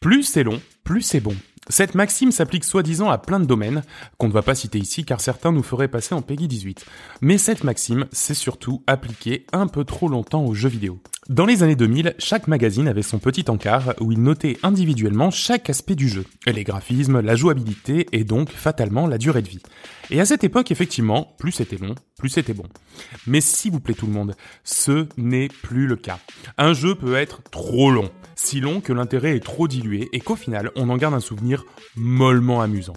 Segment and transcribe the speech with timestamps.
[0.00, 1.36] Plus c'est long, plus c'est bon.
[1.68, 3.82] Cette maxime s'applique soi-disant à plein de domaines,
[4.16, 6.86] qu'on ne va pas citer ici car certains nous feraient passer en Peggy 18.
[7.20, 11.00] Mais cette maxime s'est surtout appliquée un peu trop longtemps aux jeux vidéo.
[11.30, 15.70] Dans les années 2000, chaque magazine avait son petit encart où il notait individuellement chaque
[15.70, 19.62] aspect du jeu, les graphismes, la jouabilité et donc fatalement la durée de vie.
[20.10, 22.64] Et à cette époque, effectivement, plus c'était long, plus c'était bon.
[23.28, 24.34] Mais s'il vous plaît tout le monde,
[24.64, 26.18] ce n'est plus le cas.
[26.58, 30.34] Un jeu peut être trop long, si long que l'intérêt est trop dilué et qu'au
[30.34, 32.96] final, on en garde un souvenir mollement amusant.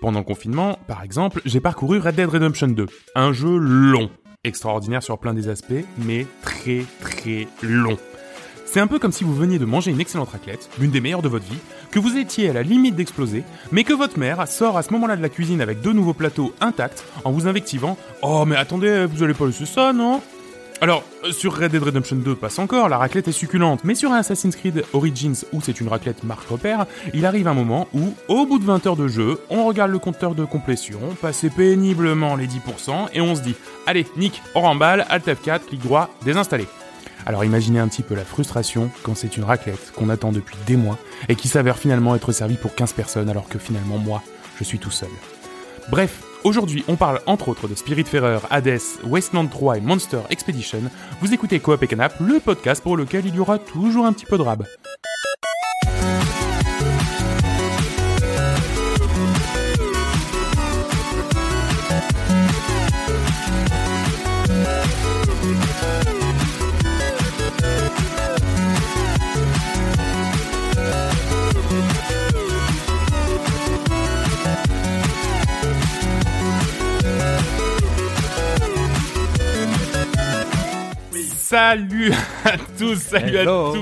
[0.00, 4.10] Pendant le confinement, par exemple, j'ai parcouru Red Dead Redemption 2, un jeu long,
[4.44, 7.98] extraordinaire sur plein des aspects, mais très très long.
[8.64, 11.22] C'est un peu comme si vous veniez de manger une excellente raclette, l'une des meilleures
[11.22, 11.58] de votre vie,
[11.90, 15.16] que vous étiez à la limite d'exploser, mais que votre mère sort à ce moment-là
[15.16, 19.22] de la cuisine avec deux nouveaux plateaux intacts en vous invectivant Oh mais attendez, vous
[19.22, 20.22] allez pas laisser ça, non?
[20.82, 24.12] Alors, euh, sur Red Dead Redemption 2 passe encore, la raclette est succulente, mais sur
[24.12, 28.46] Assassin's Creed Origins, où c'est une raclette marque repère, il arrive un moment où, au
[28.46, 32.46] bout de 20 heures de jeu, on regarde le compteur de complétion, passer péniblement les
[32.46, 33.54] 10%, et on se dit,
[33.86, 36.66] allez, Nick, on remballe, Alt F4, clic droit, désinstaller.
[37.26, 40.76] Alors imaginez un petit peu la frustration quand c'est une raclette qu'on attend depuis des
[40.76, 40.96] mois,
[41.28, 44.22] et qui s'avère finalement être servie pour 15 personnes, alors que finalement moi,
[44.58, 45.10] je suis tout seul.
[45.90, 50.80] Bref, Aujourd'hui, on parle entre autres de Spiritfarer, Hades, Wasteland 3 et Monster Expedition.
[51.20, 54.24] Vous écoutez Coop et Canap, le podcast pour lequel il y aura toujours un petit
[54.24, 54.64] peu de rab.
[81.50, 82.12] Salut
[82.44, 83.76] à tous, salut à tous.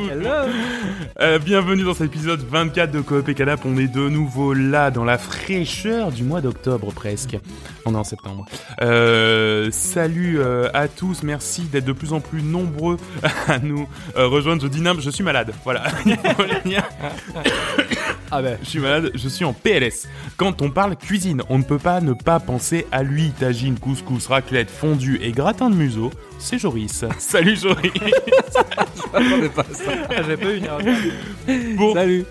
[1.21, 3.61] Euh, bienvenue dans cet épisode 24 de Coop et Canap.
[3.67, 7.37] On est de nouveau là dans la fraîcheur du mois d'octobre presque.
[7.85, 8.47] On est en septembre.
[8.81, 12.97] Euh, salut euh, à tous, merci d'être de plus en plus nombreux
[13.49, 14.63] à nous rejoindre.
[14.63, 15.53] Je dis je suis malade.
[15.63, 15.85] Voilà.
[18.31, 20.07] Ah ben, je suis malade, je suis en PLS.
[20.37, 23.31] Quand on parle cuisine, on ne peut pas ne pas penser à lui.
[23.31, 26.11] Tagine, couscous, raclette, fondue et gratin de museau.
[26.39, 27.05] C'est Joris.
[27.19, 27.91] Salut Joris.
[27.97, 29.93] je pas ça.
[30.27, 32.25] J'ai pas une Salut.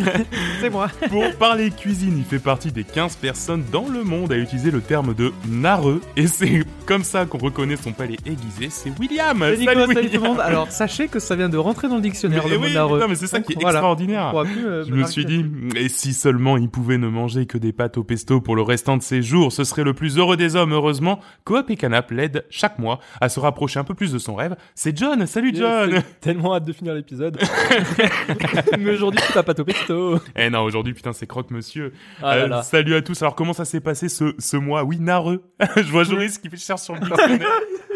[0.60, 0.88] C'est moi.
[1.08, 4.80] Pour parler cuisine, il fait partie des 15 personnes dans le monde à utiliser le
[4.80, 6.00] terme de nareux.
[6.16, 8.68] Et c'est comme ça qu'on reconnaît son palais aiguisé.
[8.70, 9.38] C'est William.
[9.38, 10.40] Salut, salut, salut, tout le monde.
[10.40, 13.00] Alors sachez que ça vient de rentrer dans le dictionnaire, le mot nareux.
[13.00, 14.32] Non, mais c'est ça qui est extraordinaire.
[14.34, 15.33] Euh, je me suis dit
[15.76, 18.96] et si seulement il pouvait ne manger que des pâtes au pesto pour le restant
[18.96, 21.20] de ses jours, ce serait le plus heureux des hommes, heureusement.
[21.44, 24.56] Coop et Canap l'aide chaque mois à se rapprocher un peu plus de son rêve.
[24.74, 27.38] C'est John, salut John Tellement hâte de finir l'épisode.
[28.78, 30.18] Mais aujourd'hui, c'est pas pâte au pesto.
[30.36, 31.92] Eh non, aujourd'hui, putain, c'est croque monsieur.
[32.22, 33.20] Ah euh, salut à tous.
[33.22, 34.84] Alors, comment ça s'est passé ce, ce mois?
[34.84, 35.42] Oui, nareux.
[35.76, 37.48] Je vois Joris qui fait cher sur le dictionnaire.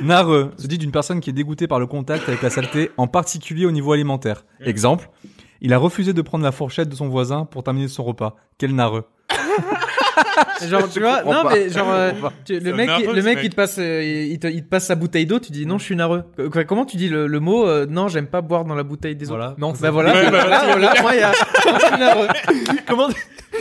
[0.03, 3.07] nareux se dit d'une personne qui est dégoûtée par le contact avec la saleté, en
[3.07, 4.45] particulier au niveau alimentaire.
[4.61, 5.09] Exemple,
[5.61, 8.37] il a refusé de prendre la fourchette de son voisin pour terminer son repas.
[8.59, 9.05] Quel narreux.
[10.69, 12.13] genre tu vois non mais genre euh,
[12.49, 15.27] le mec le mec il te passe euh, il, te, il, te, passe sa bouteille
[15.27, 16.25] d'eau tu dis non je suis narreux
[16.67, 19.31] comment tu dis le, le mot euh, non j'aime pas boire dans la bouteille des
[19.31, 19.55] autres?
[19.59, 22.29] Non bah voilà, bah voilà, voilà moi il y a je suis narreux
[22.87, 23.09] comment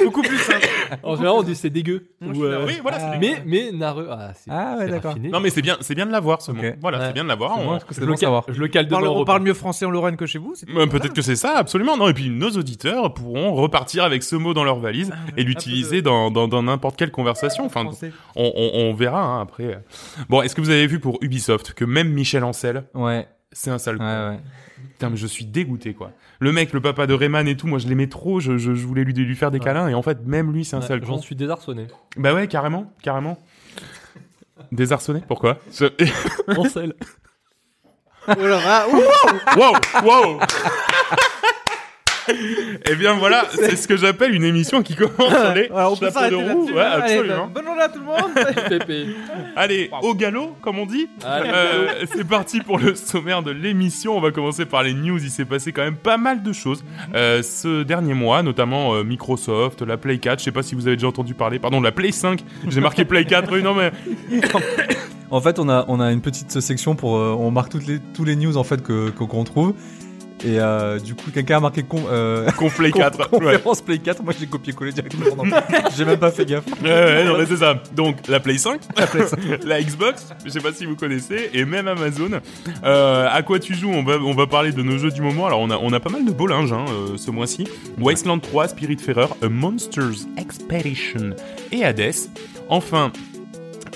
[0.03, 0.67] beaucoup plus simple
[1.03, 2.09] en général on dit c'est dégueu.
[2.21, 2.65] Ou, euh...
[2.65, 5.15] oui voilà ah, mais mais nareux ah, ah ouais d'accord.
[5.17, 6.61] non mais c'est bien c'est bien de l'avoir ce mot.
[6.81, 7.79] Voilà c'est bien de l'avoir on...
[7.91, 8.43] je, le savoir.
[8.47, 10.53] je le cale on parle mieux français en Lorraine que chez vous
[10.89, 11.97] peut-être que c'est ça absolument.
[11.97, 15.43] Non et puis nos auditeurs pourront repartir avec ce mot dans leur valise ah et
[15.43, 17.65] l'utiliser dans dans n'importe quelle conversation.
[17.65, 17.89] Enfin,
[18.35, 19.83] on, on, verra hein, après.
[20.29, 23.77] Bon, est-ce que vous avez vu pour Ubisoft que même Michel Ancel, ouais, c'est un
[23.77, 23.97] sale.
[23.97, 24.39] Ouais, ouais.
[24.93, 26.11] Putain, mais je suis dégoûté quoi.
[26.39, 29.03] Le mec, le papa de Rayman et tout, moi je l'aimais trop, je, je, voulais
[29.03, 31.03] lui, lui faire des câlins et en fait même lui c'est un sale.
[31.05, 31.87] J'en suis désarçonné.
[32.15, 33.37] Bah ouais, carrément, carrément.
[34.71, 35.59] Désarçonné Pourquoi?
[36.57, 36.93] Ancel.
[38.27, 38.87] oh là,
[39.55, 39.73] wow,
[40.03, 40.39] wow.
[42.29, 46.07] Eh bien voilà, c'est ce que j'appelle une émission qui commence sur les on peut
[46.07, 46.69] de roue.
[46.71, 47.47] Ouais, absolument.
[47.47, 49.17] bonne journée à tout le monde.
[49.55, 51.07] Allez, au galop, comme on dit.
[51.25, 54.17] Euh, c'est parti pour le sommaire de l'émission.
[54.17, 55.17] On va commencer par les news.
[55.23, 56.83] Il s'est passé quand même pas mal de choses
[57.15, 60.39] euh, ce dernier mois, notamment euh, Microsoft, la Play 4.
[60.39, 61.59] Je sais pas si vous avez déjà entendu parler.
[61.59, 62.43] Pardon, la Play 5.
[62.67, 63.51] J'ai marqué Play 4.
[63.51, 63.91] Oui, non mais.
[65.29, 68.23] En fait, on a on a une petite section pour on marque toutes les tous
[68.23, 69.73] les news en fait que qu'on trouve
[70.45, 73.29] Et euh, du coup, quelqu'un a marqué con, euh, Complet 4.
[73.29, 73.53] con- ouais.
[73.55, 74.21] conférence Play 4.
[74.23, 75.35] Moi, j'ai copié-collé directement.
[75.35, 75.43] dans-
[75.97, 76.63] J'ai même pas fait gaffe.
[76.83, 77.81] Ouais, ouais, non, mais c'est ça.
[77.95, 78.81] Donc, la Play 5,
[79.65, 82.29] la Xbox, je sais pas si vous connaissez, et même Amazon.
[82.83, 83.89] Euh, à quoi tu joues?
[83.89, 85.47] On va, on va parler de nos jeux du moment.
[85.47, 87.67] Alors, on a, on a pas mal de beau linge hein, euh, ce mois-ci.
[87.99, 91.31] Wasteland 3, Spiritfarer, A Monsters Expedition
[91.71, 92.13] et Hades.
[92.69, 93.11] Enfin,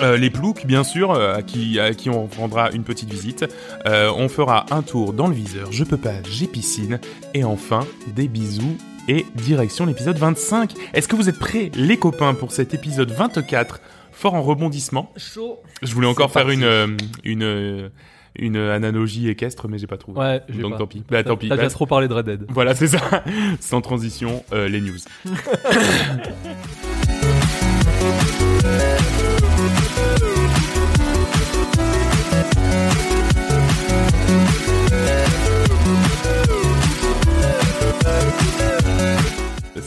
[0.01, 3.45] euh, les ploucs, bien sûr, euh, à, qui, à qui on rendra une petite visite.
[3.85, 6.99] Euh, on fera un tour dans le viseur, je peux pas, j'ai piscine.
[7.33, 7.81] Et enfin,
[8.15, 8.77] des bisous
[9.07, 10.73] et direction l'épisode 25.
[10.93, 13.79] Est-ce que vous êtes prêts, les copains, pour cet épisode 24
[14.13, 15.11] Fort en rebondissement.
[15.17, 15.59] Chaud.
[15.81, 16.87] Je voulais encore faire une, euh,
[17.23, 17.89] une,
[18.37, 20.19] une analogie équestre, mais j'ai pas trouvé.
[20.19, 20.77] Ouais, j'ai Donc pas.
[20.77, 21.03] tant pis.
[21.09, 21.49] Bah, tant pis.
[21.49, 22.45] T'as Bah, déjà trop parlé de Red Dead.
[22.49, 22.99] Voilà, c'est ça.
[23.59, 24.97] Sans transition, euh, les news.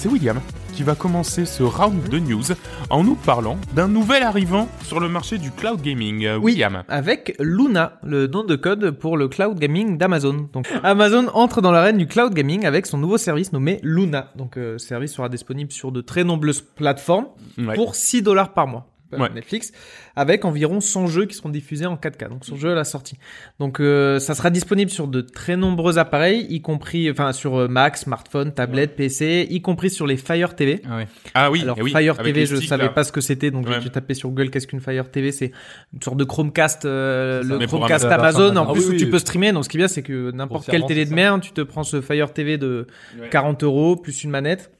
[0.04, 0.38] C'est William
[0.74, 2.42] qui va commencer ce round de news
[2.90, 6.26] en nous parlant d'un nouvel arrivant sur le marché du cloud gaming.
[6.26, 6.82] Euh, Oui, William.
[6.88, 10.50] avec Luna, le nom de code pour le cloud gaming d'Amazon.
[10.52, 14.30] Donc Amazon entre dans l'arène du cloud gaming avec son nouveau service nommé Luna.
[14.36, 17.74] Donc euh, ce service sera disponible sur de très nombreuses plateformes Ouais.
[17.74, 18.86] pour 6 dollars par mois.
[19.14, 19.30] Euh, Ouais.
[19.34, 19.72] Netflix,
[20.16, 23.16] avec environ 100 jeux qui seront diffusés en 4K, donc 100 jeux à la sortie.
[23.58, 27.68] Donc euh, ça sera disponible sur de très nombreux appareils, y compris, enfin sur euh,
[27.68, 30.82] Mac, smartphone, tablette, PC, y compris sur les Fire TV.
[30.88, 31.08] Ah ouais.
[31.34, 32.88] Ah oui, Alors eh oui, Fire avec TV, les je sticks, savais là.
[32.90, 33.80] pas ce que c'était, donc Ouais.
[33.80, 35.52] j'ai tapé sur Google qu'est-ce qu'une Fire TV, c'est
[35.92, 38.48] une sorte de Chromecast, euh, le Chromecast Amazon.
[38.50, 38.96] Amazon, en Ah plus oui, où oui.
[38.98, 39.52] tu peux streamer.
[39.52, 41.82] Donc ce qui est bien, c'est que n'importe quelle télé de merde, tu te prends
[41.84, 42.86] ce Fire TV de
[43.20, 43.28] Ouais.
[43.30, 44.70] 40 euros plus une manette,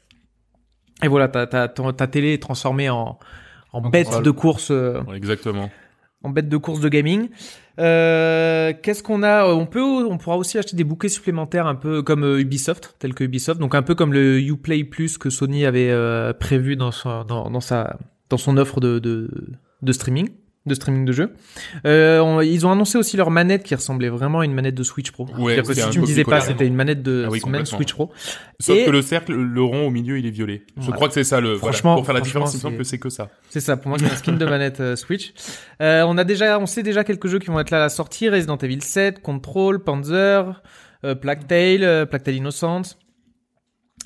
[1.03, 3.19] et voilà, ta ta ton- ta télé est transformée en
[3.75, 5.71] en bête de course, euh, Ouais, Exactement.
[6.23, 7.29] en bête de course de gaming.
[7.79, 12.03] Euh, Qu'est-ce qu'on a On peut, on pourra aussi acheter des bouquets supplémentaires, un peu
[12.03, 15.67] comme euh, Ubisoft, tel que Ubisoft, donc un peu comme le Uplay Plus que Sony
[15.67, 17.99] avait euh, prévu dans son, dans, dans sa,
[18.31, 19.29] dans son offre de, de,
[19.82, 20.29] de streaming,
[20.66, 21.34] de streaming de jeux.
[21.87, 24.82] Euh, on- ils ont annoncé aussi leur manette qui ressemblait vraiment à une manette de
[24.82, 25.26] Switch Pro.
[25.38, 27.76] Ouais, que si tu me disais pas, c'était une manette de Ah oui, complètement.
[27.76, 28.11] Switch Pro.
[28.61, 30.62] Sauf Et- que le cercle, le rond au milieu, il est violet.
[30.76, 30.96] Je Voilà.
[30.96, 31.49] crois que c'est ça le.
[31.55, 31.58] voilà.
[31.72, 33.28] Franchement- pour faire la différence, il me semble c'est- que c'est que ça.
[33.50, 35.34] C'est ça, pour moi c'est un skin de manette euh, Switch.
[35.82, 37.88] Euh, on a déjà, on sait déjà quelques jeux qui vont être là à la
[37.90, 40.62] sortie Resident Evil 7, Control, Panzer,
[41.05, 42.99] euh, Plague Tale, euh, Plague Tale Innocence.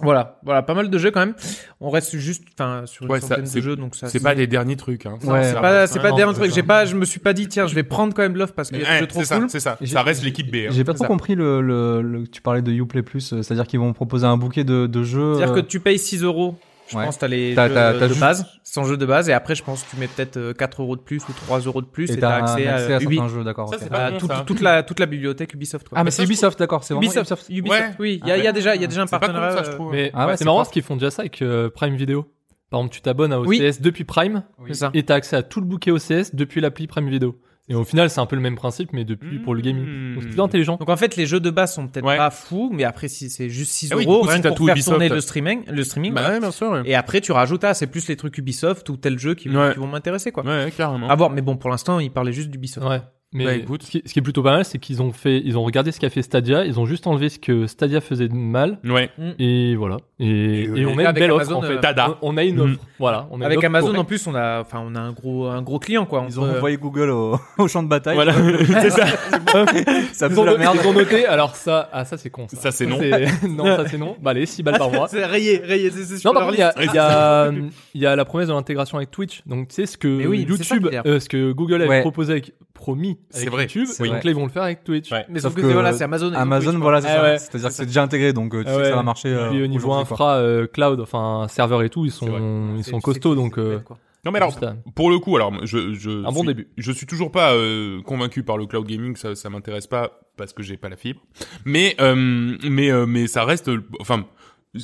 [0.00, 1.34] Voilà, voilà, pas mal de jeux quand même.
[1.80, 4.08] On reste juste, enfin, sur une Ouais, centaine de jeux, donc ça.
[4.08, 5.06] C'est pas les derniers trucs.
[5.06, 5.18] Hein.
[5.24, 6.50] Ouais, c'est pas, c'est pas non, des un c'est truc.
[6.50, 6.54] ça.
[6.54, 8.70] J'ai pas, je me suis pas dit tiens, je vais prendre quand même l'offre parce
[8.70, 9.50] Ouais, trop c'est ça, cool.
[9.50, 9.76] c'est ça.
[9.80, 10.56] J'ai- Ça reste l'équipe B.
[10.56, 10.70] hein.
[10.70, 11.08] J'ai pas trop ça.
[11.08, 14.36] compris le, le, le- tu parlais de Uplay Plus, euh, c'est-à-dire qu'ils vont proposer un
[14.36, 15.34] bouquet de, de jeux.
[15.34, 16.56] C'est-à-dire que euh, tu payes 6 euros.
[16.88, 17.04] Je Ouais.
[17.04, 19.28] pense t'as les T'as- jeux t'as- euh, t'as de juste- base, 100 jeux de base,
[19.28, 21.60] et après je pense que tu mets peut-être euh, 4 euros de plus ou 3
[21.60, 23.68] euros de plus, et, et t'as un accès, accès à à, Ubi- certains jeux, d'accord.
[23.68, 23.80] Ça, ok.
[23.84, 24.44] c'est pas à bon, toute, ça.
[24.46, 25.88] toute la toute la bibliothèque Ubisoft.
[25.88, 25.98] Quoi.
[25.98, 27.50] Ah, mais c'est Ubisoft, d'accord, c'est vraiment Ubisoft, Ubisoft.
[27.50, 27.94] Ubisoft, Ouais.
[27.98, 29.56] oui, il y, a- y a déjà, il y a déjà un C'est pas partenariat.
[29.58, 29.92] ça, je euh, trouve.
[29.92, 32.26] Mais Ah ouais, c'est c'est marrant parce qu'ils font déjà ça avec euh, Prime Video.
[32.70, 33.72] Par exemple, tu t'abonnes à OCS Oui.
[33.80, 34.42] depuis Prime
[34.72, 34.90] ça.
[34.94, 37.38] et t'as accès à tout le bouquet OCS depuis l'appli Prime Video.
[37.70, 39.84] Et au final, c'est un peu le même principe, mais depuis pour le gaming.
[39.84, 40.14] Mmh.
[40.14, 40.76] Donc c'est intelligent.
[40.76, 42.16] Donc en fait, les jeux de base sont peut-être Ouais.
[42.16, 44.48] pas fous, mais après si c'est juste 6 Ah oui, euros coup, si rien t'as
[44.50, 46.14] que tout pour faire Ubisoft, tourner le streaming, le streaming.
[46.14, 46.70] Bah ouais, bien sûr.
[46.70, 49.50] Ouais, Et après tu rajoutes ah c'est plus les trucs Ubisoft ou tel jeu qui,
[49.50, 49.72] Ouais.
[49.74, 50.44] qui vont m'intéresser quoi.
[50.44, 51.08] ouais carrément.
[51.10, 52.86] À voir, mais bon pour l'instant ils parlaient juste d'Ubisoft.
[52.86, 53.00] Ouais.
[53.32, 53.82] Mais Bah, écoute.
[53.82, 55.92] ce, qui, ce qui est plutôt pas mal, c'est qu'ils ont fait, ils ont regardé
[55.92, 59.10] ce qu'a fait Stadia, ils ont juste enlevé ce que Stadia faisait de mal, Ouais.
[59.38, 59.98] et voilà.
[60.18, 61.74] Et, Et, et euh, on a une belle Amazon, offre en fait.
[61.74, 62.18] euh, Tada.
[62.22, 62.60] On, on a une Mm.
[62.72, 62.80] offre.
[62.98, 63.28] Voilà.
[63.30, 64.00] On a Avec offre Amazon correcte.
[64.00, 66.24] en plus on a enfin on a un gros un gros client quoi.
[66.28, 68.14] Ils On ont envoyé Google au, au champ de bataille.
[68.16, 68.32] Voilà.
[68.80, 69.06] c'est ça.
[70.12, 70.78] Ça Ils ont, la merde.
[70.82, 71.26] ils ont noté.
[71.26, 72.46] Alors ça, ah ça c'est con.
[72.48, 72.98] Ça, Ça, c'est non.
[73.48, 74.16] non, ça c'est non.
[74.22, 75.06] Bah allez, 6 balles par mois.
[75.08, 77.50] C'est rayé, rayé, c'est Non, par contre, il y a, il y, a,
[77.94, 79.42] il y a la promesse de l'intégration avec Twitch.
[79.46, 83.40] Donc, tu sais, ce que YouTube, euh, ce que Google avait proposé avec, promis C'est
[83.42, 85.10] avec vrai, YouTube, c'est donc là, ils vont le faire avec Twitch.
[85.12, 85.26] Ouais.
[85.28, 86.32] Mais sauf, Sauf que, que voilà, c'est Amazon.
[86.32, 87.22] ont Amazon, Twitch, voilà, c'est Ah ça.
[87.22, 87.38] ouais.
[87.38, 89.28] C'est-à-dire que C'est déjà intégré, donc euh, tu Ah sais que ça va marcher.
[89.28, 93.00] euh, Puis au niveau infra, euh, cloud, enfin, serveur et tout, ils sont, ils sont
[93.00, 93.80] costauds, donc, euh.
[94.24, 94.52] Non mais alors,
[94.96, 96.68] pour le coup, alors je, je Un bon suis- début.
[96.76, 100.52] Je suis toujours pas euh, convaincu par le cloud gaming, ça, ça m'intéresse pas parce
[100.52, 101.20] que j'ai pas la fibre.
[101.64, 104.24] Mais euh, mais euh, mais ça reste, euh, enfin,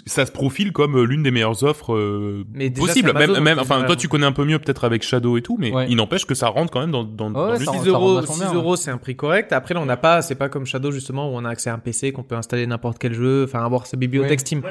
[0.06, 3.10] ça se profile comme euh, l'une des meilleures offres euh, Mais déjà, possibles.
[3.10, 5.72] Amazon, même enfin, toi tu connais un peu mieux peut-être avec Shadow et tout, mais
[5.72, 5.86] Ouais.
[5.88, 7.68] il n'empêche que ça rentre quand même dans dans, ouais, style.
[7.68, 8.56] 6 ça rend euros, vachement 6 bien, ouais.
[8.56, 9.52] euros, c'est un prix correct.
[9.52, 11.74] Après, là, on n'a pas, c'est pas comme Shadow, justement, où on a accès à
[11.74, 14.46] un PC, qu'on peut installer n'importe quel jeu, enfin, avoir sa bibliothèque Ouais.
[14.46, 14.62] Steam.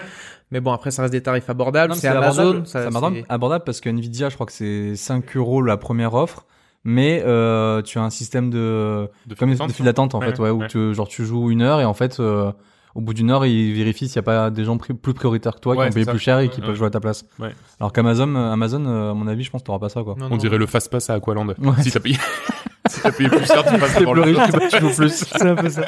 [0.51, 1.96] Mais bon, après, ça reste des tarifs abordables.
[1.96, 2.42] C'est Amazon.
[2.42, 2.68] abordable.
[2.68, 6.46] ça- abordable, abordable parce que Nvidia, je crois que c'est 5 euros la première offre.
[6.86, 10.20] Mais euh, tu as un système de De comme file de d'attente, file d'attente en
[10.20, 12.51] Ouais, fait, ouais, où tu, genre tu joues une heure et en fait euh,
[12.95, 15.55] au bout d'une heure ils vérifient s'il n'y a pas des gens pri- plus prioritaires
[15.55, 16.12] que toi Ouais, qui ont payé ça.
[16.12, 16.75] plus cher et qui Ouais, peuvent ouais.
[16.77, 17.25] jouer à ta place.
[17.39, 17.53] Ouais.
[17.79, 20.15] Alors qu'Amazon, euh, Amazon, euh, à mon avis, je pense que t'auras pas ça quoi.
[20.17, 20.38] Non, On non.
[20.38, 21.47] dirait le fast pass à Aqualand.
[21.47, 21.55] Ouais.
[21.81, 22.17] Si t'as payé.
[23.02, 24.38] t'as payé plus cher, tu passes plus le riche,
[24.72, 25.10] tu- joues plus.
[25.32, 25.84] C'est un peu ça.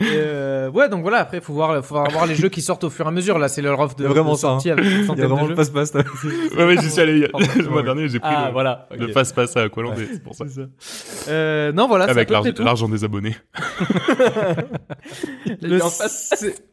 [0.00, 2.90] Et, euh, ouais, donc voilà, après, faut voir, faut voir les jeux qui sortent au
[2.90, 3.38] fur et à mesure.
[3.38, 4.50] Là, c'est leur offre de, vraiment de ça, hein.
[4.52, 5.72] sortie avec une Il y a centaine vraiment de le jeux.
[5.72, 5.92] passe-passe.
[6.56, 8.88] Ouais, ouais, j'y suis allé le mois dernier, j'ai pris Ah, le, voilà.
[8.96, 9.12] le ok.
[9.12, 10.44] passe-passe à Aqualand, et c'est pour ça.
[11.28, 13.36] Euh, non, voilà, Avec l'argent des abonnés.
[15.60, 16.32] Le- en face.
[16.36, 16.64] c'est-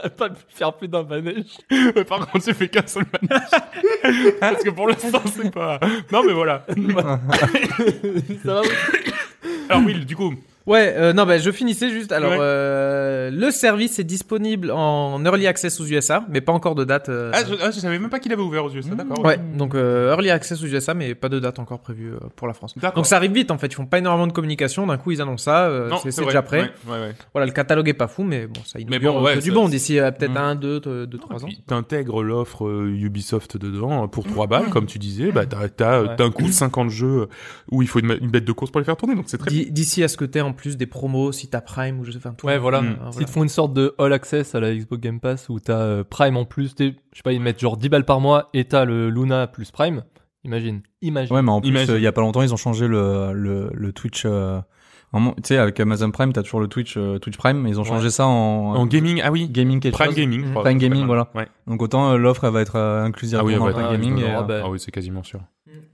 [0.16, 1.58] Pas de faire plus d'un manège.
[1.70, 4.34] Mais par contre, j'ai fait qu'un seul manège.
[4.40, 5.78] Parce que pour l'instant, c'est pas.
[6.10, 6.64] Non, mais voilà.
[8.44, 8.62] Ça va
[9.68, 10.34] Alors, oui, du coup.
[10.66, 12.12] Ouais, euh, non, bah, je finissais juste.
[12.12, 12.38] Alors, Ouais.
[12.40, 17.08] euh, le service est disponible en early access aux USA, mais pas encore de date.
[17.08, 19.24] euh, Ah, je, ah, je savais même pas qu'il avait ouvert aux USA, d'accord.
[19.24, 22.74] Ouais, donc early access aux USA, mais pas de date encore prévue pour la France.
[22.94, 23.68] Donc ça arrive vite en fait.
[23.68, 24.86] Ils font pas énormément de communication.
[24.86, 25.70] D'un coup, ils annoncent ça.
[26.08, 26.70] c'est déjà prêt.
[26.86, 27.14] Ouais, ouais.
[27.32, 29.94] Voilà, le catalogue est pas fou, mais bon, ça Mais inaugure bon, du bon d'ici
[29.96, 30.36] peut-être Mm.
[30.36, 31.48] un, deux, deux, trois ans.
[31.66, 36.90] T'intègres l'offre Ubisoft dedans pour 3 balles, comme tu disais, bah t'as, d'un coup 50
[36.90, 37.28] jeux
[37.70, 39.50] où il faut une, une bête de course pour les faire tourner, donc c'est très
[39.50, 42.18] D'ici à ce que t'aies en plus des promos, si t'as Prime ou je sais
[42.18, 42.30] pas.
[42.30, 42.46] tout.
[42.46, 42.80] Ouais, voilà.
[42.82, 42.96] Mm.
[43.04, 45.58] Ah, S'ils te font une sorte de All Access à la Xbox Game Pass où
[45.60, 48.20] t'as euh, Prime en plus, t'es- je sais pas, ils mettent genre 10 balles par
[48.20, 50.02] mois et t'as le Luna plus Prime.
[50.44, 50.80] Imagine.
[51.02, 51.34] Imagine.
[51.36, 53.70] Ouais, mais en plus, euh, il y a pas longtemps, ils ont changé le, le,
[53.74, 54.22] le Twitch.
[54.24, 54.58] euh,
[55.12, 57.84] tu sais, avec Amazon Prime, t'as toujours le Twitch, euh, Twitch Prime, mais ils ont
[57.84, 60.16] changé ça en, En gaming, ah oui, gaming quelque Prime chose.
[60.16, 60.40] Gaming.
[60.42, 60.50] je Mm.
[60.52, 60.62] crois.
[60.62, 61.28] Prime Gaming, voilà.
[61.34, 61.48] Ouais.
[61.66, 64.18] Donc autant euh, l'offre, elle va être euh, inclusive Ah oui, Prime Gaming.
[64.18, 64.30] et.
[64.30, 65.40] Ah oui, c'est quasiment sûr.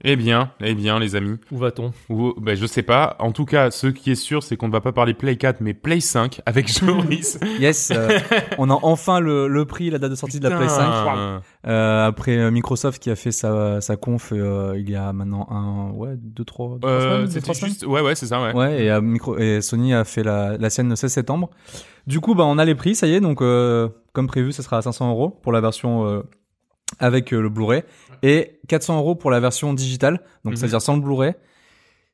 [0.03, 1.37] Eh bien, eh bien, les amis.
[1.51, 1.91] Où va-t-on?
[2.09, 3.15] Ou, ben, je sais pas.
[3.19, 5.59] En tout cas, ce qui est sûr, c'est qu'on ne va pas parler Play 4,
[5.61, 7.39] mais Play 5 avec Joris.
[7.59, 8.19] Yes, euh,
[8.57, 10.85] on a enfin le, le prix, la date de sortie de la Play 5.
[10.85, 11.41] Putain.
[11.67, 15.47] Euh, après euh, Microsoft qui a fait sa, sa conf euh, il y a maintenant
[15.49, 18.53] un, ouais, deux, trois, deux, trois Euh, c'était juste, ouais, ouais, c'est ça, ouais.
[18.53, 21.49] Ouais, et, Micro et Sony a fait la, la sienne le 16 septembre.
[22.05, 23.19] Du coup, bah, on a les prix, ça y est.
[23.19, 26.21] Donc, euh, comme prévu, ça sera à 500 euros pour la version euh,
[26.99, 27.83] avec euh, le Blu-ray
[28.23, 30.21] et 400 euros pour la version digitale.
[30.43, 30.55] Donc, Mhm.
[30.57, 31.33] c'est-à-dire sans le Blu-ray.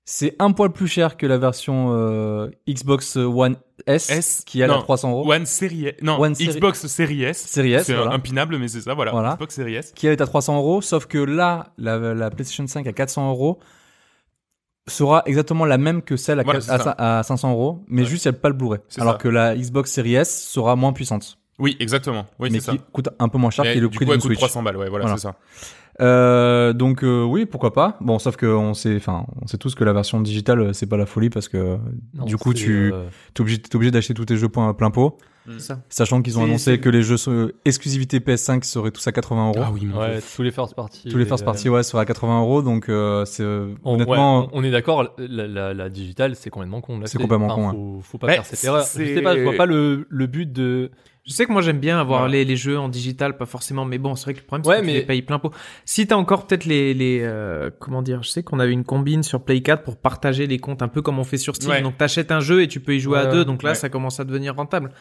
[0.05, 3.55] C'est un poil plus cher que la version euh, Xbox One
[3.87, 4.81] S, S, qui est à non.
[4.81, 5.31] 300 euros.
[5.31, 5.95] One Series S.
[6.01, 7.37] Non, One Xbox Series S.
[7.47, 8.11] Series S, c'est voilà.
[8.11, 9.11] impinable, mais c'est ça, voilà.
[9.11, 9.35] Voilà.
[9.35, 9.93] Xbox Series S.
[9.95, 13.59] qui est à 300 euros, sauf que là, la, la PlayStation 5 à 400 euros
[14.87, 16.91] sera exactement la même que celle à, Voilà, quatre- c'est à, ça.
[16.91, 18.07] cin- à 500 euros, mais Ouais.
[18.07, 18.81] juste il n'y a pas le Blu-ray.
[18.97, 19.19] Alors ça.
[19.19, 22.25] que la Xbox Series S sera moins puissante, Oui, exactement.
[22.39, 22.73] Oui, mais qui ça.
[22.91, 24.39] coûte un peu moins cher, qui est le prix elle d'une coûte Switch.
[24.39, 25.17] 300 balles, ouais, voilà, Voilà.
[25.17, 25.35] c'est ça.
[26.01, 27.97] Euh, donc euh, oui, pourquoi pas.
[28.01, 30.87] Bon, sauf que on sait, enfin, on sait tous que la version digitale euh, c'est
[30.87, 31.77] pas la folie parce que
[32.15, 33.41] Non, du coup tu euh, t'es
[33.75, 35.79] obligé, d'acheter tous tes jeux plein, plein pot, C'est ça.
[35.89, 39.59] sachant qu'ils ont annoncé que les jeux sont- exclusivité PS5 seraient tous à 80 euros.
[39.63, 41.09] Ah oui, Ouais, tous les first party.
[41.09, 43.93] Tous les first euh, parties ouais seraient à 80 euros, donc euh, c'est euh, on-
[43.93, 44.39] honnêtement.
[44.41, 47.01] ouais, on, on est d'accord, la, la, la digitale, c'est complètement con.
[47.05, 48.81] C'est complètement con, Faut, faut pas faire cette erreur.
[48.83, 50.89] Je sais pas, je vois pas le, le but de.
[51.25, 53.97] Je sais que moi j'aime bien avoir les, les jeux en digital, pas forcément, mais
[53.97, 55.51] bon, c'est vrai que le problème c'est Ouais, que tu les payes plein pot.
[55.85, 59.23] Si t'as encore peut-être les, les euh, comment dire, je sais qu'on avait une combine
[59.23, 61.71] sur Play 4 pour partager les comptes, un peu comme on fait sur Steam.
[61.71, 61.81] Ouais.
[61.81, 63.75] Donc t'achètes un jeu et tu peux y jouer à Ouais, deux, donc là ouais.
[63.75, 64.91] ça commence à devenir rentable.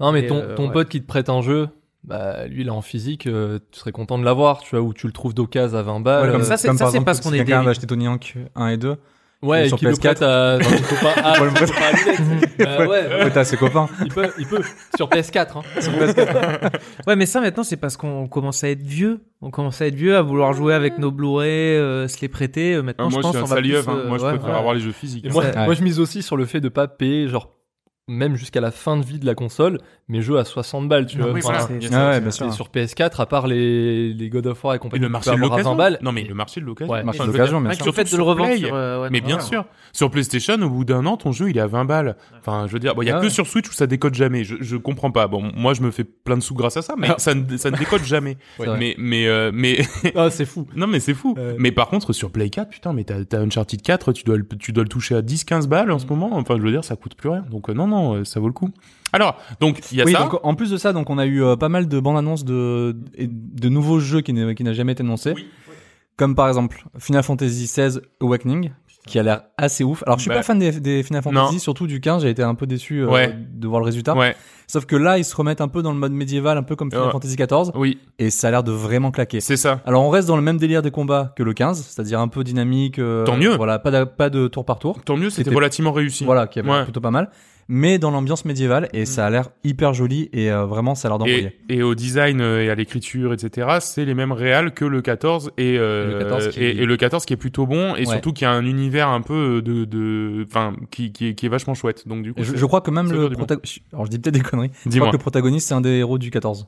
[0.00, 0.72] Non, mais Et, ton, euh, ton ouais.
[0.72, 1.68] pote qui te prête un jeu,
[2.02, 5.06] bah, lui, là, en physique, euh, tu serais content de l'avoir, tu vois, ou tu
[5.06, 6.26] le trouves d'occasion à 20 balles.
[6.26, 8.36] Ouais, comme ça, c'est- ça, parce si qu'on est quelqu'un des- va acheter Tony Hawk
[8.56, 8.96] 1 et 2,
[9.42, 9.98] Ouais, sur et qui le PS4.
[10.00, 11.12] prête à dans ton copain.
[11.24, 11.92] Ah, le ton copain à
[12.22, 12.50] lunettes.
[12.58, 12.88] Bah, ouais,
[13.24, 13.88] ouais, t'as ses copains.
[14.04, 14.60] il peut, il peut.
[14.96, 16.68] Sur PS4, hein.
[17.06, 19.20] Ouais, mais ça maintenant c'est parce qu'on commence à être vieux.
[19.40, 22.74] On commence à être vieux, à vouloir jouer avec nos Blu-ray, euh, se les prêter.
[22.74, 23.76] Euh, Ah, Maintenant, moi, je pense je suis on un va plus.
[23.76, 23.84] hein.
[23.88, 24.58] euh, Moi, je ouais, préfère ouais.
[24.58, 25.32] avoir les jeux physiques.
[25.32, 25.64] Moi, Ouais.
[25.64, 27.50] moi, je mise aussi sur le fait de pas payer, genre,
[28.10, 31.16] même jusqu'à la fin de vie de la console, mes jeux à 60 balles, tu
[31.18, 31.32] Non, vois.
[31.34, 31.58] oui, Enfin, voilà.
[31.60, 31.72] Ah ça
[32.10, 32.20] ouais, aussi.
[32.22, 32.46] bien sûr.
[32.46, 35.30] et sur PS4, à part les, les God of War et Et compagnie, le marché
[35.30, 35.98] de avoir à 20 l'occasion.
[36.02, 36.92] Non, mais le marché de l'occasion.
[36.92, 37.14] Marché Ouais.
[37.14, 37.86] Enfin, de l'occasion, bien sûr.
[37.86, 39.42] le fait de le sur revendre sur, euh, ouais, Mais non, bien ouais.
[39.42, 42.16] sûr, sur PlayStation, au bout d'un an, ton jeu il est à 20 balles.
[42.40, 43.30] Enfin, je veux dire, bon, il y a Ah que ouais.
[43.30, 44.44] sur Switch où ça décode jamais.
[44.44, 45.26] Je, je comprends pas.
[45.28, 47.14] Bon, moi, je me fais plein de sous grâce à ça, mais Ah.
[47.18, 48.36] ça ne, ça ne décode jamais.
[48.58, 49.78] Mais, mais, euh, mais,
[50.16, 50.66] Ah, c'est fou.
[50.74, 51.34] non, mais c'est fou.
[51.36, 51.54] Ouais.
[51.58, 54.46] Mais par contre, sur Play 4, putain, mais t'as, t'as Uncharted 4, tu dois, le-
[54.58, 56.30] tu dois le toucher à 10, 15 balles en ce moment.
[56.32, 57.44] Enfin, je veux dire, ça coûte plus rien.
[57.50, 58.70] Donc, euh, non, non, ça vaut le coup.
[59.12, 60.20] Alors, donc, il y a oui, ça.
[60.20, 62.44] donc en plus de ça, donc on a eu euh, pas mal de bandes annonces
[62.44, 65.46] de de nouveaux jeux qui n'a qui n'a jamais été annoncé, Oui.
[66.16, 68.70] comme par exemple Final Fantasy XVI Awakening,
[69.08, 70.04] qui a l'air assez ouf.
[70.06, 70.36] Alors je suis Bah.
[70.36, 71.40] pas fan des, des Final Non.
[71.40, 73.34] Fantasy, surtout du 15, j'ai été un peu déçu euh, Ouais.
[73.52, 74.14] de voir le résultat.
[74.14, 74.36] Ouais,
[74.68, 76.90] Sauf que là, ils se remettent un peu dans le mode médiéval, un peu comme
[76.92, 77.10] Final Ouais.
[77.12, 79.40] Fantasy XIV, oui, et ça a l'air de vraiment claquer.
[79.40, 79.80] c'est ça.
[79.86, 82.44] Alors on reste dans le même délire des combats que le 15, c'est-à-dire un peu
[82.44, 83.00] dynamique.
[83.00, 83.56] euh, Tant mieux.
[83.56, 85.02] Voilà, pas de, pas de tour par tour.
[85.04, 86.24] Tant mieux, c'était relativement réussi.
[86.24, 86.84] Voilà, qui Ouais.
[86.84, 87.30] plutôt pas mal.
[87.72, 91.10] Mais dans l'ambiance médiévale, et ça a l'air hyper joli, et euh, vraiment, ça a
[91.12, 91.56] l'air d'envoyer.
[91.68, 95.00] Et, et au design euh, et à l'écriture, etc., c'est les mêmes réals que le
[95.02, 98.00] 14 et, euh, le 14 qui- et, et le 14 qui est plutôt bon et
[98.00, 98.06] Ouais.
[98.06, 101.48] surtout qui a un univers un peu de, de, enfin, qui, qui, est, qui est
[101.48, 102.08] vachement chouette.
[102.08, 104.40] Donc du coup, je, je crois que même le protagoniste, alors je dis peut-être des
[104.40, 106.66] conneries, je crois que le protagoniste c'est un des héros du 14.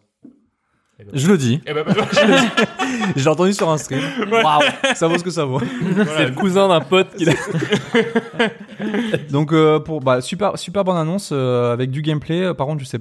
[1.13, 1.61] Je le dis.
[1.67, 1.93] Eh ben, bah,
[3.17, 4.01] J'ai entendu sur un stream.
[4.31, 4.63] Waouh,
[4.95, 5.61] ça vaut ce que ça vaut.
[6.17, 7.33] C'est le cousin d'un pote qui l'a.
[9.31, 12.43] Donc euh, pour bah super super bonne annonce euh, avec du gameplay.
[12.43, 12.99] Euh, Par contre, je sais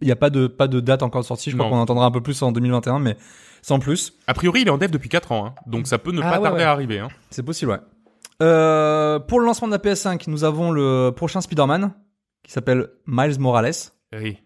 [0.00, 1.50] il y a pas de pas de date encore de sortie.
[1.50, 1.76] Je crois Non.
[1.76, 3.16] qu'on entendra un peu plus en 2021 mais
[3.62, 4.12] sans plus.
[4.26, 6.30] A priori, il est en dev depuis 4 ans, hein, donc ça peut ne Ah
[6.32, 6.64] pas ouais, tarder ouais.
[6.64, 6.98] à arriver.
[6.98, 7.08] Hein.
[7.30, 7.78] C'est possible, ouais.
[8.42, 11.92] Euh, pour le lancement de la PS5, nous avons le prochain Spider-Man
[12.42, 13.72] qui s'appelle Miles Morales.
[14.20, 14.36] Oui,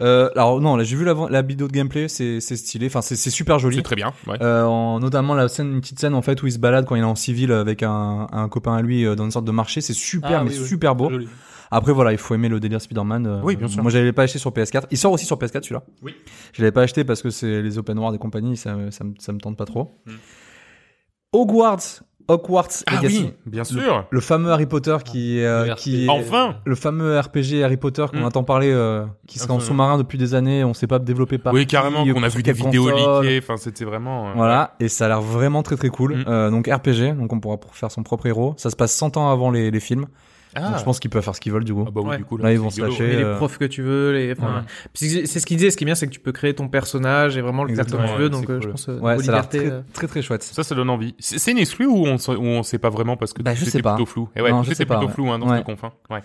[0.00, 3.02] Euh, alors non, là j'ai vu la, la vidéo de gameplay, c'est c'est stylé, enfin
[3.02, 3.76] c'est c'est super joli.
[3.76, 4.12] c'est très bien.
[4.26, 4.36] Ouais.
[4.42, 6.94] Euh, en, notamment la scène, une petite scène en fait où il se balade quand
[6.96, 9.50] il est en civil avec un, un copain à lui euh, dans une sorte de
[9.52, 10.66] marché, c'est super Ah, mais oui, oui.
[10.68, 11.10] super beau.
[11.10, 11.28] Joli.
[11.70, 13.26] Après voilà, il faut aimer le délire Spider-Man.
[13.26, 13.82] euh, Oui, bien sûr.
[13.82, 14.84] Moi j'avais pas acheté sur PS4.
[14.90, 15.82] Il sort aussi sur PS4 celui-là.
[16.02, 16.14] Oui.
[16.54, 19.04] Je l'avais pas acheté parce que c'est les open world et compagnie, ça, me- ça,
[19.04, 20.00] me, ça me tente pas trop.
[20.06, 20.12] Hmm.
[21.32, 23.22] Hogwarts, Hogwarts Ah Legacy.
[23.24, 24.04] oui, bien sûr.
[24.10, 26.56] Le fameux Harry Potter qui, euh, qui est- Enfin.
[26.64, 28.24] le fameux RPG Harry Potter qu'on Mm.
[28.24, 31.54] entend parler, euh, qui serait en sous-marin depuis des années, on sait pas développé par
[31.54, 33.38] Oui, carrément, qu'on a vu des vidéos leakées.
[33.42, 34.28] Enfin, c'était vraiment.
[34.28, 36.16] euh, Voilà, et ça a l'air vraiment très très cool.
[36.16, 36.24] Mm.
[36.28, 38.54] Euh, donc RPG, donc on pourra pour faire son propre héros.
[38.58, 40.06] Ça se passe 100 ans avant les, les films.
[40.54, 41.84] Ah, Donc je pense qu'ils peuvent faire ce qu'ils veulent du coup.
[41.86, 42.16] Ah bah oui, Ouais.
[42.18, 43.06] du coup, Là, ils vont se lâcher.
[43.06, 44.32] Mais euh, les profs que tu veux, les.
[44.32, 44.62] enfin, Ouais.
[44.94, 45.70] C'est ce qu'il disait.
[45.70, 47.86] Ce qui est bien, c'est que tu peux créer ton personnage et vraiment le faire
[47.86, 48.28] comme tu veux.
[48.30, 48.62] Donc, euh, cool.
[48.62, 50.42] je pense, euh, Ouais, ça a l'air liberté, très, très très chouette.
[50.42, 51.14] Ça, ça donne envie.
[51.18, 53.64] C'est une exclu ou on, sait- ou on sait pas vraiment parce que Bah, je
[53.64, 53.94] sais pas.
[53.94, 54.28] plutôt flou.
[54.36, 55.14] Et ouais, Non, je sais pas, plutôt ouais.
[55.14, 55.92] flou hein, dans ce confin.
[56.10, 56.20] Ouais.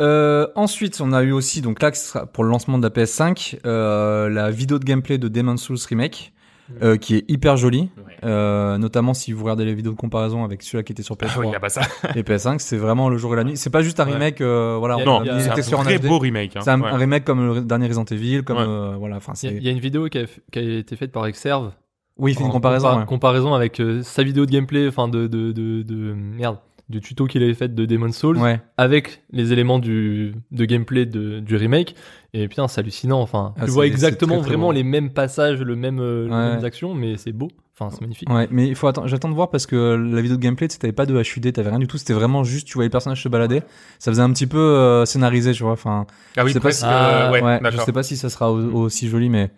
[0.00, 2.90] Euh, ensuite, on a eu aussi, donc là, ce sera pour le lancement de la
[2.90, 6.32] PS5, euh, la vidéo de gameplay de Demon's Souls Remake,
[6.82, 7.90] euh, qui est hyper jolie.
[7.98, 8.14] Ouais.
[8.24, 11.26] Euh, notamment si vous regardez les vidéos de comparaison avec celui-là qui était sur Ah
[11.26, 11.82] PS3 oui, ah bah ça.
[12.16, 13.56] et PS5, c'est vraiment le jour et la nuit.
[13.56, 14.12] C'est pas juste un Ouais.
[14.14, 15.28] remake, euh, voilà, a- Non, mis
[15.62, 16.08] c'est un très HD.
[16.08, 16.56] beau remake.
[16.56, 16.60] hein.
[16.62, 16.88] C'est un, Ouais.
[16.90, 18.64] un remake comme le dernier Resident Evil, comme Ouais.
[18.66, 20.96] euh, voilà, enfin Il y, a- y une vidéo qui a, f- qui a été
[20.96, 21.72] faite par Exerve.
[22.18, 22.88] Oui, il fait une comparaison.
[22.88, 23.06] compa- ouais.
[23.06, 26.58] comparaison avec euh, sa vidéo de gameplay, enfin de, de, de, de merde,
[26.88, 28.60] du tuto qu'il avait fait de Demon's Souls, Ouais.
[28.78, 31.94] avec les éléments du de gameplay de, du remake.
[32.34, 33.20] Et putain, c'est hallucinant.
[33.20, 34.72] Enfin, Ah, tu vois exactement très, très vraiment beau.
[34.72, 37.48] les mêmes passages, le même, euh, les mêmes actions, mais c'est beau.
[37.80, 38.28] Enfin, c'est magnifique.
[38.28, 40.72] Ouais, mais il faut attendre, j'attends de voir parce que la vidéo de gameplay, tu
[40.72, 42.90] sais, t'avais pas de HUD, t'avais rien du tout, c'était vraiment juste, tu voyais le
[42.92, 43.60] personnage se balader.
[44.00, 45.72] Ça faisait un petit peu euh, scénarisé, tu vois.
[45.72, 48.16] Enfin, Ah oui, je sais pas si- euh, Ah, ouais, ouais, je sais pas si
[48.16, 49.50] ça sera au- aussi joli, mais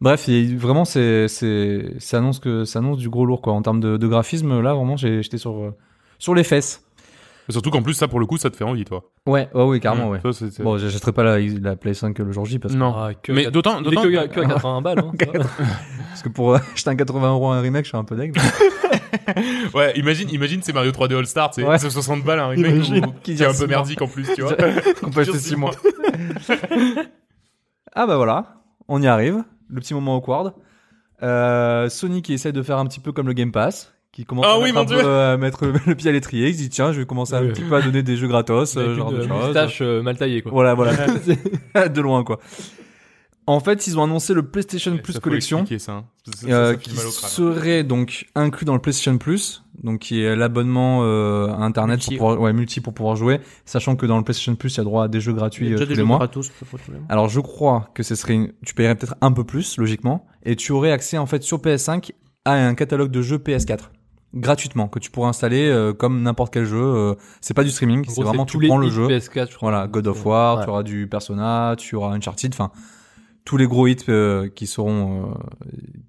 [0.00, 3.52] bref, il- vraiment, c'est, c'est, ça annonce que, ça annonce du gros lourd, quoi.
[3.52, 5.70] En termes de, de graphisme, là, vraiment, j'ai, j'étais sur, euh,
[6.24, 6.80] sur les fesses.
[7.50, 9.10] Surtout qu'en plus, ça, pour le coup, ça te fait envie, toi.
[9.26, 10.20] Ouais, ouais, oui, carrément, Mmh, ouais.
[10.22, 12.78] ça, c'est- c'est- Bon, j'achèterai pas la, la Play 5 le jour J parce que,
[12.78, 12.94] Non.
[12.96, 14.02] Ah, que Mais d'autant, il est d'autant.
[14.04, 14.98] que, que à 80 balles.
[15.00, 15.44] Hein, ça va.
[16.08, 18.34] parce que pour acheter un 80 euros un remake, je suis un peu deg.
[19.74, 21.78] Ouais, imagine, imagine, c'est Mario 3D All Star, sais, Ouais.
[21.78, 24.26] c'est 60 balles un remake Imagine, ou- qui qui est un peu merdique en plus,
[24.34, 24.54] tu vois.
[25.00, 25.70] qu'on peut acheter 6 mois.
[27.94, 28.56] ah bah voilà,
[28.88, 29.44] on y arrive.
[29.68, 30.52] Le petit moment awkward.
[31.22, 34.46] Euh, Sony qui essaie de faire un petit peu comme le Game Pass, qui commence
[34.48, 36.92] Ah à, oui, mettre peu, euh, mettre le pied à l'étrier, il se dit tiens,
[36.92, 39.22] je vais commencer un petit peu à donner des jeux gratos, euh, genre une de
[39.22, 39.44] euh, choses.
[39.46, 40.52] moustache euh, mal taillée, quoi.
[40.52, 40.92] Voilà, voilà.
[41.88, 42.38] de loin quoi.
[43.46, 45.66] En fait, ils ont annoncé le PlayStation Plus Collection.
[45.78, 46.04] ça, hein.
[46.24, 50.34] Ça, ça, euh, ça qui serait donc inclus dans le PlayStation Plus, donc qui est
[50.34, 52.16] l'abonnement euh, à internet Multi.
[52.16, 54.80] pour pouvoir, ouais, multi pour pouvoir jouer, sachant que dans le PlayStation Plus, il y
[54.80, 56.16] a droit à des jeux gratuits Il y a déjà tous des les jeux mois.
[56.16, 56.94] gratos, de.
[57.10, 58.52] Alors je crois que ce serait une...
[58.64, 62.12] tu paierais peut-être un peu plus logiquement et tu aurais accès en fait sur PS5
[62.46, 63.90] à un catalogue de jeux PS4
[64.34, 68.04] gratuitement que tu pourras installer euh, comme n'importe quel jeu, euh, c'est pas du streaming,
[68.08, 69.06] c'est vraiment tu prends le jeu.
[69.08, 69.70] PS4, je crois.
[69.70, 70.64] Voilà, God of War, Ouais.
[70.64, 72.70] tu auras du Persona, tu auras Uncharted, enfin
[73.44, 75.34] tous les gros hits euh, qui seront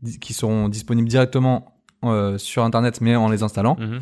[0.05, 3.75] euh, qui seront disponibles directement euh, sur internet mais en les installant.
[3.79, 3.99] Mhm.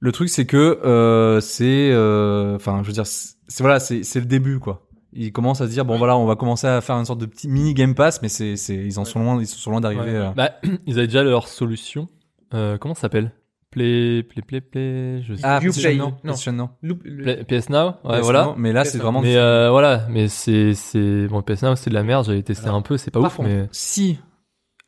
[0.00, 4.20] Le truc c'est que euh, c'est euh, enfin je veux dire c'est voilà, c'est c'est
[4.20, 4.86] le début quoi.
[5.16, 7.26] Ils commencent à se dire bon voilà, on va commencer à faire une sorte de
[7.26, 10.30] petit mini Game Pass mais c'est c'est ils en sont loin, ils sont loin d'arriver
[10.36, 10.50] Bah,
[10.86, 12.08] ils avaient déjà leur solution.
[12.54, 13.32] Euh, comment ça s'appelle?
[13.70, 15.22] Play, Play, Play, Play.
[15.22, 16.20] Je sais Ah, You PlayStation Play, non, non.
[16.22, 17.94] PlayStation le- Play- PS Now.
[18.04, 18.54] Ouais, PS voilà.
[18.56, 21.94] mais là c'est vraiment Mais euh, voilà, mais c'est c'est bon PS Now c'est de
[21.94, 22.24] la merde.
[22.24, 24.20] J'avais testé Alors, un peu, c'est pas Par ouf, contre, mais si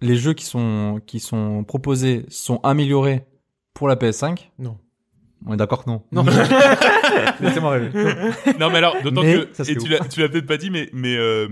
[0.01, 3.27] les jeux qui sont qui sont proposés sont améliorés
[3.75, 4.79] pour la PS5, Non.
[5.45, 6.03] On est d'accord que non.
[6.13, 6.25] Non.
[7.41, 7.91] Laissez-moi rêver.
[8.59, 10.71] Non, mais alors, d'autant Mais que, ça, et tu l'as, tu l'as peut-être pas dit,
[10.71, 11.47] mais, mais, euh,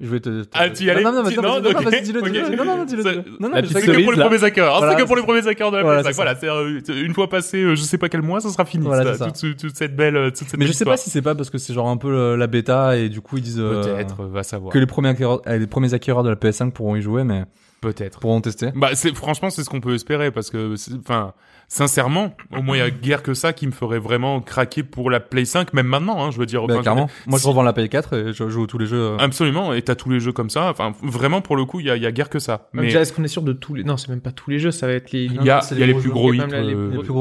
[0.00, 0.42] Je vais te.
[0.44, 2.02] te- Ah, tu y allais Non, non, non, Tu- non, non, vas-y, non, ok, vas-y,
[2.02, 2.30] dis-le, ok.
[2.30, 2.56] dis-le.
[2.56, 3.22] Non, non, non, dis-le, Ça- dis-le.
[3.32, 4.24] Non, non, La mais petite c'est c'est que cerise, pour les là.
[4.26, 6.06] premiers hein, Voilà, c'est que pour les premiers hackers de la Voilà, PS5.
[6.08, 8.64] c'est Voilà, c'est, euh, une fois passé, euh, je sais pas quel mois, ça sera
[8.64, 8.84] fini.
[8.86, 9.48] Voilà, ça, c'est ça.
[9.48, 10.98] toute, toute cette belle, euh, toute cette Mais je sais pas histoire.
[10.98, 13.36] si c'est pas parce que c'est genre un peu euh, la bêta et du coup
[13.36, 14.72] ils disent euh, Peut-être, va savoir.
[14.72, 17.44] que les premiers acquéreurs, euh, les premiers acquéreurs de la PS5 pourront y jouer, mais
[17.80, 18.20] Peut-être.
[18.20, 18.70] pourront tester.
[18.74, 21.32] Bah, c'est, franchement, c'est ce qu'on peut espérer parce que, enfin,
[21.68, 25.08] sincèrement, au moins, il y a guère que ça qui me ferait vraiment craquer pour
[25.10, 26.66] la Play 5, même maintenant, hein, je veux dire.
[26.66, 27.08] Bah, clairement.
[27.26, 29.00] Moi je revends la PS4 et je joue à tous les jeux.
[29.12, 29.16] euh.
[29.18, 30.68] Absolument, et t'as tous les jeux comme ça.
[30.68, 32.68] Enfin, vraiment, pour le coup, il y a, il y a guerre que ça.
[32.72, 33.84] Mais Déjà, est-ce qu'on est sûr de tous les.
[33.84, 35.24] Non, c'est même pas tous les jeux, ça va être les.
[35.24, 36.46] il y il y a les plus gros Il y hits.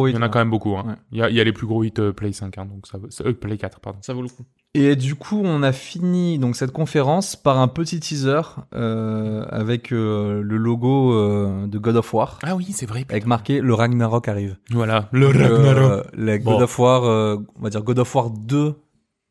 [0.10, 0.76] Il y en a quand même beaucoup.
[0.78, 0.84] hein.
[0.88, 0.93] Ouais.
[1.12, 2.86] Il y a, il y a les plus gros hits euh, Play 5, hein, donc
[2.88, 4.00] ça, euh, Play 4, pardon.
[4.02, 4.43] Ça vaut le coup.
[4.76, 8.42] Et du coup, on a fini donc cette conférence par un petit teaser
[8.76, 13.04] euh, avec euh, le logo euh, de God of War, Ah oui, c'est vrai.
[13.10, 14.58] avec marqué le Ragnarok arrive.
[14.70, 15.78] Voilà, le Ragnarok.
[15.92, 16.52] euh, la Bon.
[16.54, 18.76] God of War, euh, on va dire God of War 2,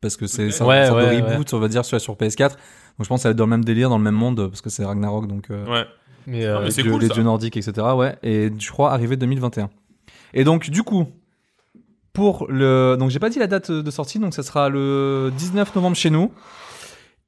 [0.01, 2.15] parce que c'est c'est un Ouais, sorte ouais, de reboot, on va dire, sur, sur
[2.15, 2.49] PS4.
[2.49, 2.57] Donc
[3.03, 4.59] je pense que ça va être dans le même délire, dans le même monde, parce
[4.61, 5.85] que c'est Ragnarok, donc euh, Ouais.
[6.27, 7.13] Mais, Ah, mais c'est dieux, cool, les ça.
[7.13, 7.87] dieux nordiques, etc.
[7.95, 9.69] Ouais, et je crois arrivé 2021.
[10.33, 11.07] Et donc du coup,
[12.13, 15.75] pour le, donc j'ai pas dit la date de sortie, donc ça sera le 19
[15.75, 16.31] novembre chez nous.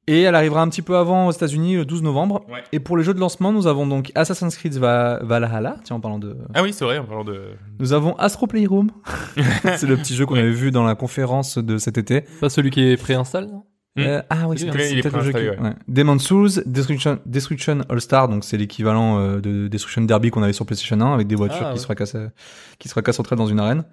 [0.08, 2.44] Et elle arrivera un petit peu avant aux États-Unis le 12 novembre.
[2.50, 2.64] Ouais.
[2.72, 6.00] Et pour les jeux de lancement, nous avons donc Assassin's Creed Va- Valhalla, tiens en
[6.00, 7.40] parlant de, Ah oui, c'est vrai, en parlant de.
[7.78, 8.90] nous avons Astro Playroom.
[9.76, 12.22] c'est le petit jeu qu'on avait vu dans la conférence de cet été.
[12.40, 13.64] pas celui qui est préinstallé, non
[13.94, 14.00] Hmm.
[14.00, 15.32] Euh, ah oui, C'est peut-être le jeu qui...
[15.32, 15.74] préinstallé, ouais.
[15.86, 20.64] Demon's Souls, Destruction, Destruction All-Star, donc c'est l'équivalent euh, de Destruction Derby qu'on avait sur
[20.64, 21.78] PlayStation 1 avec des voitures Ah, qui, ouais.
[21.78, 22.28] se fracassent, euh,
[22.78, 23.84] qui se fracassent entre elles dans une arène.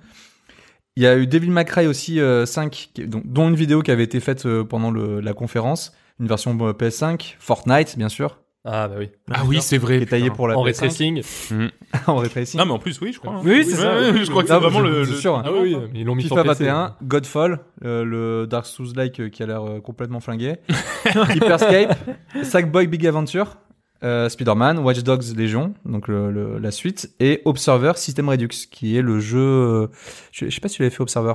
[0.99, 3.81] Il y a eu Devil May Cry aussi euh, 5, qui- dont, dont une vidéo
[3.81, 8.09] qui avait été faite euh, pendant le, la conférence, une version euh, PS5, Fortnite bien
[8.09, 9.09] sûr, Ah bah oui.
[9.31, 9.99] Ah oui, c'est vrai.
[9.99, 10.35] qui est taillé putain.
[10.35, 11.21] pour la En PS5 ray tracing.
[12.07, 12.59] en ray tracing.
[12.59, 13.31] Non, mais en plus, oui, je crois.
[13.35, 13.41] hein.
[13.45, 13.97] Oui, c'est ça.
[13.97, 14.99] Ouais, Je crois que c'est vraiment le.
[14.99, 15.41] le- sûr.
[15.45, 16.63] Ah oui, oui, ils l'ont mis FIFA sur PC.
[16.65, 20.55] 21, Godfall, euh, le Dark Souls-like euh, qui a l'air euh, complètement flingué,
[21.15, 21.95] Hyperscape,
[22.43, 23.55] Sackboy Big Adventure,
[24.03, 28.97] euh, Spider-Man, Watch Dogs Légion, donc le- le- la suite, et Observer System Redux, qui
[28.97, 29.39] est le jeu...
[29.39, 29.87] euh,
[30.31, 31.33] je, je sais pas si tu l'avais fait Observer.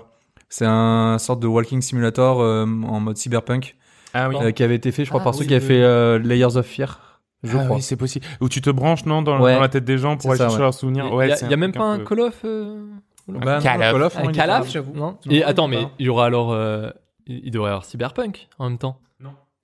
[0.48, 3.77] C'est un sorte de walking simulator euh, en mode cyberpunk
[4.14, 4.37] Ah oui.
[4.40, 6.18] euh, qui avait été fait, je crois, Ah, par oui, ceux qui avaient fait euh,
[6.18, 7.77] Layers of Fear, je Ah crois.
[7.77, 8.24] oui, c'est possible.
[8.40, 9.55] Où tu te branches, non, dans, Ouais.
[9.55, 10.62] dans la tête des gens pour aller ça, chercher ouais.
[10.62, 11.07] leurs souvenirs.
[11.11, 12.87] Il Ouais, y a, y a même pas un peu- Call of euh,
[13.29, 14.16] Bah, non, Call of.
[14.16, 14.92] Of, non, j'avoue.
[14.94, 15.00] Non.
[15.07, 16.88] Non, Et non, attends, mais il y aura alors, euh,
[17.27, 18.98] il devrait y avoir Cyberpunk en même temps.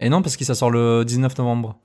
[0.02, 1.76] Et non, parce que ça sort le 19 novembre.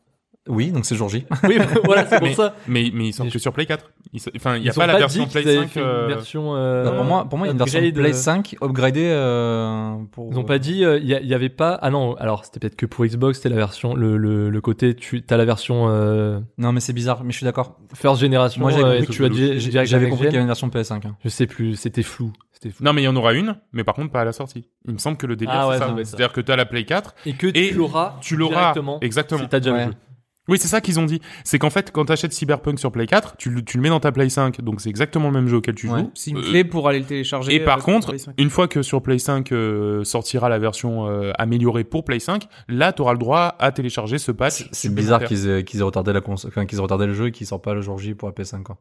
[0.48, 1.26] Oui, donc c'est jour J.
[1.44, 2.56] Oui, voilà, c'est pour Mais- ça.
[2.68, 3.90] Mais, mais ils sortent Mais que sur Play 4.
[4.14, 5.68] Ils so- Enfin, il n'y a pas la version Play avaient 5.
[5.70, 6.56] fait une euh, version.
[6.56, 9.08] euh, Bah, pour moi, pour moi, il y a une version Play euh, 5 upgradée
[9.10, 10.32] euh, pour.
[10.32, 11.80] Ils ont pas dit, euh, il y, a- il y avait pas.
[11.82, 14.94] Ah non, alors c'était peut-être que pour Xbox, c'était la version, le, le, le côté,
[14.96, 17.78] tu as la version euh, Non, mais c'est bizarre, mais je suis d'accord.
[17.96, 18.62] first generation.
[18.62, 21.08] Moi, j'avais euh, compris qu'il y avait une version PS5.
[21.08, 21.16] hein.
[21.24, 22.32] Je sais plus, c'était flou.
[22.52, 22.86] C'était flou.
[22.86, 24.68] Non, mais il y en aura une, mais par contre pas à la sortie.
[24.88, 25.94] Il me semble que le délire, Ah ouais, c'est ça.
[26.04, 28.16] C'est-à-dire que tu as la Play 4, Et que Et tu l'auras.
[28.22, 29.00] tu l'auras directement.
[29.02, 29.42] exactement.
[29.42, 29.86] Si t'as déjà Ouais.
[29.88, 29.98] le jeu.
[30.48, 31.22] Oui, c'est ça qu'ils ont dit.
[31.44, 33.90] C'est qu'en fait, quand tu achètes Cyberpunk sur Play 4, tu, le- tu le mets
[33.90, 36.00] dans ta Play 5, donc c'est exactement le même jeu auquel tu Ouais.
[36.02, 36.12] joues.
[36.14, 37.54] C'est une Euh, clé pour aller le télécharger.
[37.56, 38.34] Et par euh, contre, Play 5.
[38.38, 42.48] une fois que sur Play 5 euh, sortira la version euh, améliorée pour Play 5,
[42.68, 44.68] là, tu auras le droit à télécharger ce patch.
[44.72, 47.28] C'est bizarre qu'ils aient, qu'ils aient retardé la console, enfin, qu'ils aient retardé le jeu
[47.28, 48.62] et qu'il sort pas le jour J pour la PS5.
[48.64, 48.78] Quoi.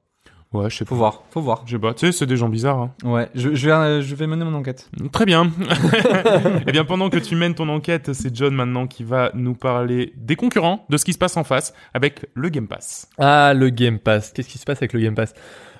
[0.55, 0.99] Ouais, je sais Faut pas.
[0.99, 1.63] voir, faut voir.
[1.67, 1.93] Je sais pas.
[1.95, 2.79] Tu sais, c'est des gens bizarres.
[2.79, 2.91] hein.
[3.05, 4.89] Ouais, je, je vais, euh, je vais mener mon enquête.
[5.13, 5.51] Très bien.
[6.67, 10.13] Eh bien, pendant que tu mènes ton enquête, c'est John maintenant qui va nous parler
[10.17, 13.09] des concurrents, de ce qui se passe en face avec le Game Pass.
[13.19, 14.33] Ah, le Game Pass.
[14.33, 15.35] Qu'est-ce qui se passe avec le Game Pass?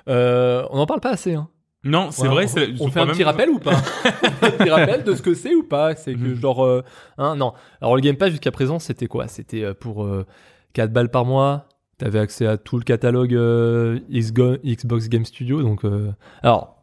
[0.07, 1.33] Euh, On en parle pas assez.
[1.33, 1.47] Hein.
[1.83, 2.43] Non, c'est Ouais, vrai.
[2.45, 3.75] On, c'est- on faut fait un même- petit rappel ou pas?
[4.41, 5.95] Un petit rappel de ce que c'est ou pas?
[5.95, 6.35] C'est que Mhm.
[6.35, 6.83] genre, euh,
[7.17, 7.53] hein, non.
[7.81, 9.27] Alors le Game Pass jusqu'à présent, c'était quoi?
[9.27, 10.25] C'était euh, pour euh,
[10.73, 11.67] 4 balles par mois.
[11.97, 15.61] T'avais accès à tout le catalogue euh, Xbox Game Studio.
[15.61, 16.11] Donc, euh,
[16.43, 16.75] alors,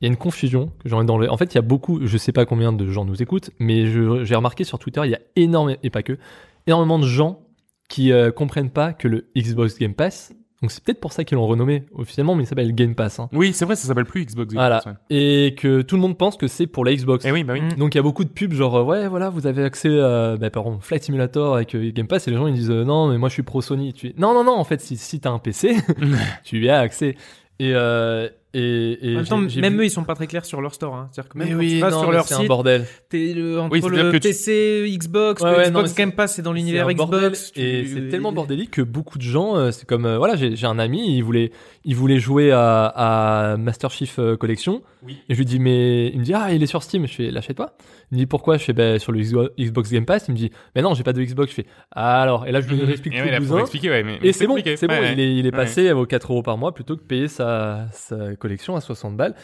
[0.00, 1.30] il y a une confusion que j'en ai dans le.
[1.30, 2.04] En fait, il y a beaucoup.
[2.04, 5.14] Je sais pas combien de gens nous écoutent, mais j'ai remarqué sur Twitter, il y
[5.14, 6.18] a énormément et pas que
[6.66, 7.44] énormément de gens
[7.88, 10.34] qui euh, comprennent pas que le Xbox Game Pass.
[10.64, 13.20] Donc c'est peut-être pour ça qu'ils l'ont renommé officiellement, mais il s'appelle Game Pass.
[13.20, 13.28] hein.
[13.34, 14.54] Oui, c'est vrai, ça s'appelle plus Xbox.
[14.54, 14.80] Voilà.
[14.86, 14.92] ouais.
[15.10, 17.22] Et que tout le monde pense que c'est pour la Xbox.
[17.26, 17.60] Eh oui, bah oui.
[17.60, 17.74] Mm.
[17.76, 20.38] Donc il y a beaucoup de pubs genre euh, ouais voilà vous avez accès à
[20.38, 22.82] bah, par exemple Flight Simulator avec euh, Game Pass et les gens ils disent euh,
[22.82, 25.20] non mais moi je suis pro Sony tu non non non en fait si, si
[25.20, 25.76] t'as un PC
[26.44, 27.14] tu y as accès
[27.58, 30.44] et euh, et, et En même temps, même vu- eux, ils sont pas très clairs
[30.44, 30.94] sur leur store.
[30.94, 31.08] Hein.
[31.12, 32.86] C'est-à-dire que même mais quand oui tu vas non, sur leur c'est un site, bordel
[33.08, 36.34] t'es le, entre Oui, le que tu- PC, Xbox, Ouais, ouais, Xbox mais Game Pass,
[36.34, 37.52] c'est dans l'univers Xbox.
[37.52, 40.56] tu- et c'est tellement bordélique que beaucoup de gens euh, c'est comme euh, voilà j'ai
[40.56, 41.50] j'ai un ami il voulait
[41.84, 45.18] il voulait jouer à, à Master Chief euh, Collection Oui.
[45.28, 47.30] et je lui dis mais il me dit ah il est sur Steam je fais
[47.30, 47.76] l'achète pas
[48.14, 50.36] il me dit pourquoi je fais bah, sur le Xbo- Xbox Game Pass il me
[50.36, 52.80] dit mais non j'ai pas de Xbox je fais ah, alors et là je lui
[52.90, 55.46] explique tout le expliquer, ouais, mais- et c'est bon, c'est bon, Ouais, il est, il
[55.46, 59.16] est passé aux 4 euros par mois plutôt que payer sa, sa collection à 60
[59.16, 59.34] balles.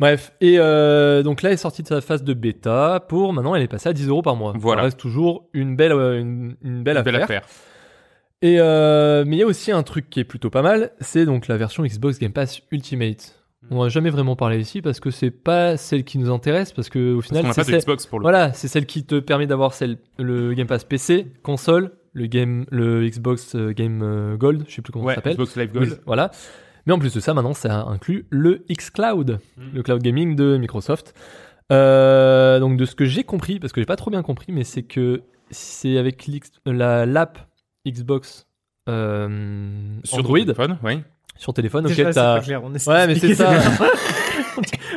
[0.00, 3.54] Bref, et euh, donc là, elle est sortie de sa phase de bêta pour maintenant,
[3.54, 4.52] elle est passée à 10 euros par mois.
[4.56, 4.80] Voilà.
[4.80, 7.42] Ça reste toujours une belle, euh, une, une belle Une belle affaire.
[7.42, 7.48] affaire.
[8.42, 11.24] Et euh, mais il y a aussi un truc qui est plutôt pas mal, c'est
[11.24, 13.41] donc la version Xbox Game Pass Ultimate.
[13.70, 16.88] On n'a jamais vraiment parlé ici parce que c'est pas celle qui nous intéresse parce
[16.88, 19.72] que au final c'est celle- Xbox pour le voilà, c'est celle qui te permet d'avoir
[19.72, 24.74] celle, le Game Pass PC, console, le game, le Xbox euh, Game euh, Gold, je
[24.74, 25.34] sais plus comment Ouais, ça s'appelle.
[25.34, 26.00] Xbox Live Oui, Gold.
[26.06, 26.30] voilà.
[26.86, 29.38] Mais en plus de ça, maintenant, ça inclut le xCloud,
[29.72, 31.14] le cloud gaming de Microsoft.
[31.70, 34.64] Euh, donc, de ce que j'ai compris, parce que j'ai pas trop bien compris, mais
[34.64, 37.38] c'est que c'est avec l'X- la l'app
[37.86, 38.46] Xbox
[38.88, 40.98] euh, Sur Android téléphone, ouais.
[41.36, 41.86] Sur téléphone.
[41.86, 42.34] Ok, t'as-
[42.92, 43.50] Ouais, mais c'est ça.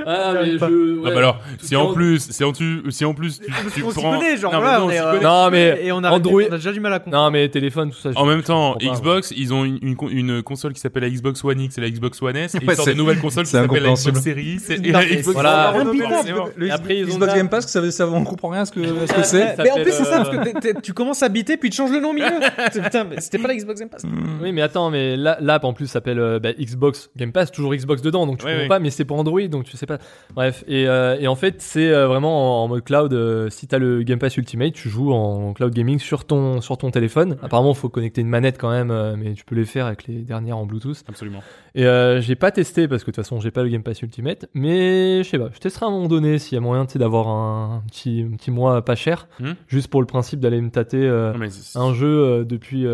[0.05, 0.57] Ah, mais je.
[0.63, 1.11] Ah ouais.
[1.11, 3.89] bah alors, Tout si en plus, si en tu, si en plus tu, tu on
[3.91, 5.23] s'y prends, connaît, genre non, mais voilà, non, on on est, s'y euh, connaît.
[5.23, 7.23] Non, mais et on a, Android- on a déjà du mal à comprendre.
[7.25, 8.11] Non, mais téléphone, tout ça.
[8.11, 10.79] je En même temps, comprends pas, Xbox, ils ont une, une, con- une console qui
[10.79, 12.91] s'appelle la Xbox One X et la Xbox One S, et ils Ouais, sortent c'est-
[12.93, 14.59] une nouvelle console qui c'est s'appelle la Xbox incompréhensible.
[14.67, 14.87] Series.
[14.87, 15.73] et Non, la mais Xbox voilà.
[15.75, 16.47] One, Rapidement, forcément.
[16.55, 18.71] Le Et après, ils ont Xbox Game Pass, ça, ça, on comprend rien à ce
[18.71, 19.55] que, à ce que Ouais, c'est.
[19.63, 21.77] Mais en plus, c'est ça, parce que t'es- t'es- tu commences à biter, puis tu
[21.77, 22.25] changes le nom au milieu.
[22.71, 24.03] C'est- Putain, mais c'était pas la Xbox Game Pass.
[24.41, 28.01] Oui, mais attends, mais l'app en plus s'appelle euh, bah, Xbox Game Pass, toujours Xbox
[28.01, 28.67] dedans, donc tu Ouais, comprends ouais.
[28.69, 29.94] pas, mais c'est pour Android, donc tu sais pas.
[30.33, 33.13] Bref, et, euh, et en fait, c'est euh, vraiment en, mode cloud.
[33.13, 36.77] euh, si t'as le Game Pass Ultimate, tu joues en cloud gaming sur ton sur
[36.77, 37.37] ton téléphone.
[37.41, 40.07] Apparemment, il faut connecter une manette quand même, euh, mais tu peux les faire avec
[40.07, 41.03] les dernières en Bluetooth.
[41.07, 41.41] Absolument.
[41.75, 41.83] Et
[42.21, 45.23] j'ai pas testé parce que de toute façon, j'ai pas le Game Pass Ultimate, mais
[45.23, 47.83] je sais pas, je testerai à un moment donné s'il y a moyen d'avoir un
[47.87, 49.53] petit un petit mois pas cher, Hmm.
[49.67, 51.07] juste pour le principe d'aller me tâter.
[51.07, 52.85] Non, un jeu depuis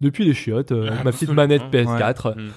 [0.00, 2.36] depuis les chiottes euh, avec ma petite manette PS4.
[2.36, 2.50] Mm.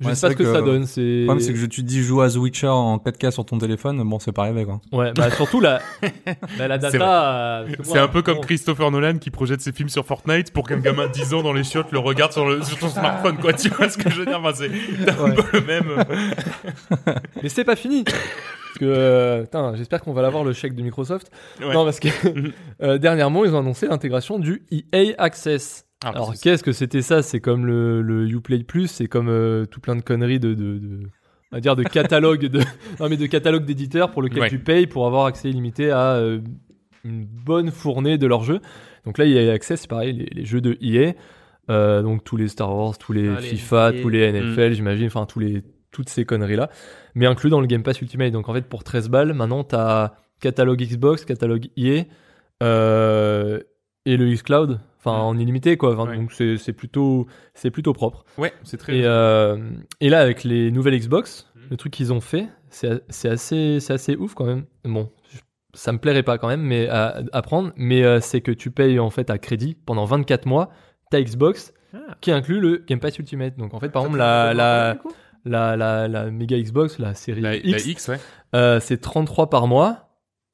[0.00, 0.86] Je Ouais, sais c'est pas ce que, ça donne.
[0.86, 3.44] C'est Le problème, c'est que je- te dis joue à The Witcher en 4K sur
[3.44, 4.80] ton téléphone, bon, c'est pas rêvé, quoi.
[4.92, 5.80] ouais, bah surtout la
[6.58, 7.32] bah, la C'est data.
[7.62, 10.78] euh, C'est un peu comme Christopher Nolan qui projette ses films sur Fortnite pour qu'un
[10.78, 13.52] gamin de 10 ans dans les chiottes le regarde sur, le, sur son smartphone, quoi.
[13.58, 14.38] Tu vois ce que je veux dire?
[14.38, 14.70] Enfin, C'est
[15.04, 15.88] c'est un peu le même.
[15.90, 18.04] euh, Mais c'est pas fini.
[18.04, 21.30] Parce que euh, j'espère qu'on va l'avoir le chèque de Microsoft.
[21.60, 21.72] Ouais.
[21.74, 22.08] Non, parce que
[22.82, 25.86] euh, dernièrement, ils ont annoncé l'intégration du EA Access.
[26.04, 27.22] Ah, Alors qu'est-ce que c'était ça?
[27.22, 30.78] C'est comme le, le Uplay Plus, c'est comme euh, tout plein de conneries de, de,
[30.78, 31.00] de-
[31.50, 32.60] on va dire de catalogue de
[33.00, 34.48] non mais de catalogue d'éditeurs pour lequel Ouais.
[34.50, 36.40] tu payes pour avoir accès illimité à euh,
[37.04, 38.60] une bonne fournée de leurs jeux.
[39.06, 41.14] Donc là, il y a accès, c'est pareil, les, les jeux de EA,
[41.70, 45.24] euh, donc tous les Star Wars, tous les Ah, FIFA, tous les NFL, j'imagine, enfin
[45.26, 46.68] tous les toutes ces conneries là,
[47.14, 48.30] mais inclus dans le Game Pass Ultimate.
[48.30, 52.04] Donc en fait, pour 13 balles, maintenant t'as catalogue Xbox, catalogue EA
[52.62, 53.60] euh,
[54.04, 55.94] et le xCloud, enfin en illimité quoi.
[55.94, 56.16] Enfin, Ouais.
[56.16, 58.24] Donc c'est plutôt c'est plutôt propre.
[58.36, 58.98] Ouais, c'est très.
[58.98, 59.56] Et, euh,
[60.00, 61.62] et là, avec les nouvelles Xbox, Mhm.
[61.70, 64.64] le truc qu'ils ont fait, c'est c'est assez, c'est assez ouf quand même.
[64.84, 65.10] Bon,
[65.74, 68.70] ça me plairait pas quand même mais à, à prendre, mais euh, c'est que tu
[68.70, 70.70] payes en fait à crédit pendant 24 mois
[71.10, 72.16] ta Xbox Ah.
[72.20, 73.56] qui inclut le Game Pass Ultimate.
[73.56, 74.96] Donc en fait, par exemple, la, la,
[75.44, 78.18] la, la, la méga Xbox, la série La, la X, X, ouais.
[78.54, 80.04] euh, c'est 33 par mois.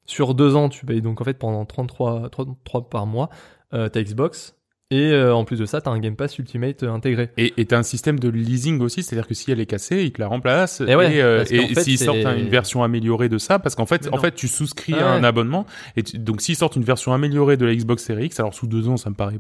[0.06, 3.30] Sur deux ans, tu payes donc en fait pendant 33, 33 par mois
[3.74, 4.54] euh, ta Xbox.
[4.90, 7.30] Et euh, en plus de ça, tu as un Game Pass Ultimate euh, intégré.
[7.38, 10.20] Et t'as un système de leasing aussi, c'est-à-dire que si elle est cassée, ils te
[10.20, 10.82] la remplacent.
[10.82, 14.08] Et ouais, euh, et s'ils sortent un- une version améliorée de ça, parce qu'en fait,
[14.12, 15.26] en fait, tu souscris Ah à un ouais.
[15.26, 15.66] abonnement.
[15.96, 18.66] Et tu- donc s'ils sortent une version améliorée de la Xbox Series X, alors sous
[18.66, 19.38] deux ans, ça me paraît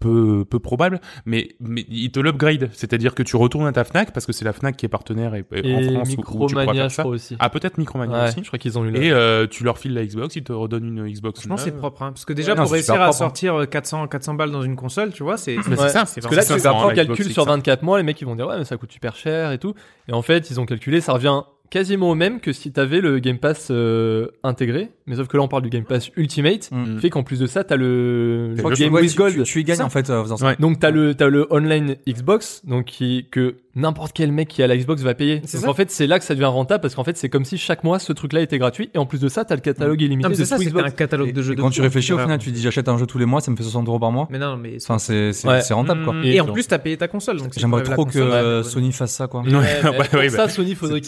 [0.00, 4.12] peu peu probable, mais mais ils te l'upgrade, c'est-à-dire que tu retournes à ta Fnac
[4.12, 6.14] parce que c'est la Fnac qui est partenaire et, et Et en France où- où,
[6.16, 7.02] tu pourras Micromania, faire je ça.
[7.02, 7.36] crois aussi.
[7.38, 8.40] Ah peut-être Micromania Ouais, aussi.
[8.42, 9.02] je crois qu'ils ont eu le.
[9.02, 11.40] Et euh, tu leur files la Xbox, ils te redonnent une Xbox.
[11.40, 11.78] Franchement, c'est neuve.
[11.78, 13.18] propre, hein, parce que déjà Ouais, pour c'est réussir à propre, hein.
[13.18, 16.06] sortir euh, 400, 400 balles dans une console, tu vois, c'est c'est Ouais, ça.
[16.06, 17.56] c'est Parce que là, C'est tu ça, vas prendre calcul sur X, hein.
[17.56, 19.74] 24 mois, les mecs ils vont dire ouais mais ça coûte super cher et tout.
[20.08, 23.18] Et en fait, ils ont calculé, ça revient quasiment au même que si t'avais le
[23.20, 26.98] Game Pass euh, intégré, mais sauf que là on parle du Game Pass Ultimate, Mm.
[26.98, 29.34] fait qu'en plus de ça t'as le, le Game Ouais, with tu- Gold.
[29.36, 29.84] Tu, tu y gagnes, Ça.
[29.84, 30.46] en fait, en faisant ça.
[30.46, 30.56] Ouais.
[30.58, 34.66] Donc t'as le t'as le online Xbox, donc qui que n'importe quel mec qui a
[34.66, 35.42] la Xbox va payer.
[35.44, 37.44] C'est Donc en fait c'est là que ça devient rentable parce qu'en fait c'est comme
[37.44, 40.00] si chaque mois ce truc-là était gratuit et en plus de ça t'as le catalogue
[40.00, 40.88] illimité Non, mais c'est de ça, Xbox.
[40.88, 42.98] un catalogue de jeux Et de quand tu réfléchis, au final, tu dis j'achète un
[42.98, 44.26] jeu tous les mois, ça me fait 60 euros par mois.
[44.30, 44.76] Mais non, mais.
[44.82, 45.60] Enfin, c'est c'est Ouais.
[45.62, 46.14] c'est rentable, quoi.
[46.14, 46.24] Mm.
[46.24, 47.38] Et en plus, t'as payé ta console.
[47.56, 48.62] J'aimerais trop que euh.
[48.64, 49.42] Sony fasse ça, quoi.
[49.80, 49.92] Ça
[50.36, 51.00] bah, Sony faudrait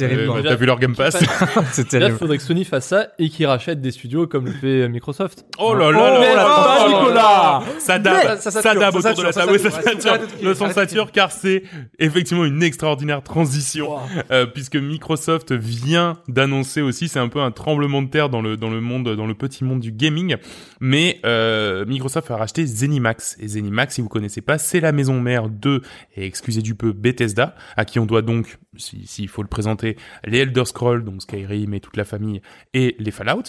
[0.53, 1.17] terrible, T'as vu leur Game Pass
[1.73, 2.19] c'est Déjà, il terrible.
[2.19, 5.45] faudrait que Sony fasse ça et qu'il rachète des studios comme le fait Microsoft.
[5.59, 9.33] Oh là là Oh, là là Nicolas Ça dab, Ça dab ça autour de la
[9.33, 11.63] ça table, Le son sature car c'est
[11.99, 13.97] effectivement une extraordinaire transition
[14.31, 18.57] euh, puisque Microsoft vient d'annoncer aussi, c'est un peu un tremblement de terre dans le
[18.57, 20.37] dans le monde, dans le petit monde du gaming,
[20.81, 23.37] mais euh, Microsoft a racheté ZeniMax.
[23.41, 25.83] Et ZeniMax, si vous connaissez pas, c'est la maison mère de
[26.17, 29.97] et excusez du peu Bethesda, à qui on doit donc, si- s'il faut le présenter,
[30.25, 32.41] les Elder Scrolls, donc Skyrim et toute la famille,
[32.75, 33.43] et les Fallout,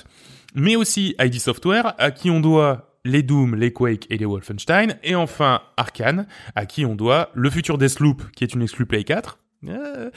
[0.56, 4.96] mais aussi ID Software, à qui on doit les Doom, les Quake et les Wolfenstein,
[5.04, 9.04] et enfin Arkane, à qui on doit le futur Deathloop, qui est une exclu Play
[9.04, 10.10] 4, euh,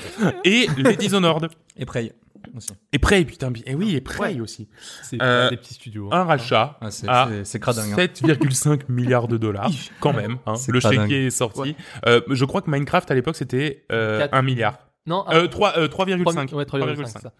[0.44, 1.48] et les Dishonored.
[1.76, 2.12] Et Prey
[2.56, 2.70] aussi.
[2.92, 4.68] Et Prey, putain, et oui, et Prey aussi.
[5.02, 6.08] C'est Euh, des petits studios.
[6.12, 6.20] hein.
[6.20, 7.90] Un rachat Ah, c'est à c'est- c'est cradingue.
[7.92, 7.96] hein.
[7.96, 10.38] 7,5 milliards de dollars, quand même.
[10.46, 10.54] hein.
[10.54, 11.74] C'est Le chéquier est sorti.
[12.06, 14.34] Euh, je crois que Minecraft à l'époque c'était euh, Quatre.
[14.34, 14.78] 1 milliard.
[15.06, 16.22] Non, Euh, 3, euh, 3,5.
[16.24, 16.52] 3,5.
[16.54, 17.30] Ouais, 3,5.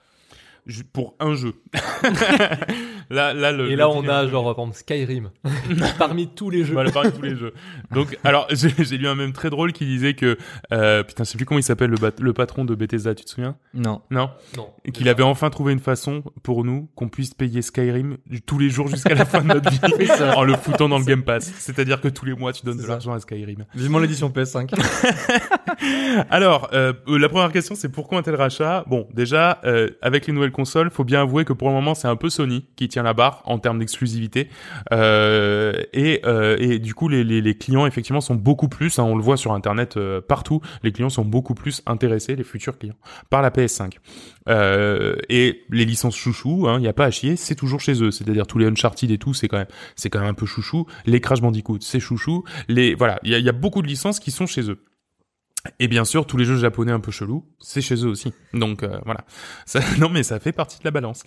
[0.93, 1.55] Pour un jeu.
[3.11, 5.31] là, là, le, Et le là, on a genre, par exemple, Skyrim.
[5.99, 6.73] Parmi tous les jeux.
[6.73, 7.53] Voilà, parmi tous les jeux.
[7.93, 10.37] Donc, alors, j'ai lu un même très drôle qui disait que,
[10.73, 13.31] euh, putain, je sais plus comment il s'appelle le, le patron de Bethesda, tu te
[13.31, 13.57] souviens?
[13.75, 14.01] Non.
[14.11, 14.31] Non?
[14.57, 14.71] Non.
[14.85, 18.71] Et Qu'il avait enfin trouvé une façon pour nous qu'on puisse payer Skyrim tous les
[18.71, 21.53] jours jusqu'à la fin de notre vie en le foutant dans le Game Pass.
[21.59, 23.65] C'est-à-dire que tous les mois, tu donnes de l'argent à Skyrim.
[23.75, 24.75] Vivement l'édition PS5.
[26.31, 28.85] Alors, euh, la première question, c'est pourquoi un tel rachat?
[28.89, 32.09] Bon, déjà, euh, avec les nouvelles consoles, faut bien avouer que pour le moment, c'est
[32.09, 34.49] un peu Sony qui tient la barre en termes d'exclusivité.
[34.91, 39.23] Euh, et, euh, et du coup, les, clients, effectivement, sont beaucoup plus, hein, on le
[39.23, 42.97] voit sur Internet euh, partout, les clients sont beaucoup plus intéressés, les futurs clients,
[43.29, 43.93] par la PS5.
[44.49, 48.11] Euh, et les licences chouchou, il n'y a pas à chier, c'est toujours chez eux.
[48.11, 50.87] C'est-à-dire tous les Uncharted et tout, c'est quand même, c'est quand même un peu chouchou.
[51.05, 52.45] Les Crash Bandicoot, c'est chouchou.
[52.69, 54.79] Les, voilà, il y a beaucoup de licences qui sont chez eux.
[55.79, 58.33] Et bien sûr, tous les jeux japonais un peu chelous, c'est chez eux aussi.
[58.55, 59.21] Donc euh, voilà.
[59.67, 61.23] Ça, non mais ça fait partie de la balance.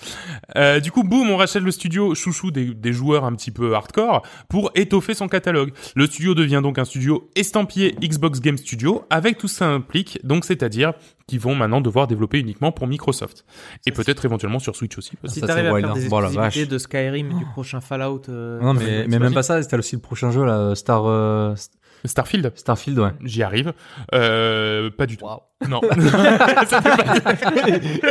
[0.55, 3.75] Euh, du coup, boum, on rachète le studio chouchou des, des joueurs un petit peu
[3.75, 5.71] hardcore pour étoffer son catalogue.
[5.95, 10.45] Le studio devient donc un studio estampillé Xbox Game Studio avec tout ça implique, donc
[10.45, 10.93] c'est-à-dire
[11.27, 13.45] qu'ils vont maintenant devoir développer uniquement pour Microsoft
[13.85, 15.11] et peut-être éventuellement sur Switch aussi.
[15.25, 15.99] Si Ça, t'arrives à wild, faire hein.
[15.99, 16.69] des Bon, la exclusivités vache.
[16.69, 18.21] de Skyrim et du prochain Fallout.
[18.29, 21.53] euh, Non, mais, mais même pas ça, c'était aussi le prochain jeu, là, Star, euh,
[22.05, 23.11] Starfield, Starfield, ouais.
[23.23, 23.73] j'y arrive.
[24.13, 25.25] Euh, pas du tout.
[25.25, 25.39] Waouh.
[25.67, 25.81] Non.
[25.91, 25.97] Il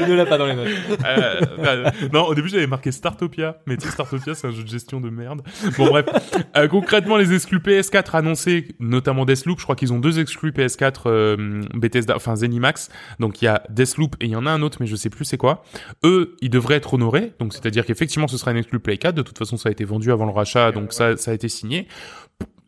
[0.09, 0.69] ne l'a pas dans les notes.
[1.05, 4.63] Euh, bah, non, au début j'avais marqué Startopia, mais tu sais Startopia c'est un jeu
[4.63, 5.41] de gestion de merde.
[5.79, 6.05] Bon bref,
[6.57, 11.03] Euh, concrètement les exclus PS4 annoncés, notamment Deathloop, je crois qu'ils ont deux exclus PS4
[11.07, 12.91] euh, Bethesda, enfin Zenimax.
[13.19, 15.11] Donc il y a Deathloop et il y en a un autre mais je sais
[15.11, 15.63] plus c'est quoi.
[16.05, 19.15] Eux, ils devraient être honorés, donc c'est-à-dire qu'effectivement ce sera un exclu Play 4.
[19.15, 21.49] De toute façon ça a été vendu avant le rachat, donc ça ça a été
[21.49, 21.89] signé.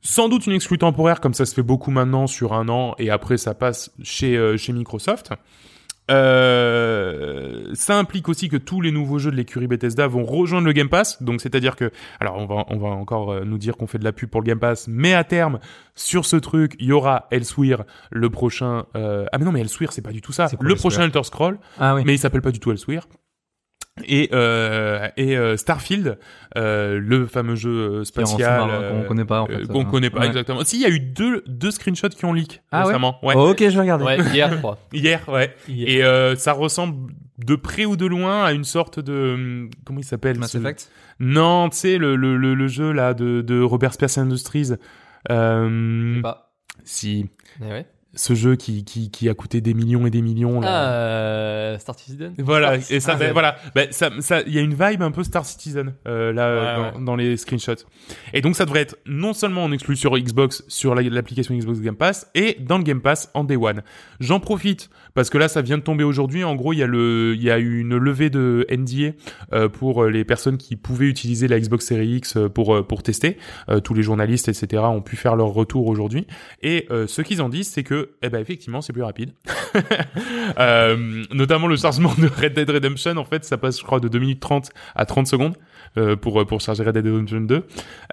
[0.02, 3.10] Sans doute une exclue temporaire comme ça se fait beaucoup maintenant sur un an et
[3.10, 5.30] après ça passe chez euh, chez Microsoft.
[6.10, 10.72] Euh, ça implique aussi que tous les nouveaux jeux de l'écurie Bethesda vont rejoindre le
[10.72, 11.22] Game Pass.
[11.22, 14.04] Donc c'est-à-dire que, alors on va on va encore euh, nous dire qu'on fait de
[14.04, 15.58] la pub pour le Game Pass, mais à terme
[15.94, 18.86] sur ce truc, il y aura Elsewhere, le prochain.
[18.96, 20.48] euh, Ah mais non mais Elsewhere c'est pas du tout ça.
[20.48, 22.02] C'est quoi Le prochain Elder Scroll, Ah oui.
[22.04, 23.02] mais il s'appelle pas du tout Elsewhere.
[24.06, 26.18] Et euh, et euh, Starfield,
[26.56, 29.66] euh, le fameux jeu spatial euh, qu'on connaît pas, en euh, fait.
[29.66, 30.26] qu'on euh, connaît pas ouais.
[30.28, 30.64] exactement.
[30.64, 33.16] Si il y a eu deux deux screenshots qui ont leak Ah ouais récemment.
[33.22, 33.34] Ouais.
[33.36, 34.04] Oh, ok, je vais regarder.
[34.04, 34.78] Ouais, hier, je crois.
[34.92, 35.54] Hier, ouais.
[35.68, 35.88] Hier.
[35.88, 40.00] Et euh, ça ressemble de près ou de loin à une sorte de hum, comment
[40.00, 40.90] il s'appelle Mass ce- Effect.
[41.20, 44.64] Non, tu sais le, le, le, le jeu là de, de Robert Space Industries.
[45.28, 46.52] Je Euh, sais pas.
[46.84, 47.26] si
[47.60, 47.86] Mais ouais.
[48.14, 50.68] Ce jeu qui, qui qui a coûté des millions et des millions là.
[50.68, 52.34] Ah, euh, Star Citizen.
[52.38, 55.10] Voilà, Star et ça, ben, voilà, ben, ça, ça, il y a une vibe un
[55.12, 57.04] peu Star Citizen euh, là Ouais, dans, ouais.
[57.04, 57.84] dans les screenshots.
[58.32, 61.80] Et donc ça devrait être non seulement en exclu sur Xbox, sur la- l'application Xbox
[61.80, 63.82] Game Pass, et dans le Game Pass en Day One.
[64.18, 66.44] J'en profite parce que là, ça vient de tomber aujourd'hui.
[66.44, 69.12] En gros, il y a le, il y a eu une levée de NDA
[69.52, 73.02] euh, pour les personnes qui pouvaient utiliser la Xbox Series X euh, pour euh, pour
[73.02, 73.36] tester.
[73.68, 76.26] Euh, tous les journalistes, etc., ont pu faire leur retour aujourd'hui.
[76.62, 79.32] Et euh, ce qu'ils en disent, c'est que, eh ben, effectivement, c'est plus rapide.
[80.58, 84.08] Euh, notamment le chargement de Red Dead Redemption, en fait, ça passe, je crois, de
[84.08, 85.54] 2 minutes 30 à 30 secondes
[85.96, 87.66] euh, pour pour charger Red Dead Redemption 2.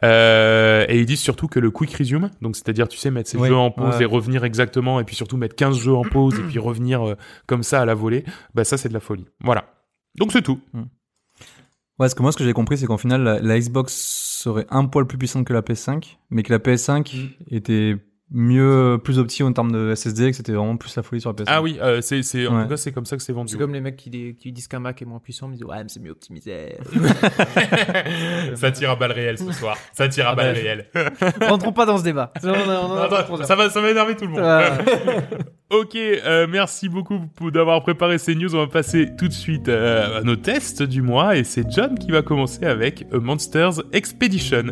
[0.03, 3.37] Euh, et ils disent surtout que le quick resume, donc c'est-à-dire, tu sais, mettre ses
[3.37, 4.03] Oui, jeux en pause ouais.
[4.03, 7.15] et revenir exactement, et puis surtout mettre 15 jeux en pause et puis revenir euh,
[7.45, 9.25] comme ça à la volée, bah ça c'est de la folie.
[9.41, 9.65] Voilà.
[10.17, 10.59] Donc c'est tout.
[10.73, 10.83] Ouais,
[11.97, 14.85] parce que moi, ce que j'ai compris, c'est qu'en final, la, la Xbox serait un
[14.85, 17.95] poil plus puissante que la PS5, mais que la PS5 était
[18.31, 21.35] mieux, plus opti en termes de SSD, que c'était vraiment plus la folie sur la
[21.35, 21.45] PS5.
[21.47, 22.63] Ah oui, euh, c'est c'est en Ouais.
[22.63, 23.51] tout cas c'est comme ça que c'est vendu.
[23.53, 25.59] C'est comme les mecs qui, dé- qui disent qu'un Mac est moins puissant, mais ils
[25.59, 26.75] disent ouais, mais c'est mieux optimisé.
[28.55, 29.77] ça tire à balles réelles ce soir.
[29.93, 30.85] Ça tire à Ah balles bah, réelles.
[31.47, 32.33] Rentrons pas dans ce débat.
[32.43, 32.55] On a-
[33.29, 34.41] on a ça va, ça va énerver tout le monde.
[34.43, 34.77] Ah.
[35.69, 38.53] ok, euh, merci beaucoup pour d'avoir préparé ces news.
[38.55, 41.97] On va passer tout de suite euh, à nos tests du mois et c'est John
[41.97, 44.63] qui va commencer avec A Monsters Expedition.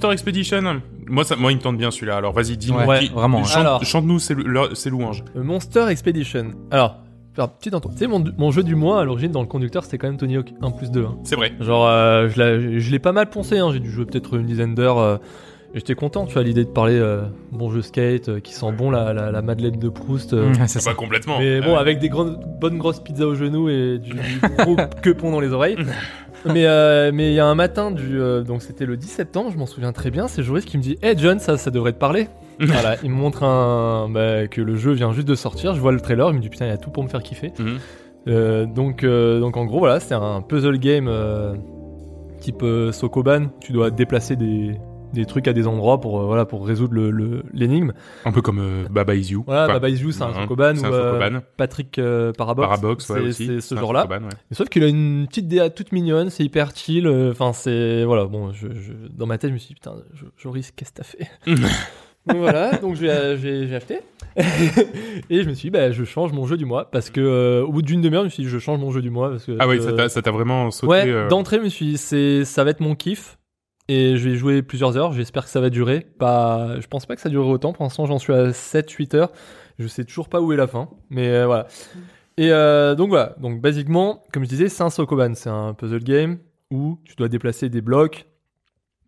[0.00, 0.80] Monster Expedition.
[1.08, 2.16] Moi, ça, moi, il me tente bien celui-là.
[2.16, 2.86] Alors, vas-y, dis-moi.
[2.86, 3.84] Ouais, vraiment, chante- Alors.
[3.84, 4.34] Chante-nous ces
[4.90, 5.24] louanges.
[5.34, 6.52] Monster Expedition.
[6.70, 6.96] Alors,
[7.34, 7.90] faire une petite intro.
[7.92, 10.16] Tu sais, mon, mon jeu du mois à l'origine dans le conducteur, c'était quand même
[10.16, 11.04] Tony Hawk 1 plus 2.
[11.04, 11.18] hein.
[11.24, 11.52] C'est vrai.
[11.60, 13.70] Genre, euh, je l'ai- je l'ai pas mal poncé, hein.
[13.72, 14.98] j'ai dû jouer peut-être une dizaine d'heures.
[14.98, 15.16] euh,
[15.74, 18.90] J'étais content, tu vois, l'idée de parler euh, bon jeu skate, euh, qui sent bon
[18.90, 20.32] la, la, la Madeleine de Proust.
[20.32, 20.48] euh.
[20.50, 20.94] Mmh, c'est Pas ça.
[20.94, 21.38] complètement.
[21.38, 24.18] Mais bon, Euh, avec des grandes, bonnes grosses pizzas au genou et du, du
[24.58, 25.76] gros quepon dans les oreilles.
[26.44, 29.50] mais euh, mais il y a un matin du euh, donc c'était le 10 septembre,
[29.52, 31.92] je m'en souviens très bien, c'est Joris qui me dit "Hey John, ça ça devrait
[31.92, 32.28] te parler."
[32.60, 35.92] voilà, il me montre un bah, que le jeu vient juste de sortir, je vois
[35.92, 37.78] le trailer, il me dit "Putain, il y a tout pour me faire kiffer." Mhm.
[38.28, 41.54] Euh, donc euh, donc en gros voilà, c'est un puzzle game euh,
[42.40, 44.72] type euh, Sokoban, tu dois déplacer des
[45.12, 47.92] des trucs à des endroits pour, euh, voilà, pour résoudre le- l'énigme.
[48.24, 49.42] Un peu comme euh, Baba Is You.
[49.46, 51.40] Voilà, Enfin, Baba Is You, c'est un Sokoban, ou euh.
[51.56, 52.00] Patrick
[52.36, 53.46] Parabox, Parabox, ouais, c'est- aussi.
[53.46, 54.06] c'est ce genre-là.
[54.08, 54.18] Ouais.
[54.52, 57.08] Sauf qu'il a une petite DA toute mignonne, c'est hyper chill.
[57.08, 58.26] Enfin, c'est voilà.
[58.26, 60.96] Bon, je, je- dans ma tête, je me suis dit putain, Jo- Joris, qu'est-ce que
[60.98, 61.28] t'as fait?
[62.26, 63.10] Donc voilà, donc j'ai
[63.74, 64.00] acheté
[65.30, 67.64] et je me suis dit, bah, je change mon jeu du mois parce que euh,
[67.64, 69.46] au bout d'une demi-heure, je me suis dit, je change mon jeu du mois parce
[69.46, 70.90] que Ah oui, euh, ça t'a- vraiment sauté.
[70.90, 71.04] ouais.
[71.08, 73.38] euh, D'entrée, je me suis dit, ça va être mon kiff.
[73.90, 76.06] Et je vais jouer plusieurs heures, j'espère que ça va durer.
[76.16, 77.72] Pas, je pense pas que ça durera autant.
[77.72, 79.32] Pour l'instant, j'en suis à 7-8 heures.
[79.80, 80.88] Je sais toujours pas où est la fin.
[81.10, 81.66] Mais euh, voilà.
[82.36, 83.34] Et euh, donc voilà.
[83.40, 85.34] Donc basiquement, comme je disais, c'est un Sokoban.
[85.34, 86.38] C'est un puzzle game
[86.70, 88.26] où tu dois déplacer des blocs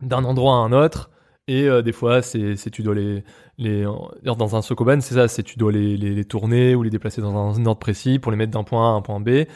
[0.00, 1.10] d'un endroit à un autre.
[1.46, 3.22] Et euh, des fois, c'est tu dois les,
[3.58, 3.86] les
[4.24, 7.56] dans un Sokoban, c'est ça, c'est tu dois les, les, tourner ou les déplacer dans
[7.56, 9.46] un ordre précis pour les mettre d'un point A à un point B.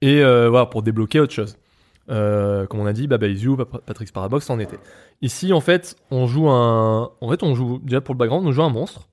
[0.00, 1.56] Et voilà, pour débloquer autre chose.
[2.12, 4.78] Euh, comme on a dit, Baba You, Pa- Patrick's Parabox en était.
[5.22, 7.10] Ici, en fait, on joue un.
[7.20, 9.08] En fait, on joue déjà pour le background, on joue un monstre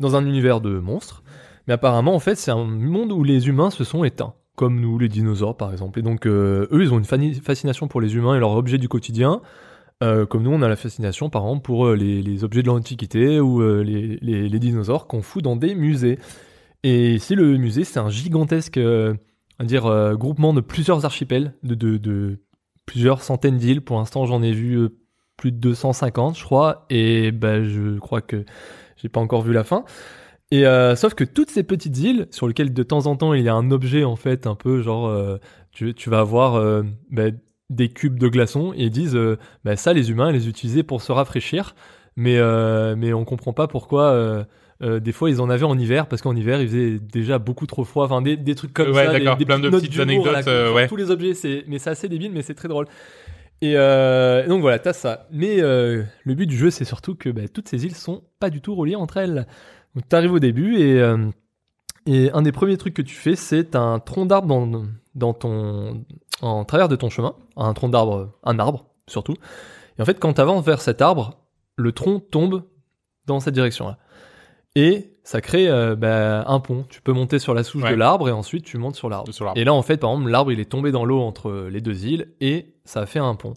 [0.00, 1.22] dans un univers de monstres.
[1.66, 4.98] Mais apparemment, en fait, c'est un monde où les humains se sont éteints, comme nous,
[4.98, 5.98] les dinosaures, par exemple.
[5.98, 8.88] Et donc, euh, eux, ils ont une fascination pour les humains et leurs objets du
[8.88, 9.40] quotidien.
[10.02, 13.62] Euh, comme nous, on a la fascination, par exemple, pour les, objets de l'Antiquité ou
[13.82, 16.18] les- les dinosaures qu'on fout dans des musées.
[16.82, 18.78] Et ici, le musée, c'est un gigantesque
[19.58, 22.38] va dire, euh, groupement de plusieurs archipels, de,
[22.86, 23.80] plusieurs centaines d'îles.
[23.80, 24.88] Pour l'instant, j'en ai vu euh,
[25.36, 26.86] plus de 250, je crois.
[26.90, 28.44] Et bah, je crois que
[28.96, 29.84] j'ai pas encore vu la fin.
[30.50, 33.42] Et euh, sauf que toutes ces petites îles, sur lesquelles de temps en temps il
[33.42, 35.38] y a un objet en fait, un peu genre,
[35.72, 36.62] tu, vas avoir
[37.10, 37.30] bah,
[37.70, 39.18] des cubes de glaçons et ils disent,
[39.64, 41.74] bah, ça les humains les utilisaient pour se rafraîchir,
[42.14, 42.38] mais
[42.94, 44.46] mais on comprend pas pourquoi.
[44.82, 47.66] Euh, des fois, ils en avaient en hiver parce qu'en hiver, il faisait déjà beaucoup
[47.66, 48.04] trop froid.
[48.04, 50.72] Enfin, des, des trucs comme Ouais, ça, des, d'accord, des plein de petites anecdotes, euh,
[50.72, 50.88] ouais.
[50.88, 51.34] tous les objets.
[51.34, 52.86] C'est, mais c'est assez débile, mais c'est très drôle.
[53.60, 55.26] Et euh, donc voilà, t'as ça.
[55.30, 58.50] Mais euh, le but du jeu, c'est surtout que bah, toutes ces îles sont pas
[58.50, 59.46] du tout reliées entre elles.
[59.94, 61.00] Donc t'arrives au début et
[62.06, 64.82] et un des premiers trucs que tu fais, c'est un tronc d'arbre dans
[65.14, 66.04] dans ton
[66.42, 69.34] en travers de ton chemin, un tronc d'arbre, un arbre surtout.
[69.98, 71.38] Et en fait, quand t'avances vers cet arbre,
[71.76, 72.64] le tronc tombe
[73.26, 73.98] dans cette direction-là.
[74.76, 76.84] Et ça crée euh, bah, un pont.
[76.88, 77.90] Tu peux monter sur la souche Ouais.
[77.92, 79.30] de l'arbre et ensuite tu montes sur l'arbre.
[79.56, 82.06] Et là, en fait, par exemple, l'arbre il est tombé dans l'eau entre les deux
[82.06, 83.54] îles et ça a fait un pont.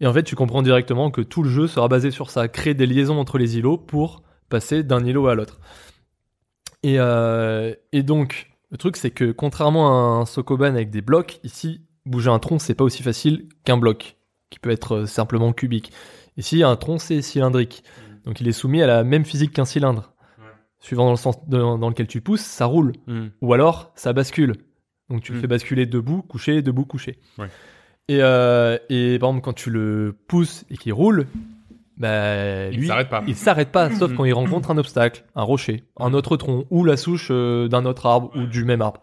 [0.00, 2.74] Et en fait, tu comprends directement que tout le jeu sera basé sur ça, créer
[2.74, 5.60] des liaisons entre les îlots pour passer d'un îlot à l'autre.
[6.82, 11.38] Et, euh, et donc, le truc, c'est que contrairement à un Sokoban avec des blocs,
[11.44, 14.16] ici, bouger un tronc, c'est pas aussi facile qu'un bloc,
[14.50, 15.92] qui peut être euh, simplement cubique.
[16.36, 17.84] Ici, un tronc, c'est cylindrique.
[18.24, 20.12] Donc, il est soumis à la même physique qu'un cylindre.
[20.84, 22.92] Suivant dans le sens de- dans lequel tu pousses, ça roule.
[23.06, 23.28] Hmm.
[23.40, 24.52] Ou alors, ça bascule.
[25.08, 25.40] Donc tu le Mm.
[25.40, 27.18] fais basculer debout, couché, debout, couché.
[27.38, 27.46] Ouais.
[28.08, 31.26] Et, euh, et par exemple, quand tu le pousses et qu'il roule,
[31.96, 33.22] bah, Il lui, s'arrête pas.
[33.26, 36.84] il s'arrête pas, sauf quand il rencontre un obstacle, un rocher, un autre tronc, ou
[36.84, 39.00] la souche euh, d'un autre arbre, ou du même arbre.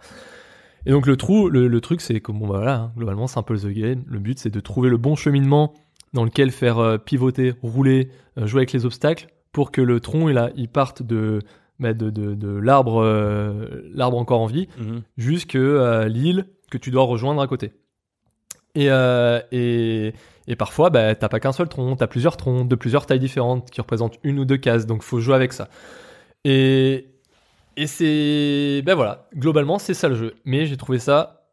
[0.85, 3.39] Et donc le trou, le, le truc, c'est que bon, bah, voilà, hein, globalement, c'est
[3.39, 4.03] un peu le The Game.
[4.07, 5.73] Le but, c'est de trouver le bon cheminement
[6.13, 10.37] dans lequel faire euh, pivoter, rouler, jouer avec les obstacles, pour que le tronc, il,
[10.37, 11.39] a, il parte de,
[11.81, 15.01] bah, de, de, de l'arbre, euh, l'arbre encore en vie, Mhm.
[15.17, 17.73] jusque à l'île que tu dois rejoindre à côté.
[18.75, 20.13] Et, euh, et,
[20.47, 23.69] et parfois, bah, t'as pas qu'un seul tronc, t'as plusieurs troncs de plusieurs tailles différentes
[23.69, 25.67] qui représentent une ou deux cases, donc faut jouer avec ça.
[26.45, 27.07] Et,
[27.77, 30.33] et c'est, ben voilà, globalement c'est ça le jeu.
[30.45, 31.49] Mais j'ai trouvé ça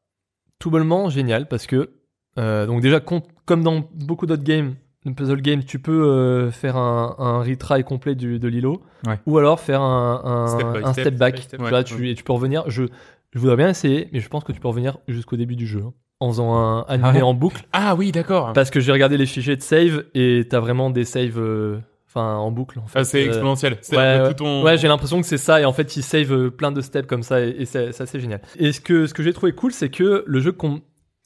[0.61, 1.91] tout bonnement génial parce que,
[2.39, 4.75] euh, donc déjà com- comme dans beaucoup d'autres games,
[5.07, 9.19] de puzzle games, tu peux euh, faire un, un retry complet du, de l'îlot, Ouais.
[9.27, 11.05] ou alors faire un, un, Step by un step.
[11.07, 11.37] step back.
[11.37, 11.59] Step step.
[11.59, 11.71] Tu Ouais.
[11.71, 12.65] vois, tu, et tu peux revenir.
[12.69, 12.85] Je,
[13.33, 15.83] je voudrais bien essayer, mais je pense que tu peux revenir jusqu'au début du jeu
[15.87, 17.65] hein, en faisant un animé ouais en boucle.
[17.73, 18.53] Ah oui, d'accord.
[18.55, 21.79] Parce que j'ai regardé les fichiers de save et t'as vraiment des saves, euh,
[22.09, 22.81] enfin en boucle.
[22.81, 22.99] En fait.
[22.99, 23.79] Ah, c'est Euh, exponentiel.
[23.93, 24.67] Ouais, ton.
[24.77, 27.23] J'ai l'impression que c'est ça, et en fait, il save euh, plein de steps comme
[27.23, 28.41] ça, et, et c'est c'est assez génial.
[28.59, 30.81] Et ce que, ce que j'ai trouvé cool, c'est que le jeu, qu'on-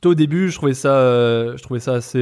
[0.04, 2.18] au début, je trouvais ça, euh, je trouvais ça assez.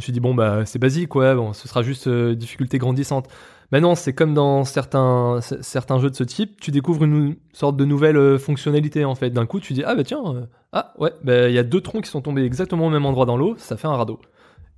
[0.00, 2.78] Je me suis dit, bon, bah, c'est basique, ouais, bon, ce sera juste euh, difficulté
[2.78, 3.26] grandissante.
[3.70, 5.40] Mais non, c'est comme dans certains,
[5.98, 9.30] jeux de ce type, tu découvres une sorte de nouvelle euh, fonctionnalité, en fait.
[9.30, 11.80] D'un coup, tu dis, ah, bah tiens, euh, ah, ouais, bah, il y a deux
[11.80, 14.18] troncs qui sont tombés exactement au même endroit dans l'eau, ça fait un radeau.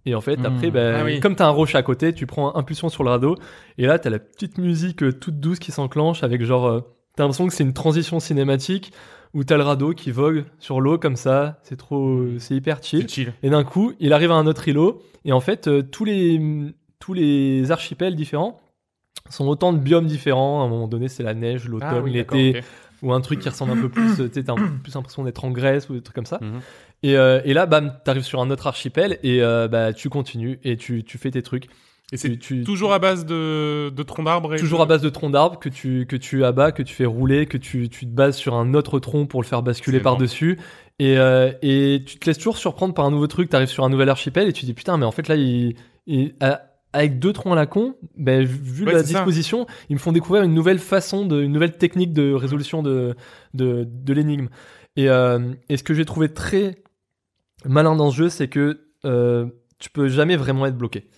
[0.04, 0.46] Et en fait, Hmm.
[0.46, 1.20] après, bah, Ah oui.
[1.20, 3.36] comme t'as un rocher à côté, tu prends impulsion sur le radeau,
[3.78, 6.82] et là, t'as la petite musique euh, toute douce qui s'enclenche avec genre.
[7.16, 8.92] T'as l'impression que c'est une transition cinématique
[9.34, 11.58] où t'as le radeau qui vogue sur l'eau comme ça.
[11.62, 12.22] C'est trop.
[12.38, 13.06] C'est hyper chill.
[13.42, 15.02] Et d'un coup, il arrive à un autre îlot.
[15.24, 16.40] Et en fait, euh, tous, les,
[16.98, 18.60] tous les archipels différents
[19.30, 20.60] sont autant de biomes différents.
[20.62, 22.60] À un moment donné, c'est la neige, l'automne, Ah oui, l'été,
[23.02, 24.20] ou un truc qui ressemble un peu plus.
[24.20, 26.38] euh, tu t'as un peu plus l'impression d'être en Grèce ou des trucs comme ça.
[26.42, 26.60] Mhm.
[27.04, 30.60] Et, euh, et là, bam, t'arrives sur un autre archipel et euh, bah, tu continues
[30.62, 31.68] et tu, tu fais tes trucs.
[32.12, 35.08] Et c'est toujours à base de, de troncs d'arbres et Toujours de- à base de
[35.08, 38.10] tronc d'arbre que tu, que tu abats, que tu fais rouler, que tu, tu te
[38.10, 40.58] bases sur un autre tronc pour le faire basculer par-dessus.
[40.98, 43.48] Et, euh, et tu te laisses toujours surprendre par un nouveau truc.
[43.48, 45.36] Tu arrives sur un nouvel archipel et tu te dis putain, mais en fait là,
[45.36, 45.74] il,
[46.06, 46.60] il- à-
[46.92, 49.04] avec deux troncs à la con, ben, vu Ouais, la ça.
[49.06, 53.14] disposition, ils me font découvrir une nouvelle façon, de, une nouvelle technique de résolution de,
[53.54, 54.48] de, de l'énigme.
[54.96, 56.82] Et, euh, et ce que j'ai trouvé très
[57.64, 59.46] malin dans ce jeu, c'est que euh,
[59.78, 61.08] tu peux jamais vraiment être bloqué.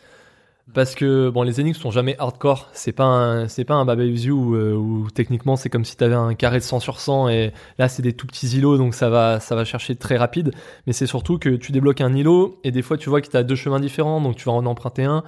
[0.72, 2.70] Parce que bon, les énigmes sont jamais hardcore.
[2.72, 5.84] C'est pas un, c'est pas un Baba Is You où, euh, où techniquement c'est comme
[5.84, 8.78] si t'avais un carré de 100 sur 100 et là c'est des tout petits îlots
[8.78, 10.52] donc ça va, ça va chercher très rapide.
[10.86, 13.42] Mais c'est surtout que tu débloques un îlot et des fois tu vois que t'as
[13.42, 15.22] deux chemins différents donc tu vas en emprunter un.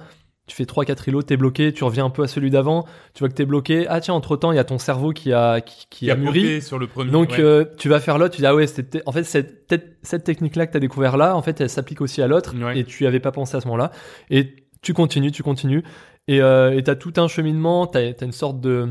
[0.47, 3.27] Tu fais 3-4 îlots, t'es bloqué, tu reviens un peu à celui d'avant, tu vois
[3.27, 3.85] que t'es bloqué.
[3.89, 6.13] Ah tiens, entre temps, il y a ton cerveau qui a, qui, qui qui a
[6.13, 6.41] a mûri.
[6.41, 7.11] popé sur le premier.
[7.11, 7.41] Donc ouais.
[7.41, 9.67] euh, tu vas faire l'autre, tu dis ah ouais, c'était en fait cette,
[10.03, 12.79] cette, technique-là que tu as découvert là, en fait elle s'applique aussi à l'autre Ouais.
[12.79, 13.91] et tu avais pas pensé à ce moment-là.
[14.29, 15.83] Et tu continues, tu continues
[16.27, 18.87] et euh, tu as tout un cheminement, tu as, une sorte de...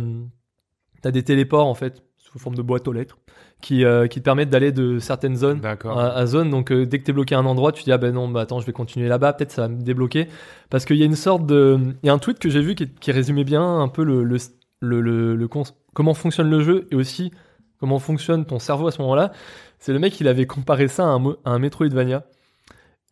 [1.03, 3.19] Tu as des téléports en fait sous forme de boîte aux lettres
[3.61, 5.61] qui, euh, qui te permettent d'aller de certaines zones
[5.99, 6.51] à, à zone.
[6.51, 8.41] Donc euh, dès que t'es bloqué à un endroit, tu dis ah ben non, bah
[8.41, 10.29] attends, je vais continuer là-bas, peut-être ça va me débloquer.
[10.71, 12.75] Parce qu'il y a une sorte de, il y a un tweet que j'ai vu
[12.75, 14.39] qui, qui résumait bien un peu le, le,
[14.81, 15.49] le, le-
[15.95, 17.31] comment fonctionne le jeu et aussi
[17.79, 19.33] comment fonctionne ton cerveau à ce moment-là.
[19.79, 22.25] C'est le mec, il avait comparé ça à un, à un Metroidvania.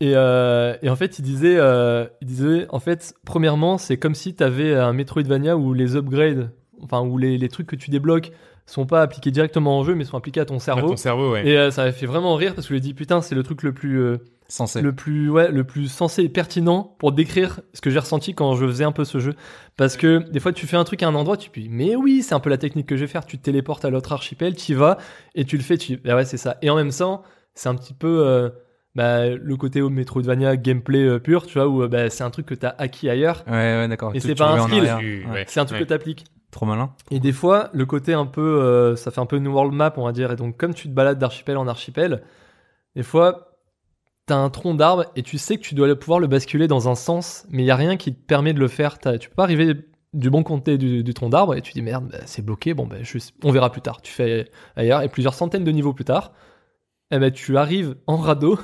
[0.01, 4.15] Et, euh, et en fait, il disait, euh, il disait, en fait, premièrement, c'est comme
[4.15, 7.89] si tu avais un Metroidvania où les upgrades, enfin où les, les trucs que tu
[7.89, 8.31] débloques
[8.65, 10.89] sont pas appliqués directement en jeu, mais sont appliqués à ton Ah, cerveau.
[10.89, 11.47] ton cerveau, ouais.
[11.47, 13.35] Et euh, ça m'a fait vraiment rire parce que je lui ai dit putain c'est
[13.35, 14.17] le truc le plus euh,
[14.47, 14.81] Censé.
[14.81, 18.55] le plus ouais le plus sensé et pertinent pour décrire ce que j'ai ressenti quand
[18.55, 19.33] je faisais un peu ce jeu
[19.77, 21.95] parce que des fois tu fais un truc à un endroit tu te dis mais
[21.95, 24.11] oui c'est un peu la technique que je vais faire tu te téléportes à l'autre
[24.13, 24.97] archipel tu y vas
[25.35, 27.21] et tu le fais tu bah ouais c'est ça et en même temps
[27.55, 28.49] c'est un petit peu euh,
[28.95, 32.45] bah, le côté Metroidvania gameplay euh, pur tu vois où euh, bah, c'est un truc
[32.45, 34.15] que t'as acquis ailleurs Ouais, ouais, d'accord.
[34.15, 34.83] Et c'est pas un skill.
[35.29, 35.45] Ouais.
[35.47, 35.83] c'est un truc Ouais.
[35.85, 36.93] que t'appliques Trop malin.
[37.11, 39.93] et des fois, le côté un peu, euh, ça fait un peu une world map,
[39.97, 40.31] on va dire.
[40.31, 42.23] Et donc, comme tu te balades d'archipel en archipel,
[42.95, 43.57] des fois,
[44.25, 46.95] t'as un tronc d'arbre et tu sais que tu dois pouvoir le basculer dans un
[46.95, 48.97] sens, mais il y a rien qui te permet de le faire.
[48.99, 49.75] Tu peux pas arriver
[50.13, 52.73] du bon côté du, du tronc d'arbre et tu dis merde, bah, c'est bloqué.
[52.73, 54.01] Bon, ben, je- on verra plus tard.
[54.01, 56.31] Tu fais ailleurs et plusieurs centaines de niveaux plus tard,
[57.11, 58.57] eh ben, tu arrives en radeau.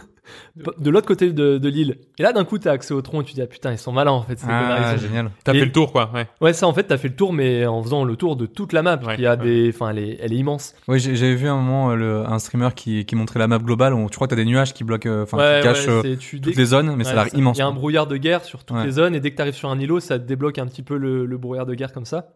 [0.78, 1.98] De l'autre côté de, de l'île.
[2.20, 3.92] Et là, d'un coup, t'as accès au tronc et tu dis, ah putain, ils sont
[3.92, 4.38] malins en fait.
[4.40, 5.32] ces Ah, génial.
[5.44, 6.12] T'as fait le tour, quoi.
[6.14, 6.28] Ouais.
[6.42, 8.72] Ouais, ça en fait, t'as fait le tour, mais en faisant le tour de toute
[8.74, 8.98] la map.
[9.04, 9.38] Ouais, qui a ouais.
[9.38, 10.76] des, enfin, elle est, elle est immense.
[10.88, 13.58] Oui, j'ai- j'avais vu un moment euh, le, un streamer qui, qui montrait la map
[13.60, 15.88] globale où tu crois que t'as des nuages qui bloquent, euh, enfin, ouais, qui cachent
[15.88, 17.58] ouais, euh, tu toutes les zones, mais ça a l'air immense.
[17.58, 18.86] Il y a un brouillard de guerre sur toutes Ouais.
[18.86, 20.98] les zones, et dès que t'arrives sur un îlot, ça te débloque un petit peu
[20.98, 22.34] le, le brouillard de guerre comme ça.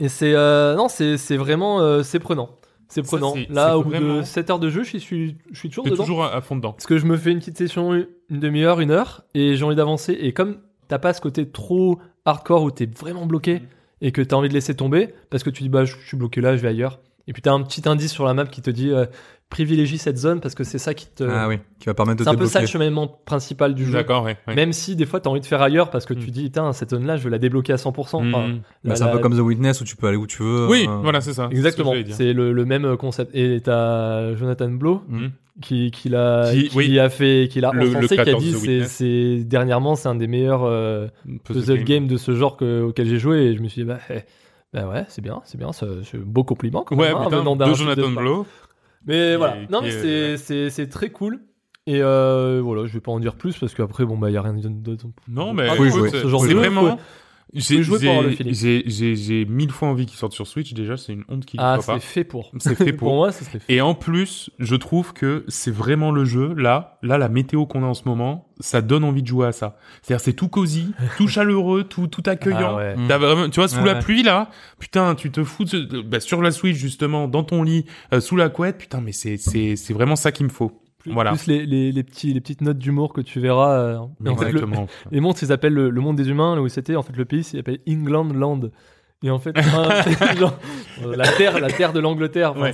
[0.00, 2.50] Et c'est, euh, non, c'est, c'est vraiment, euh, c'est prenant.
[2.88, 3.34] C'est prenant.
[3.50, 5.96] Là, au bout de vraiment- 7 heures de jeu, je suis, je suis toujours dedans.
[5.96, 6.72] toujours à, à fond dedans.
[6.72, 8.06] Parce que je me fais une petite session, une
[8.40, 10.12] demi-heure, une heure, et j'ai envie d'avancer.
[10.14, 10.58] Et comme
[10.88, 13.60] t'as pas ce côté trop hardcore où t'es vraiment bloqué
[14.00, 16.40] et que t'as envie de laisser tomber, parce que tu dis bah je suis bloqué
[16.40, 16.98] là, je vais ailleurs.
[17.26, 19.04] Et puis t'as un petit indice sur la map qui te dit euh,
[19.50, 21.24] privilégie cette zone parce que c'est ça qui te.
[21.24, 23.92] Ah oui, qui va permettre de c'est un peu ça le cheminement principal du jeu.
[23.92, 24.36] D'accord, ouais.
[24.54, 26.30] Même si des fois t'as envie de faire ailleurs parce que tu Mm.
[26.30, 28.18] dis putain cette zone là je veux la débloquer à 100%.
[28.18, 28.58] Enfin, Mhm.
[28.58, 30.66] Bah, la- c'est un peu comme The Witness où tu peux aller où tu veux.
[30.68, 31.48] Oui, euh, voilà, c'est ça.
[31.50, 33.34] Exactement, C'est ce le, le même concept.
[33.34, 35.30] Et t'as Jonathan Blow Mhm.
[35.62, 36.98] qui, qui l'a Qui- qui, oui.
[36.98, 40.64] a fait qui l'a encensé, qui a dit The c'est dernièrement c'est un des meilleurs
[40.64, 41.08] euh,
[41.44, 43.98] puzzle game de ce genre que, auquel j'ai joué et je me suis dit bah,
[44.10, 44.20] eh,
[44.74, 47.38] bah ouais c'est bien c'est bien c'est un beau compliment quand Ouais, même, hein, putain,
[47.38, 48.46] venant d'un de Jonathan de- Blow.
[49.08, 51.40] Mais voilà non mais est- c'est c'est c'est très cool
[51.86, 54.42] et euh, voilà je vais pas en dire plus parce qu'après bon bah y a
[54.42, 56.10] rien d'autre Non, mais Ah, oui, écoute, jouer.
[56.10, 56.96] ce genre c'est de jeu, vraiment.
[56.96, 57.02] faut-
[57.54, 57.82] J'ai
[59.16, 61.76] j'ai- mille fois envie qu'il sorte sur Switch déjà, c'est une honte qu'il ne ah
[61.76, 62.00] soit c'est pas.
[62.00, 63.08] fait pour C'est fait pour.
[63.08, 66.98] pour moi ça fait Et en plus, je trouve que c'est vraiment le jeu, là,
[67.02, 69.76] là, la météo qu'on a en ce moment, ça donne envie de jouer à ça.
[70.02, 72.72] C'est-à-dire, c'est tout cosy, tout chaleureux, tout, tout accueillant.
[72.72, 72.96] Ah ouais.
[73.08, 74.00] T'as vraiment, tu vois, sous la ouais.
[74.00, 77.84] pluie, là, putain, tu te fous de- bah, sur la Switch, justement, dans ton lit,
[78.12, 80.82] euh, sous la couette, putain, mais c'est, c'est, c'est vraiment ça qu'il me faut.
[80.98, 81.32] Plus, voilà.
[81.32, 84.36] plus les, les, les petits les petites notes d'humour que tu verras euh, et en
[84.36, 84.86] fait, le, Exactement.
[85.10, 87.24] Les mondes, ils appellent le, le monde des humains, là où c'était, en fait, le
[87.24, 88.60] pays, il s'appelle England Land.
[89.24, 90.56] Et en fait, un- c'est genre,
[91.04, 92.56] euh, la terre, la terre de l'Angleterre.
[92.56, 92.72] Ouais.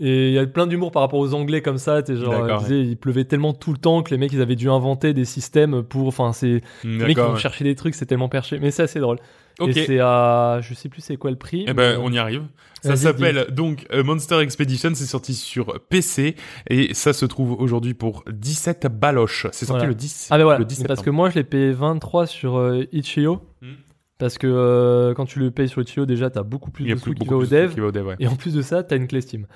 [0.00, 2.02] Et il y a plein d'humour par rapport aux Anglais comme ça.
[2.02, 4.56] T'es genre, euh, disais, il pleuvait tellement tout le temps que les mecs, ils avaient
[4.56, 6.06] dû inventer des systèmes pour.
[6.08, 7.36] Enfin, c'est les mecs qui ouais.
[7.36, 8.58] chercher des trucs, c'est tellement perché.
[8.60, 9.18] Mais c'est assez drôle.
[9.60, 9.76] Ok.
[9.76, 11.64] Et c'est à, je sais plus c'est quoi le prix.
[11.68, 12.42] Eh ben, mais, on y arrive.
[12.82, 14.90] Ça s'appelle donc euh, Monster Expedition.
[14.94, 16.36] C'est sorti sur PC
[16.68, 19.46] et ça se trouve aujourd'hui pour 17 baloches.
[19.52, 19.88] C'est sorti Voilà.
[19.88, 20.28] le 10.
[20.30, 22.84] Ah mais voilà, le 10 mais parce que moi je l'ai payé 23 sur euh,
[22.92, 23.40] Itch.io.
[23.62, 23.74] Hmm.
[24.18, 27.14] Parce que euh, quand tu le payes sur Itch.io, déjà t'as beaucoup plus de sous
[27.14, 27.72] qui va au dev.
[27.72, 28.16] qui va au dev, ouais.
[28.20, 29.46] Et en plus de ça, t'as une clé Steam.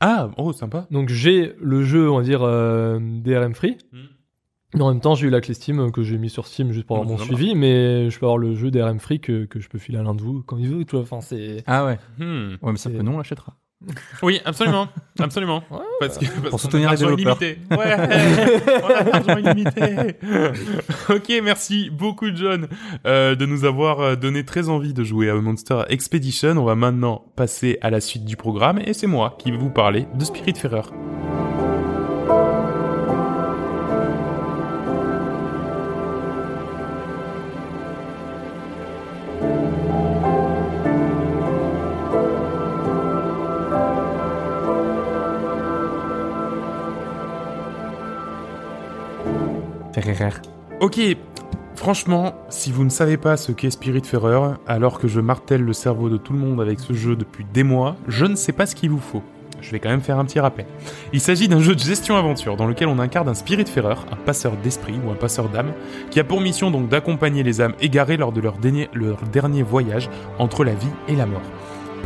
[0.00, 0.86] Ah, oh, sympa.
[0.90, 3.78] Donc j'ai le jeu, on va dire, euh, DRM free.
[3.92, 3.98] Mm.
[4.74, 6.72] Mais en même temps, j'ai eu la clé Steam euh, que j'ai mis sur Steam
[6.72, 9.44] juste pour avoir Mmh, mon suivi, mais je peux avoir le jeu d'RM Free que,
[9.44, 11.02] que je peux filer à l'un de vous quand il veut, tu vois.
[11.02, 11.62] Enfin, c'est.
[11.66, 11.98] Ah ouais.
[12.18, 12.54] Hmm.
[12.62, 13.54] Ouais, mais ça C'est- peut, nous on l'achètera.
[14.22, 14.88] Oui, absolument,
[15.20, 15.62] absolument.
[15.70, 17.36] Ouais, parce que, parce a soutenir les développeurs.
[17.42, 17.58] illimité.
[17.70, 17.94] Ouais,
[18.82, 20.16] on a l'argent illimité.
[21.10, 22.68] ok, merci beaucoup John
[23.06, 26.56] euh, de nous avoir euh, donné très envie de jouer à Monster Expedition.
[26.56, 29.70] On va maintenant passer à la suite du programme et c'est moi qui vais vous
[29.70, 30.82] parler de Spiritfarer.
[30.82, 31.35] Ferrer.
[50.80, 51.00] Ok,
[51.74, 56.08] franchement, si vous ne savez pas ce qu'est Spiritfarer, alors que je martèle le cerveau
[56.08, 58.74] de tout le monde avec ce jeu depuis des mois, je ne sais pas ce
[58.74, 59.22] qu'il vous faut.
[59.62, 60.66] Je vais quand même faire un petit rappel.
[61.12, 64.94] Il s'agit d'un jeu de gestion-aventure dans lequel on incarne un Spiritfarer, un passeur d'esprit
[65.04, 65.72] ou un passeur d'âme,
[66.10, 70.08] qui a pour mission donc d'accompagner les âmes égarées lors de leur dernier voyage
[70.38, 71.42] entre la vie et la mort.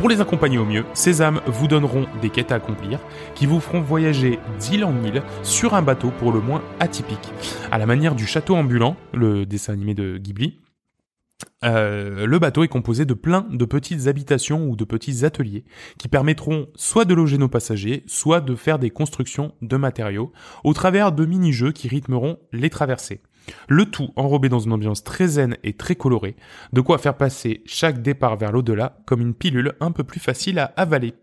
[0.01, 2.97] Pour les accompagner au mieux, ces âmes vous donneront des quêtes à accomplir
[3.35, 7.31] qui vous feront voyager d'île en île sur un bateau pour le moins atypique.
[7.69, 10.59] À la manière du château ambulant, le dessin animé de Ghibli,
[11.63, 15.65] euh, le bateau est composé de plein de petites habitations ou de petits ateliers
[15.99, 20.31] qui permettront soit de loger nos passagers, soit de faire des constructions de matériaux
[20.63, 23.21] au travers de mini-jeux qui rythmeront les traversées.
[23.67, 26.35] Le tout enrobé dans une ambiance très zen et très colorée,
[26.73, 30.59] de quoi faire passer chaque départ vers l'au-delà comme une pilule un peu plus facile
[30.59, 31.13] à avaler.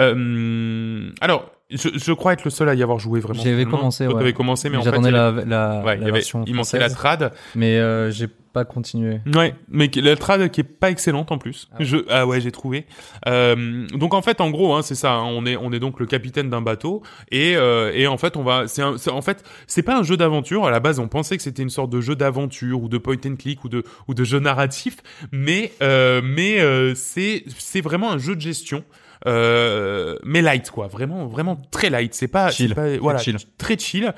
[0.00, 3.40] Euh, alors, je, je crois être le seul à y avoir joué vraiment.
[3.40, 3.78] J'y avais finalement.
[3.78, 4.32] commencé, ouais.
[4.32, 7.32] commencé, mais en fait, avait- la, la, ouais, la avait- version il manquait la trad.
[7.54, 9.20] mais euh, j'ai pas continué.
[9.34, 11.68] Ouais, mais la trad qui est pas excellente en plus.
[11.72, 11.84] Ah ouais.
[11.84, 12.86] Je, ah ouais, j'ai trouvé.
[13.26, 15.12] Euh, donc en fait, en gros, hein, c'est ça.
[15.14, 18.36] hein, on est, on est donc le capitaine d'un bateau et, euh, et en fait,
[18.36, 18.68] on va.
[18.68, 20.66] C'est un- c'est- en fait, c'est pas un jeu d'aventure.
[20.66, 23.16] À la base, on pensait que c'était une sorte de jeu d'aventure ou de point
[23.26, 24.98] and click ou de ou de jeu narratif,
[25.32, 28.84] mais euh, mais euh, c'est c'est vraiment un jeu de gestion.
[29.26, 32.14] Euh, mais light quoi, vraiment vraiment très light.
[32.14, 32.74] C'est pas, Chill.
[32.74, 33.36] pas voilà, chill.
[33.58, 34.12] très chill,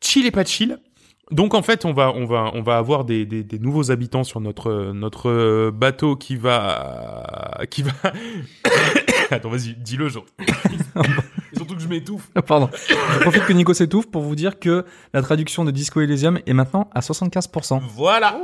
[0.00, 0.78] chill et pas chill.
[1.30, 4.22] Donc en fait, on va on va on va avoir des, des, des nouveaux habitants
[4.24, 7.92] sur notre notre bateau qui va qui va
[9.30, 10.24] Attends, vas-y, dis-le genre.
[11.56, 12.28] Surtout que je m'étouffe.
[12.46, 12.68] Pardon.
[12.74, 16.52] Je profite que Nico s'étouffe pour vous dire que la traduction de Disco Elysium est
[16.52, 17.80] maintenant à 75%.
[17.94, 18.36] Voilà.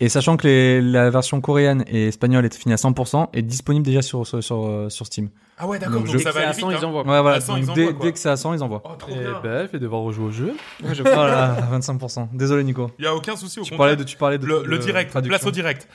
[0.00, 3.84] Et sachant que les- la version coréenne et espagnole est finie à 100%, est disponible
[3.84, 5.28] déjà sur, sur, sur, sur Steam.
[5.58, 5.96] Ah ouais, d'accord.
[5.96, 6.64] Donc, Donc, je- ça va aller vite.
[6.64, 6.82] hein.
[6.84, 7.02] envoient.
[7.06, 7.36] Ouais, voilà.
[7.36, 8.82] À 100, ils Donc, dès, envoient, dès que c'est à 100, ils envoient.
[8.84, 9.40] Oh, trop Et bien.
[9.42, 10.54] bah, fait devoir rejouer au jeu.
[10.82, 12.28] Voilà, 25%.
[12.32, 12.90] Désolé, Nico.
[12.98, 13.78] Il y a aucun souci au Tu contraire.
[13.78, 15.36] parlais de, tu parlais de le, de le direct, traduction.
[15.38, 15.88] place au direct.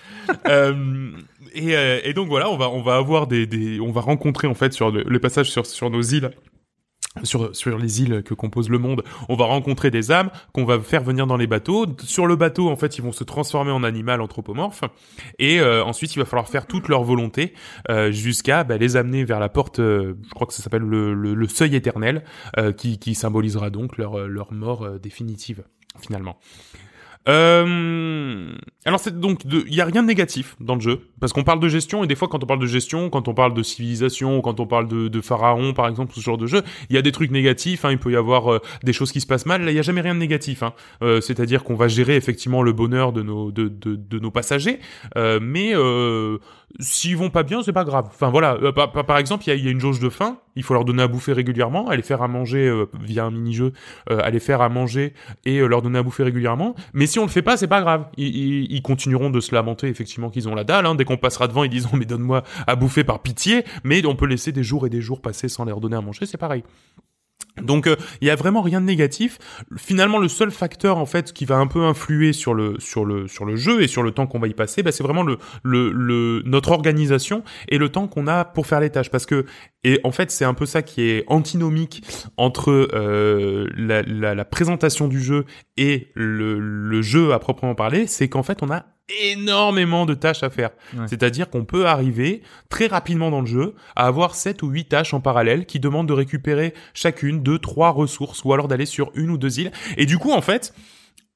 [0.47, 1.11] euh,
[1.53, 4.47] et, euh, et donc voilà, on va on va avoir des, des on va rencontrer
[4.47, 6.31] en fait sur le, les passages sur sur nos îles.
[7.23, 10.79] Sur, sur les îles que compose le monde, on va rencontrer des âmes qu'on va
[10.79, 11.87] faire venir dans les bateaux.
[12.03, 14.83] Sur le bateau, en fait, ils vont se transformer en animal anthropomorphe.
[15.39, 17.55] Et euh, ensuite, il va falloir faire toute leur volonté
[17.89, 21.15] euh, jusqu'à bah, les amener vers la porte, euh, je crois que ça s'appelle le,
[21.15, 22.23] le, le seuil éternel,
[22.57, 25.63] euh, qui, qui symbolisera donc leur, leur mort euh, définitive,
[25.99, 26.37] finalement.
[27.27, 28.53] Euh,
[28.85, 31.43] alors c'est donc de- il y a rien de négatif dans le jeu parce qu'on
[31.43, 33.61] parle de gestion et des fois quand on parle de gestion, quand on parle de
[33.61, 36.99] civilisation, quand on parle de, de pharaon par exemple, ce genre de jeu, il y
[36.99, 37.83] a des trucs négatifs.
[37.85, 39.63] Hein, il peut y avoir euh, des choses qui se passent mal.
[39.63, 40.63] Là, il y a jamais rien de négatif.
[40.63, 40.73] Hein.
[41.03, 44.79] Euh, C'est-à-dire qu'on va gérer effectivement le bonheur de nos de, de, de nos passagers,
[45.17, 46.37] euh, mais euh,
[46.79, 48.05] s'ils vont pas bien, c'est pas grave.
[48.09, 50.37] Enfin voilà, par, par- exemple, il y a une jauge de faim.
[50.59, 53.71] Il faut leur donner à bouffer régulièrement, aller faire à manger euh, via un mini-jeu,
[54.09, 55.13] euh, aller faire à manger
[55.45, 56.75] et euh, leur donner à bouffer régulièrement.
[56.91, 58.07] Mais si on le fait pas, c'est pas grave.
[58.17, 60.85] Ils continueront de se lamenter effectivement qu'ils ont la dalle.
[60.85, 60.95] Hein.
[60.95, 63.63] Dès qu'on passera devant, ils disent Oh, mais donne-moi à bouffer par pitié.
[63.85, 66.25] Mais on peut laisser des jours et des jours passer sans leur donner à manger,
[66.25, 66.63] c'est pareil.
[67.63, 69.37] Donc euh, il y a vraiment rien de négatif.
[69.77, 73.27] Finalement, le seul facteur en fait qui va un peu influer sur le sur le
[73.27, 75.37] sur le jeu et sur le temps qu'on va y passer, bah, c'est vraiment le,
[75.63, 79.09] le le notre organisation et le temps qu'on a pour faire les tâches.
[79.09, 79.45] Parce que
[79.83, 82.03] et en fait c'est un peu ça qui est antinomique
[82.37, 85.45] entre euh, la, la la présentation du jeu
[85.77, 88.85] et le le jeu à proprement parler, c'est qu'en fait on a
[89.31, 90.71] énormément de tâches à faire.
[90.95, 91.07] Ouais.
[91.07, 95.13] C'est-à-dire qu'on peut arriver très rapidement dans le jeu à avoir 7 ou 8 tâches
[95.13, 99.29] en parallèle qui demandent de récupérer chacune deux, trois ressources ou alors d'aller sur une
[99.29, 99.71] ou deux îles.
[99.97, 100.73] Et du coup, en fait,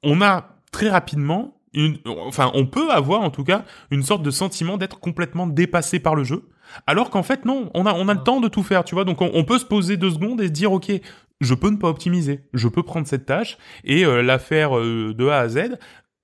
[0.04, 4.32] on a très rapidement une, enfin, on peut avoir en tout cas une sorte de
[4.32, 6.50] sentiment d'être complètement dépassé par le jeu.
[6.88, 9.06] Alors qu'en fait, non, on a, on a le temps de tout faire, tu vois.
[9.06, 10.92] Donc, on, on peut se poser deux secondes et se dire, OK,
[11.42, 12.42] je peux ne pas optimiser.
[12.54, 15.78] Je peux prendre cette tâche et euh, la faire euh, de A à Z.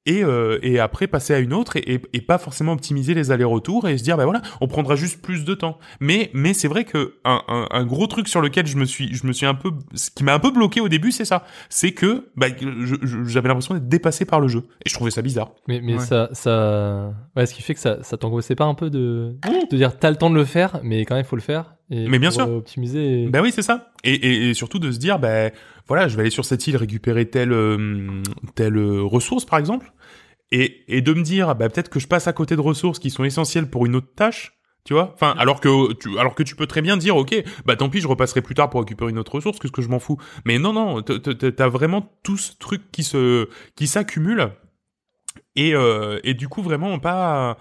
[0.10, 3.32] et, euh, et après passer à une autre et, et, et pas forcément optimiser les
[3.32, 6.68] allers-retours et se dire bah voilà on prendra juste plus de temps mais mais c'est
[6.68, 9.46] vrai que un, un, un gros truc sur lequel je me suis je me suis
[9.46, 12.48] un peu ce qui m'a un peu bloqué au début c'est ça c'est que bah,
[13.26, 16.00] j'avais l'impression d'être dépassé par le jeu et je trouvais ça bizarre Mais, mais Ouais.
[16.06, 19.36] ça, ça, ouais, ce qui fait que ça, ça t'angoissait pas un peu de,
[19.70, 21.76] de dire t'as le temps de le faire, mais quand même faut le faire.
[21.92, 22.48] Et Mais bien sûr.
[22.50, 23.24] Optimiser.
[23.24, 23.92] et- Ben oui, c'est ça.
[24.04, 25.52] Et, et, et surtout de se dire, ben
[25.88, 28.22] voilà, je vais aller sur cette île récupérer telle euh,
[28.56, 29.92] telle euh, ressource par exemple,
[30.52, 33.10] et, et de me dire, bah peut-être que je passe à côté de ressources qui
[33.10, 34.56] sont essentielles pour une autre tâche.
[34.86, 37.36] Tu vois, enfin, alors que tu, alors que tu peux très bien dire, ok,
[37.66, 39.90] bah tant pis, je repasserai plus tard pour récupérer une autre ressource, qu'est-ce que je
[39.90, 40.18] m'en fous?
[40.46, 44.52] Mais non, non, t'as vraiment tout ce truc qui se, qui s'accumule,
[45.56, 47.58] et euh, et du coup vraiment pas,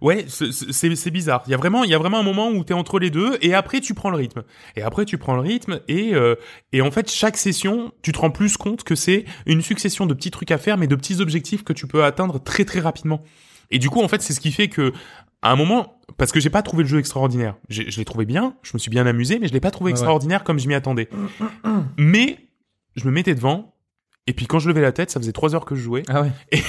[0.00, 1.42] ouais, c'est- bizarre.
[1.46, 3.38] Il y a vraiment, il y a vraiment un moment où t'es entre les deux,
[3.40, 4.42] et après tu prends le rythme.
[4.76, 6.34] Et après, tu prends le rythme et euh,
[6.72, 10.14] et en fait, chaque session, tu te rends plus compte que c'est une succession de
[10.14, 13.22] petits trucs à faire, mais de petits objectifs que tu peux atteindre très très rapidement.
[13.70, 14.92] Et du coup, en fait, c'est ce qui fait que
[15.42, 18.54] à un moment, parce que j'ai pas trouvé le jeu extraordinaire, je l'ai trouvé bien,
[18.62, 19.92] je me suis bien amusé, mais je l'ai pas trouvé ouais.
[19.92, 21.08] extraordinaire comme je m'y attendais.
[21.96, 22.38] mais
[22.96, 23.74] je me mettais devant.
[24.26, 26.02] Et puis quand je levais la tête, ça faisait trois heures que je jouais.
[26.08, 26.30] Ah ouais.
[26.52, 26.62] Et,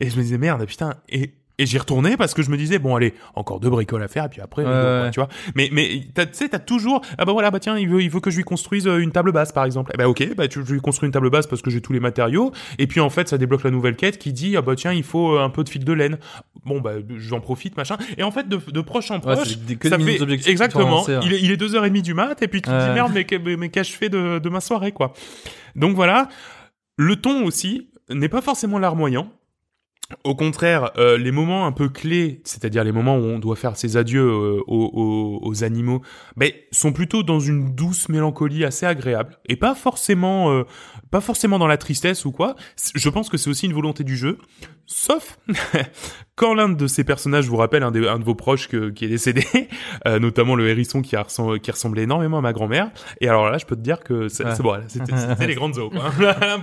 [0.00, 2.78] et je me disais merde putain et et j'y retournais parce que je me disais
[2.78, 5.10] bon allez encore deux bricoles à faire et puis après Ouais, ouais.
[5.12, 8.02] tu vois mais mais tu sais t'as toujours ah bah voilà bah tiens il veut
[8.02, 10.34] il veut que je lui construise euh, une table basse par exemple eh bah ok
[10.36, 12.86] bah tu je lui construis une table basse parce que j'ai tous les matériaux et
[12.86, 15.36] puis en fait ça débloque la nouvelle quête qui dit ah bah tiens il faut
[15.36, 16.18] euh, un peu de fil de laine
[16.64, 19.64] bon bah j'en profite machin et en fait de, de proche en Ouais, proche c'est
[19.64, 21.20] des- que ça fait exactement hein.
[21.22, 22.88] il est il est deux heures et demie du mat et puis tu te dis
[22.88, 22.94] Ouais.
[22.94, 25.12] merde mais que- mais, mais qu'ai-je fait de de ma soirée quoi?
[25.76, 26.28] Donc voilà
[26.96, 29.30] le ton aussi n'est pas forcément larmoyant.
[30.24, 33.76] Au contraire, euh, les moments un peu clés, c'est-à-dire les moments où on doit faire
[33.76, 36.02] ses adieux euh, aux, aux- aux animaux,
[36.36, 40.64] ben, sont plutôt dans une douce mélancolie assez agréable et pas forcément, euh,
[41.10, 42.56] pas forcément dans la tristesse ou quoi.
[42.94, 44.38] Je pense que c'est aussi une volonté du jeu,
[44.86, 45.38] sauf
[46.36, 49.44] quand l'un de ces personnages vous rappelle un, de vos proches que- qui est décédé,
[50.06, 51.24] euh, notamment le hérisson qui, a
[51.62, 52.90] qui ressemblait énormément à ma grand-mère.
[53.20, 54.52] Et alors là, je peux te dire que c'est Ouais.
[54.60, 55.90] bon, c'était les grandes eaux,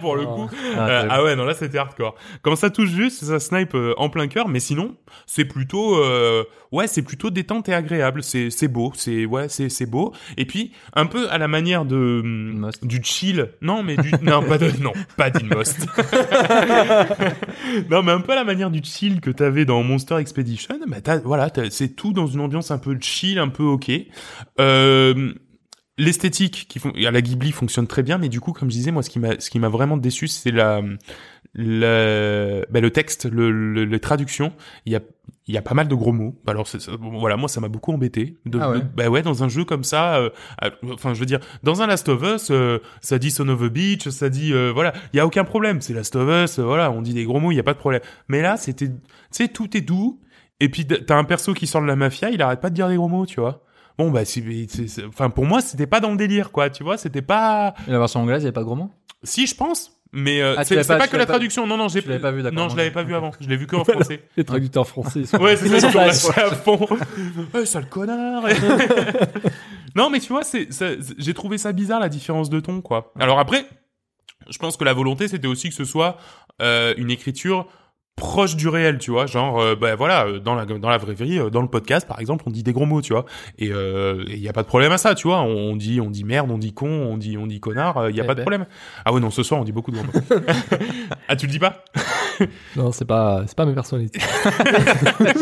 [0.01, 0.49] pour le coup.
[0.75, 2.15] Ah, Euh, ah ouais, non, là c'était hardcore.
[2.41, 4.95] Quand ça touche juste, ça snipe euh, en plein cœur, mais sinon,
[5.25, 5.97] c'est plutôt,
[6.71, 8.21] ouais, c'est plutôt détente et agréable.
[8.23, 10.13] C'est beau, c'est ouais, c'est beau.
[10.37, 12.85] Et puis un peu à la manière de hum, Most.
[12.85, 13.49] du chill.
[13.61, 15.87] Non, mais du non pas de non pas d'Inmost.
[17.89, 20.79] non, mais un peu la manière du chill que t'avais dans Monster Expedition.
[20.87, 23.91] Bah t'as voilà, c'est tout dans une ambiance un peu chill, un peu ok.
[24.59, 25.33] Euh,
[25.97, 28.91] L'esthétique qui fon- à la Ghibli fonctionne très bien, mais du coup, comme je disais,
[28.91, 30.81] moi, ce qui m'a, ce qui m'a vraiment déçu, c'est la,
[31.55, 34.53] la, bah, le texte, le, le- les traductions.
[34.85, 35.01] Il y a,
[35.47, 36.35] il y a pas mal de gros mots.
[36.47, 38.37] Alors, c'est- voilà, moi, ça m'a beaucoup embêté.
[38.45, 38.79] De, Ah ouais.
[38.79, 40.29] de- bah ouais, dans un jeu comme ça, euh,
[40.63, 43.61] euh, enfin, je veux dire, dans un Last of Us, euh, ça dit Son of
[43.63, 45.81] a Beach, ça dit, euh, voilà, il y a aucun problème.
[45.81, 47.79] C'est Last of Us, voilà, on dit des gros mots, il y a pas de
[47.79, 48.01] problème.
[48.27, 48.95] Mais là, c'était, tu
[49.31, 50.19] sais, tout est doux.
[50.59, 52.89] Et puis, t'as un perso qui sort de la mafia, il arrête pas de dire
[52.89, 53.63] des gros mots, tu vois.
[53.97, 54.43] Bon, bah, c'est,
[55.07, 57.99] enfin, pour moi, c'était pas dans le délire, quoi, tu vois, c'était pas, Et la
[57.99, 58.91] version anglaise, il n'y avait pas de gros mots?
[59.23, 59.98] Si, je pense.
[60.11, 61.67] Mais euh, Ah, c'est pas- que la pas- traduction.
[61.67, 62.41] Non, non, j'ai pas vu.
[62.51, 63.31] Non, je l'avais pas vu avant.
[63.39, 64.23] Je l'ai vu que en français.
[64.37, 65.25] Les traducteurs français.
[65.25, 66.87] sont- Ouais, c'est ça, Ils à fond.
[67.53, 68.43] Ouais, sale connard.
[69.95, 70.69] non, mais tu vois, c'est-
[71.17, 73.13] j'ai trouvé ça bizarre la différence de ton, quoi.
[73.19, 73.65] Alors après,
[74.49, 76.17] je pense que la volonté, c'était aussi que ce soit
[76.61, 77.67] euh, une écriture
[78.19, 81.13] proche du réel, tu vois, genre euh, bah voilà, euh, dans la dans la vraie
[81.15, 83.25] vie, euh, dans le podcast par exemple, on dit des gros mots, tu vois,
[83.57, 85.99] et euh, il y a pas de problème à ça, tu vois, on, on dit
[86.01, 88.27] on dit merde, on dit con, on dit on dit connard, il y a Eh
[88.27, 88.43] pas de ben.
[88.43, 88.65] problème.
[89.05, 90.41] Ah ouais non, ce soir on dit beaucoup de gros mots.
[91.27, 91.83] ah tu le dis pas?
[92.77, 94.21] Non, c'est pas, c'est pas mes personnalités.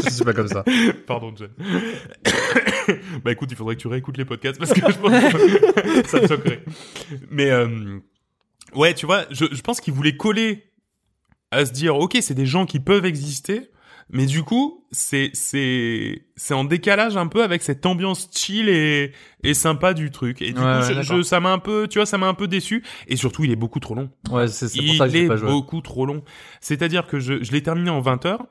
[0.09, 0.63] C'est pas comme ça.
[1.05, 1.49] Pardon, John.
[3.23, 6.19] bah écoute, il faudrait que tu réécoutes les podcasts parce que je pense que ça
[6.21, 6.63] te choquerait.
[7.29, 7.99] Mais euh,
[8.73, 10.66] ouais, tu vois, je, je pense qu'il voulait coller
[11.51, 13.69] à se dire, ok, c'est des gens qui peuvent exister,
[14.09, 19.11] mais du coup, c'est c'est c'est en décalage un peu avec cette ambiance chill et
[19.43, 20.41] et sympa du truc.
[20.41, 22.47] Et du Ouais, coup, je, ça m'a un peu, tu vois, ça m'a un peu
[22.47, 22.83] déçu.
[23.07, 24.09] Et surtout, il est beaucoup trop long.
[24.31, 25.49] Ouais, c'est pour Il ça que j'ai est pas joué.
[25.49, 26.23] beaucoup trop long.
[26.61, 28.45] C'est-à-dire que je, je l'ai terminé en 20 heures.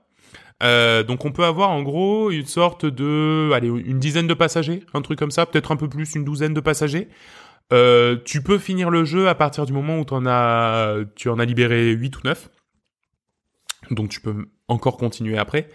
[0.63, 4.85] Euh, donc on peut avoir en gros une sorte de, allez, une dizaine de passagers,
[4.95, 7.09] un truc comme ça, peut-être un peu plus, une douzaine de passagers.
[7.73, 11.39] Euh, tu peux finir le jeu à partir du moment où t'en as, tu en
[11.39, 12.49] as libéré 8 ou 9.
[13.91, 15.69] Donc tu peux encore continuer après.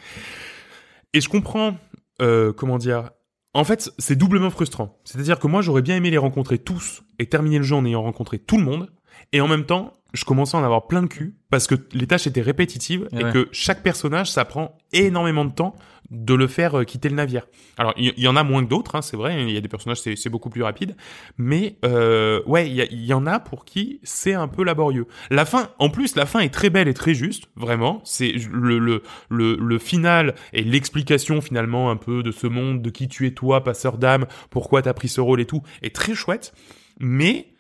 [1.14, 1.78] Et je comprends,
[2.22, 3.12] euh, comment dire,
[3.54, 5.00] en fait c'est doublement frustrant.
[5.04, 8.02] C'est-à-dire que moi j'aurais bien aimé les rencontrer tous et terminer le jeu en ayant
[8.04, 8.90] rencontré tout le monde.
[9.34, 12.08] Et en même temps, je commençais à en avoir plein le cul parce que les
[12.08, 13.32] tâches étaient répétitives et Ouais.
[13.32, 15.76] que chaque personnage, ça prend énormément de temps
[16.12, 17.48] de le faire euh, quitter le navire.
[17.78, 19.42] Alors il y, en a moins que d'autres, hein, c'est vrai.
[19.42, 20.96] Il y a des personnages c'est beaucoup plus rapide,
[21.38, 25.08] mais euh, ouais, il y, y en a pour qui c'est un peu laborieux.
[25.30, 28.02] La fin, en plus, la fin est très belle et très juste, vraiment.
[28.04, 32.90] C'est le le le, le final et l'explication finalement un peu de ce monde, de
[32.90, 36.14] qui tu es toi, passeur d'âme, pourquoi t'as pris ce rôle et tout, est très
[36.14, 36.54] chouette.
[37.00, 37.54] Mais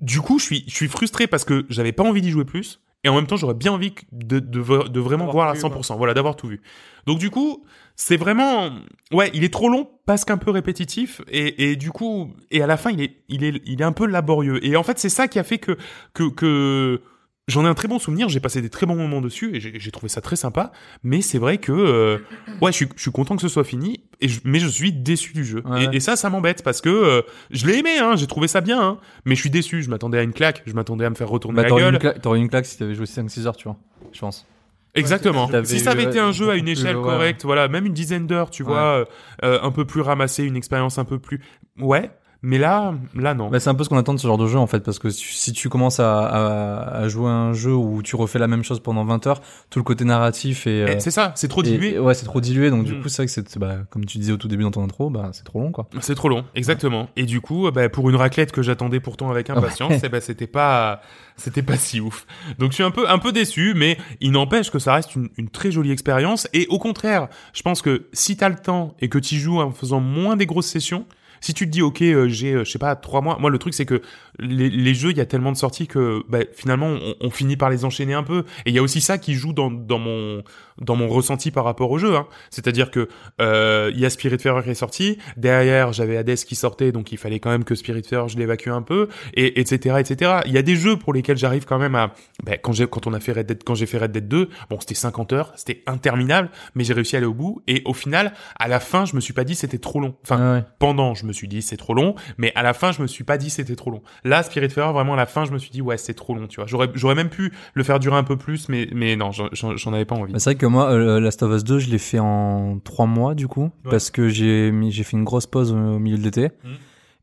[0.00, 2.80] du coup, je suis je suis frustré parce que j'avais pas envie d'y jouer plus.
[3.02, 5.74] Et en même temps, j'aurais bien envie de, de, de, vraiment voir à tout vu,
[5.74, 5.96] 100%.
[5.96, 6.60] Voilà, d'avoir tout vu.
[7.06, 7.64] Donc du coup,
[7.96, 8.70] c'est vraiment,
[9.12, 12.66] ouais, il est trop long, parce qu'un peu répétitif, et, et du coup, et à
[12.66, 14.64] la fin, il est, il est, il est un peu laborieux.
[14.64, 15.78] Et en fait, c'est ça qui a fait que,
[16.12, 17.00] que, que
[17.48, 18.28] j'en ai un très bon souvenir.
[18.28, 20.72] J'ai passé des très bons moments dessus, et j'ai trouvé ça très sympa.
[21.02, 22.18] Mais c'est vrai que, euh,
[22.60, 24.92] ouais, je suis, je suis content que ce soit fini, et je- mais je suis
[24.92, 25.62] déçu du jeu.
[25.64, 25.86] Ouais.
[25.92, 28.60] Et, et ça, ça m'embête parce que euh, je l'ai aimé, hein, j'ai trouvé ça
[28.60, 29.82] bien, hein, mais je suis déçu.
[29.82, 32.18] Je m'attendais à une claque, je m'attendais à me faire retourner Bah, la gueule.
[32.22, 33.76] t'aurais une claque si t'avais joué 5-6 heures, tu vois.
[34.12, 34.46] Je pense.
[34.94, 35.48] Exactement.
[35.64, 37.02] si ça avait eu, été un jeu à une échelle ouais.
[37.04, 39.04] correcte, voilà, même une dizaine d'heures, tu vois, euh,
[39.44, 41.40] euh, un peu plus ramassé, une expérience un peu plus,
[41.78, 42.10] ouais.
[42.42, 43.50] Mais là, là non.
[43.50, 44.98] Bah, c'est un peu ce qu'on attend de ce genre de jeu en fait, parce
[44.98, 48.48] que si tu commences à, à, à jouer à un jeu où tu refais la
[48.48, 51.48] même chose pendant 20 heures, tout le côté narratif et, Eh, euh, c'est ça, c'est
[51.48, 51.94] trop dilué.
[51.94, 53.02] et- ouais, c'est trop dilué, donc du Mm.
[53.02, 55.10] coup c'est vrai que c'est, bah, comme tu disais au tout début dans ton intro,
[55.10, 55.86] bah c'est trop long quoi.
[56.00, 57.08] C'est trop long, exactement.
[57.16, 60.46] Et du coup, bah, pour une raclette que j'attendais pourtant avec impatience, eh ben, c'était
[60.46, 61.02] pas,
[61.36, 62.26] c'était pas si ouf.
[62.58, 65.28] Donc je suis un peu, un peu déçu, mais il n'empêche que ça reste une,
[65.36, 66.48] une très jolie expérience.
[66.54, 69.72] Et au contraire, je pense que si t'as le temps et que tu joues en
[69.72, 71.04] faisant moins des grosses sessions,
[71.40, 73.58] si tu te dis ok euh, j'ai euh, je sais pas trois mois moi le
[73.58, 74.02] truc c'est que
[74.38, 77.70] les, jeux il y a tellement de sorties que bah, finalement on, on finit par
[77.70, 78.44] les enchaîner un peu.
[78.64, 80.42] Et il y a aussi ça qui joue dans, dans mon
[80.80, 82.26] dans mon ressenti par rapport au jeu hein.
[82.50, 83.08] c'est-à-dire que
[83.40, 87.18] euh, il y a Spiritfarer qui est sorti derrière j'avais Hades qui sortait donc il
[87.18, 90.62] fallait quand même que Spiritfarer je l'évacue un peu et etc etc il y a
[90.62, 92.12] des jeux pour lesquels j'arrive quand même à
[92.44, 94.48] bah, quand j'ai quand on a fait Red Dead quand j'ai fait Red Dead 2
[94.68, 97.94] bon c'était 50 heures c'était interminable mais j'ai réussi à aller au bout et au
[97.94, 100.64] final à la fin je me suis pas dit c'était trop long enfin ouais.
[100.78, 103.24] pendant, je me suis dit c'est trop long, mais à la fin, je me suis
[103.24, 104.02] pas dit c'était trop long.
[104.24, 106.56] Là, Spiritfarer, vraiment à la fin, je me suis dit ouais, c'est trop long, tu
[106.56, 106.66] vois.
[106.66, 110.04] J'aurais, j'aurais même pu le faire durer un peu plus, mais, mais non, j'en- avais
[110.04, 110.32] pas envie.
[110.32, 113.06] Bah, c'est vrai que moi, euh, Last of Us 2, je l'ai fait en 3
[113.06, 114.70] mois du coup, parce que j'ai
[115.04, 116.50] fait une grosse pause au milieu de l'été.
[116.64, 116.70] Mhm.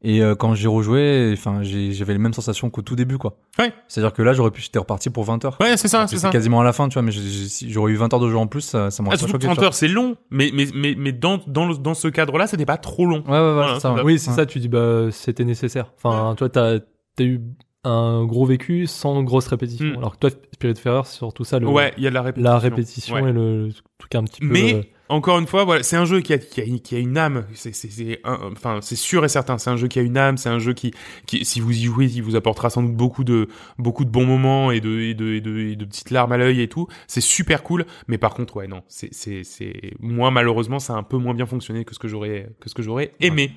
[0.04, 3.40] Et euh, quand j'ai rejoué, enfin, j'avais les mêmes sensations qu'au tout début, quoi.
[3.58, 3.74] Ouais.
[3.88, 5.58] C'est-à-dire que là, j'aurais pu, j'étais reparti pour 20 heures.
[5.60, 6.30] Ouais, c'est ça, c'est ça.
[6.30, 8.62] quasiment à la fin, tu vois, mais j'aurais eu 20 heures de jeu en plus,
[8.62, 9.48] ça, ça m'aurait Ah, pas choqué.
[9.48, 9.66] 30 tu vois.
[9.66, 12.78] heures, c'est long, mais, mais, mais, mais dans, dans, le- dans ce cadre-là, c'était pas
[12.78, 13.24] trop long.
[13.26, 13.92] Ouais, ouais, ouais, Voilà, ça.
[13.92, 14.02] ouais.
[14.04, 14.36] Oui, c'est Ouais.
[14.36, 15.92] ça, tu dis, bah, c'était nécessaire.
[15.98, 16.76] Enfin, toi, t'as
[17.20, 17.42] as eu
[17.84, 19.86] un gros vécu sans grosse répétition.
[19.86, 19.98] Mm.
[19.98, 22.52] Alors que toi, Spiritfarer, c'est surtout ça, le, Ouais, il y a de la répétition.
[22.52, 23.30] la répétition Ouais.
[23.30, 24.48] et le, le truc un petit peu.
[24.48, 27.00] Mais euh, encore une fois, voilà, c'est un jeu qui a, qui a, qui a
[27.00, 27.46] une âme.
[27.54, 29.58] C'est, c'est, c'est un- enfin, c'est sûr et certain.
[29.58, 30.36] C'est un jeu qui a une âme.
[30.38, 30.92] C'est un jeu qui,
[31.28, 33.48] qui, si vous y jouez, il vous apportera sans doute beaucoup de,
[33.78, 36.38] beaucoup de bons moments et de, et de, et de, et de petites larmes à
[36.38, 36.88] l'œil et tout.
[37.08, 37.86] C'est super cool.
[38.10, 41.36] Mais par contre, ouais, non, c'est, c'est, c'est, moi, malheureusement, ça a un peu moins
[41.36, 43.52] bien fonctionné que ce que j'aurais, que ce que j'aurais aimé.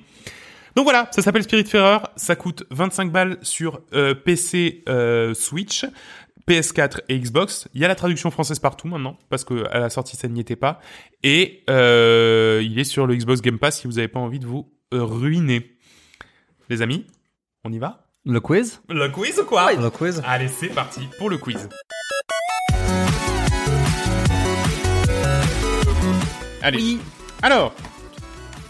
[0.75, 5.85] Donc voilà, ça s'appelle Spiritfarer, ça coûte 25 balles sur euh, PC, euh, Switch,
[6.47, 7.67] PS4 et Xbox.
[7.73, 10.39] Il y a la traduction française partout maintenant, parce que à la sortie ça n'y
[10.39, 10.79] était pas.
[11.23, 14.47] Et euh, il est sur le Xbox Game Pass si vous n'avez pas envie de
[14.47, 15.77] vous ruiner.
[16.69, 17.05] Les amis,
[17.65, 18.07] on y va?
[18.25, 18.81] Le quiz?
[18.87, 19.73] Le quiz ou quoi?
[19.73, 21.67] Le quiz Allez, c'est parti pour le quiz.
[26.61, 26.97] Allez.
[27.41, 27.73] Alors,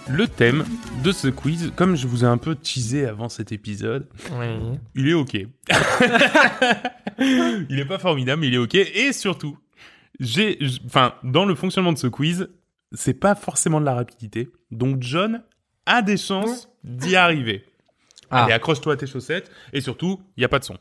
[0.10, 0.66] le thème
[1.04, 4.08] de ce quiz, comme je vous ai un peu teasé avant cet épisode,
[4.96, 5.36] il est ok.
[7.20, 8.76] il est pas formidable, mais il est ok.
[8.76, 9.58] Et surtout,
[10.20, 12.50] j'ai, enfin, dans le fonctionnement de ce quiz,
[12.94, 14.50] c'est pas forcément de la rapidité.
[14.72, 15.44] Donc, John
[15.86, 17.64] a des chances d'y arriver.
[18.30, 18.44] Ah.
[18.46, 19.50] Allez, accroche-toi à tes chaussettes.
[19.74, 20.78] Et surtout, il y a pas de son.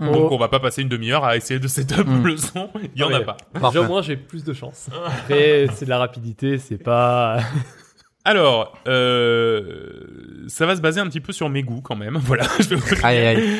[0.00, 0.06] Mm.
[0.12, 0.34] Donc, Oh.
[0.34, 2.24] on va pas passer une demi-heure à essayer de setup Mm.
[2.26, 2.68] le son.
[2.94, 3.36] Il y en a pas.
[3.54, 4.88] Déjà, au moins, j'ai plus de chance.
[5.06, 7.40] Après, c'est de la rapidité, c'est pas.
[8.24, 12.16] Alors, euh, ça va se baser un petit peu sur mes goûts quand même.
[12.22, 13.04] Voilà, je vais vous le dire.
[13.04, 13.58] Aïe, aïe, aïe.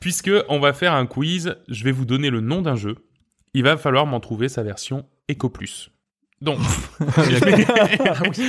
[0.00, 2.96] Puisque on va faire un quiz, je vais vous donner le nom d'un jeu.
[3.54, 5.90] Il va falloir m'en trouver sa version Eco Plus.
[6.40, 6.58] Donc,
[7.00, 8.40] je m'ex-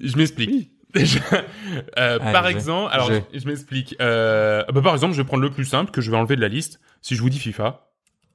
[0.00, 0.70] je m'explique.
[0.94, 1.20] Déjà,
[1.98, 3.94] euh, Allez, par exemple, alors je, je m'explique.
[4.00, 6.40] Euh, bah, par exemple, je vais prendre le plus simple que je vais enlever de
[6.40, 6.80] la liste.
[7.00, 7.86] Si je vous dis FIFA,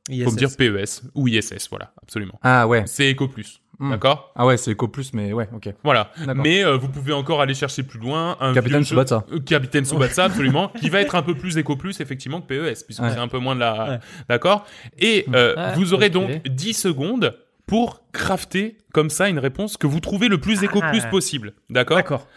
[0.07, 2.39] faut me dire PES ou ISS, voilà, absolument.
[2.43, 2.83] Ah ouais.
[2.85, 3.89] C'est Eco Plus, Hmm.
[3.91, 4.31] d'accord?
[4.35, 5.69] Ah ouais, c'est Eco Plus, mais ouais, ok.
[5.83, 6.11] Voilà.
[6.35, 8.37] Mais euh, vous pouvez encore aller chercher plus loin.
[8.39, 9.25] Un Capitaine Tsubasa.
[9.31, 12.83] Euh, Capitaine Tsubasa, absolument, qui va être un peu plus éco plus effectivement que PES,
[12.85, 13.11] puisque Ouais.
[13.11, 13.99] c'est un peu moins de la, Ouais.
[14.29, 14.65] d'accord.
[14.97, 19.87] Et euh, Ouais, vous aurez donc 10 secondes pour crafter comme ça une réponse que
[19.87, 21.07] vous trouvez le plus éco plus Ah.
[21.09, 21.97] possible, d'accord?
[21.97, 22.27] D'accord.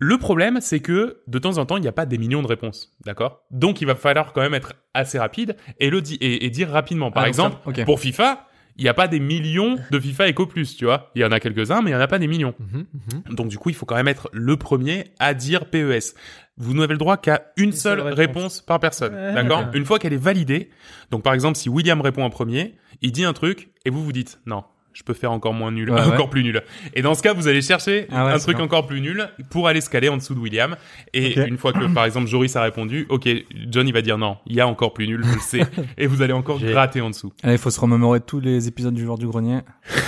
[0.00, 2.46] Le problème, c'est que de temps en temps, il n'y a pas des millions de
[2.46, 3.40] réponses, d'accord?
[3.50, 6.68] Donc, il va falloir quand même être assez rapide et le di- et, et dire
[6.70, 7.10] rapidement.
[7.10, 8.46] Par Ah, exemple, pour FIFA,
[8.78, 11.10] il n'y a pas des millions de FIFA Eco Plus, tu vois.
[11.16, 12.54] Il y en a quelques-uns, mais il n'y en a pas des millions.
[12.58, 12.86] Mhm,
[13.26, 13.34] mhm.
[13.34, 16.14] Donc du coup, il faut quand même être le premier à dire PES.
[16.56, 18.18] Vous n'avez le droit qu'à une, seule seule réponse.
[18.18, 18.60] réponse.
[18.62, 19.14] par personne.
[19.14, 19.34] Ouais.
[19.34, 19.64] D'accord.
[19.74, 20.70] Une fois qu'elle est validée,
[21.10, 24.12] donc par exemple, si William répond en premier, il dit un truc et vous vous
[24.12, 24.64] dites non.
[24.98, 26.30] Je peux faire encore moins nul, Ouais, encore ouais.
[26.30, 26.60] plus nul.
[26.92, 28.64] Et dans ce cas, vous allez chercher Ah ouais, un truc bien.
[28.64, 30.74] encore plus nul pour aller se caler en dessous de William.
[31.14, 33.28] Et une fois que, par exemple, Joris a répondu, ok,
[33.70, 35.60] John il va dire non, il y a encore plus nul, je le sais.
[35.98, 37.32] et vous allez encore gratter en dessous.
[37.44, 39.60] Allez, il faut se remémorer tous les épisodes du joueur du grenier.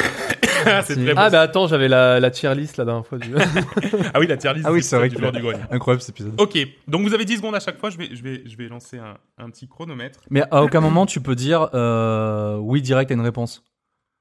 [0.66, 1.14] Ah, bon.
[1.16, 3.16] Ah bah attends, j'avais la, la tier list la dernière fois.
[3.16, 3.30] Du...
[4.12, 5.58] Ah oui, la tier list Ah oui, c'est vrai du joueur du grenier.
[5.70, 6.38] Incroyable cet épisode.
[6.38, 8.68] Ok, donc vous avez 10 secondes à chaque fois, je vais, je vais, je vais
[8.68, 10.20] lancer un, un petit chronomètre.
[10.28, 13.64] Mais à aucun moment tu peux dire euh, oui direct à une réponse.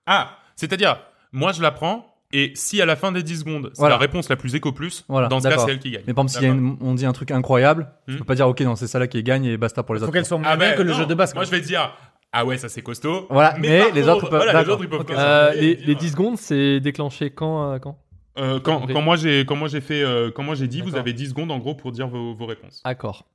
[0.06, 1.00] Ah, c'est-à-dire,
[1.32, 3.96] moi je la prends, et si à la fin des 10 secondes, c'est Voilà.
[3.96, 5.66] la réponse la plus éco plus, Voilà, dans ce cas d'accord.
[5.66, 6.04] c'est elle qui gagne.
[6.06, 8.12] Mais par exemple, s'il y a une- on dit un truc incroyable, Hmm.
[8.14, 10.00] tu peux pas dire ok non c'est ça là qui gagne et basta pour les
[10.00, 10.14] Faut autres.
[10.14, 11.34] qu'elle soit moins Ah bien ben, que le non, jeu de base.
[11.34, 11.52] Moi quoi.
[11.52, 11.92] je vais dire,
[12.32, 13.26] ah ouais, ça c'est costaud.
[13.32, 14.74] Voilà, mais les contre, autres peuvent- Voilà, les d'accord.
[14.76, 17.98] autres ils peuvent Euh, les, dire, les 10 secondes, c'est déclenché quand, euh, quand
[18.38, 21.00] euh, quand, moi j'ai quand moi j'ai fait euh, quand moi j'ai dit vous D'accord.
[21.02, 22.80] avez 10 secondes en gros pour dire vos, vos réponses.
[22.84, 23.26] Accord.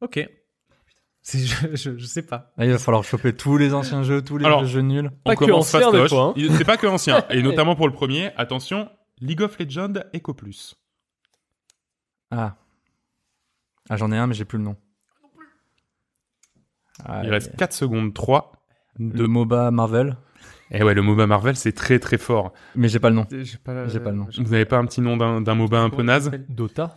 [0.00, 0.28] Ok.
[1.26, 2.52] Je, je, je sais pas.
[2.58, 5.10] Là, il va falloir choper tous les anciens jeux, tous les Alors, jeux nuls.
[5.24, 6.10] On Pas que commence ancien, des fastoche.
[6.10, 6.32] fois, hein.
[6.36, 10.34] Il- C'est pas que ancien et notamment pour le premier, attention, League of Legends Eco
[10.34, 10.76] Plus.
[12.30, 12.56] Ah.
[13.88, 14.76] Ah, j'en ai un, mais j'ai plus le nom.
[17.04, 18.52] Ah, Il reste 4 secondes 3
[18.98, 20.16] le de MOBA Marvel,
[20.70, 22.52] Et ouais, le MOBA Marvel c'est très très fort.
[22.76, 23.26] mais j'ai pas le nom.
[23.30, 24.28] J'ai pas, le nom.
[24.38, 26.96] Vous n'avez pas un petit nom d'un d'un MOBA un peu naze Dota.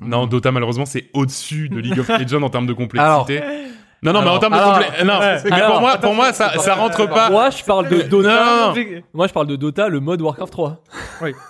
[0.00, 3.40] Non, Dota malheureusement c'est au-dessus de League of Legends en termes de complexité.
[4.02, 6.32] non, non, mais en Alors, termes de non, ouais, mais alors, pour moi, pour moi
[6.32, 7.30] ça, ça rentre pas.
[7.30, 8.28] Moi, je parle de Dota.
[8.28, 10.82] Non, non, Moi, je parle de Dota, le mode Warcraft 3.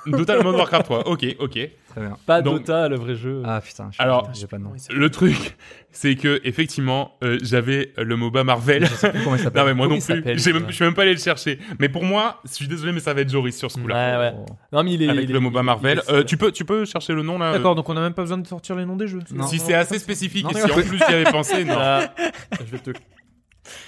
[0.07, 1.09] Dota le mode Warcraft 3.
[1.09, 1.59] Ok, ok.
[1.89, 2.16] Très bien.
[2.26, 3.43] Pas Donc- Dota, le vrai jeu.
[3.47, 4.72] Ah putain, je- Alors- j'ai pas le nom.
[4.91, 5.57] Le truc,
[5.91, 8.84] c'est que effectivement, euh, j'avais le MOBA Marvel.
[8.86, 9.62] Je sais plus comment il s'appelle.
[9.62, 10.14] Non mais moi Comment non plus.
[10.16, 11.59] J'ai même- celui-là Je suis même pas allé le chercher.
[11.80, 14.18] Mais pour moi, je suis désolé, mais ça va être Joris sur ce coup-là.
[14.18, 14.34] Ouais, ouais.
[14.72, 15.09] Non, mais il est.
[15.09, 16.03] Avec il le MOBA il- Marvel.
[16.07, 17.53] il est- Euh, tu peux, tu peux chercher le nom là.
[17.53, 19.20] D'accord, donc on a même pas besoin de sortir les noms des jeux.
[19.32, 19.47] Non.
[19.47, 21.74] Si c'est assez spécifique Non, et si en plus j'y avais pensé, non.
[21.78, 22.01] Ah,
[22.61, 22.91] je vais te.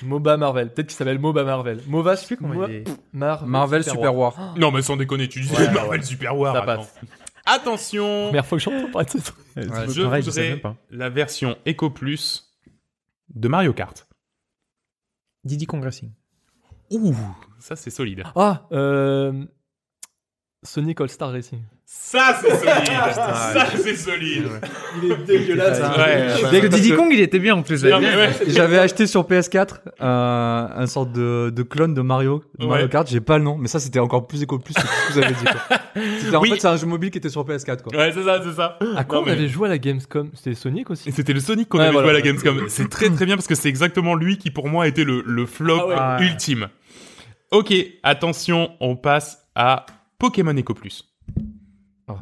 [0.02, 0.68] MOBA Marvel.
[0.72, 1.80] Peut-être qu'il s'appelle MOBA Marvel.
[1.86, 2.84] MOBA, Je sais plus comment Mo- il est.
[3.14, 4.54] Mar- Marvel Super War.
[4.58, 6.04] Non mais sans déconner, tu disais Ouais, Marvel ouais.
[6.06, 6.54] Super War.
[6.54, 6.94] Ça passe.
[7.52, 9.36] Attention, Première fois que j'entends parler de ce truc.
[9.56, 10.76] Ouais, je pareil, je voudrais même pas.
[10.90, 12.56] la version Eco Plus
[13.34, 14.06] de Mario Kart.
[15.44, 16.12] Diddy Kong Racing.
[16.90, 17.14] Ouh,
[17.58, 18.22] ça c'est solide.
[18.36, 19.44] Ah, euh.
[20.62, 21.60] Sonic All-Star Racing.
[21.86, 22.86] Ça c'est solide.
[23.14, 24.44] ça c'est solide.
[25.02, 25.78] Il est dégueulasse.
[25.78, 25.90] Putain.
[26.02, 27.82] Ouais, Parce que Diddy Kong, il était bien en plus.
[27.82, 28.30] Non, mais ouais.
[28.46, 32.90] J'avais acheté sur PS4 euh, un sorte de, de clone de Mario, de Mario Ouais.
[32.90, 35.12] Kart, j'ai pas le nom, mais ça c'était encore plus éco plus que ce que
[35.14, 35.44] vous avez dit.
[35.44, 35.78] quoi.
[36.20, 36.50] C'était- En Oui.
[36.50, 37.96] fait, c'est un jeu mobile qui était sur PS4 quoi.
[37.96, 38.78] Ouais, c'est ça, c'est ça.
[38.96, 40.30] À quoi Non, on mais- avait joué à la Gamescom?
[40.34, 42.08] C'était Sonic aussi Et c'était le Sonic qu'on Ouais, avait voilà.
[42.08, 42.66] joué à la Gamescom.
[42.68, 45.46] C'est très très bien parce que c'est exactement lui qui pour moi était le, le
[45.46, 46.26] flop Ah ouais.
[46.26, 46.68] ultime.
[47.50, 49.86] Ok, attention, on passe à
[50.20, 51.04] Pokémon Eco Plus.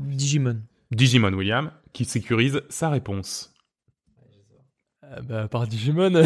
[0.00, 0.62] Digimon.
[0.90, 3.52] Digimon William qui sécurise sa réponse.
[5.04, 6.22] Euh, Bah, par Digimon.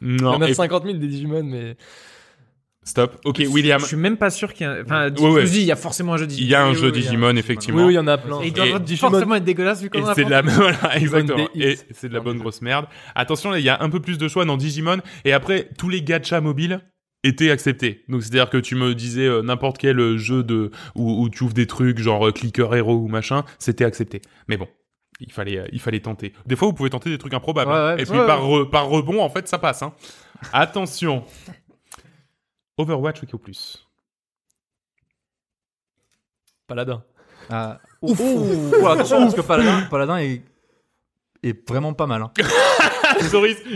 [0.00, 1.76] Il y Non, en a et- 50 000 des Digimon, mais.
[2.82, 3.20] stop.
[3.24, 4.82] Ok, William, Je suis même pas sûr qu'il y a.
[4.84, 5.40] Enfin, Ouais, ouais.
[5.42, 6.46] je me dis, il y a forcément un jeu Digimon.
[6.46, 7.78] il y a un Oui, jeu oui, oui, il y a- Digimon effectivement.
[7.82, 8.40] Oui, oui, il y en a plein.
[8.40, 11.46] Et il doit Et forcément être dégueulasse vu qu'on a c'est de la voilà, exactement.
[11.54, 12.86] Et c'est de la bonne grosse merde.
[13.14, 15.00] Attention, là, il y a un peu plus de choix dans Digimon.
[15.24, 16.80] Et après, tous les gachas mobiles
[17.24, 18.04] étaient acceptés.
[18.08, 21.44] Donc c'est-à-dire que tu me disais euh, n'importe quel euh, jeu de où, où tu
[21.44, 24.22] ouvres des trucs genre euh, clicker hero ou machin, c'était accepté.
[24.48, 24.68] Mais bon.
[25.20, 26.32] Il fallait, euh, il fallait tenter.
[26.46, 27.70] Des fois, vous pouvez tenter des trucs improbables.
[27.70, 27.94] Ouais, hein.
[27.94, 29.82] ouais, et puis ouais, par, re- par rebond, en fait, ça passe.
[29.82, 29.94] Hein.
[30.52, 31.24] Attention.
[32.76, 33.86] Overwatch Eco Plus?
[36.66, 37.04] Paladin.
[37.50, 40.42] Ah, ouf, Ouh, attention parce que Paladin, Paladin est,
[41.42, 42.22] est vraiment pas mal.
[42.22, 42.32] Hein.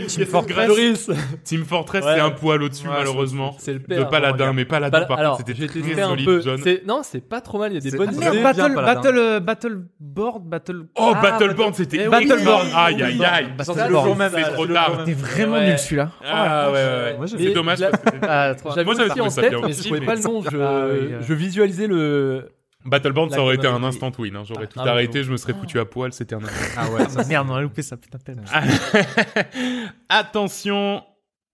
[0.07, 1.09] Team Fortress.
[1.43, 2.13] Team Fortress, Ouais.
[2.15, 3.55] c'est un poil au-dessus, Ouais, malheureusement.
[3.59, 4.09] C'est le De père.
[4.09, 6.41] Paladin, mais Paladin, Pal- par Alors, contre, c'était très solide, peu.
[6.41, 6.59] John.
[6.85, 7.71] Non, c'est pas trop mal.
[7.71, 8.41] Il y a des bonnes idées.
[8.41, 10.83] Battle- Battle, euh, Battleboard, Battle.
[10.95, 12.27] Oh, Ah, Battleborn, c'était Eh oui.
[12.27, 12.67] Battleborn.
[12.75, 13.47] Aïe, aïe, aïe.
[13.57, 14.29] Battleborn.
[14.33, 15.03] C'est trop tard.
[15.05, 16.11] T'es vraiment nul celui-là.
[16.25, 20.15] Ah, ouais, ouais, C'est dommage c'était- Moi, j'avais aussi en tête, mais je trouvais pas
[20.15, 20.41] le nom.
[20.41, 21.19] Je, Ah, euh.
[21.27, 22.49] je visualisais le.
[22.87, 24.35] Battleborn, ça aurait été un instant win.
[24.35, 24.43] hein.
[24.45, 26.71] J'aurais Ah, tout ah, arrêté, je me serais foutu à poil, c'était un instant.
[26.77, 28.43] Ah ouais, ça, Merde, on a loupé ça, putain, tellement.
[30.09, 31.03] Attention,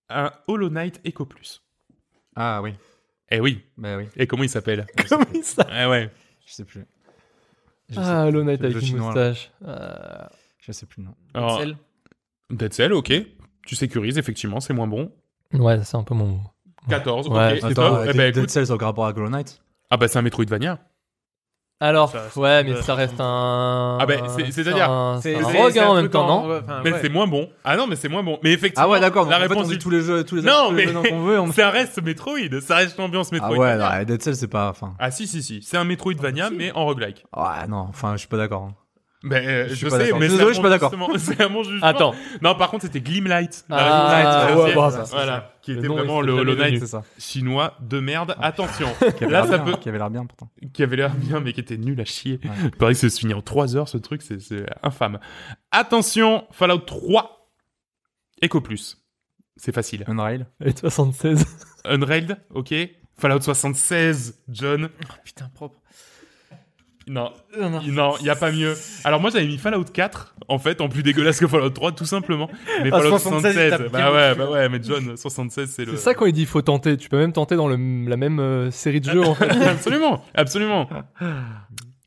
[0.09, 1.61] un Hollow Knight Eco Plus.
[2.35, 2.73] ah oui,
[3.31, 3.63] Eh oui.
[3.77, 6.09] bah oui, Et comment il s'appelle Comment il s'appelle Eh ouais.
[6.45, 6.85] je sais plus.
[7.89, 9.51] Je Ah, Hollow Knight avec une moustache.
[9.65, 10.25] Euh,
[10.59, 11.15] je sais plus le nom.
[11.33, 11.77] Alors, Celle.
[12.49, 13.11] Dead Cell, ok.
[13.65, 15.11] Tu sécurises, effectivement, c'est moins bon.
[15.53, 16.41] Ouais, c'est un peu mon.
[16.89, 17.57] 14, Ouais.
[17.63, 17.71] ok.
[17.71, 17.93] Attends, top.
[17.99, 18.49] euh, Eh Dead écoute.
[18.49, 19.61] Cells au rapport à Hollow Knight.
[19.89, 20.79] Ah bah c'est un Metroidvania.
[21.83, 23.97] Alors, Ça, ouais, mais ça reste un.
[23.99, 26.47] Ah ben, c'est- c'est-à-dire, un, c'est un c'est- rogue c'est hein, en même temps, non
[26.47, 26.99] ouais, enfin, Mais ouais.
[27.01, 27.49] c'est moins bon.
[27.65, 28.39] Ah non, mais c'est moins bon.
[28.41, 29.25] Mais effectivement, Ah ouais, d'accord.
[29.25, 30.93] La donc en fait, réponse on dit tous les jeux, tous les Non, mais- jeux
[31.09, 31.39] qu'on veut.
[31.41, 32.37] on- Ça reste Metroid.
[32.61, 33.57] Ça reste l'ambiance Ah Metroid.
[33.57, 34.69] ouais, non, Dead Cell, c'est pas.
[34.69, 34.93] Enfin.
[34.97, 35.61] Ah si, si, si.
[35.61, 37.25] C'est un Metroidvania, mais en roguelike.
[37.35, 37.85] Ouais, non.
[37.89, 38.69] Enfin, je suis pas d'accord.
[39.31, 40.19] Euh, Je je, suis pas sais, d'accord.
[40.19, 40.91] mais Désolé, c'est à je suis mon pas d'accord.
[40.91, 41.87] jugement- C'est à mon jugement.
[41.87, 42.15] Attends.
[42.41, 43.65] Non, par contre, c'était Glimlight.
[43.69, 46.87] Ah, Glimlight, ouais, c'est- bon, ça, voilà, qui était nom vraiment le Hollow Knight C'est
[46.87, 47.03] ça.
[47.17, 48.35] chinois de merde.
[48.41, 50.49] Attention, Qui avait là l'air ça bien, peut, Qui avait l'air bien pourtant.
[50.73, 52.39] qui avait l'air bien, mais qui était nul à chier.
[52.43, 52.49] Ouais.
[52.65, 54.37] Il paraît que c'est se finir en 3 heures, ce truc, c'est
[54.81, 55.19] infâme.
[55.71, 57.49] Attention, Fallout 3,
[58.41, 58.97] Echo Plus.
[59.55, 60.03] C'est facile.
[60.07, 60.45] Unrail.
[60.65, 61.45] Et 76.
[61.85, 62.73] Unrailed, ok.
[63.17, 64.89] Fallout 76, John.
[64.91, 65.79] Oh, putain, propre.
[67.07, 68.75] Non, non, il y a pas mieux.
[69.03, 72.05] Alors moi j'avais mis Fallout 4 en fait en plus dégueulasse que Fallout 3 tout
[72.05, 72.49] simplement.
[72.81, 75.85] Mais Ah, Fallout 76, il 76, tape bah ouais, bah ouais, mais John 76 c'est
[75.85, 76.95] le C'est ça quand il dit faut tenter.
[76.97, 77.75] Tu peux même tenter dans le,
[78.07, 79.49] la même euh, série de jeux en fait.
[79.67, 80.89] absolument, absolument.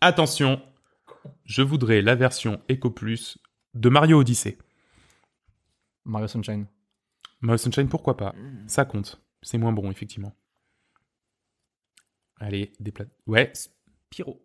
[0.00, 0.60] Attention,
[1.44, 3.38] je voudrais la version Echo Plus
[3.74, 4.56] de Mario Odyssey.
[6.04, 6.66] Mario Sunshine.
[7.40, 8.34] Mario Sunshine pourquoi pas?
[8.66, 9.20] Ça compte.
[9.42, 10.34] C'est moins bon effectivement.
[12.40, 13.06] Allez, des plats.
[13.26, 13.52] Ouais.
[14.10, 14.42] Pyro.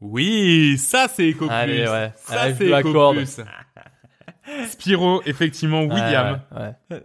[0.00, 1.54] Oui, ça c'est Echo Plus.
[1.54, 2.12] Allez, ouais.
[2.16, 2.82] Ça c'est.
[2.82, 3.40] Plus.
[4.68, 6.40] Spyro, effectivement, William.
[6.52, 7.02] Ouais, ouais.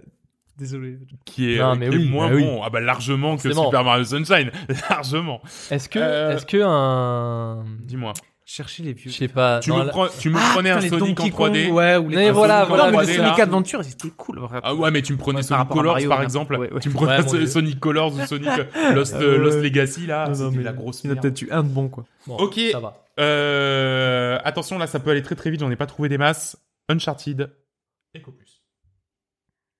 [0.58, 0.98] Désolé.
[1.26, 2.44] qui est, Non, euh, mais qui est oui, moins bah oui.
[2.44, 2.62] bon.
[2.64, 3.52] Ah bah largement que.
[3.52, 4.52] Super Mario Sunshine,
[4.90, 5.42] largement.
[5.70, 8.14] Est-ce que, Euh, est-ce que un, Dis-moi.
[8.48, 9.10] Chercher les vieux.
[9.10, 11.24] je sais pas, Tu me, la- prends- tu me Ah, prenais putain, un Sonic en
[11.24, 11.72] Donkey Kong, 3D.
[11.72, 13.44] Ouais, ou les Mais voilà, voilà, mais le 3D, Sonic là.
[13.44, 14.40] Adventure, c'était cool.
[14.62, 16.56] Ah ouais, mais tu me prenais Ouais, Sonic Colors Mario, par exemple.
[16.56, 16.80] Ouais, ouais.
[16.80, 17.48] Tu me prenais.
[17.48, 19.38] Sonic Colors ou Sonic euh, Lost, Ah euh.
[19.40, 20.30] Lost Legacy là.
[20.30, 21.24] Non, non, mais la grosse Il y en a merde.
[21.24, 22.06] peut-être eu un de bon, quoi.
[22.28, 22.60] Bon, Ok.
[22.72, 23.04] Ça va.
[23.20, 25.62] Euh, attention, là, ça peut aller très très vite.
[25.62, 26.56] J'en ai pas trouvé des masses.
[26.88, 27.50] Uncharted.
[28.14, 28.62] Echo Plus.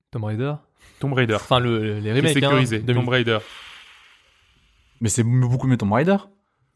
[0.10, 0.54] Tomb Raider.
[1.00, 1.36] Tomb Raider.
[1.36, 2.78] Enfin, le, les remakes, sécurisé.
[2.78, 2.84] hein.
[2.84, 3.04] 2000.
[3.04, 3.38] Tomb Raider.
[5.02, 6.18] Mais c'est beaucoup mieux Tomb Raider.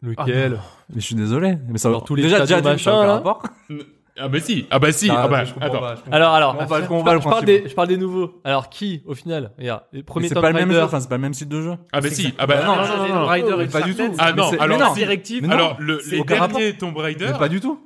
[0.02, 0.60] Lequel
[0.93, 1.58] Mais je suis désolé.
[1.68, 3.43] Mais ça Dans tous les déjà, déjà, ça machin, rapport.
[4.22, 4.66] Ah bah si.
[4.70, 5.10] Ah bah si.
[5.10, 5.80] Ah, Ah bah, je comprends attends.
[5.80, 6.64] pas, je comprends Alors, alors, pas.
[6.64, 8.41] On va- je, on parle des, je parle des nouveaux.
[8.43, 9.52] Alors, qui, au final?
[9.58, 11.47] Regarde, les Mais premiers c'est pas le même jeu, enfin, c'est pas le même style
[11.47, 11.74] de jeu.
[11.93, 12.34] Ah bah si.
[12.38, 13.26] Ah bah non, non.
[13.58, 14.14] non, pas du tout.
[14.18, 15.50] Ah Mais non, c'est- alors directive.
[15.50, 17.32] Alors, le, les derniers Tomb Raider.
[17.39, 17.80] Pas du tout.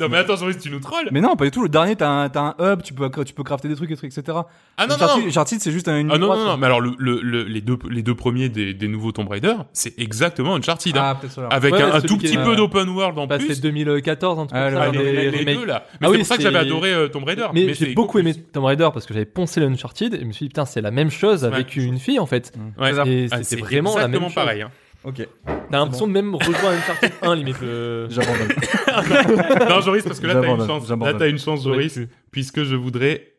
[0.00, 1.08] Non mais attends, Joris, tu nous trolls.
[1.12, 1.62] Mais non, pas du tout.
[1.62, 3.96] Le dernier, t'as un, t'as un hub, tu peux, tu peux crafter des trucs, et
[3.96, 4.38] trucs, etc.
[4.76, 5.28] Ah non, non, Uncharted, non.
[5.28, 7.60] Uncharted, c'est juste un, une Ah non, non, non, mais alors le, le, le- les,
[7.60, 10.96] deux, les deux premiers des, des nouveaux Tomb Raider, c'est exactement Uncharted.
[10.96, 11.00] hein.
[11.04, 11.46] Ah, peut-être ça.
[11.46, 13.54] avec Ouais, un, ouais, un celui tout qui petit peu d'open world en Bah, plus.
[13.54, 14.90] c'est 2014, un truc Ah, comme ça.
[14.90, 15.58] le- Ah, les, les- les remakes.
[15.60, 15.86] deux là.
[15.86, 17.46] Mais Ah c'est oui, pour ça que c'est- j'avais adoré euh, Tomb Raider.
[17.54, 20.24] Mais, c'est j'ai beaucoup aimé Tomb Raider parce que j'avais poncé le Uncharted et je
[20.24, 22.52] me suis dit, putain, c'est la même chose avec une fille en fait.
[22.76, 22.82] Plus.
[22.82, 23.08] Ouais.
[23.08, 24.34] Et Ah, c'est vraiment la même exactement chose.
[24.34, 24.62] pareil.
[24.62, 24.70] hein.
[25.04, 25.28] Ok.
[25.44, 27.60] T'as l'impression de même rejoindre Uncharted 1 limite.
[27.60, 28.06] Le...
[28.10, 28.48] J'abandonne.
[29.68, 30.82] non, Joris, parce que là, t'as une J'abandonne, chance.
[30.82, 31.18] Là, j'abandonne.
[31.18, 31.98] t'as une chance, Joris,
[32.30, 33.34] puisque je voudrais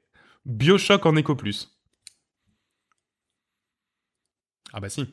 [0.46, 1.72] Bioshock en Echo Plus.
[4.74, 5.08] Ah bah si.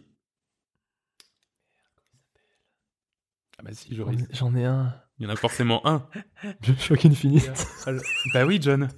[3.59, 4.26] Ah bah si, Joris.
[4.32, 4.94] J'en ai un.
[5.18, 6.07] Il y en a forcément un.
[6.61, 7.50] Bioshock Infinite.
[8.34, 8.88] Bah oui, John.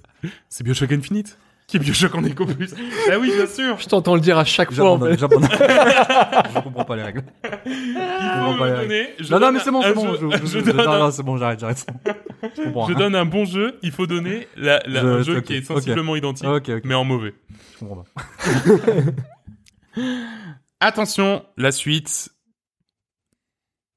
[0.49, 1.37] C'est Bioshock Infinite.
[1.67, 2.73] Qui est Bioshock en Echo Plus
[3.07, 3.79] Bah oui, bien sûr.
[3.79, 5.17] Je t'entends le dire à chaque fois en fait.
[5.17, 6.49] J'abandonne, j'abandonne.
[6.55, 7.23] Je comprends pas les règles.
[7.65, 8.87] Il comprends faut pas les règles.
[8.89, 9.09] donner.
[9.19, 10.13] je Non, non, donne mais c'est bon, un c'est bon.
[10.13, 11.87] jeu- Je, je, je je- donne un- non, c'est bon, j'arrête, j'arrête.
[12.55, 12.87] Je comprends.
[12.87, 12.97] Je hein.
[12.97, 15.63] donne un bon jeu, il faut donner la, la- Je- un jeu ok, qui est
[15.63, 16.81] sensiblement identique, Ok, ok.
[16.85, 17.33] mais en mauvais.
[17.73, 18.21] Je comprends pas.
[20.79, 22.29] Attention, la suite.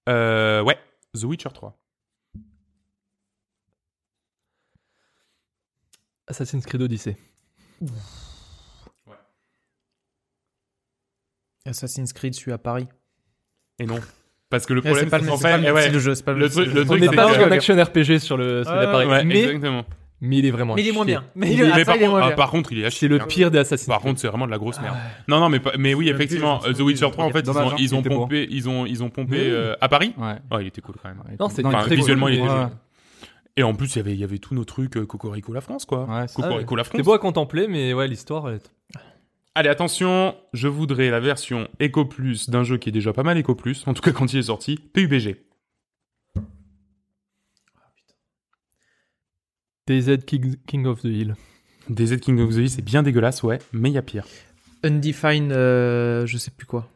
[0.09, 0.79] Euh, ouais,
[1.15, 1.77] The Witcher 3.
[6.29, 7.17] Assassin's Creed Odyssey.
[11.67, 12.87] Assassin's Creed, celui à Paris.
[13.79, 14.01] Et non.
[14.51, 16.69] Parce que le problème, c'est pas le pas jeu, c'est pas truc-.
[16.75, 19.85] On truc, n'est c'est pas un action RPG sur le celui ouais, mais, exactement.
[20.21, 21.25] mais il est vraiment Mais il est moins bien.
[21.35, 22.37] Mais Il par, il est moins ah, bien.
[22.37, 24.51] par contre, il est à C'est le pire des Assassin's Par contre, c'est vraiment de
[24.51, 24.97] la grosse merde.
[24.99, 27.75] Ah Non, non, mais, mais oui, effectivement, The Witcher 3, en fait, ils ont, hein,
[27.79, 30.15] ils ont pompé, ils ont, ils ont pompé euh, à Paris.
[30.17, 30.61] Ouais.
[30.61, 31.23] Il était cool quand même.
[31.39, 32.75] Non, c'est visuellement, il était.
[33.59, 35.61] Et en plus, il y avait, il y avait tous nos trucs euh, Cocorico la
[35.61, 36.05] France, quoi.
[36.05, 36.97] Ouais, c'est- Cocorico la France.
[36.97, 38.49] C'est beau à contempler, mais ouais, l'histoire.
[38.49, 38.71] elle est-
[39.57, 43.37] Allez, attention, je voudrais la version Eco Plus d'un jeu qui est déjà pas mal
[43.37, 45.37] Eco Plus, en tout cas quand il est sorti, PUBG.
[49.89, 51.35] DZ King, King of the Hill.
[51.89, 54.25] DZ King of the Hill, c'est bien dégueulasse, ouais, mais il y a pire.
[54.85, 56.89] Undefined, euh, je sais plus quoi.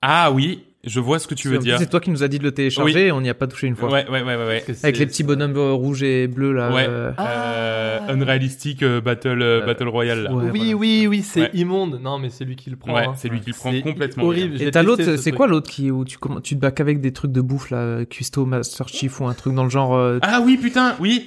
[0.00, 1.78] Ah oui, je vois ce que tu veux dire.
[1.78, 3.66] C'est toi qui nous as dit de le télécharger et on n'y a pas touché
[3.66, 3.90] une fois.
[3.90, 4.64] Ouais, ouais, ouais, ouais.
[4.82, 6.70] Avec les petits bonhommes euh, rouges et bleus là.
[6.72, 6.86] Ouais.
[6.88, 10.32] euh, Euh, Unrealistic euh, Battle, euh, Battle Royale, là.
[10.32, 10.74] Ouais, oui, voilà.
[10.76, 11.50] oui, oui, c'est Ouais.
[11.54, 12.00] immonde.
[12.02, 12.94] Non, mais c'est lui qui le prend.
[12.94, 13.14] Ouais, hein.
[13.16, 14.24] c'est lui qui le prend complètement.
[14.24, 14.62] Horrible.
[14.62, 17.12] Et t'as l'autre, ce c'est quoi l'autre qui où tu tu te bats qu'avec des
[17.12, 19.94] trucs de bouffe là, Custo Master Chief ou un truc dans le genre.
[19.96, 21.26] euh, Ah oui, putain, oui.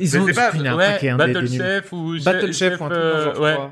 [0.00, 1.48] Ils ont pas, a un Battle.
[1.48, 3.70] Chef ou Battle Chef, ou un truc dans le genre.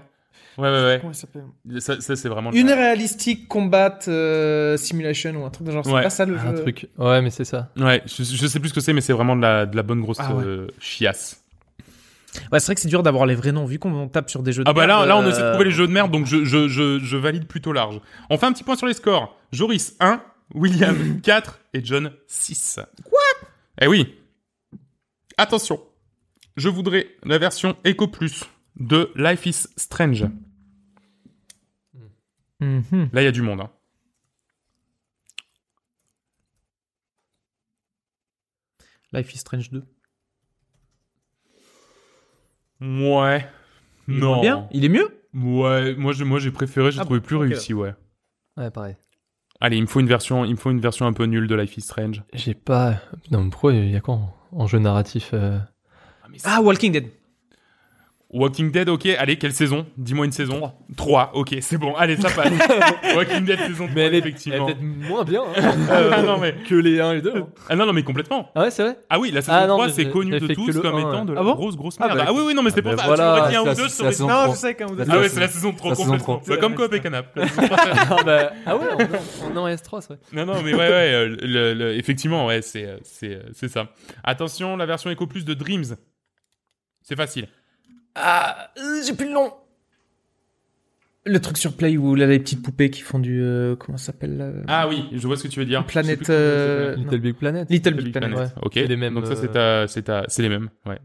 [0.59, 0.65] Ouais.
[0.69, 1.45] Ouais, ouais, Comment s'appelle.
[1.79, 2.51] Ça, ça, c'est vraiment.
[2.53, 5.85] Une réalistique combat euh, simulation ou un truc de genre.
[5.85, 6.03] C'est Ouais.
[6.03, 6.63] pas ça le Un jeu.
[6.63, 6.89] truc.
[6.99, 7.71] Ouais, mais c'est ça.
[7.77, 9.83] Ouais, je, je sais plus ce que c'est, mais c'est vraiment de la, de la
[9.83, 10.45] bonne grosse Ah ouais.
[10.45, 11.39] euh, chiasse.
[12.51, 14.53] Ouais, c'est vrai que c'est dur d'avoir les vrais noms vu qu'on tape sur des
[14.53, 14.65] jeux.
[14.65, 16.11] De Ah bah là, merde, là on euh, essaie de trouver les jeux de merde,
[16.11, 18.01] donc je, je, je, je valide plutôt large.
[18.31, 19.37] On fait un petit point sur les scores.
[19.53, 20.23] Joris 1,
[20.55, 22.81] William 4 et John 6.
[23.05, 23.21] Quoi?
[23.83, 24.15] Eh oui.
[25.37, 25.81] Attention.
[26.57, 28.45] Je voudrais la version Echo Plus
[28.83, 30.27] de Life is Strange.
[32.61, 33.09] mhm.
[33.13, 33.61] Là, il y a du monde.
[33.61, 33.71] hein.
[39.13, 39.83] Life is Strange 2.
[42.81, 43.47] Ouais.
[44.09, 44.33] Il est non.
[44.35, 44.69] moins Bien.
[44.73, 45.09] Il est mieux.
[45.35, 47.95] Ouais, moi j'ai moi j'ai préféré, j'ai Ah trouvé bon, plus réussi, ouais.
[48.57, 48.97] Ouais, pareil.
[49.61, 51.55] Allez, il me faut une version, il me faut une version un peu nulle de
[51.55, 52.23] Life is Strange.
[52.33, 53.01] J'ai pas.
[53.31, 55.59] Non, mais pourquoi il y a quoi en, en jeu narratif euh,
[56.45, 57.11] Ah, Walking Dead.
[58.33, 59.07] Walking Dead, ok.
[59.19, 59.85] Allez, quelle saison?
[59.99, 60.73] Dis-moi une saison.
[60.97, 61.33] 3.
[61.35, 61.95] ok, c'est bon.
[61.97, 62.51] Allez, ça passe.
[63.15, 64.67] Walking Dead saison 3, effectivement.
[64.67, 65.43] peut-être moins bien
[65.91, 66.55] Ah, non, mais...
[66.67, 67.45] que les 1 et 2.
[67.69, 68.49] ah non, non, mais complètement.
[68.55, 68.99] Ah ouais, c'est vrai?
[69.11, 71.21] Ah oui, la saison Ah non, 3, mais c'est connu de tous comme un, étant
[71.21, 71.25] ouais.
[71.27, 71.55] de la Ah bon?
[71.57, 72.19] grosse, grosse Ah merde.
[72.21, 73.07] bah, Ah, oui, oui, non, mais c'est ah pour bah ça.
[73.07, 74.35] voilà, tu aurais dit un c'est ou la- deux, c'est ça la aurait saison été-
[74.47, 75.05] Non, je sais qu'un ou deux.
[75.05, 76.41] La Ah ouais, c'est la saison 3 La saison complètement.
[76.45, 77.27] C'est comme Coop et Canap.
[77.37, 78.87] ah bah, ah ouais,
[79.45, 80.19] on, est en S3, c'est vrai.
[80.33, 83.89] Non, non, mais ouais, ouais, euh, effectivement, ouais, c'est, euh, euh, c'est ça.
[84.25, 85.97] Attention, la version Echo Plus de Dreams.
[87.03, 87.47] C'est facile.
[88.15, 89.53] Ah, euh, j'ai plus le nom.
[91.25, 93.41] Le truc sur Play où là, les petites poupées qui font du.
[93.43, 95.87] euh, comment ça s'appelle Ah oui, je vois ce que tu veux dire.
[95.87, 96.97] Planète, euh.
[96.97, 97.71] Little Big Planet.
[97.71, 98.35] Little Little Big Big Planet.
[98.37, 98.55] Planet.
[98.63, 98.73] Ok.
[98.75, 100.69] C'est les mêmes, Donc ça, c'est euh, c'est les mêmes.
[100.85, 100.99] Ouais.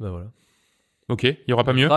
[0.00, 0.26] Bah voilà.
[1.08, 1.24] Ok.
[1.24, 1.88] Il y aura pas mieux?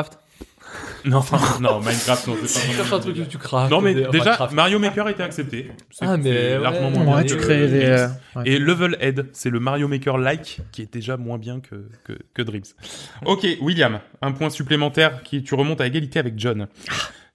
[1.05, 1.23] Non,
[1.61, 2.73] non, Minecraft, non, c'est pas.
[2.75, 3.71] Cherche un truc que tu craftes.
[3.71, 4.49] Non, mais des- déjà.
[4.51, 5.71] Mario Maker était accepté.
[5.89, 6.59] C'est- Ah, mais ouais.
[6.59, 7.85] largement moins Ouais, bien Ouais, que tu crées des.
[7.85, 8.43] Euh, ouais.
[8.45, 12.13] Et Level Head, c'est le Mario Maker like qui est déjà moins bien que, que,
[12.33, 12.63] que Dreams.
[13.25, 16.67] Ok, William, un point supplémentaire qui tu remontes à égalité avec John.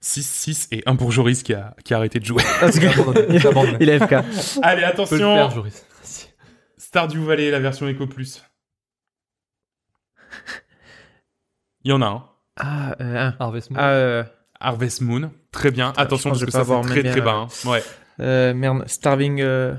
[0.01, 2.43] 6, 6 et 1 pour Joris qui a, qui a arrêté de jouer.
[2.59, 3.77] Parce que- J'ai abandonné, j'ai abandonné.
[3.79, 4.11] Il est FK.
[4.13, 5.49] Allez, peux le faire, attention.
[5.49, 5.85] Joris.
[6.77, 8.43] Stardew Valley, la version Echo Plus.
[11.85, 12.25] Il y en a un.
[12.57, 13.31] Ah, euh.
[13.39, 13.79] Harvest Moon.
[13.81, 14.23] Ah, euh,
[14.59, 15.31] Harvest Moon.
[15.51, 15.93] Très bien.
[15.97, 17.31] Attention pense parce que que je vais ça pas c'est très très bien, bas.
[17.31, 17.47] hein.
[17.69, 17.83] Ouais.
[18.19, 19.73] euh, merde, Starving, euh,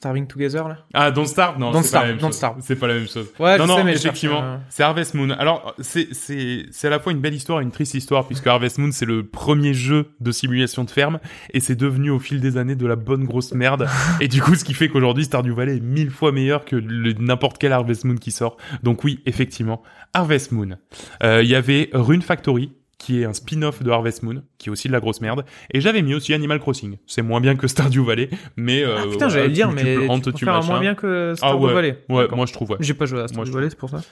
[0.00, 0.78] Starving Together là?
[0.94, 1.58] Ah, Don't Starve?
[1.58, 2.32] Non, Don't c'est pas la Starve, même Don't.
[2.32, 2.56] Starve.
[2.60, 3.26] C'est pas la même chose.
[3.38, 5.28] Ouais, non, je non, sais, mais effectivement, c'est Harvest Moon.
[5.28, 8.46] Alors, c'est c'est c'est à la fois une belle histoire et une triste histoire puisque
[8.46, 11.20] Harvest Moon c'est le premier jeu de simulation de ferme
[11.52, 13.86] et c'est devenu au fil des années de la bonne grosse merde.
[14.22, 16.76] et du coup, ce qui fait qu'aujourd'hui Stardew Valley est mille fois meilleur que
[17.20, 18.56] n'importe quel Harvest Moon qui sort.
[18.82, 19.82] Donc oui, effectivement,
[20.14, 20.78] Harvest Moon.
[21.22, 24.70] Euh, Il y avait Rune Factory qui est un spin-off de Harvest Moon, qui est
[24.72, 25.44] aussi de la grosse merde.
[25.72, 26.98] Et j'avais mis aussi Animal Crossing.
[27.06, 29.74] C'est moins bien que Stardew Valley, mais euh, Ah putain, voilà, j'allais le dire, tu-
[29.74, 30.68] mais tu tu plantes, tu un machin.
[30.68, 32.04] moins bien que Ah Stardew ouais, Valley.
[32.10, 32.70] ouais, moi je trouve.
[32.72, 32.76] Ouais.
[32.80, 34.02] J'ai pas joué à Stardew Valley, c'est pour ça.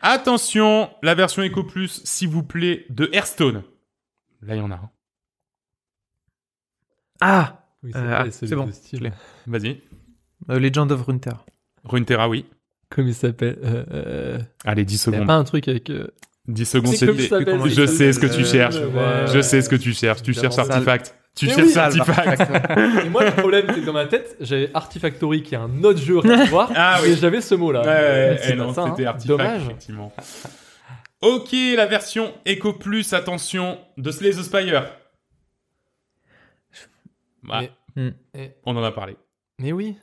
[0.00, 3.64] Attention, la version Echo Plus, s'il vous plaît, de Hearthstone.
[4.42, 4.90] Là, il y en a un.
[7.20, 9.12] Ah, Oui, Euh, c'est bon, je l'ai.
[9.46, 9.80] Vas-y.
[10.50, 11.44] euh, Legend of Runeterra.
[11.84, 12.44] Runeterra, oui.
[12.90, 13.58] Comme il s'appelle.
[13.64, 15.26] Euh, euh, Allez, 10 y a secondes.
[15.26, 15.90] pas un truc avec.
[16.48, 17.68] Euh, 10 secondes, c'est c'était...
[17.68, 18.76] Je sais ce que tu euh, cherches.
[18.76, 19.26] ouais.
[19.32, 20.22] Je sais ce que tu cherches.
[20.22, 21.14] Tu cherches Artifact.
[21.36, 22.40] Tu Mais cherches oui, Artifact.
[23.06, 26.00] Et moi, le problème, c'est que dans ma tête, j'avais Artifactory qui est un autre
[26.00, 26.72] jeu à voir.
[26.76, 27.10] Ah oui.
[27.10, 27.82] Et j'avais ce mot-là.
[27.82, 28.90] Ouais, ouais, C'est eh non, ça, hein.
[28.96, 29.62] c'était Artifact, Dommage.
[29.62, 30.12] effectivement.
[31.22, 34.90] Ok, la version Echo Plus, attention, de Slay the Spire.
[37.42, 38.10] Bah, Mais- Hmm.
[38.34, 39.16] Et- on en a parlé.
[39.58, 39.96] Mais oui.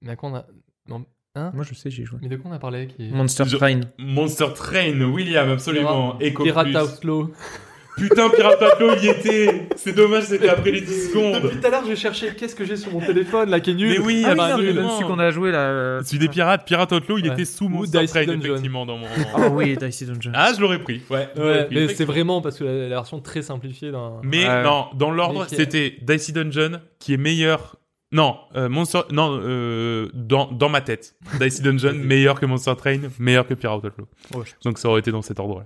[0.00, 0.46] Mais à quoi on a.
[0.88, 1.04] Non.
[1.34, 2.18] Moi, je sais, j'y ai joué.
[2.20, 3.04] Mais de quoi on a parlé qui...
[3.10, 3.80] Monster Je- Train.
[3.98, 6.18] Monster Train, William, absolument.
[6.20, 6.68] Echo Pirate.
[6.76, 7.30] Outlaw.
[7.96, 9.68] Putain, Pirate Outlaw, il y était.
[9.76, 11.42] C'est dommage, c'était après les 10 secondes.
[11.42, 13.74] Depuis tout à l'heure, j'ai cherché qu'est-ce que j'ai sur mon téléphone là qui est
[13.74, 13.88] nul.
[13.90, 15.58] Mais oui, Ah oui, bah, celui qu'on a joué là.
[15.58, 17.32] euh, Celui des pirates, Pirate Outlaw, il Ouais.
[17.32, 18.50] était sous Ou Monster Dicey Train, Dungeon.
[18.50, 19.06] effectivement, dans mon...
[19.34, 20.32] Ah oui, Dicey Dungeon.
[20.34, 21.28] Ah, je l'aurais pris, ouais.
[21.34, 24.20] je l'aurais Ouais, pris, mais c'est vraiment parce que la, la version très simplifiée d'un.
[24.22, 24.62] Mais Ouais.
[24.62, 27.76] non, dans l'ordre, c'était Dicey Dungeon qui est meilleur.
[28.12, 29.00] Non, euh, Monster.
[29.10, 31.16] Non, euh, dans, dans ma tête.
[31.40, 34.06] Dicey Dungeon meilleur que Monster Train, meilleur que Pirate Outlaw.
[34.34, 35.64] Oh, je- Donc ça aurait été dans cet ordre-là.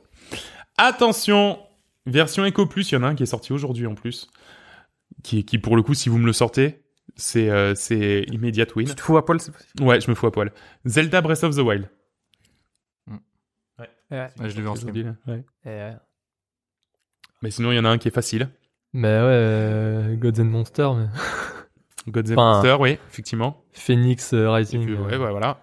[0.78, 1.58] Attention,
[2.06, 4.30] version Echo Plus, il y en a un qui est sorti aujourd'hui en plus.
[5.24, 6.82] Qui, qui pour le coup, si vous me le sortez,
[7.16, 8.86] c'est euh, c'est immediate win.
[8.88, 9.82] Tu te fous à poil, c'est possible.
[9.82, 10.52] Ouais, je me fous à poil.
[10.84, 11.88] Zelda Breath of the Wild.
[13.08, 13.88] Ouais.
[14.10, 15.16] Ouais, je l'ai vu en stream.
[15.26, 15.44] Ouais.
[15.64, 15.90] Et.
[17.42, 18.48] Mais sinon, il y en a un qui est facile.
[18.92, 21.06] Mais ouais, euh, Gods and Monsters, mais.
[22.08, 23.62] Gods and Monsters, oui, effectivement.
[23.72, 24.84] Phoenix euh, Rising.
[24.84, 25.58] puis, euh, ouais, ouais, voilà.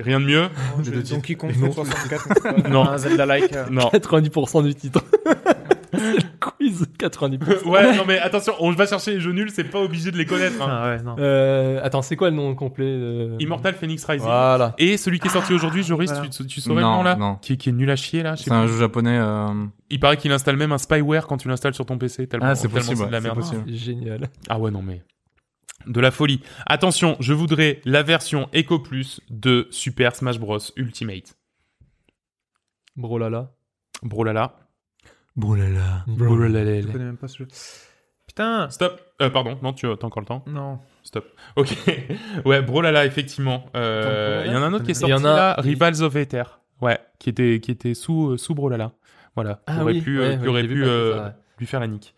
[0.00, 0.48] Rien de mieux.
[0.82, 1.72] J'ai deux Donkey Kong Non.
[1.72, 2.68] 64.
[2.70, 2.86] Non.
[2.88, 3.52] Un Zelda-like.
[3.54, 3.66] euh.
[3.70, 3.88] Non.
[3.92, 5.02] 90% du titre.
[5.92, 7.68] C'est le quiz quiz 90%.
[7.68, 10.24] Ouais, non mais attention, on va chercher les jeux nuls, c'est pas obligé de les
[10.24, 10.62] connaître.
[10.62, 10.68] hein.
[10.70, 11.16] Ah ouais, non.
[11.18, 13.36] Euh, attends, c'est quoi le nom complet euh?
[13.40, 14.26] Immortal Phoenix Rising.
[14.26, 14.74] Voilà.
[14.78, 16.28] Et celui qui est sorti aujourd'hui, Joris, voilà.
[16.28, 17.16] tu, tu saurais Non, le nom là?
[17.16, 17.34] non.
[17.42, 19.18] Qui, qui est nul à chier là je C'est un jeu japonais.
[19.20, 19.48] euh,
[19.90, 22.26] Il paraît qu'il installe même un spyware quand tu l'installes sur ton PC.
[22.26, 22.96] Tellement, Ah, c'est possible.
[22.96, 23.38] c'est de la merde.
[23.42, 23.76] c'est possible.
[23.76, 24.28] Génial.
[24.48, 25.02] Ah ouais, non mais.
[25.86, 26.40] De la folie.
[26.66, 31.36] Attention, je voudrais la version Echo Plus de Super Smash Bros Ultimate.
[32.96, 33.50] Brolala.
[34.02, 34.56] Brolala.
[35.36, 36.04] Boulala.
[36.06, 36.80] Brolala.
[36.82, 37.48] Je connais même pas ce jeu.
[38.26, 38.68] Putain.
[38.70, 39.00] Stop.
[39.22, 40.80] Euh, pardon, non, tu as encore le temps Non.
[41.02, 41.26] Stop.
[41.56, 41.74] Ok.
[42.44, 43.66] ouais, Brolala, effectivement.
[43.74, 44.02] Euh,
[44.42, 45.54] Brolala, Il y en a un autre qui est Il y sorti en a- là,
[45.58, 46.44] Rivals of Ether.
[46.80, 48.92] Ouais, qui était, qui était sous, euh, sous Brolala.
[49.34, 49.60] Voilà.
[49.66, 51.32] Ah qui aurait oui, pu, ouais, qui ouais, aurait pu passer euh, ça, ouais.
[51.58, 52.14] lui faire la nique.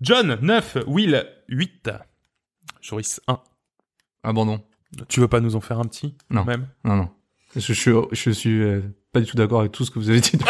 [0.00, 0.78] John, 9.
[0.86, 1.90] Will, 8.
[2.80, 3.38] Joris, 1.
[4.22, 4.60] Abandon.
[5.08, 6.44] Tu veux pas nous en faire un petit Non.
[6.44, 6.66] Même?
[6.84, 7.08] Non, non.
[7.56, 8.80] Je, suis, je suis euh,
[9.12, 10.36] pas du tout d'accord avec tout ce que vous avez dit.
[10.36, 10.48] Donc,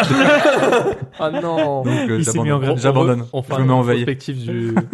[1.19, 1.83] Ah non.
[1.85, 2.59] euh, j'abandonne.
[2.59, 2.77] grève.
[2.77, 3.25] J'abandonne.
[3.33, 4.05] On fait Je me mets en veille.
[4.05, 4.75] du.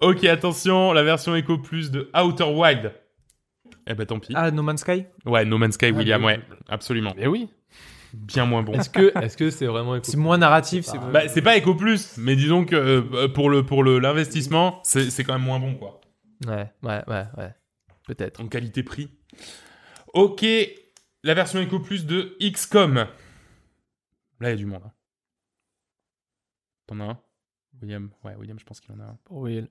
[0.00, 2.92] Ok, attention, la version Echo Plus de Outer Wild.
[3.86, 4.32] Eh ben tant pis.
[4.34, 5.04] Ah, No Man's Sky?
[5.26, 7.12] Ouais, No Man's Sky, Ah, William, mais- ouais, absolument.
[7.18, 7.48] Mais oui.
[8.14, 8.72] Bien moins bon.
[8.72, 10.86] Est-ce que est-ce que c'est vraiment éco- C'est moins narratif.
[10.86, 11.10] c'est Ah.
[11.12, 15.10] Bah, c'est pas Echo Plus, mais disons que euh, pour le pour le l'investissement, c'est
[15.10, 15.99] c'est quand même moins bon quoi.
[16.46, 17.54] Ouais, ouais, ouais, ouais.
[18.06, 18.40] Peut-être.
[18.40, 19.10] En qualité prix.
[20.14, 20.44] Ok,
[21.22, 22.94] la version Echo Plus de XCOM.
[22.94, 23.08] Là,
[24.40, 24.82] il y a du monde.
[24.86, 24.92] hein.
[26.86, 27.20] T'en as un?
[27.80, 29.18] William, ouais, William, je pense qu'il en a un.
[29.30, 29.64] Oui.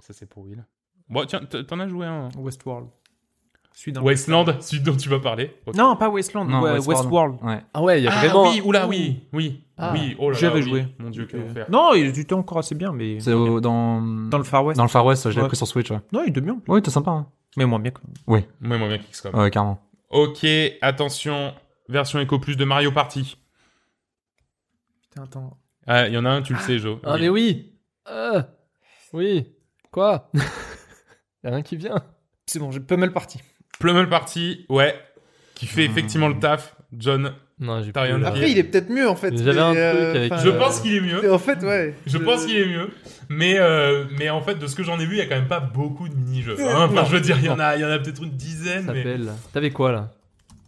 [0.00, 0.64] Ça c'est pour Will.
[1.08, 2.26] Bon, tiens, t'en as joué un.
[2.26, 2.88] hein Westworld.
[3.76, 5.52] Celui dans Westland, celui dont tu vas parler.
[5.66, 5.74] Ok.
[5.74, 6.44] Non, pas Westland.
[6.48, 7.00] Non, ouais, Westworld.
[7.00, 7.42] Westworld.
[7.42, 7.60] Ouais.
[7.74, 8.48] Ah ouais, il y a Ah vraiment.
[8.50, 9.90] oui, oula, oui, oui, Ah.
[9.92, 10.14] oui.
[10.20, 10.68] Oh là J'y là, avais oui.
[10.70, 10.86] joué.
[11.00, 11.66] Mon dieu, quel enfer.
[11.68, 13.18] Non, il était encore assez bien, mais.
[13.18, 14.00] C'est au- dans...
[14.00, 14.76] Dans le Far West.
[14.76, 15.48] Dans le Far West, je l'ai Ouais.
[15.48, 15.90] pris sur Switch.
[15.90, 16.56] Ouais, Non, il était bien.
[16.68, 17.10] ouais t'es sympa.
[17.10, 17.26] Hein.
[17.56, 17.90] Mais moins bien.
[17.90, 19.34] que- Ouais, moi bien XCOM.
[19.34, 19.80] Ouais, carrément.
[20.10, 20.46] Ok,
[20.80, 21.52] attention,
[21.88, 23.36] version Echo Plus de Mario Party.
[25.02, 25.56] Putain, attends.
[25.86, 26.98] Ah, il y en a un, tu le sais, Joe.
[27.02, 27.20] Ah Oui.
[27.22, 27.72] mais oui.
[28.08, 28.42] Euh,
[29.12, 29.46] oui.
[29.90, 30.30] Quoi?
[31.44, 31.96] Y a rien qui vient.
[32.46, 33.38] C'est bon, j'ai pas mal parti.
[33.78, 34.94] Plummel Party, ouais,
[35.54, 36.74] qui fait effectivement le taf.
[36.96, 38.24] John, Non, j'ai rien dit.
[38.24, 39.36] Après, il est peut-être mieux en fait.
[39.36, 41.32] J'avais un truc euh, avec- je Euh, pense qu'il est mieux.
[41.32, 41.94] En fait, ouais.
[42.06, 42.88] Je pense qu'il est mieux,
[43.28, 45.34] mais euh, mais en fait de ce que j'en ai vu, il y a quand
[45.36, 46.56] même pas beaucoup de mini-jeux.
[46.60, 46.84] hein.
[46.88, 47.04] Enfin, Non.
[47.04, 48.86] je veux dire, il y en a, il y en a peut-être une dizaine.
[48.86, 49.04] Ça Mais...
[49.52, 50.10] T'avais quoi là?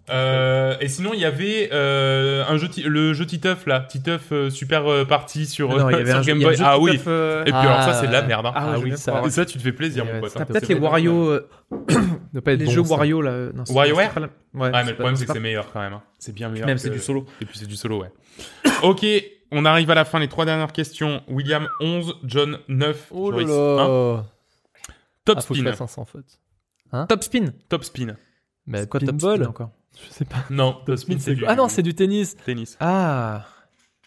[0.09, 4.51] Euh, et sinon, il y avait euh, un jeu, le jeu Titeuf là, Titeuf euh,
[4.51, 6.57] Super euh, Party sur, Non, il y avait sur un jeu- Game Boy.
[6.63, 7.01] Ah oui.
[7.09, 8.47] euh, Et puis Ah, alors ça, c'est de la merde.
[8.47, 8.53] hein.
[8.55, 9.23] Ah, Ah oui, ça.
[9.27, 10.37] Et ça, tu te fais plaisir, Et mon ouais, pote.
[10.37, 10.45] hein.
[10.45, 11.41] peut- Peut-être les Wario.
[12.33, 12.95] Ne pas être Les bon, jeux ça.
[12.95, 13.49] Wario là.
[13.55, 15.93] Non, WarioWare pas Ouais, Ouais, mais c'est le problème, c'est que c'est meilleur quand même.
[15.95, 16.03] hein.
[16.19, 16.67] C'est bien meilleur.
[16.67, 17.27] Même que- c'est du solo.
[17.41, 18.11] Et puis c'est du solo, ouais.
[18.83, 19.05] ok,
[19.51, 20.19] on arrive à la fin.
[20.21, 21.23] Les trois dernières questions.
[21.29, 23.77] William 11, John 9, Oh là Joyce 1.
[23.77, 24.25] là.
[25.25, 25.73] Top Ah, spin.
[26.07, 26.39] faute.
[27.09, 27.45] Top spin.
[27.69, 28.15] Top spin.
[28.69, 29.71] Mais quoi top spin encore
[30.05, 30.45] Je sais pas.
[30.51, 32.37] Non, top c'est du Ah non, c'est du tennis.
[32.45, 32.77] tennis.
[32.81, 33.47] Ah.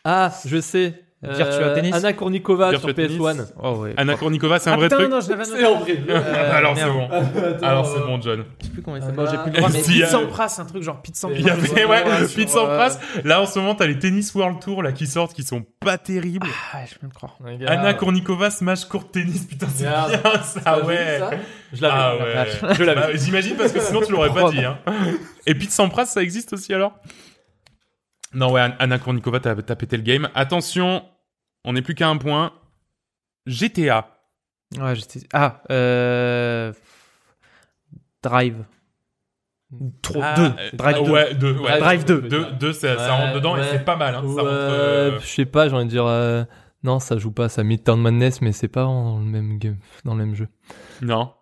[0.03, 1.08] Ah, je sais.
[1.21, 3.47] Virtua Tennis Anna Kournikova Virtua sur PS1.
[3.61, 3.93] Oh ouais.
[3.97, 5.97] Anna Kournikova, c'est un Ah vrai putain, truc non, je l'avais C'est en vrai.
[6.07, 6.97] Euh, Alors c'est merde.
[7.59, 7.65] bon.
[7.67, 8.45] Alors c'est bon, John.
[8.61, 9.25] Je sais plus comment il Ah, s'appelle.
[9.25, 11.37] bah, J'ai plus le droit, mais si, Pete euh, Sampras, un truc genre Pete Sampras.
[11.37, 12.99] Il y avait, ouais, euh, Sampras.
[13.25, 15.97] Là, en ce moment, t'as les Tennis World Tour, là, qui sortent, qui sont pas
[15.97, 16.47] terribles.
[16.73, 17.37] Ah, je viens de croire.
[17.67, 20.07] Anna Kournikova, Smash Court Tennis, putain, c'est bien
[20.41, 21.19] ça, Ah ouais.
[21.73, 21.93] Je l'avais.
[21.97, 22.75] Ah ouais.
[22.75, 23.01] Je l'avais.
[23.01, 24.63] Bah, J'imagine parce que sinon tu l'aurais pas dit.
[24.63, 24.77] Hein.
[25.45, 26.93] Et Pete Sampras, ça existe aussi alors?
[28.33, 30.29] Non, ouais, Anna Kournikova, t'as pété le game.
[30.35, 31.03] Attention,
[31.63, 32.53] on n'est plus qu'à un point.
[33.45, 34.15] GTA.
[34.77, 35.21] Ouais, j'étais.
[35.33, 36.71] Ah, euh.
[38.21, 38.65] Drive.
[40.01, 40.19] Trop.
[40.23, 40.43] Ah, deux.
[40.43, 41.11] euh, Drive ah, 2.
[41.11, 41.57] Ouais, deux.
[41.59, 41.79] Ouais.
[41.79, 42.21] Drive 2.
[42.21, 44.15] Deux, deux, ça, ça Ouais, rentre dedans et c'est pas mal.
[44.15, 44.23] Hein.
[44.23, 46.05] Ou, Ça rentre, euh, euh, Je sais pas, j'ai envie de dire.
[46.05, 46.43] euh,
[46.83, 50.13] Non, ça joue pas, ça Midtown Madness, mais c'est pas dans le même game, dans
[50.15, 50.47] le même jeu.
[51.01, 51.33] Non.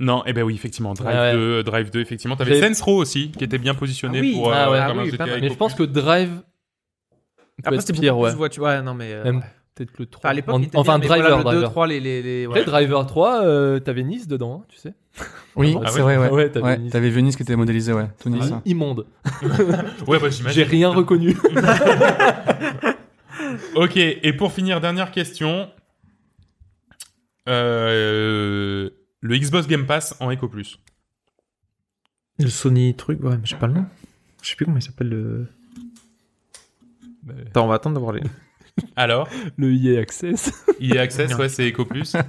[0.00, 0.94] Non, eh ben oui, effectivement.
[0.94, 1.32] Drive, Ouais, ouais.
[1.34, 2.34] 2, euh, Drive 2, effectivement.
[2.34, 4.32] T'avais Sens Row aussi, qui était bien positionné Ah oui.
[4.34, 4.78] pour euh, Ah ouais.
[4.78, 6.40] comme Ah un oui, GTA Mais je pense que Drive.
[7.62, 8.34] Après, c'était pire, ouais.
[8.34, 8.62] voiture.
[8.64, 9.12] Ouais, non, mais.
[9.12, 9.42] euh, Même ouais.
[9.74, 10.20] peut-être le 3.
[10.20, 11.70] Enfin, à l'époque, En- enfin, bien, Driver, voilà, le 2, Driver.
[11.70, 12.00] 3, les.
[12.00, 12.44] les, les...
[12.46, 12.64] Après.
[12.64, 14.94] Driver 3, euh, t'avais Nice dedans, hein, tu sais.
[15.56, 16.30] Oui, Ah c'est ouais vrai, ouais.
[16.30, 16.94] Ouais, t'avais Ouais, Nice.
[16.94, 18.06] Venise qui était modélisé, ouais.
[18.22, 18.50] Tout Nice.
[18.52, 18.62] hein.
[18.64, 19.04] Immonde.
[20.06, 20.50] Ouais, bah j'imagine.
[20.52, 21.36] J'ai rien reconnu.
[23.74, 25.68] Ok, et pour finir, dernière question.
[27.48, 28.90] Euh,
[29.20, 30.78] le Xbox Game Pass en Eco Plus.
[32.38, 33.86] Le Sony truc, ouais, mais j'ai pas le nom.
[34.42, 35.46] Je sais plus comment il s'appelle le.
[37.46, 38.22] Attends, on va attendre d'avoir les.
[38.96, 40.50] Alors, le EA Access.
[40.80, 42.16] EA Access, ouais, c'est Eco Plus.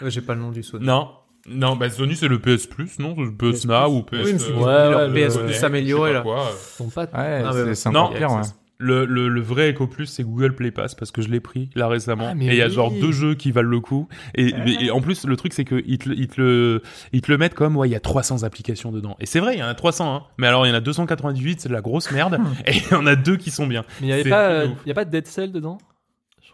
[0.00, 0.86] Ouais, j'ai pas le nom du Sony.
[0.86, 1.10] non,
[1.48, 3.16] non, bah Sony c'est le PS Plus, non?
[3.20, 4.12] Le PS PS Now ou PS.
[4.12, 6.50] Oui, je Ouais, PS Plus s'améliorer je sais là.
[6.52, 7.02] Ils sont pas.
[7.04, 7.92] Ouais, Ah, c'est ouais.
[7.92, 8.42] Non, pire, ouais.
[8.80, 11.68] Le, le, le vrai Eco Plus, c'est Google Play Pass parce que je l'ai pris
[11.74, 12.28] là récemment.
[12.30, 14.06] Ah, mais et il y a genre deux jeux qui valent le coup.
[14.36, 16.82] Et, et- et en plus, le truc, c'est que ils te, ils te le,
[17.12, 19.16] ils te le mettent comme, ouais, il y a 300 applications dedans.
[19.18, 20.22] Et c'est vrai, il y en a 300, hein.
[20.38, 22.38] Mais alors, il y en a 298, c'est de la grosse merde.
[22.66, 23.84] et il y en a deux qui sont bien.
[24.00, 25.78] Mais il y avait C'est pas, euh, y a pas de Dead Cell dedans.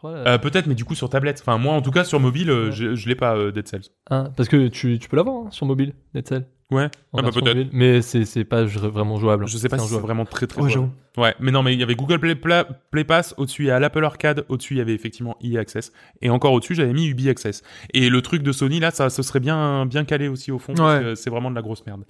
[0.06, 1.40] Euh, Peut-être, mais du coup sur tablette.
[1.40, 2.72] Enfin, moi en tout cas sur mobile, euh, Ouais.
[2.72, 3.84] je, je l'ai pas euh, Dead Cells.
[4.10, 6.46] Hein, parce que tu, tu peux l'avoir hein, sur mobile, Dead.
[6.70, 6.88] Ouais.
[7.16, 7.68] Ah bah peut-être.
[7.72, 9.46] Mais c'est c'est pas vraiment jouable.
[9.46, 10.62] Je sais pas si c'est vraiment très très.
[10.62, 10.90] Ouais, jouable.
[11.16, 13.70] Ouais, mais non, mais il y avait Google Play, Pla- Play Pass, au-dessus il y
[13.70, 15.92] a l'Apple Arcade, au-dessus il y avait effectivement EA Access,
[16.22, 17.62] et encore au-dessus j'avais mis Ubi Access.
[17.92, 20.74] Et le truc de Sony là, ça, ce serait bien, bien calé aussi au fond,
[20.74, 21.04] parce Ouais.
[21.04, 22.02] que c'est vraiment de la grosse merde.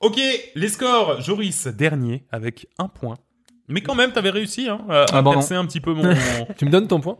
[0.00, 0.20] Ok,
[0.54, 1.20] les scores.
[1.20, 3.16] Joris dernier avec un point.
[3.68, 6.14] Mais quand même, t'avais réussi hein, à, Ah, percer un petit peu mon.
[6.58, 7.16] Tu me donnes ton point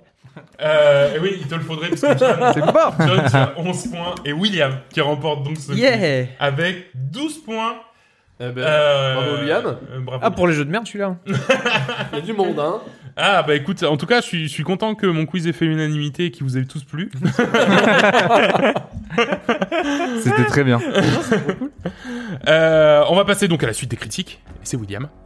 [0.60, 2.92] euh, oui, il te le faudrait parce que John, C'est pas.
[2.98, 6.26] John as 11 points et William qui remporte donc ce quiz Yeah.
[6.40, 7.74] avec 12 points.
[8.40, 9.64] Eh ben, Euh, bravo, William.
[9.66, 10.20] euh, bravo.
[10.24, 11.14] Ah pour les jeux de merde celui-là.
[11.26, 12.80] Il y a du monde, hein.
[13.16, 15.52] Ah bah écoute, en tout cas, je suis, je suis content que mon quiz ait
[15.52, 17.12] fait l'unanimité et qu'il vous ait tous plu.
[20.20, 20.80] C'était très bien.
[22.48, 24.40] Euh, on va passer donc à la suite des critiques.
[24.56, 25.08] Et c'est William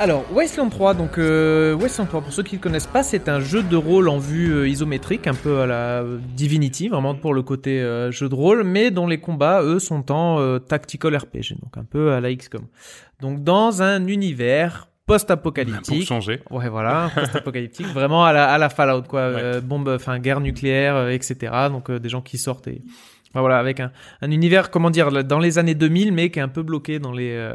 [0.00, 3.38] Alors, Wasteland 3, donc euh, Wasteland 3, pour ceux qui ne connaissent pas, c'est un
[3.38, 7.34] jeu de rôle en vue euh, isométrique, un peu à la euh, Divinity, vraiment pour
[7.34, 11.60] le côté euh, jeu de rôle, mais dont les combats, eux, sont en tactical RPG,
[11.60, 12.66] donc un peu à la XCOM.
[13.20, 16.06] Donc dans un univers Pour post-apocalyptique.
[16.06, 16.40] changer.
[16.50, 19.60] Ouais, voilà, post-apocalyptique, vraiment à la, à la Fallout, quoi.
[19.60, 21.36] Bombe, enfin, guerre nucléaire, etc.
[21.68, 22.80] Donc, des gens qui sortent et.
[23.32, 26.42] Enfin, voilà, avec un, un univers, comment dire, dans les années 2000, mais qui est
[26.42, 27.52] un peu bloqué dans les.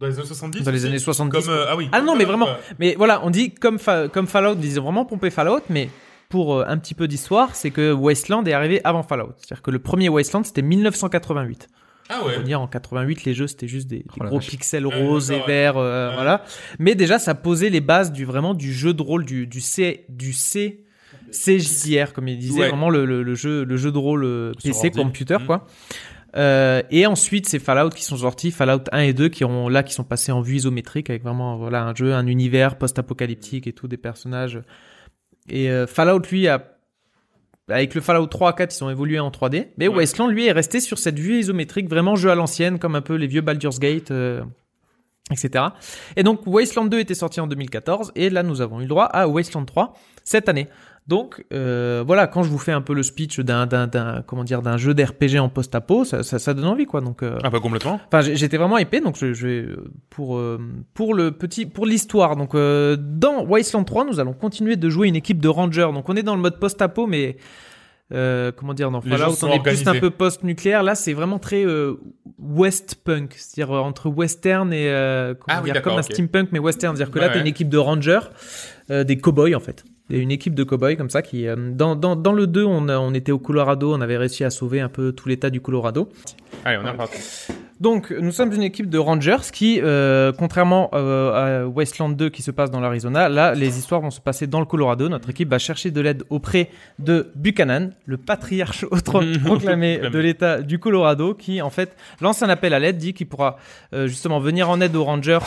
[0.00, 1.88] Dans les années 70 Dans les années 70, Comme, euh, ah oui.
[1.92, 2.48] Ah non, mais vraiment.
[2.78, 5.90] Mais voilà, on dit comme, Fa- comme Fallout, ils ont vraiment pompé Fallout, mais
[6.28, 9.32] pour euh, un petit peu d'histoire, c'est que Wasteland est arrivé avant Fallout.
[9.36, 11.68] C'est-à-dire que le premier Wasteland, c'était 1988.
[12.12, 12.36] Ah On ouais.
[12.36, 14.48] peut dire en 88, les jeux c'était juste des, des Oh gros vache.
[14.48, 16.14] pixels roses et verts, euh, Ouais.
[16.16, 16.44] voilà.
[16.80, 20.06] Mais déjà, ça posait les bases du vraiment du jeu de rôle du du C
[20.08, 20.80] du C
[21.32, 22.68] CJR comme il disait, Ouais.
[22.68, 25.46] vraiment le, le, le jeu le jeu de rôle euh, Sur PC computer Mhm.
[25.46, 25.66] quoi.
[26.36, 29.82] Euh, et ensuite, c'est Fallout qui sont sortis, Fallout 1 et 2 qui ont là
[29.82, 33.72] qui sont passés en vue isométrique avec vraiment voilà un jeu, un univers post-apocalyptique et
[33.72, 34.60] tout des personnages.
[35.48, 36.76] Et euh, Fallout lui a
[37.68, 39.68] avec le Fallout 3 à 4, ils ont évolué en 3D.
[39.78, 39.96] Mais Ouais.
[39.96, 43.14] Wasteland, lui, est resté sur cette vue isométrique, vraiment jeu à l'ancienne, comme un peu
[43.14, 44.42] les vieux Baldur's Gate, euh,
[45.30, 45.66] etc.
[46.16, 49.04] Et donc, Wasteland 2 était sorti en 2014, et là, nous avons eu le droit
[49.04, 49.94] à Wasteland 3
[50.24, 50.68] cette année.
[51.10, 53.66] Donc, euh, voilà, quand je vous fais un peu le speech d'un,
[54.28, 57.00] comment dire, d'un jeu d'RPG en post-apo, ça, ça, ça donne envie, quoi.
[57.00, 58.00] Donc, euh, Ah bah complètement.
[58.06, 60.60] Enfin, j'étais vraiment épais, donc je, je vais euh, pour euh,
[60.94, 62.36] pour le petit pour l'histoire.
[62.36, 65.90] Donc dans Wasteland 3, nous allons continuer de jouer une équipe de rangers.
[65.92, 67.38] Donc on est dans le mode post-apo, mais
[68.12, 70.84] euh, comment dire dans Fallout, on est plus un peu post-nucléaire.
[70.84, 71.94] Là, c'est vraiment très euh,
[72.38, 76.94] West punk, c'est-à-dire entre western et euh, comment Ah dire, comme un steampunk mais western.
[76.94, 77.40] C'est-à-dire que Ouais, là, t'as ouais.
[77.40, 78.20] une équipe de rangers,
[78.88, 79.84] des cowboys en fait.
[80.10, 83.14] Une équipe de cowboys comme ça qui euh, dans, dans, dans le 2 on, on
[83.14, 86.08] était au Colorado on avait réussi à sauver un peu tout l'état du Colorado
[86.64, 87.52] Allez, on est reparti.
[87.80, 92.42] donc, nous sommes une équipe de rangers qui, euh, contrairement euh, à Wasteland 2 qui
[92.42, 95.08] se passe dans l'Arizona, là, les histoires vont se passer dans le Colorado.
[95.08, 96.68] Notre équipe va chercher de l'aide auprès
[96.98, 98.84] de Buchanan, le patriarche
[99.44, 103.26] proclamé de l'État du Colorado, qui, en fait, lance un appel à l'aide, dit qu'il
[103.26, 103.56] pourra
[103.94, 105.38] euh, justement venir en aide aux rangers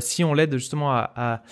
[0.00, 1.42] si on l'aide justement à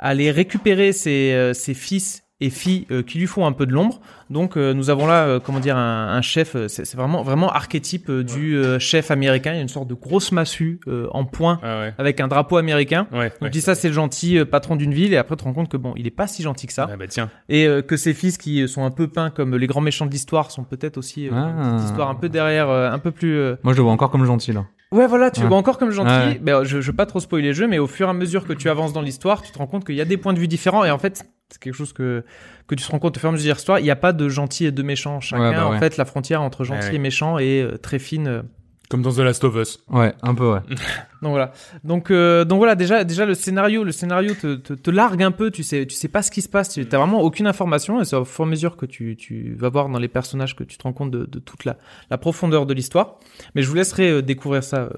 [0.00, 3.72] aller récupérer ses, euh, ses fils et filles euh, qui lui font un peu de
[3.72, 4.00] l'ombre.
[4.30, 6.56] Donc euh, nous avons là, euh, comment dire, un, un chef.
[6.56, 9.52] euh, C'est vraiment vraiment archétype euh, du euh, chef américain.
[9.52, 11.94] Il y a une sorte de grosse massue euh, en point Ah ouais.
[11.98, 13.06] avec un drapeau américain.
[13.12, 13.28] Ouais.
[13.28, 13.50] Donc ouais.
[13.50, 15.68] dis ça, c'est le gentil euh, patron d'une ville, et après tu te rends compte
[15.68, 17.28] que bon, il est pas si gentil que ça, Ah bah tiens.
[17.50, 20.10] et euh, que ses fils qui sont un peu peints comme les grands méchants de
[20.10, 21.50] l'histoire sont peut-être aussi euh, Ah.
[21.62, 23.36] une petite histoire un peu derrière, euh, un peu plus.
[23.36, 24.64] euh, Moi, je le vois encore comme gentil, là.
[24.92, 25.46] Ouais, voilà, tu Ouais.
[25.46, 26.10] vois encore comme gentil.
[26.10, 26.38] Ouais.
[26.40, 28.44] Ben, je, je veux pas trop spoiler le jeu, mais au fur et à mesure
[28.44, 30.38] que tu avances dans l'histoire, tu te rends compte qu'il y a des points de
[30.40, 30.84] vue différents.
[30.84, 32.24] Et en fait, c'est quelque chose que,
[32.66, 33.78] que tu te rends compte au fur et à mesure de l'histoire.
[33.78, 35.20] Il n'y a pas de gentil et de méchant.
[35.20, 38.42] Chacun, Ouais, bah en fait, la frontière entre gentil et méchant est euh, très fine.
[38.90, 39.78] Comme dans The Last of Us.
[39.88, 40.58] Ouais, un peu, ouais.
[41.22, 41.52] Donc voilà.
[41.84, 45.30] Donc, euh, donc voilà, déjà, déjà le scénario, le scénario te, te, te largue un
[45.30, 45.50] peu.
[45.50, 46.70] Tu sais, tu sais pas ce qui se passe.
[46.70, 48.00] Tu n'as vraiment aucune information.
[48.00, 50.56] Et c'est au fur et à mesure que tu, tu vas voir dans les personnages
[50.56, 51.76] que tu te rends compte de, de toute la,
[52.10, 53.18] la profondeur de l'histoire.
[53.54, 54.90] Mais je vous laisserai euh, découvrir ça euh,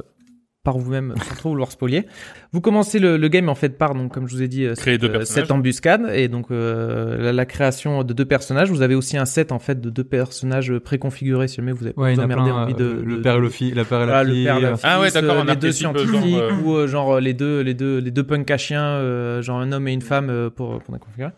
[0.64, 2.06] par vous-même sans trop vouloir spolier.
[2.52, 4.74] Vous commencez le, le game en fait par donc comme je vous ai dit euh,
[4.74, 8.70] Créer cette, deux euh, cette embuscade et donc euh, la, la création de deux personnages.
[8.70, 11.94] Vous avez aussi un set en fait de deux personnages préconfigurés si jamais vous avez
[11.96, 13.98] Ouais, vous emmerdé plein, envie euh, de, le de- père et le fils, la père
[14.02, 14.44] et la voilà, le fille.
[14.44, 16.86] père, la euh, fille, Ah ouais, d'accord, un les deux genre, scientifiques euh, ou euh,
[16.86, 19.92] genre les deux les deux les deux punks à chiens euh, genre un homme et
[19.92, 21.30] une femme euh, pour pour configurer.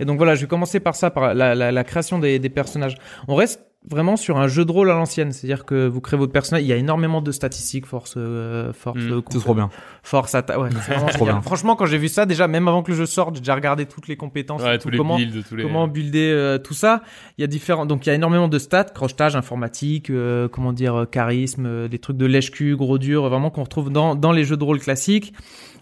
[0.00, 2.48] Et donc voilà, je vais commencer par ça par la, la, la création des, des
[2.48, 2.96] personnages.
[3.28, 5.32] On reste vraiment sur un jeu de rôle à l'ancienne.
[5.32, 6.62] C'est-à-dire que vous créez votre personnage.
[6.62, 9.12] Il y a énormément de statistiques, force, euh, force, Mm.
[9.12, 9.70] euh, C'est trop bien.
[10.02, 10.58] force, attaque.
[10.58, 11.40] Ouais, c'est vraiment Trop bien.
[11.42, 13.86] Franchement, quand j'ai vu ça, déjà, même avant que le jeu sorte, j'ai déjà regardé
[13.86, 15.62] toutes les compétences, Ouais, tout tous les comment, builds, tous les.
[15.64, 17.02] comment builder euh, tout ça.
[17.38, 20.72] Il y a différents, donc il y a énormément de stats, crochetage, informatique, euh, comment
[20.72, 24.44] dire, euh, charisme, des trucs de lèche-cul, gros dur, vraiment qu'on retrouve dans, dans les
[24.44, 25.32] jeux de rôle classiques.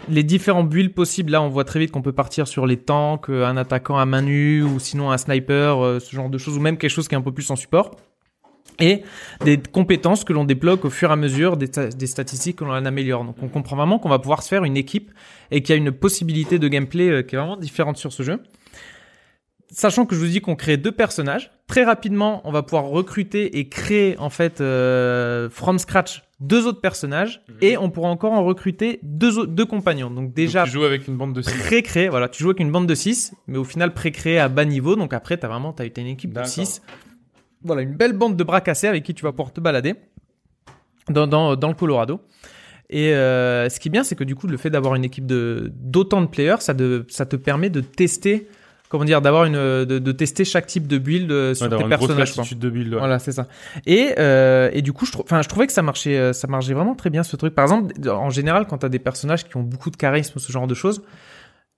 [0.08, 3.28] Les différents builds possibles, là, on voit très vite qu'on peut partir sur les tanks,
[3.28, 6.56] euh, un attaquant à main nue, ou sinon un sniper, euh, ce genre de choses,
[6.56, 7.96] ou même quelque chose qui est un peu plus en support.
[8.78, 9.02] Et
[9.44, 12.72] des compétences que l'on débloque au fur et à mesure, des, des statistiques que l'on
[12.72, 13.24] améliore.
[13.24, 15.10] Donc on comprend vraiment qu'on va pouvoir se faire une équipe
[15.50, 18.22] et qu'il y a une possibilité de gameplay euh, qui est vraiment différente sur ce
[18.22, 18.40] jeu.
[19.72, 23.58] Sachant que je vous dis qu'on crée deux personnages, très rapidement on va pouvoir recruter
[23.58, 27.54] et créer en fait euh, from scratch deux autres personnages Mhm.
[27.60, 30.10] et on pourra encore en recruter deux, autres- deux compagnons.
[30.10, 31.56] Donc déjà Tu joues avec une bande de six.
[31.58, 34.64] pré-créé, voilà, tu joues avec une bande de 6, mais au final pré-créé à bas
[34.64, 36.50] niveau, donc après t'as vraiment t'as été une équipe de D'accord.
[36.50, 36.82] 6.
[37.62, 39.94] Voilà, une belle bande de bras cassés avec qui tu vas pouvoir te balader
[41.10, 42.20] dans, dans, dans le Colorado.
[42.88, 45.26] Et euh, ce qui est bien, c'est que du coup, le fait d'avoir une équipe
[45.26, 48.48] de d'autant de players, ça, de, ça te permet de tester,
[48.90, 51.82] comment dire, d'avoir une, de, de tester chaque type de build euh, sur Ouais, tes
[51.84, 52.34] une personnages.
[52.34, 52.42] quoi.
[52.42, 52.92] latitude de build.
[52.92, 52.98] ouais.
[52.98, 53.46] Voilà, c'est ça.
[53.86, 56.46] Et euh, et du coup, je trouve, enfin, je trouvais que ça marchait, euh, ça
[56.48, 57.54] marchait vraiment très bien ce truc.
[57.54, 60.66] Par exemple, en général, quand t'as des personnages qui ont beaucoup de charisme, ce genre
[60.66, 61.02] de choses,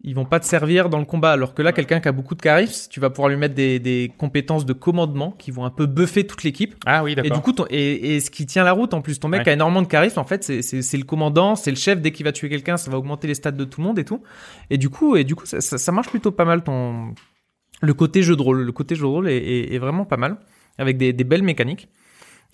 [0.05, 1.33] ils vont pas te servir dans le combat.
[1.33, 3.79] Alors que là, quelqu'un qui a beaucoup de charisme, tu vas pouvoir lui mettre des,
[3.79, 6.75] des compétences de commandement qui vont un peu buffer toute l'équipe.
[6.87, 7.37] Ah oui, Et d'accord.
[7.37, 9.51] du coup, ton, et, et ce qui tient la route, en plus, ton mec Ouais.
[9.51, 10.19] a énormément de charisme.
[10.19, 12.01] En fait, c'est- le commandant, c'est le chef.
[12.01, 14.05] Dès qu'il va tuer quelqu'un, ça va augmenter les stats de tout le monde et
[14.05, 14.23] tout.
[14.71, 16.63] Et du coup, et du coup, ça, ça, ça marche plutôt pas mal.
[16.65, 17.15] Ton
[17.81, 20.17] le côté jeu de rôle, le côté jeu de rôle est, est, est vraiment pas
[20.17, 20.37] mal,
[20.79, 21.89] avec des, des belles mécaniques.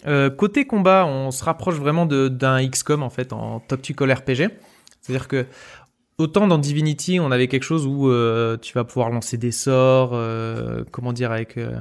[0.06, 4.48] Euh, côté combat, on se rapproche vraiment d'un XCOM en fait en tactical RPG.
[5.00, 5.46] C'est-à-dire que
[6.18, 10.10] autant dans Divinity, on avait quelque chose où euh, tu vas pouvoir lancer des sorts,
[10.12, 11.80] euh, comment dire avec euh,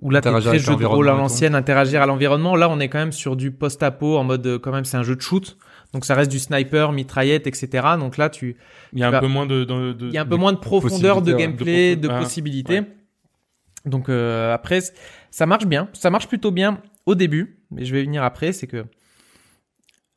[0.00, 2.56] où là t'es très jeu de rôle à l'ancienne, interagir à l'environnement.
[2.56, 5.02] Là, on est quand même sur du post-apo en mode euh, quand même c'est un
[5.02, 5.56] jeu de shoot.
[5.92, 7.86] Donc ça reste du sniper, mitraillette, etc.
[7.98, 8.56] Donc là, tu
[8.92, 9.64] Il y a un peu moins de.
[9.64, 12.08] de, de- il y a un de- peu moins de profondeur de ouais, gameplay, de
[12.10, 12.80] ah, possibilités.
[12.80, 12.90] ouais.
[13.84, 14.80] Donc euh, après,
[15.30, 15.88] ça marche bien.
[15.92, 18.52] Ça marche plutôt bien au début, mais je vais venir après.
[18.52, 18.84] C'est que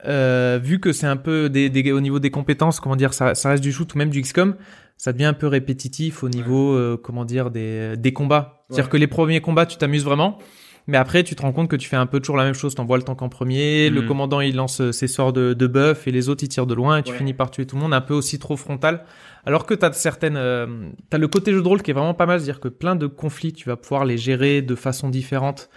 [0.08, 3.36] euh, vu que c'est un peu des, des- au niveau des compétences, comment dire, ça,
[3.36, 4.56] ça reste du shoot ou même du XCOM,
[4.98, 8.64] ça devient un peu répétitif au niveau, euh, comment dire, des, des combats.
[8.70, 10.38] C'est-à-dire que les premiers combats, tu t'amuses vraiment.
[10.88, 12.74] Mais après, tu te rends compte que tu fais un peu toujours la même chose.
[12.74, 14.08] T'envoies le tank en premier, le Mhm.
[14.08, 16.74] commandant il lance euh, ses sorts de, de buff et les autres ils tirent de
[16.74, 17.18] loin et tu Ouais.
[17.18, 19.04] finis par tuer tout le monde un peu aussi trop frontal.
[19.46, 20.66] Alors que t'as certaines, euh,
[21.12, 23.06] t'as le côté jeu de rôle qui est vraiment pas mal, c'est-à-dire que plein de
[23.06, 25.70] conflits tu vas pouvoir les gérer de façon différente,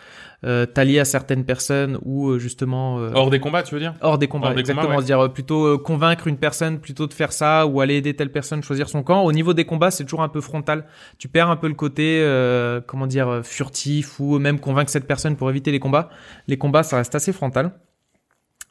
[0.45, 3.95] euh, t'allier à certaines personnes ou euh, justement euh, Hors des combats, tu veux dire?
[4.01, 4.49] hors des combats.
[4.49, 5.07] hors des exactement, combats, ouais.
[5.07, 8.33] c'est-à-dire euh, plutôt euh, convaincre une personne plutôt de faire ça ou aller aider telle
[8.33, 9.23] personne choisir son camp.
[9.23, 10.87] Au niveau des combats, c'est toujours un peu frontal.
[11.19, 15.37] Tu perds un peu le côté, euh, comment dire, furtif ou même convaincre cette personne
[15.37, 16.09] pour éviter les combats.
[16.49, 17.73] Les combats, ça reste assez frontal.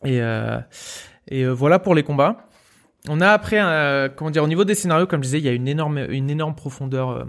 [0.04, 0.60] Et euh,
[1.30, 2.48] et euh, voilà pour les combats.
[3.08, 5.50] On a après, euh, comment dire, au niveau des scénarios, comme je disais, il y
[5.50, 7.26] a une énorme, une énorme profondeur.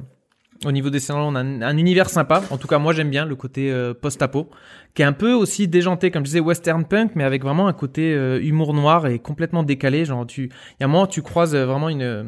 [0.65, 2.43] Au niveau des scénarios, on a un, un univers sympa.
[2.51, 4.51] En tout cas, moi, j'aime bien le côté euh, post-apo,
[4.95, 7.73] qui est un peu aussi déjanté, comme je disais, western punk, mais avec vraiment un
[7.73, 10.05] côté euh, humour noir et complètement décalé.
[10.05, 12.25] Genre, tu, il y a un moment, tu croises euh, vraiment une, euh,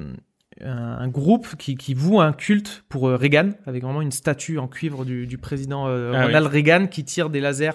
[0.62, 4.68] un, groupe qui, qui voue un culte pour euh, Reagan, avec vraiment une statue en
[4.68, 7.72] cuivre du, du président euh, Ah Ronald Reagan qui tire des lasers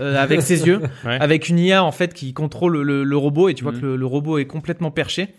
[0.00, 1.18] euh, avec ses yeux Ouais.
[1.20, 3.96] avec une IA en fait qui contrôle le, le robot et tu vois que le,
[3.96, 5.34] le robot est complètement perché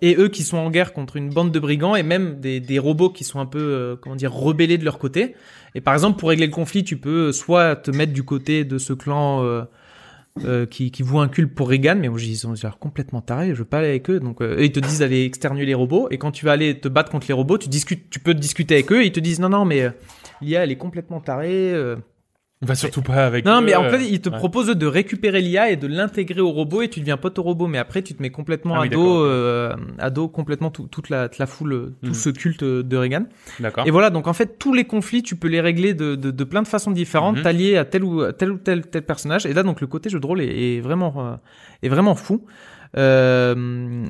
[0.00, 2.78] et eux qui sont en guerre contre une bande de brigands et même des, des
[2.78, 5.34] robots qui sont un peu euh, comment dire rebellés de leur côté
[5.74, 8.78] et par exemple pour régler le conflit tu peux soit te mettre du côté de
[8.78, 9.62] ce clan euh,
[10.44, 13.54] euh, qui, qui voue un culte pour Reagan, mais moi, ils sont complètement tarés, je
[13.54, 14.20] veux pas aller avec eux.
[14.20, 16.78] Donc, euh, eux, ils te disent d'aller externuer les robots, et quand tu vas aller
[16.78, 19.20] te battre contre les robots, tu discutes, tu peux discuter avec eux, et ils te
[19.20, 19.90] disent non, non, mais euh,
[20.40, 21.72] l'IA, elle est complètement tarée.
[22.66, 23.44] Va surtout pas avec.
[23.44, 24.36] non, eux, mais en fait, ils te ouais.
[24.36, 27.68] proposent de récupérer l'IA et de l'intégrer au robot et tu deviens pote au robot.
[27.68, 30.88] Mais après, tu te mets complètement Ah à, oui, dos, euh, à dos complètement tout-
[30.88, 32.14] toute, la, toute la foule, euh, tout Mhm.
[32.14, 33.26] ce culte de Reagan.
[33.60, 33.86] D'accord.
[33.86, 36.44] Et voilà, donc en fait, tous les conflits, tu peux les régler de, de, de
[36.44, 37.42] plein de façons différentes, Mhm.
[37.44, 39.46] t'allier à tel ou tel ou tel, tel personnage.
[39.46, 41.36] Et là, donc le côté jeu de rôle est, est vraiment, euh,
[41.82, 42.44] est vraiment fou.
[42.96, 44.04] Euh,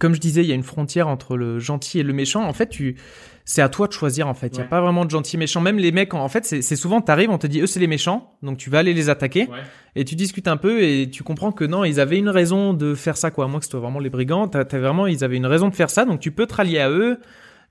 [0.00, 2.44] comme je disais, il y a une frontière entre le gentil et le méchant.
[2.44, 2.96] En fait, tu,
[3.44, 4.26] c'est à toi de choisir.
[4.28, 4.68] En fait, il y a Ouais.
[4.68, 5.60] pas vraiment de gentil méchant.
[5.60, 8.36] Même les mecs, en fait, c'est souvent t'arrives, on te dit eux c'est les méchants,
[8.42, 9.46] donc tu vas aller les attaquer.
[9.48, 9.58] Ouais.
[9.96, 12.94] Et tu discutes un peu et tu comprends que non, ils avaient une raison de
[12.94, 13.44] faire ça, quoi.
[13.44, 15.74] À moins que ce soit vraiment les brigands, t'as vraiment, ils avaient une raison de
[15.74, 17.18] faire ça, donc tu peux te rallier à eux,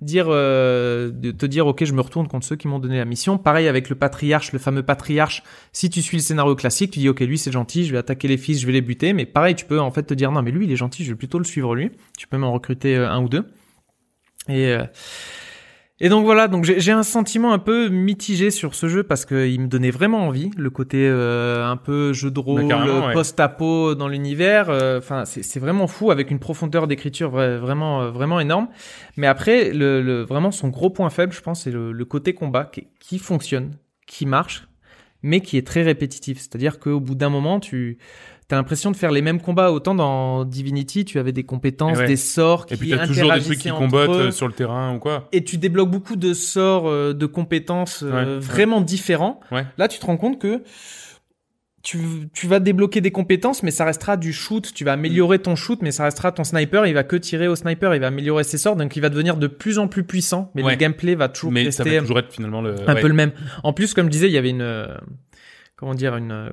[0.02, 3.06] dire, euh, de te dire, ok, je me retourne contre ceux qui m'ont donné la
[3.06, 3.38] mission.
[3.38, 5.44] Pareil avec le patriarche, le fameux patriarche.
[5.74, 8.28] Si tu suis le scénario classique, tu dis, ok, lui c'est gentil, je vais attaquer
[8.28, 9.14] les fils, je vais les buter.
[9.14, 11.12] Mais pareil, tu peux en fait te dire, non, mais lui il est gentil, je
[11.12, 11.92] vais plutôt le suivre lui.
[12.18, 13.46] Tu peux m'en recruter euh, un ou deux.
[14.50, 14.84] Et euh,
[16.00, 19.48] Et donc voilà, donc j'ai un sentiment un peu mitigé sur ce jeu parce que
[19.48, 23.14] il me donnait vraiment envie, le côté euh, un peu jeu de rôle, Bah, ouais.
[23.14, 24.70] post-apo dans l'univers.
[24.70, 28.68] euh, Enfin, c'est c'est vraiment fou avec une profondeur d'écriture vra- vraiment euh, vraiment énorme.
[29.16, 32.36] Mais après, le, le- vraiment son gros point faible, je pense, c'est le, le côté
[32.36, 33.72] combat qui, qui fonctionne,
[34.06, 34.68] qui marche,
[35.24, 36.38] mais qui est très répétitif.
[36.38, 37.98] C'est-à-dire qu'au bout d'un moment, tu
[38.50, 39.72] T'as l'impression de faire les mêmes combats.
[39.74, 42.08] Autant dans Divinity, tu avais des compétences, ouais.
[42.08, 44.54] des sorts qui Et puis t'as toujours des trucs qui combattent eux euh, sur le
[44.54, 45.28] terrain ou quoi.
[45.34, 49.42] et tu débloques beaucoup de sorts, euh, de compétences euh, Ouais, vraiment différents.
[49.52, 49.66] Ouais.
[49.78, 50.64] Là, tu te rends compte que
[51.84, 52.00] tu,
[52.34, 54.74] tu vas débloquer des compétences, mais ça restera du shoot.
[54.74, 56.86] Tu vas améliorer ton shoot, mais ça restera ton sniper.
[56.86, 57.94] Il va que tirer au sniper.
[57.96, 60.52] Il va améliorer ses sorts, donc il va devenir de plus en plus puissant.
[60.56, 60.72] Mais Ouais.
[60.72, 62.76] le gameplay va toujours Mais ça rester va toujours être finalement le.
[62.90, 63.02] un ouais.
[63.02, 63.32] peu le même.
[63.64, 64.88] En plus, comme je disais, il y avait une
[65.76, 66.52] comment dire une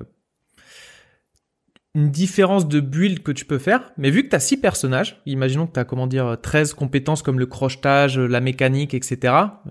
[1.95, 5.21] une différence de build que tu peux faire, mais vu que tu as 6 personnages,
[5.25, 9.15] imaginons que tu as comment dire 13 compétences comme le crochetage, la mécanique, etc.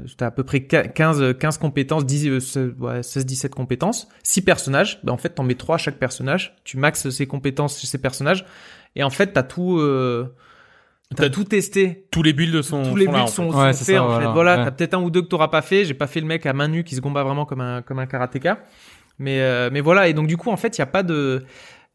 [0.06, 4.42] Tu as à peu près 15 15 compétences, 10 euh, ouais, 16 17 compétences, 6
[4.42, 7.78] personnages, ben en fait, tu en mets 3 à chaque personnage, tu maxes ses compétences
[7.78, 8.44] chez ces personnages
[8.96, 10.26] et en fait, tu as tout euh,
[11.16, 12.06] T'as tout testé.
[12.10, 12.82] Tous les builds sont.
[12.82, 13.32] Tous les sont là, builds en fait.
[13.34, 14.26] sont, Ouais, sont faits ça, en voilà.
[14.26, 14.32] fait.
[14.32, 14.64] Voilà, Ouais.
[14.64, 15.84] t'as peut-être un ou deux que t'auras pas fait.
[15.84, 17.98] J'ai pas fait le mec à main nue qui se combat vraiment comme un comme
[18.00, 18.60] un karatéka.
[19.20, 21.44] Mais euh, mais voilà et donc du coup en fait il y a pas de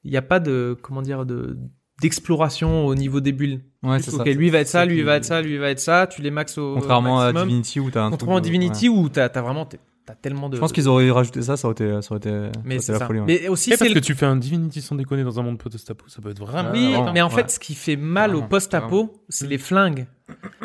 [0.03, 1.57] il y a pas de comment dire de
[2.01, 3.61] d'exploration au niveau des builds.
[3.83, 4.17] Ouais, c'est ça.
[4.21, 6.07] ok, lui va être ça, lui va être ça, lui va être ça.
[6.07, 7.33] Tu les max au Contrairement à.
[7.33, 9.65] Divinity où t'as un truc Contrairement à Divinity où t'as as vraiment
[10.05, 10.55] t'as tellement de.
[10.55, 12.91] Je pense qu'ils auraient rajouté ça, ça aurait été, ça aurait été, Mais ça c'est
[12.91, 13.07] aurait été la ça.
[13.07, 13.19] folie.
[13.19, 13.25] ouais.
[13.27, 15.43] Mais aussi Eh, c'est parce le que tu fais un Divinity sans déconner dans un
[15.43, 16.71] monde post-apo, ça peut être vraiment.
[16.71, 17.35] oui, vraiment, mais en ouais.
[17.35, 20.07] fait, ce qui fait mal au post-apo, c'est les flingues.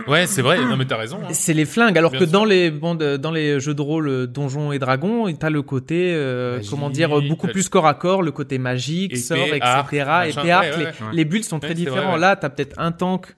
[0.06, 0.58] Ouais, c'est vrai.
[0.64, 1.18] Non, mais t'as raison.
[1.22, 1.28] hein.
[1.32, 2.32] C'est les flingues, alors Bien que sûr.
[2.32, 6.12] dans les bon, dans les jeux de rôle euh, Donjons et Dragons, t'as le côté
[6.14, 9.60] euh, Magie, comment dire euh, beaucoup plus corps à corps, le côté magique, sort, etc.
[9.60, 10.92] machin, épée, arc, ouais, les, ouais, ouais.
[11.12, 12.16] les builds sont très vrai, différents.
[12.16, 13.34] Là, t'as peut-être un tank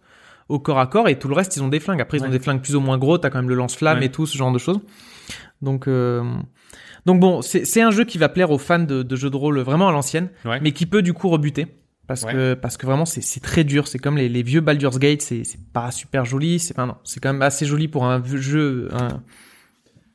[0.49, 2.01] au corps à corps et tout le reste ils ont des flingues.
[2.01, 4.11] Après ils ont des flingues plus ou moins gros, t'as quand même le lance-flamme et
[4.11, 4.81] tout ce genre de choses.
[5.63, 6.23] Donc euh,
[7.05, 9.61] donc bon, c'est un jeu qui va plaire aux fans de, de jeux de rôle
[9.61, 10.29] vraiment à l'ancienne,
[10.63, 11.67] mais qui peut du coup rebuter.
[12.07, 12.33] Parce Ouais.
[12.33, 15.23] que parce que vraiment c'est c'est très dur, c'est comme les, les vieux Baldur's Gate,
[15.23, 18.23] c'est c'est pas super joli, c'est pas non, c'est quand même assez joli pour un
[18.25, 19.23] jeu un-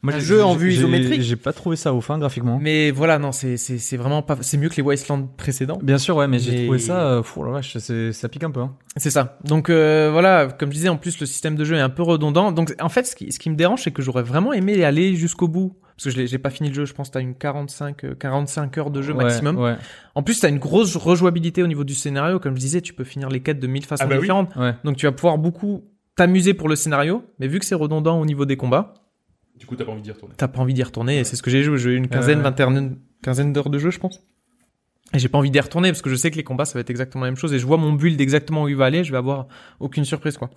[0.04, 1.22] Moi, un jeu en vue isométrique.
[1.22, 2.58] J'ai pas trouvé ça au fin graphiquement.
[2.62, 5.78] mais voilà non, c'est c'est c'est vraiment pas c'est mieux que les Wasteland précédents.
[5.84, 8.50] Bien sûr, ouais, mais j'ai trouvé ça, euh, fou, la vache, c'est- ça pique un
[8.52, 8.62] peu.
[8.62, 8.76] Hein.
[8.98, 9.38] C'est ça.
[9.44, 12.02] Donc euh, voilà, comme je disais, en plus le système de jeu est un peu
[12.04, 12.52] redondant.
[12.52, 15.16] Donc en fait, ce qui, ce qui me dérange, c'est que j'aurais vraiment aimé aller
[15.16, 15.78] jusqu'au bout.
[15.98, 18.04] Parce que je l'ai- j'ai pas fini le jeu, je pense que t'as une 45,
[18.06, 19.58] euh, 45 heures de jeu Ouais, maximum.
[19.60, 19.76] Ouais,
[20.16, 22.40] En plus, t'as une grosse rejouabilité au niveau du scénario.
[22.40, 24.22] Comme je disais, tu peux finir les quêtes de mille façons Ah bah oui.
[24.22, 24.56] différentes.
[24.56, 24.74] ouais.
[24.84, 25.84] Donc tu vas pouvoir beaucoup
[26.16, 27.24] t'amuser pour le scénario.
[27.40, 28.96] Mais vu que c'est redondant au niveau des combats,
[29.58, 30.34] Du coup, t'as pas envie d'y retourner.
[30.38, 31.20] t'as pas envie d'y retourner.
[31.20, 31.78] Et c'est ce que j'ai joué.
[31.78, 34.22] J'ai eu une quinzaine, vingtaine, quinzaine d'heures de jeu, je pense.
[35.14, 36.80] Et j'ai pas envie d'y retourner parce que je sais que les combats, ça va
[36.80, 37.54] être exactement la même chose.
[37.54, 39.04] Et je vois mon build exactement où il va aller.
[39.04, 39.48] Je vais avoir
[39.80, 40.50] aucune surprise, quoi.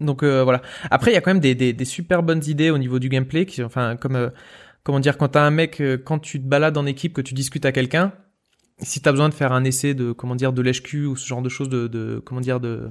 [0.00, 0.62] Donc euh, voilà.
[0.90, 3.08] Après, il y a quand même des, des, des super bonnes idées au niveau du
[3.08, 3.46] gameplay.
[3.46, 4.30] Qui, enfin, comme euh,
[4.82, 7.34] comment dire, quand t'as un mec, euh, quand tu te balades en équipe, que tu
[7.34, 8.12] discutes à quelqu'un,
[8.80, 11.42] si t'as besoin de faire un essai de comment dire de lèche-cul ou ce genre
[11.42, 12.90] de choses, de, de comment dire de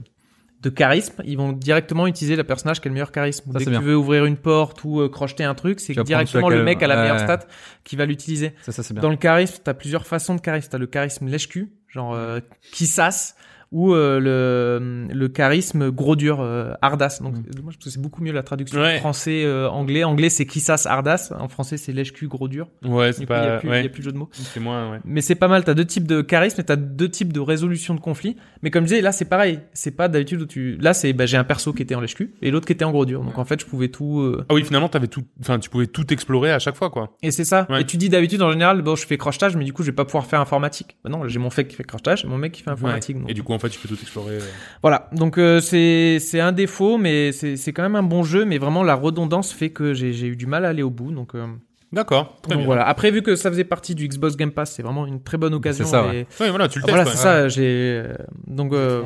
[0.62, 3.52] de charisme, ils vont directement utiliser le personnage qui a le meilleur charisme.
[3.52, 6.50] Ça, Dès que tu veux ouvrir une porte ou euh, crocheter un truc, c'est directement
[6.50, 7.42] le mec à la meilleure stat
[7.84, 8.54] qui va l'utiliser.
[8.62, 8.94] Ça, ça.
[8.94, 10.70] Dans le charisme, t'as plusieurs façons de charisme.
[10.72, 12.40] T'as le charisme lèche-cul, genre euh,
[12.72, 13.36] qui sasse,
[13.72, 17.22] ou euh, le, le charisme gros dur, euh, ardasse.
[17.22, 17.62] Donc Mm.
[17.64, 19.00] moi je que c'est beaucoup mieux la traduction Ouais.
[19.00, 20.04] français euh, anglais.
[20.04, 21.34] Anglais c'est qui sasse ardasse.
[21.38, 22.68] En français c'est lèche-cul gros dur.
[22.86, 23.58] Ouais, c'est coup, il y a pas.
[23.60, 24.30] plus, il y a plus de jeu de mots.
[24.32, 25.00] C'est moins, ouais.
[25.06, 25.64] Mais c'est pas mal.
[25.64, 28.38] T'as deux types de charisme et t'as deux types de résolution de conflit.
[28.64, 29.60] Mais comme je disais, là c'est pareil.
[29.74, 30.78] C'est pas d'habitude où tu.
[30.80, 32.92] Là c'est bah, j'ai un perso qui était en lèche-cul et l'autre qui était en
[32.92, 33.24] gros dur.
[33.24, 34.20] Donc en fait je pouvais tout.
[34.22, 35.24] euh, Ah oui, finalement, t'avais tout.
[35.42, 37.16] Enfin, tu pouvais tout explorer à chaque fois, quoi.
[37.22, 37.68] Et c'est ça.
[37.70, 37.82] Ouais.
[37.82, 39.96] Et tu dis d'habitude en général, bon, je fais crochetage, mais du coup, je vais
[39.96, 40.98] pas pouvoir faire informatique.
[41.04, 43.20] Bah non, j'ai mon mec qui fait crochetage et mon mec qui fait informatique.
[43.20, 43.30] donc.
[43.30, 44.36] Et du coup, en fait, tu peux tout explorer.
[44.36, 44.40] euh.
[44.82, 45.10] Voilà.
[45.12, 48.58] Donc euh, c'est c'est un défaut, mais c'est c'est quand même un bon jeu, mais
[48.58, 51.12] vraiment la redondance fait que j'ai j'ai eu du mal à aller au bout.
[51.12, 51.46] Donc euh,
[51.92, 52.38] D'accord.
[52.42, 52.66] Très donc bien.
[52.66, 52.88] voilà.
[52.88, 55.54] Après, vu que ça faisait partie du Xbox Game Pass, c'est vraiment une très bonne
[55.54, 55.86] occasion.
[55.86, 56.22] ça, ouais.
[56.40, 56.96] et- Ouais, voilà, tu le Ah, testes.
[56.98, 57.16] voilà, ouais.
[57.16, 57.48] c'est ça.
[57.50, 58.04] J'ai
[58.46, 59.04] donc euh,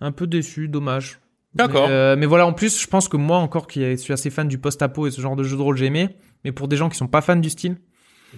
[0.00, 1.18] un peu déçu, dommage.
[1.54, 1.88] D'accord.
[1.88, 4.48] Mais, euh, mais voilà, en plus, je pense que moi encore, qui suis assez fan
[4.48, 6.08] du post-apo et ce genre de jeu de rôle, j'ai aimé.
[6.44, 7.76] Mais pour des gens qui sont pas fans du style,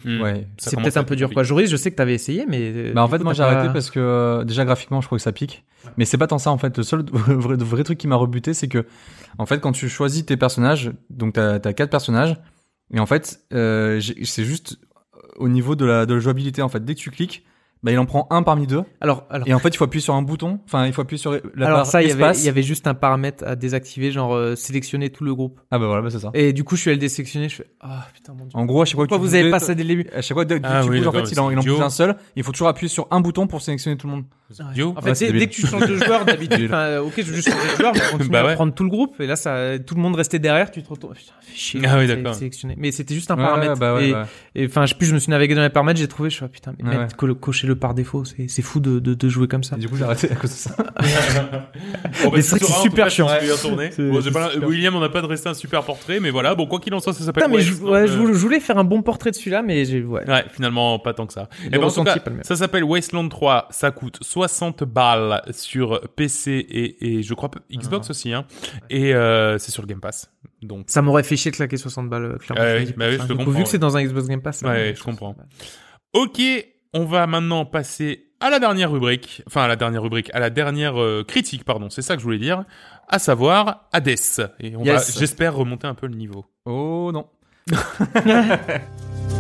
[0.07, 0.47] Ouais.
[0.59, 1.31] Ça c'est peut-être un peu dur.
[1.33, 1.43] Quoi.
[1.43, 3.51] Joris, je sais que t'avais essayé, mais euh, Bah en fait coup, moi j'ai pas-
[3.51, 5.65] arrêté parce que euh, déjà graphiquement je crois que ça pique
[5.97, 8.53] mais c'est pas tant ça en fait le seul vrai, vrai truc qui m'a rebuté
[8.55, 8.87] c'est que
[9.39, 12.37] en fait quand tu choisis tes personnages donc t'as as quatre personnages
[12.93, 14.79] et en fait euh, c'est juste
[15.37, 17.45] au niveau de la de la jouabilité en fait dès que tu cliques
[17.83, 18.83] bah il en prend un parmi deux.
[19.01, 20.61] Alors, alors, Et en fait, il faut appuyer sur un bouton.
[20.67, 22.63] Enfin, il faut appuyer sur la alors barre ça, il y, avait, il y avait
[22.63, 25.61] juste un paramètre à désactiver, genre euh, sélectionner tout le groupe.
[25.71, 26.31] Ah bah voilà, bah c'est ça.
[26.35, 28.51] Et du coup, je suis allé le désélectionner, je fais ah putain mon dieu.
[28.59, 30.07] En gros, à chaque fois que Pourquoi tu vous avez pas ça dès le début
[30.15, 31.81] À chaque fois, que Ah oui, bouges, en fait, il en, il en idiot.
[31.81, 32.17] un seul.
[32.37, 34.25] Il faut toujours appuyer sur un bouton pour sélectionner tout le monde.
[34.73, 34.95] Idiot.
[34.97, 37.23] En fait, Ouais, c'est- c'est dès que tu changes de joueur d'habitude, enfin, ok, je
[37.23, 38.51] veux juste changer de joueur, mais continuer Bah ouais.
[38.51, 39.21] à prendre tout le groupe.
[39.21, 41.15] Et là, ça, tout le monde restait derrière, tu te retournes.
[41.15, 41.81] Putain, fais chier.
[41.87, 42.35] Ah oui, c'est- d'accord.
[42.35, 42.75] sélectionner.
[42.77, 43.73] Mais c'était juste un Ouais, paramètre.
[43.75, 44.15] ouais, bah ouais, et,
[44.63, 44.67] ouais.
[44.69, 46.49] enfin, je plus je me suis navigué dans les paramètres, j'ai trouvé, je suis ah,
[46.49, 49.63] putain, mais Ouais, cocher le par défaut, c'est, c'est fou de, de, de jouer comme
[49.65, 49.77] ça.
[49.77, 50.77] Et du coup, j'ai arrêté à cause de ça.
[52.23, 53.29] Bon, bah, Mais c'est super chiant.
[54.63, 56.55] William, on n'a pas dressé un super portrait, mais voilà.
[56.55, 57.45] Bon, quoi qu'il en soit, ça s'appelle.
[57.61, 60.03] Je, ouais, euh, je, voulais- je voulais faire un bon portrait de celui-là, mais j'ai,
[60.03, 60.29] ouais.
[60.29, 61.49] Ouais, finalement, pas tant que ça.
[61.67, 63.69] Et ben, en tout cas, ça s'appelle Wasteland 3.
[63.71, 68.11] Ça coûte 60 balles sur PC et, et je crois Xbox Ah.
[68.11, 68.45] aussi, hein.
[68.91, 70.31] Et euh, c'est sur le Game Pass.
[70.63, 72.65] Donc, Ça m'aurait fait chier de claquer 60 balles, euh, clairement.
[72.87, 74.27] Oui, bah oui, je Enfin, te du coup, comprends, Vu que c'est dans un Xbox
[74.29, 74.63] Game Pass.
[74.63, 75.35] Ouais, je comprends.
[75.35, 75.49] 60 balles.
[76.13, 79.43] ok, on va maintenant passer à la dernière rubrique.
[79.47, 81.91] Enfin, à la dernière rubrique, à la dernière euh, critique, pardon.
[81.91, 82.65] C'est ça que je voulais dire.
[83.09, 84.09] À savoir Hades.
[84.61, 85.15] Et on Yes.
[85.15, 86.47] va, j'espère, remonter un peu le niveau.
[86.65, 87.27] Oh non.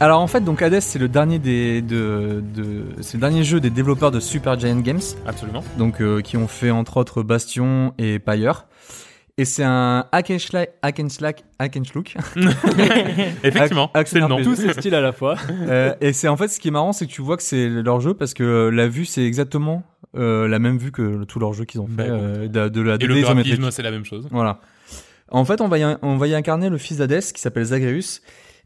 [0.00, 3.60] Alors en fait, donc Hades, c'est le dernier des, de, de, c'est le dernier jeu
[3.60, 5.62] des développeurs de Super Giant Games, Absolument.
[5.78, 8.66] donc euh, qui ont fait entre autres Bastion et Pyre.
[9.36, 12.14] Et c'est un hack and slack, hack and slack, hack and schlook.
[13.42, 14.42] Effectivement, c'est le nom.
[14.42, 15.34] Tous ces styles à la fois.
[15.68, 17.68] Euh, et c'est en fait ce qui est marrant, c'est que tu vois que c'est
[17.68, 19.82] leur jeu parce que euh, la vue c'est exactement
[20.16, 22.68] euh, la même vue que le- tout leur jeu qu'ils ont fait Bah, euh, de,
[22.68, 24.28] de la Et 2D le graphisme, c'est la même chose.
[24.30, 24.60] Voilà.
[25.30, 28.20] En fait, on va y, on va y incarner le fils d'Hadès qui s'appelle Zagreus.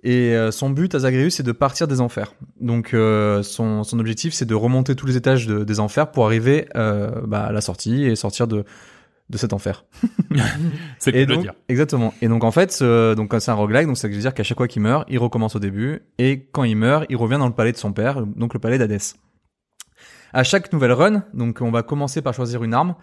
[0.04, 2.34] Et euh, son but à Zagreus, c'est de partir des enfers.
[2.60, 6.24] Donc, euh, son, son objectif, c'est de remonter tous les étages de- des enfers pour
[6.26, 8.64] arriver euh, bah, à la sortie et sortir de,
[9.28, 9.84] de cet enfer.
[11.00, 11.54] C'est le donc, dire.
[11.68, 12.14] exactement.
[12.22, 14.56] Et donc, en fait, ce- donc, c'est un roguelike, donc ça veut dire qu'à chaque
[14.58, 16.02] fois qu'il meurt, il recommence au début.
[16.18, 18.78] Et quand il meurt, il revient dans le palais de son père, donc le palais
[18.78, 19.16] d'Hadès.
[20.32, 22.94] À chaque nouvelle run, donc on va commencer par choisir une arme.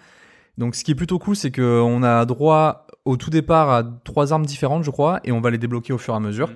[0.58, 3.84] Donc, ce qui est plutôt cool, c'est que on a droit au tout départ à
[4.06, 6.48] trois armes différentes, je crois, et on va les débloquer au fur et à mesure.
[6.50, 6.54] Mm.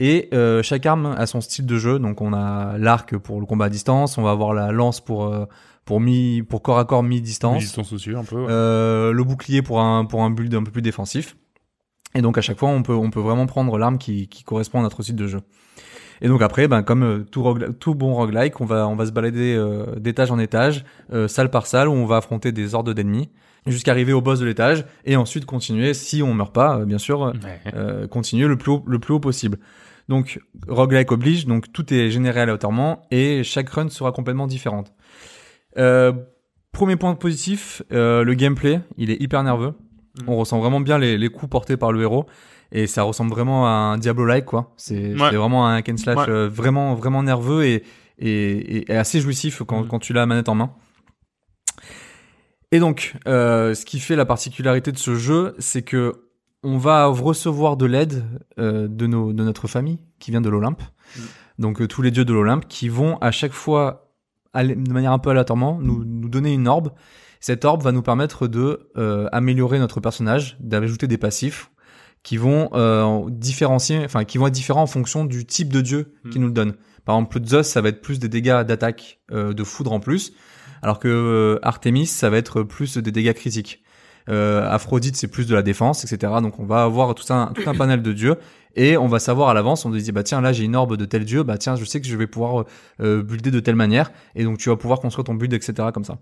[0.00, 1.98] Et euh, chaque arme a son style de jeu.
[1.98, 5.26] Donc, on a l'arc pour le combat à distance, on va avoir la lance pour
[5.26, 5.44] euh,
[5.84, 7.64] pour mi pour corps à corps mi distance.
[7.66, 8.36] Sont soucieux un peu.
[8.36, 8.46] ouais.
[8.50, 11.36] Euh, le bouclier pour un pour un build un peu plus défensif.
[12.14, 14.80] Et donc à chaque fois on peut on peut vraiment prendre l'arme qui qui correspond
[14.80, 15.40] à notre style de jeu.
[16.20, 19.12] Et donc après ben comme tout rogue- tout bon roguelike, on va on va se
[19.12, 22.90] balader euh, d'étage en étage, euh, salle par salle où on va affronter des hordes
[22.92, 23.30] d'ennemis
[23.66, 27.22] jusqu'à arriver au boss de l'étage et ensuite continuer si on meurt pas bien sûr
[27.24, 27.60] euh, Ouais.
[27.74, 29.58] euh, continuer le plus haut, le plus haut possible.
[30.12, 34.92] Donc roguelike oblige, donc tout est généré aléatoirement et chaque run sera complètement différente.
[35.78, 36.12] Euh,
[36.70, 39.72] premier point positif, euh, le gameplay, il est hyper nerveux.
[40.20, 40.28] Mhm.
[40.28, 42.26] On ressent vraiment bien les, les coups portés par le héros
[42.72, 44.74] et ça ressemble vraiment à un Diablo-like quoi.
[44.76, 45.34] C'est Ouais.
[45.34, 46.28] vraiment un hack and slash Ouais.
[46.28, 47.82] euh, vraiment vraiment nerveux et
[48.18, 49.88] et, et assez jouissif quand, Mhm.
[49.88, 50.72] quand tu l'as la manette en main.
[52.70, 56.12] Et donc, ce qui fait la particularité de ce jeu, c'est que
[56.62, 58.24] on va recevoir de l'aide
[58.58, 60.82] euh, de, nos, de notre famille qui vient de l'Olympe.
[61.16, 61.22] Mhm.
[61.58, 64.12] Donc euh, tous les dieux de l'Olympe qui vont à chaque fois,
[64.52, 66.92] aller- de manière un peu aléatoirement, nous, nous donner une orbe.
[67.40, 71.70] Cette orbe va nous permettre de euh, améliorer notre personnage, d'ajouter des passifs
[72.22, 76.14] qui vont euh, différencier, enfin qui vont être différents en fonction du type de dieu
[76.30, 76.42] qui Mhm.
[76.42, 76.72] nous le donne.
[77.04, 80.32] Par exemple, Zeus, ça va être plus des dégâts d'attaque euh, de foudre en plus,
[80.82, 83.81] alors que Artemis, ça va être plus des dégâts critiques.
[84.28, 86.32] Euh, Aphrodite, c'est plus de la défense, etc.
[86.42, 88.36] Donc on va avoir tout un, tout un panel de dieux
[88.76, 89.84] et on va savoir à l'avance.
[89.84, 91.84] On se dit bah tiens là j'ai une orbe de tel dieu, bah tiens je
[91.84, 92.64] sais que je vais pouvoir
[93.00, 95.88] euh, builder de telle manière et donc tu vas pouvoir construire ton build, etc.
[95.92, 96.18] Comme ça.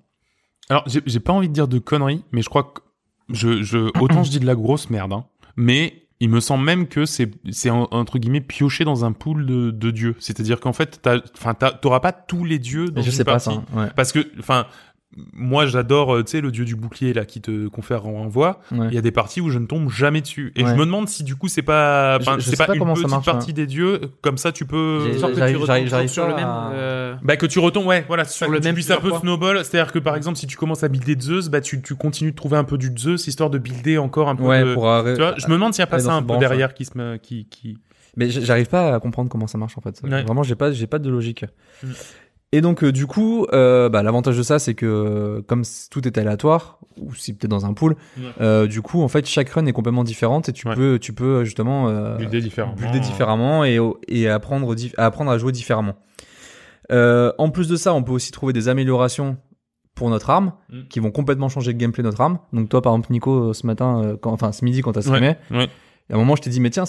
[0.69, 2.81] Alors, j'ai pas envie de dire de conneries, mais je crois que
[3.29, 5.25] je, je autant je dis de la grosse merde, hein,
[5.57, 9.47] mais il me semble même que c'est c'est en- entre guillemets pioché dans un pool
[9.47, 10.15] de, de dieux.
[10.21, 11.01] C'est-à-dire qu'en fait,
[11.37, 13.53] enfin, t'auras pas tous les dieux dans je une sais pas ça.
[13.75, 13.87] Ouais.
[13.97, 14.67] Parce que, enfin,
[15.33, 18.61] moi j'adore, euh, tu sais, le dieu du bouclier là qui te confère en voix.
[18.71, 18.87] Ouais.
[18.89, 20.71] Il y a des parties où je ne tombe jamais dessus, et Ouais.
[20.71, 22.75] je me demande si du coup c'est pas, enfin, Je- je c'est sais pas, pas
[22.75, 23.55] une comment ça petite marche, partie hein.
[23.55, 24.01] des dieux.
[24.23, 25.11] Comme ça, tu peux.
[25.19, 26.45] J'arrive- sur le même.
[26.47, 28.75] à- euh, Bah que tu retombes, ouais, voilà, c'est Sur ça, le que tu même
[28.75, 29.27] puisses un peu plusieurs fois.
[29.27, 31.97] snowball, c'est-à-dire que par exemple si tu commences à builder de Zeus, bah tu, tu
[31.97, 34.75] continues de trouver un peu du Zeus histoire de builder encore un peu Ouais, de...
[34.75, 36.73] pour arrêter- Tu vois, je me demande s'il n'y a pas ça un peu derrière
[36.73, 37.79] qui se me, qui, qui...
[38.17, 40.01] Mais j'arrive pas à comprendre comment ça marche en fait.
[40.03, 41.45] Vraiment, j'ai pas, j'ai pas de logique.
[42.53, 46.07] Et donc euh, du coup, euh, bah, l'avantage de ça, c'est que euh, comme tout
[46.07, 48.23] est aléatoire, ou si peut-être dans un pool, Ouais.
[48.41, 50.75] euh, du coup, en fait, chaque run est complètement différente et tu Ouais.
[50.75, 52.75] peux, tu peux justement euh, builder différemment.
[52.75, 53.79] builder différemment et,
[54.09, 55.95] et apprendre, apprendre à jouer différemment.
[56.91, 59.37] Euh, en plus de ça, on peut aussi trouver des améliorations
[59.95, 60.89] pour notre arme Mm.
[60.89, 62.39] qui vont complètement changer le gameplay de notre arme.
[62.53, 65.03] Donc toi, par exemple, Nico, euh, ce matin, euh, quand, enfin ce midi, quand t'as
[65.03, 65.69] streamé, ouais.
[66.11, 66.85] Et à un moment, je t'ai dit, mais tiens,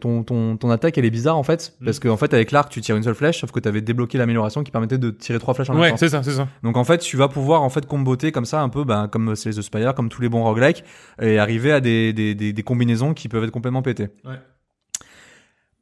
[0.00, 1.84] ton, ton, ton attaque, elle est bizarre en fait, Mm.
[1.84, 4.62] parce qu'en fait, avec l'arc, tu tires une seule flèche, sauf que t'avais débloqué l'amélioration
[4.64, 5.96] qui permettait de tirer trois flèches en même Ouais, temps.
[5.96, 6.48] c'est ça, c'est ça.
[6.62, 9.36] Donc en fait, tu vas pouvoir en fait comboter comme ça, un peu, ben, comme
[9.36, 10.82] c'est les The Spire, comme tous les bons roguelikes,
[11.22, 14.08] et arriver à des, des, des, des combinaisons qui peuvent être complètement pétées.
[14.24, 14.34] Ouais.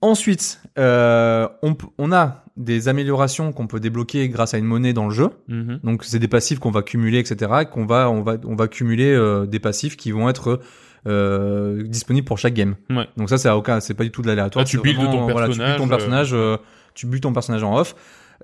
[0.01, 5.05] Ensuite, euh, on, on a des améliorations qu'on peut débloquer grâce à une monnaie dans
[5.05, 5.29] le jeu.
[5.47, 5.79] Mhm.
[5.85, 7.51] Donc c'est des passifs qu'on va cumuler, etc.
[7.63, 10.61] et Qu'on va, on va, on va cumuler euh, des passifs qui vont être
[11.07, 12.75] euh, disponibles pour chaque game.
[12.91, 13.09] Ouais.
[13.17, 14.65] Donc ça, c'est à aucun, c'est pas du tout de l'aléatoire.
[14.67, 16.57] Ah, tu builds ton voilà, tu builds ton personnage, personnage, euh,
[16.95, 17.95] tu builds ton personnage en off.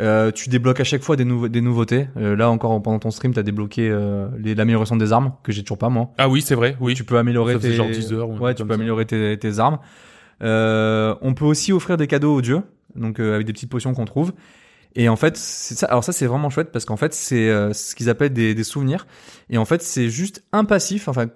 [0.01, 2.09] Euh, tu débloques à chaque fois des, nouveautés.
[2.16, 5.78] Euh, là encore pendant ton stream, t'as débloqué euh, l'amélioration des armes que j'ai toujours
[5.78, 6.10] pas moi.
[6.18, 6.94] Ah oui, c'est vrai, oui.
[6.94, 8.74] Tu peux améliorer Ça tes genre 10 heures ou un ouais, truc tu comme peux
[8.74, 8.78] ça.
[8.78, 9.78] améliorer tes, tes armes.
[10.43, 12.62] Euh, on peut aussi offrir des cadeaux aux dieux,
[12.94, 14.32] donc euh, avec des petites potions qu'on trouve.
[14.94, 15.86] Et en fait, c'est ça.
[15.86, 18.65] Alors ça, c'est vraiment chouette parce qu'en fait, c'est euh, ce qu'ils appellent des, des
[18.65, 19.06] souvenirs.
[19.51, 21.27] Et en fait, c'est juste un passif, enfin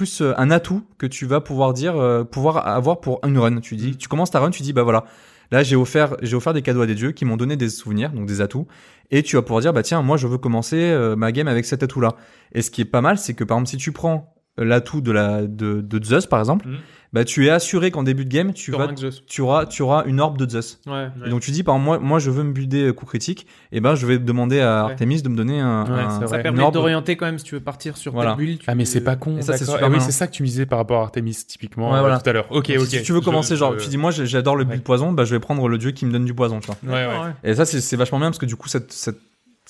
[0.00, 3.60] plus euh, un atout que tu vas pouvoir dire, euh, pouvoir avoir pour une run.
[3.60, 5.04] Tu dis, tu commences ta run, tu dis, bah voilà,
[5.50, 8.10] là j'ai offert, j'ai offert des cadeaux à des dieux qui m'ont donné des souvenirs,
[8.10, 8.66] donc des atouts.
[9.10, 11.66] Et tu vas pouvoir dire, bah tiens, moi je veux commencer euh, ma game avec
[11.66, 12.16] cet atout-là.
[12.52, 14.34] Et ce qui est pas mal, c'est que par exemple, si tu prends
[14.64, 16.76] l'atout de la de, de Zeus par exemple, Mhm.
[17.12, 18.88] bah tu es assuré qu'en début de game, tu vas,
[19.26, 20.78] tu auras, tu auras une orbe de Zeus.
[20.86, 21.08] Ouais.
[21.26, 23.80] Et donc tu dis par moi, moi je veux me builder euh, coup critique, et
[23.80, 24.90] ben je vais demander à Ouais.
[24.92, 26.74] Artemis de me donner un, Ouais, un- Ça permet orbe.
[26.74, 28.30] d'orienter quand même si tu veux partir sur Voilà.
[28.32, 28.58] ta bulle.
[28.58, 29.36] tu Ah mais c'est pas con.
[29.38, 31.36] Et ça, c'est Ah oui, c'est ça que tu me disais par rapport à Artemis
[31.48, 32.18] typiquement Ouais, euh, voilà.
[32.20, 32.46] tout à l'heure.
[32.50, 32.86] Ok, ok.
[32.86, 34.84] Si tu veux Je- commencer, genre, je- tu dis moi j'adore le build Ouais.
[34.84, 36.76] poison, bah je vais prendre le dieu qui me donne du poison, tu vois.
[36.84, 37.06] Ouais, ouais.
[37.08, 37.32] D'accord, ouais.
[37.50, 38.78] Et ça c'est c'est vachement bien parce que du coup t-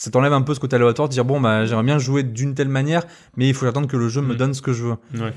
[0.03, 2.55] ça, t'enlève un peu ce côté aléatoire de dire bon bah j'aimerais bien jouer d'une
[2.55, 3.03] telle manière,
[3.37, 4.37] mais il faut attendre que le jeu me Mm.
[4.39, 4.97] donne ce que je veux.
[5.21, 5.35] Ouais.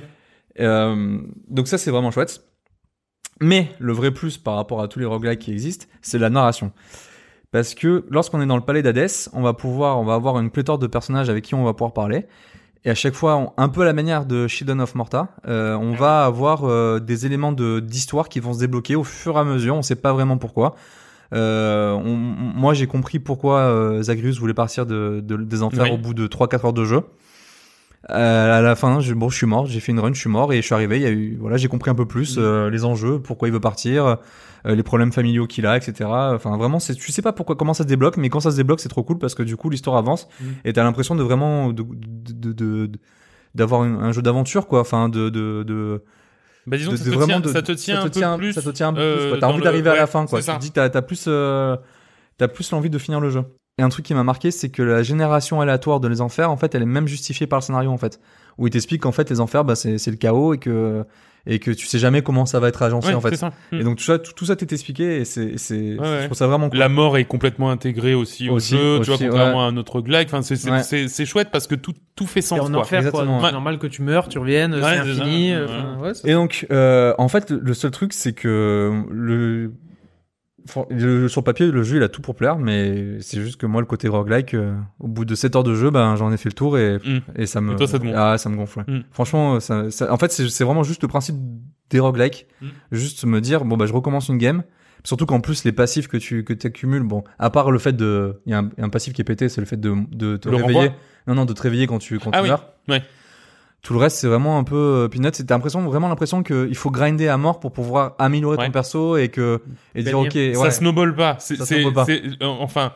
[0.61, 1.17] Euh,
[1.49, 2.41] donc ça c'est vraiment chouette.
[3.41, 6.71] Mais le vrai plus par rapport à tous les roguelikes qui existent, c'est la narration.
[7.51, 10.49] Parce que lorsqu'on est dans le palais d'Hadès, on va pouvoir, on va avoir une
[10.49, 12.25] pléthore de personnages avec qui on va pouvoir parler.
[12.85, 15.75] Et à chaque fois, on- un peu à la manière de Shadow of Morta, euh,
[15.75, 19.39] on va avoir euh, des éléments de d'histoire qui vont se débloquer au fur et
[19.39, 19.75] à mesure.
[19.75, 20.75] On sait pas vraiment pourquoi.
[21.33, 25.91] Euh, on- moi, j'ai compris pourquoi euh, Zagreus voulait partir de, de- des enfers Oui.
[25.91, 27.01] au bout de 3-4 heures de jeu.
[28.09, 30.29] Euh, à la fin, je, bon, je suis mort, j'ai fait une run, je suis
[30.29, 30.97] mort et je suis arrivé.
[30.97, 33.53] Il y a eu, voilà, j'ai compris un peu plus euh, les enjeux, pourquoi il
[33.53, 34.05] veut partir,
[34.65, 36.09] euh, les problèmes familiaux qu'il a, etc.
[36.33, 38.57] Enfin, vraiment, c'est, tu sais pas pourquoi, comment ça se débloque, mais quand ça se
[38.57, 40.45] débloque, c'est trop cool parce que du coup, l'histoire avance Mm.
[40.65, 42.99] et t'as l'impression de vraiment de, de, de- de- de-
[43.55, 44.81] d'avoir une- un jeu d'aventure, quoi.
[44.81, 45.63] Enfin, de, de,
[46.65, 48.05] Bah disons de- que ça de te vraiment tient, de- ça te tient ça un
[48.09, 48.53] te tient, peu plus.
[48.53, 49.29] ça te tient un peu euh, plus.
[49.31, 49.39] quoi.
[49.39, 50.39] T'as envie d'arriver à la fin, quoi.
[50.41, 51.75] Tu te dis, t'as, t'as plus, euh,
[52.37, 53.43] t'as plus l'envie de finir le jeu.
[53.79, 56.57] Et un truc qui m'a marqué, c'est que la génération aléatoire de les enfers, en
[56.57, 58.19] fait, elle est même justifiée par le scénario, en fait.
[58.59, 61.03] Où il t'explique qu'en fait, les enfers, bah, c'est, c'est le chaos et que,
[61.45, 63.35] et que tu sais jamais comment ça va être agencé, Ouais, en fait.
[63.35, 63.51] ça.
[63.71, 63.75] Mm.
[63.79, 66.17] Et donc, tout ça, tout, tout ça t'est expliqué et c'est, c'est, Ouais, ouais.
[66.21, 66.79] je trouve ça vraiment cool.
[66.79, 69.63] La mort est complètement intégrée aussi au Aussi, jeu, tu vois, aussi, contrairement ouais.
[69.63, 70.27] à un autre roguelike.
[70.29, 70.83] Enfin, c'est c'est Ouais.
[70.83, 73.25] c'est- c'est chouette parce que tout tout fait sens en enfer, quoi.
[73.43, 75.23] C'est normal que tu meurs, tu reviennes, Ouais, c'est ça.
[75.23, 75.49] infini.
[75.51, 75.57] Ouais.
[75.57, 79.73] euh, enfin, ouais, ça- Et donc, euh, en fait, le seul truc, c'est que le,
[80.89, 83.81] le- sur papier, le jeu, il a tout pour plaire, mais c'est juste que moi,
[83.81, 86.49] le côté roguelike, euh, au bout de 7 heures de jeu, ben, j'en ai fait
[86.49, 87.19] le tour et, Mm.
[87.35, 88.15] et ça me, Et toi, ça te gonfle.
[88.17, 88.79] ah, ça me gonfle.
[88.79, 88.93] ouais.
[88.99, 89.03] Mm.
[89.11, 91.35] Franchement, ça, ça- en fait, c'est vraiment juste le principe
[91.89, 92.47] des roguelikes.
[92.61, 92.67] Mm.
[92.91, 94.63] Juste me dire, bon, bah, je recommence une game.
[95.05, 98.39] Surtout qu'en plus, les passifs que tu, que accumules, bon, à part le fait de,
[98.45, 99.75] il y a un, il y a un passif qui est pété, c'est le fait
[99.79, 100.91] de, de te Le réveiller.
[101.27, 102.69] Non, non, de te réveiller quand tu, quand Ah tu oui, meurs.
[102.87, 103.03] ouais.
[103.83, 105.35] Tout le reste, c'est vraiment un peu euh, peanut.
[105.35, 108.65] C'est t'as l'impression, vraiment l'impression qu'il faut grinder à mort pour pouvoir améliorer Ouais.
[108.65, 109.61] ton perso et que,
[109.93, 110.71] et dire, ok, Ça ouais.
[110.71, 111.35] snowball pas.
[111.39, 112.05] Ça snowball pas.
[112.05, 112.93] c'est- euh, enfin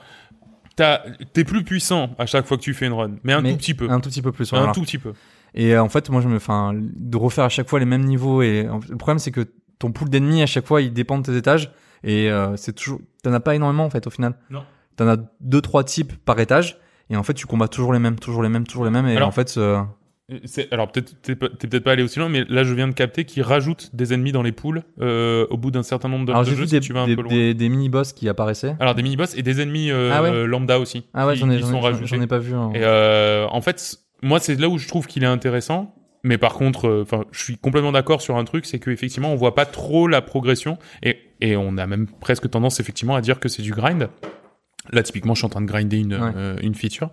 [1.33, 3.57] t'es plus puissant à chaque fois que tu fais une run, mais un Mais tout
[3.57, 3.89] petit peu.
[3.89, 5.13] Un tout petit peu plus, Un tout petit peu.
[5.55, 8.03] Et euh, en fait, moi, je me, enfin, de refaire à chaque fois les mêmes
[8.05, 9.45] niveaux et le problème, c'est que
[9.79, 11.71] ton pool d'ennemis à chaque fois, il dépend de tes étages
[12.03, 14.35] et euh, c'est toujours, t'en as pas énormément en fait au final.
[14.51, 14.63] Non.
[14.97, 16.77] T'en as deux, trois types par étage
[17.09, 19.15] et en fait, tu combats toujours les mêmes, toujours les mêmes, toujours les mêmes et
[19.17, 19.57] Alors, en fait,
[20.71, 23.43] Alors peut-être t'es peut-être pas allé aussi loin, mais là je viens de capter qu'ils
[23.43, 26.49] rajoutent des ennemis dans les poules euh, au bout d'un certain nombre de, alors de
[26.49, 27.31] jeux vu si des, tu vas un des, peu loin.
[27.31, 28.75] des, des mini-boss qui apparaissaient.
[28.81, 31.05] Alors des mini-boss et des ennemis euh, Ah ouais lambda aussi.
[31.13, 32.07] Ah ouais, j'en ai, j'en sont ai, rajoutés.
[32.07, 32.53] j'en ai pas vu.
[32.53, 32.71] hein.
[32.75, 35.93] Et euh, en fait, moi, c'est là où je trouve qu'il est intéressant.
[36.23, 39.35] Mais par contre, euh, enfin, je suis complètement d'accord sur un truc, c'est qu'effectivement, on
[39.35, 43.39] voit pas trop la progression et, et on a même presque tendance effectivement à dire
[43.39, 44.09] que c'est du grind.
[44.91, 46.31] Là, typiquement, je suis en train de grinder une, Ouais.
[46.35, 47.11] euh, une feature.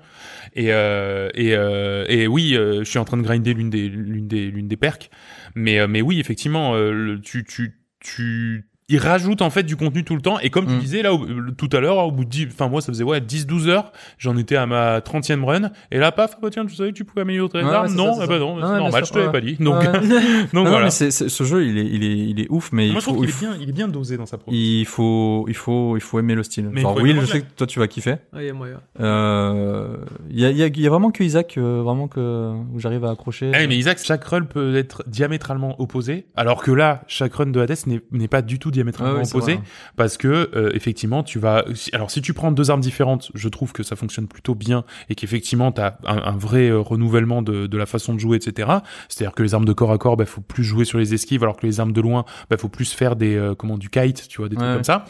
[0.55, 3.89] Et, euh, et, euh, et oui, euh, je suis en train de grinder l'une des,
[3.89, 5.11] l'une des, l'une des perks.
[5.55, 9.77] Mais, euh, mais oui, effectivement, euh, le- tu, tu, tu, ils rajoutent en fait du
[9.77, 10.79] contenu tout le temps et comme tu Mm.
[10.79, 13.21] disais là au- tout à l'heure au bout de 10 enfin moi ça faisait ouais
[13.21, 16.67] 10 12 heures j'en étais à ma 30e run et là paf ah bah tiens
[16.67, 18.61] tu savais que tu pouvais améliorer tes Ouais, armes non ça, eh ben non Ouais,
[18.61, 19.33] normal sûr, je te l'avais ouais.
[19.33, 19.87] pas dit donc Ouais.
[19.93, 22.87] donc Non, non, voilà c'est, ce jeu, il est, il est, il est ouf, mais
[22.89, 24.27] moi il je trouve faut, qu'il il est faut, bien il est bien dosé dans
[24.27, 26.69] sa pro il faut, il faut, il faut aimer le style.
[26.71, 28.17] Mais il Genre, aimer je sais que toi, tu vas kiffer.
[28.35, 28.81] Ouais, y a moyen.
[29.01, 29.97] Euh,
[30.31, 32.53] il y a, il y a, il y a vraiment que Isaac, euh, vraiment que,
[32.73, 33.51] où j'arrive à accrocher.
[33.59, 37.61] Eh, mais Isaac, chaque run peut être diamétralement opposé, alors que là, chaque run de
[37.61, 39.61] Hades n'est n'est pas du tout diamétralement c'est vrai.
[39.97, 41.65] parce que euh, effectivement, tu vas.
[41.93, 45.15] Alors, si tu prends deux armes différentes, je trouve que ça fonctionne plutôt bien et
[45.15, 48.69] qu'effectivement, tu as un, un vrai euh, renouvellement de, de la façon de jouer, etc.
[49.09, 51.43] C'est-à-dire que les armes de corps à corps, bah, faut plus jouer sur les esquives,
[51.43, 54.29] alors que les armes de loin, bah, faut plus faire des euh, comment du kite,
[54.29, 55.05] tu vois, des trucs comme ça.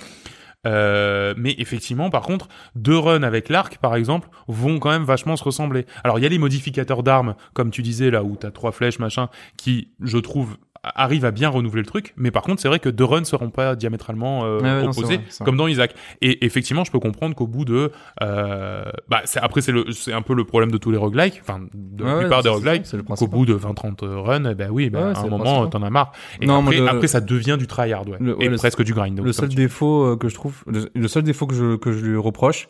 [0.67, 5.37] Euh, mais effectivement, par contre, deux runs avec l'arc, par exemple, vont quand même vachement
[5.37, 5.87] se ressembler.
[6.03, 8.99] Alors, il y a les modificateurs d'armes, comme tu disais là, où t'as trois flèches,
[8.99, 10.57] machin, qui, je trouve,
[10.95, 12.13] arrivent à bien renouveler le truc.
[12.17, 15.45] Mais par contre, c'est vrai que deux runs seront pas diamétralement euh, ouais, opposés, vrai.
[15.45, 15.95] comme dans Isaac.
[16.21, 17.91] Et effectivement, je peux comprendre qu'au bout de,
[18.23, 21.61] euh, bah, après, c'est le, c'est un peu le problème de tous les roguelikes, enfin,
[21.73, 22.87] de la plupart ouais, des roguelikes.
[22.87, 25.91] c'est Qu'au bout de 20-30 runs, eh ben oui, Ouais, à un moment, t'en as
[25.91, 26.13] marre.
[26.41, 28.19] Et Non, après, moi, le- après, ça devient du tryhard, ouais.
[28.21, 29.17] Le- et le- presque du grind.
[29.17, 31.93] donc, le seul tu- défaut euh, que je trouve, le, seul défaut que je, que
[31.93, 32.69] je lui reproche,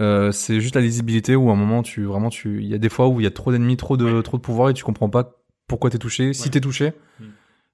[0.00, 2.78] euh, c'est juste la lisibilité où à un moment tu vraiment tu, il y a
[2.78, 4.84] des fois où il y a trop d'ennemis, trop de trop de pouvoir et tu
[4.84, 5.32] comprends pas
[5.68, 6.92] pourquoi t'es touché, si t'es touché.
[7.20, 7.24] Mm.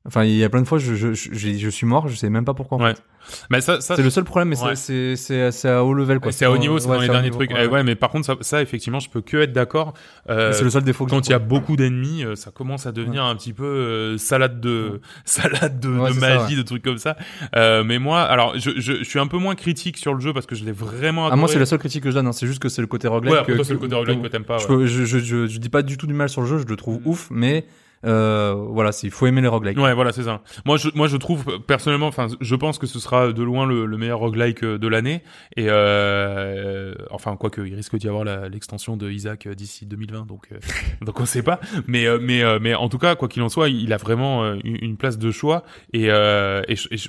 [0.09, 2.29] Enfin, il y a plein de fois, je, je, je, je suis mort, je sais
[2.31, 2.79] même pas pourquoi.
[2.79, 2.95] en Ouais.
[2.95, 3.03] fait.
[3.51, 5.51] Mais ça, ça, C'est le seul problème, mais c'est- Ouais.
[5.53, 6.33] c'est à haut level quoi.
[6.33, 7.51] c'est à haut niveau, c'est ouais, dans les derniers niveau, trucs.
[7.51, 7.65] ouais.
[7.65, 9.93] Eh ouais, mais par contre, ça, ça, effectivement, je peux que être d'accord.
[10.31, 11.05] Euh, c'est le seul défaut.
[11.05, 13.67] que quand il y a beaucoup d'ennemis, euh, ça commence à devenir un petit peu
[13.67, 17.19] euh, salade de salade de, de ça, magie, de trucs comme ça.
[17.55, 20.33] Euh, mais moi, alors, je, je, je suis un peu moins critique sur le jeu
[20.33, 21.27] parce que je l'ai vraiment.
[21.27, 21.53] Ah, moi, adoré.
[21.53, 22.27] c'est la seule critique que je donne.
[22.29, 22.33] hein.
[22.33, 23.35] C'est juste que c'est le côté roguelike.
[23.35, 24.57] Ouais, que- toi, c'est le côté roguelike que- t'aimes pas.
[24.57, 26.97] je, je, je dis pas du tout du mal sur le jeu, je le trouve
[27.05, 27.09] Mm.
[27.09, 27.67] ouf, mais
[28.05, 29.79] euh, voilà, il faut aimer les roguelikes.
[29.79, 30.43] Ouais, voilà, c'est ça.
[30.65, 33.87] Moi, je, moi, je trouve personnellement, enfin, je pense que ce sera de loin le,
[33.87, 35.23] le meilleur roguelike euh, de l'année.
[35.57, 40.59] Et euh, enfin, quoique, il risque d'y avoir l'extension de Isaac d'ici 2020, donc euh,
[41.05, 41.61] donc on sait pas.
[41.87, 45.19] Mais mais mais en tout cas, quoi qu'il en soit, il a vraiment une place
[45.19, 45.65] de choix.
[45.93, 46.09] Et,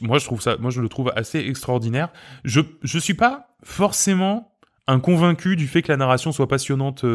[0.01, 2.09] moi, je trouve ça, moi, je le trouve assez extraordinaire.
[2.43, 4.53] Je je suis pas forcément
[4.87, 7.05] un convaincu du fait que la narration soit passionnante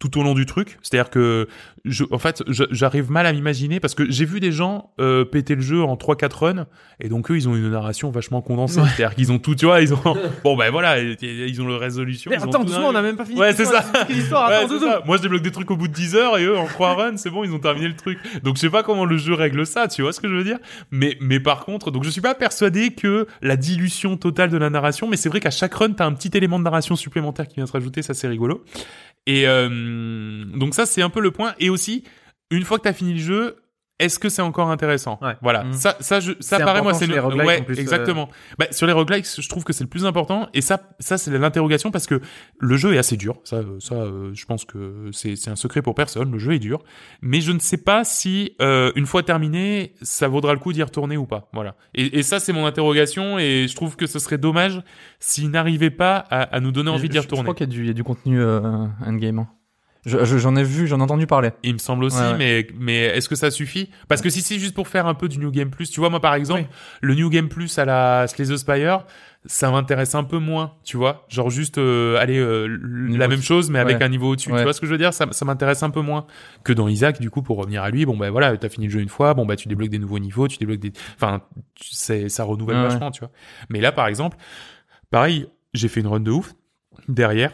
[0.00, 0.78] tout au long du truc.
[0.82, 1.46] C'est-à-dire que,
[1.84, 5.54] je, en fait, j'arrive mal à m'imaginer parce que j'ai vu des gens euh, péter
[5.54, 6.66] le jeu en 3-4 runs
[7.00, 8.80] et donc eux, ils ont une narration vachement condensée.
[8.96, 10.00] C'est-à-dire qu'ils ont tout, tu vois, ils ont,
[10.44, 12.30] bon ben voilà, ils ont le résolution.
[12.30, 13.38] Mais ils ont attends, tout doucement, d'un- on a même pas fini.
[13.38, 13.84] Ouais, c'est ça.
[14.10, 15.02] Ouais, Attends, ça.
[15.06, 17.16] Moi, je débloque des trucs au bout de 10 heures et eux, en 3 runs,
[17.16, 18.18] c'est bon, ils ont terminé le truc.
[18.42, 20.44] Donc, je sais pas comment le jeu règle ça, tu vois ce que je veux
[20.44, 20.58] dire
[20.90, 24.70] mais, mais par contre, donc je suis pas persuadé que la dilution totale de la
[24.70, 27.56] narration, mais c'est vrai qu'à chaque run, t'as un petit élément de narration supplémentaire qui
[27.56, 28.64] vient se rajouter, ça c'est rigolo.
[29.30, 31.54] Et euh, donc ça, c'est un peu le point.
[31.60, 32.02] Et aussi,
[32.50, 33.56] une fois que t'as fini le jeu,
[34.00, 35.34] est-ce que c'est encore intéressant Ouais.
[35.42, 35.72] Voilà, Mm.
[35.74, 37.80] ça, ça, je, ça paraît moi, c'est le- ouais, plus, euh.
[37.80, 38.28] exactement.
[38.58, 40.48] Bah, sur les roguelikes, je trouve que c'est le plus important.
[40.54, 42.20] Et ça, ça c'est l'interrogation parce que
[42.58, 43.36] le jeu est assez dur.
[43.44, 46.32] Ça, euh, ça, euh, je pense que c'est c'est un secret pour personne.
[46.32, 46.82] Le jeu est dur,
[47.22, 50.82] mais je ne sais pas si euh, une fois terminé, ça vaudra le coup d'y
[50.82, 51.48] retourner ou pas.
[51.52, 51.74] Voilà.
[51.94, 53.38] Et, et ça, c'est mon interrogation.
[53.38, 54.82] Et je trouve que ce serait dommage
[55.18, 57.42] s'il n'arrivait pas à, à nous donner envie d'y je- Je retourner.
[57.44, 58.60] crois qu'il y, a du- il y a du contenu euh,
[59.06, 59.40] endgame.
[59.40, 59.48] hein.
[60.06, 61.50] Je- je- J'en ai vu, j'en ai entendu parler.
[61.62, 62.36] Il me semble aussi, Ouais, ouais.
[62.38, 63.90] mais mais est-ce que ça suffit?
[64.08, 66.08] Parce que si c'est juste pour faire un peu du New Game Plus, tu vois,
[66.08, 66.64] moi par exemple,
[67.02, 69.04] le New Game Plus à la Slay the Spire,
[69.44, 71.26] ça m'intéresse un peu moins, tu vois.
[71.28, 72.66] Genre juste euh, aller euh,
[73.10, 74.04] la même chose, mais avec Ouais.
[74.04, 74.50] un niveau au-dessus.
[74.50, 75.12] Tu vois ce que je veux dire?
[75.12, 76.26] Ça, ça m'intéresse un peu moins
[76.64, 77.20] que dans Isaac.
[77.20, 79.34] Du coup, pour revenir à lui, bon ben voilà, t'as fini le jeu une fois,
[79.34, 81.42] bon bah tu débloques des nouveaux niveaux, tu débloques des, enfin,
[81.78, 83.30] ça renouvelle vachement, tu vois.
[83.68, 84.36] Mais là, par exemple,
[85.10, 86.54] pareil, j'ai fait une run de ouf.
[87.08, 87.52] Derrière,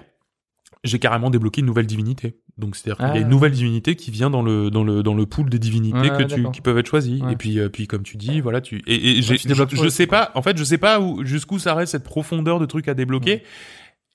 [0.86, 2.36] j'ai carrément débloqué une nouvelle divinité.
[2.58, 3.18] Donc c'est-à-dire qu'il y a Ah.
[3.18, 6.16] une nouvelle divinité qui vient dans le dans le dans le pool des divinités Ouais,
[6.18, 7.22] que tu qui peuvent être choisies.
[7.22, 7.32] Ouais.
[7.32, 9.88] Et puis euh, puis comme tu dis, voilà, tu et, et j'ai- tu je, je
[9.88, 10.26] sais quoi.
[10.26, 10.30] pas.
[10.34, 13.42] En fait, je sais pas où jusqu'où s'arrête cette profondeur de trucs à débloquer.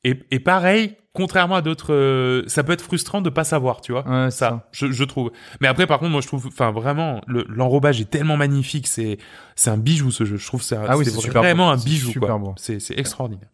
[0.04, 3.92] Et, et pareil, contrairement à d'autres, euh, ça peut être frustrant de pas savoir, tu
[3.92, 4.02] vois.
[4.08, 4.68] Ouais, ça, ça.
[4.72, 5.32] Je, je trouve.
[5.60, 8.88] Mais après, par contre, moi, je trouve, enfin, vraiment, le- l'enrobage est tellement magnifique.
[8.88, 9.20] C'est,
[9.56, 10.38] c'est un bijou ce jeu.
[10.38, 11.74] Je trouve c'est, Ah oui, c'est c'est super vraiment beau.
[11.74, 12.38] un C'est bijou, super quoi.
[12.40, 12.54] beau.
[12.58, 13.50] C'est, c'est extraordinaire.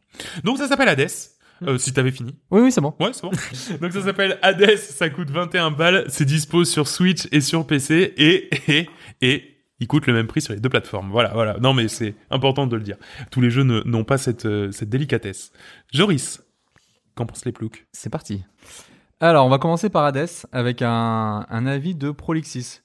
[0.45, 1.09] Donc ça s'appelle Hades.
[1.63, 2.35] Euh, si t'avais fini.
[2.51, 2.93] Oui, oui, c'est bon.
[2.99, 3.31] Ouais, c'est bon.
[3.81, 8.13] Donc ça s'appelle Hades, ça coûte 21 balles, c'est dispo sur Switch et sur PC
[8.17, 8.89] et et
[9.21, 11.09] et il coûte le même prix sur les deux plateformes.
[11.11, 11.57] Voilà, voilà.
[11.59, 12.97] Non mais c'est important de le dire.
[13.31, 15.51] Tous les jeux n'ont pas cette euh, cette délicatesse.
[15.93, 16.41] Joris,
[17.15, 17.85] qu'en pensent les ploucs?
[17.91, 18.43] C'est parti.
[19.19, 22.81] Alors, on va commencer par Hades avec un, un avis de Prolixis.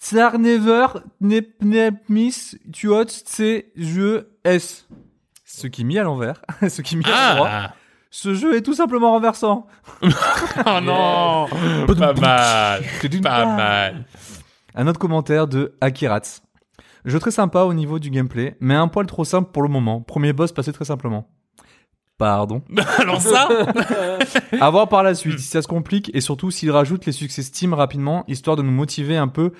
[0.00, 0.86] Tsar never
[1.20, 4.86] nepnepmis tuot tse jeu s.
[5.44, 7.74] Ce qui mis à l'envers, ce qui mis à l'endroit.
[8.16, 9.66] Ce jeu est tout simplement renversant.
[10.66, 11.48] Oh non
[11.84, 12.84] Pas mal
[13.22, 14.04] Pas mal
[14.76, 16.40] Un autre commentaire de Akirats.
[17.04, 20.00] Jeu très sympa au niveau du gameplay, mais un poil trop simple pour le moment.
[20.00, 21.28] Premier boss passé très simplement.
[22.16, 22.62] Pardon.
[22.98, 23.48] Alors ça
[24.60, 27.42] À voir par la suite si ça se complique et surtout s'il rajoute les succès
[27.42, 29.52] Steam rapidement, histoire de nous motiver un peu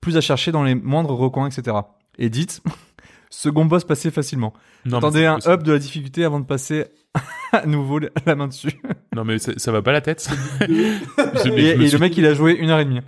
[0.00, 1.76] plus à chercher dans les moindres recoins, etc.
[2.18, 2.62] Et dites,
[3.30, 4.54] second boss passé facilement.
[4.86, 5.54] Non, Attendez un possible.
[5.54, 6.86] up de la difficulté avant de passer
[7.52, 8.72] à nouveau la main dessus.
[9.14, 10.26] Non mais ça, ça va pas la tête.
[10.60, 10.66] Je-
[11.50, 13.00] mais Et, je me et suis- le mec, il a joué une heure et demie.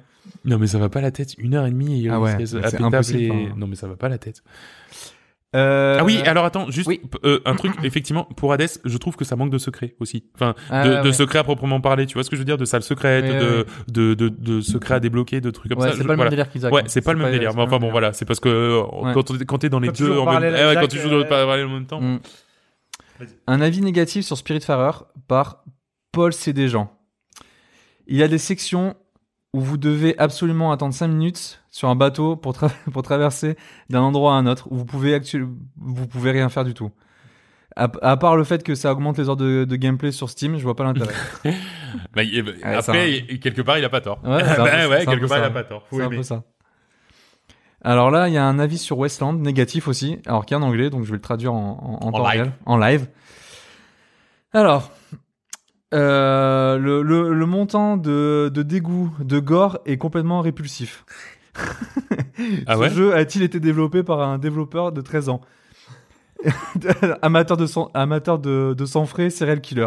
[0.45, 1.35] Non mais ça va pas la tête.
[1.39, 2.05] Une heure et demie.
[2.05, 3.55] Et Ah ouais, c'est impossible, et- enfin.
[3.57, 4.43] Non mais ça va pas la tête.
[5.57, 7.01] Euh, Ah oui, alors attends, juste oui.
[7.25, 10.25] euh, un truc, effectivement, pour Hades, je trouve que ça manque de secret aussi.
[10.35, 11.13] Enfin, Ah, de, de ouais.
[11.13, 13.39] secret à proprement parler, tu vois ce que je veux dire De salles secrètes, Ouais,
[13.39, 13.65] de, ouais.
[13.87, 15.97] De, de, de secrets à débloquer, de trucs comme Ouais, ça.
[15.97, 16.73] c'est pas le même délire qu'Isaac.
[16.73, 16.87] Ouais, hein.
[16.89, 17.53] c'est pas le même délire.
[17.57, 20.13] enfin bon, voilà, c'est parce que euh, quand, quand t'es dans les Quand tu deux
[20.15, 22.01] joues en même eh quand tu joues dans le parallèle en même temps.
[22.01, 22.19] Mm.
[23.47, 25.65] Un avis négatif sur Spiritfarer par
[26.13, 26.91] Paul Cédéjean.
[28.07, 28.95] Il y a des sections
[29.53, 33.57] où vous devez absolument attendre 5 minutes sur un bateau pour, tra- pour traverser
[33.89, 35.21] d'un endroit à un autre où vous pouvez,
[35.77, 36.91] vous pouvez rien faire du tout.
[37.77, 40.59] À, à part le fait que ça augmente les heures de, de gameplay sur Steam,
[40.59, 41.15] je vois pas l'intérêt.
[42.15, 42.23] Bah, bah,
[42.63, 44.21] Ouais, après, quelque part, il a pas tort.
[44.25, 45.87] Ouais, peu- Bah ouais, quelque part, il a pas tort.
[45.91, 46.45] C'est un peu ça.
[47.85, 50.63] Alors là, il y a un avis sur Westland, négatif aussi, alors qui est en
[50.63, 52.41] anglais, donc je vais le traduire en, en, en En temps live.
[52.43, 53.07] réel, en live.
[54.53, 54.91] Alors,
[55.93, 61.05] euh, le, le, le montant de, de dégoût de gore est complètement répulsif.
[62.67, 65.41] Ah Ce jeu a-t-il été développé par un développeur de 13 ans?
[67.23, 69.87] Amateur de sang, amateur de, de sang frais, serial killer.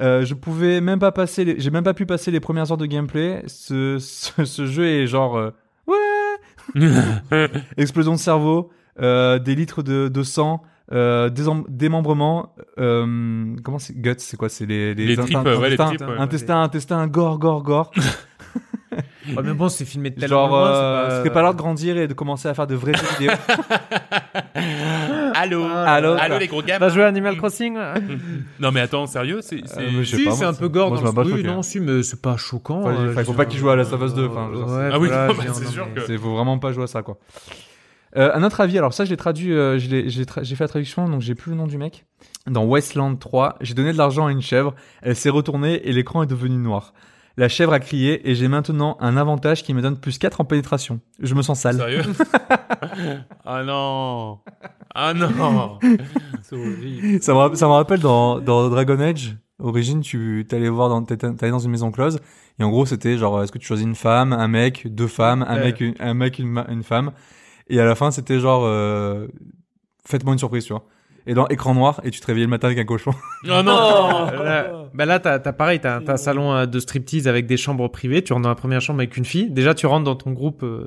[0.00, 2.86] Euh, je pouvais même pas passer, j'ai même pas pu passer les premières heures de
[2.86, 3.42] gameplay.
[3.46, 5.50] Ce, ce, ce jeu est genre euh,
[5.86, 5.96] ouais,
[7.76, 8.70] explosion de cerveau,
[9.00, 10.62] euh, des litres de, de sang,
[10.92, 11.30] euh,
[11.68, 12.54] démembrement.
[12.78, 14.48] euh, comment c'est guts C'est quoi?
[14.48, 16.18] C'est les Les intestins- tripes, ouais, les intestins- tripes, ouais.
[16.18, 17.90] intestin, intestin, gore, gore, gore.
[19.28, 22.12] Ouais, mais bon, c'est filmé tellement Genre, euh, serait pas l'heure de grandir et de
[22.14, 23.32] commencer à faire de vraies vidéos.
[25.34, 27.76] Allô Allô Allô, les gros gars T'as joué à Animal Crossing
[28.60, 29.60] Non, mais attends, sérieux C'est.
[29.66, 31.22] c'est- Euh, mais je sais Si, pas, c'est un peu gore moi, dans ça m'a
[31.22, 31.48] le oui, choqué.
[31.48, 32.80] non, si, mais c'est pas choquant.
[32.80, 34.58] Enfin, euh, il faut je- pas qu'il joue à Last of Us 2, enfin, je
[34.58, 36.34] veux dire, Ouais, Ah oui, voilà, non, je bah, veux c'est sûr que- C'est faut
[36.34, 37.18] vraiment pas jouer à ça quoi.
[38.16, 40.54] Euh, un autre avis, alors ça je l'ai traduit, euh, je l'ai- j'ai tra- j'ai
[40.54, 42.04] fait la traduction donc j'ai plus le nom du mec.
[42.46, 46.22] Dans Westland 3, j'ai donné de l'argent à une chèvre, elle s'est retournée et l'écran
[46.22, 46.94] est devenu noir.
[47.36, 50.44] La chèvre a crié et j'ai maintenant un avantage qui me donne plus 4 en
[50.44, 51.00] pénétration.
[51.20, 51.76] Je me sens sale.
[51.76, 52.02] Sérieux
[53.44, 54.38] Ah non
[54.94, 55.78] Ah non
[56.42, 57.22] C'est horrible.
[57.22, 61.50] Ça me, ça me rappelle dans, dans Dragon Age, Origine, tu t'allais voir dans, t'allais
[61.50, 62.18] dans une maison close
[62.58, 65.44] et en gros c'était genre est-ce que tu choisis une femme, un mec, deux femmes,
[65.48, 65.64] un Ouais.
[65.64, 67.12] mec, une, un mec, une femme
[67.68, 69.26] et à la fin c'était genre euh,
[70.06, 70.84] faites-moi une surprise, tu vois.
[71.26, 73.12] Et dans écran noir et tu te réveillais le matin avec un cochon.
[73.44, 77.26] Oh non Là, bah là, t'as, t'as pareil, t'as, t'as un salon euh, de striptease
[77.28, 78.22] avec des chambres privées.
[78.22, 79.48] Tu rentres dans la première chambre avec une fille.
[79.50, 80.62] Déjà, tu rentres dans ton groupe.
[80.62, 80.86] euh,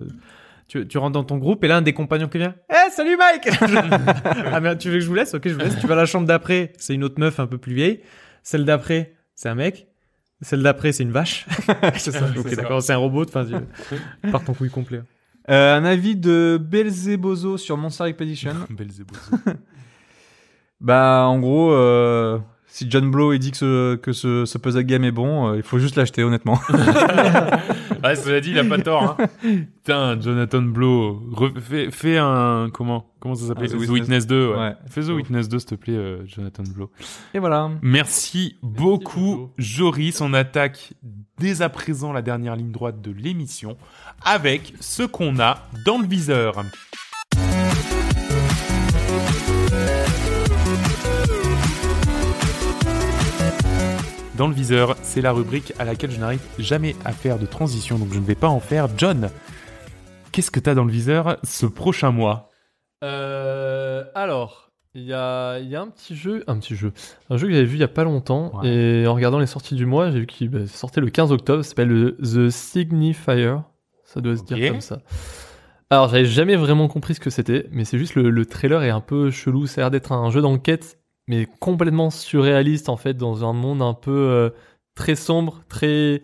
[0.68, 2.54] tu, tu rentres dans ton groupe et là, un des compagnons qui vient.
[2.70, 3.50] Eh, salut Mike
[4.54, 5.34] Ah merde, tu veux que je vous laisse?
[5.34, 5.80] Ok, je vous laisse.
[5.80, 6.74] Tu vas à la chambre d'après.
[6.78, 8.02] C'est une autre meuf un peu plus vieille.
[8.44, 9.88] Celle d'après, c'est un mec.
[10.42, 11.48] Celle d'après, c'est une vache.
[11.98, 12.26] c'est ça.
[12.38, 13.24] ok, d'accord, c'est un robot.
[13.24, 15.02] Enfin, tu pars ton couille complet.
[15.50, 18.52] Euh, un avis de Belzebozo sur Monster Expedition.
[18.70, 19.18] Belzébuth.
[20.82, 24.84] Bah en gros, euh, si John Blow il dit que ce, que ce, ce puzzle
[24.84, 26.60] game est bon, euh, il faut juste l'acheter honnêtement.
[28.04, 29.18] Ah, cela dit, il a pas tort.
[29.20, 29.28] Hein.
[29.84, 31.22] Putain, Jonathan Blow,
[31.60, 32.70] fais, fais un.
[32.72, 33.70] Comment Comment ça s'appelle?
[33.72, 34.00] Ah, The The Witness.
[34.00, 34.58] Witness 2, ouais.
[34.58, 34.76] Ouais.
[34.88, 36.92] Fais The Witness 2, s'il te plaît, euh, Jonathan Blow.
[37.34, 37.72] Et voilà.
[37.82, 39.50] Merci beaucoup, beaucoup.
[39.58, 40.22] Joris.
[40.22, 40.94] On attaque
[41.40, 43.78] dès à présent la dernière ligne droite de l'émission
[44.24, 46.64] avec ce qu'on a dans le viseur.
[54.38, 57.98] Dans le viseur, c'est la rubrique à laquelle je n'arrive jamais à faire de transition,
[57.98, 58.88] donc je ne vais pas en faire.
[58.96, 59.30] John,
[60.32, 62.50] qu'est-ce que t'as dans le viseur ce prochain mois?
[63.04, 66.94] Euh, alors, il y a, il y a un petit jeu, un petit jeu,
[67.32, 68.70] un jeu que j'avais vu il y a pas longtemps Ouais.
[68.70, 71.64] et en regardant les sorties du mois, j'ai vu qu'il bah, sortait le 15 octobre.
[71.64, 73.56] Ça s'appelle le The Signifier.
[74.04, 75.00] Ça doit se dire comme ça.
[75.90, 78.90] Alors, j'avais jamais vraiment compris ce que c'était, mais c'est juste le, le trailer est
[78.90, 79.66] un peu chelou.
[79.68, 83.82] Ça a l'air d'être un jeu d'enquête, mais complètement surréaliste en fait, dans un monde
[83.82, 84.50] un peu euh,
[84.96, 86.24] très sombre, très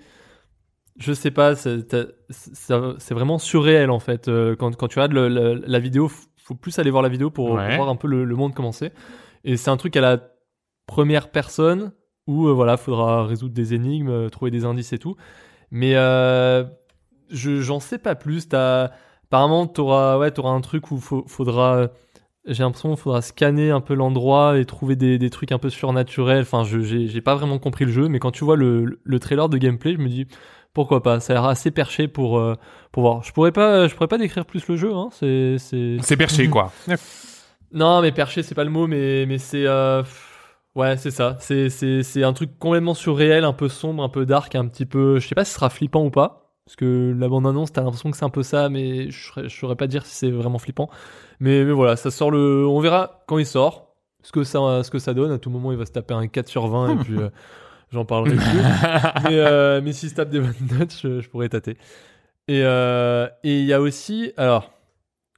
[0.97, 4.27] je sais pas, c'est vraiment surréel en fait.
[4.27, 6.07] Euh, Quand, quand tu regardes le- le- la vidéo,
[6.37, 7.67] faut plus aller voir la vidéo pour, Ouais.
[7.69, 8.91] pour voir un peu le, le monde commencer.
[9.43, 10.19] Et c'est un truc à la
[10.85, 11.93] première personne
[12.27, 15.15] où euh, voilà, faudra résoudre des énigmes, euh, trouver des indices et tout.
[15.71, 15.93] Mais
[17.29, 18.47] je j'en sais pas plus.
[18.53, 21.89] Apparemment t'auras ouais t'auras un truc où faut- faudra
[22.45, 25.69] j'ai l'impression qu'il faudra scanner un peu l'endroit et trouver des, des trucs un peu
[25.69, 26.41] surnaturels.
[26.41, 29.49] Enfin, je j'ai pas vraiment compris le jeu, mais quand tu vois le, le trailer
[29.49, 30.27] de gameplay, je me dis
[30.73, 31.19] pourquoi pas?
[31.19, 32.55] Ça a l'air assez perché pour euh,
[32.91, 33.23] pour voir.
[33.23, 34.93] Je pourrais pas, je pourrais pas décrire plus le jeu.
[34.93, 35.09] Hein.
[35.11, 36.17] C'est c'est.
[36.17, 36.71] Perché, quoi.
[37.75, 39.65] Non, mais perché, c'est pas le mot, mais mais c'est.
[39.65, 40.03] euh,
[40.75, 41.37] Ouais, c'est ça.
[41.39, 44.85] C'est c'est c'est un truc complètement surréel, un peu sombre, un peu dark, un petit
[44.87, 45.19] peu.
[45.19, 46.42] Je sais pas si ce sera flippant ou pas.
[46.65, 49.55] Parce que la bande-annonce, t'as l'impression que c'est un peu ça, mais je saurais- je
[49.59, 50.89] saurais pas dire si c'est vraiment flippant.
[51.39, 52.65] Mais, mais voilà, ça sort le.
[52.67, 55.31] On verra quand il sort ce que ça, ce que ça donne.
[55.31, 57.29] À tout moment, il va se taper un 4 sur 20 et puis euh,
[57.91, 58.45] j'en parlerai plus.
[59.25, 61.77] mais, euh, mais s'il se tape des bonnes notes, je, je pourrais tâter.
[62.47, 64.31] Et euh, et il y a aussi.
[64.37, 64.71] Alors,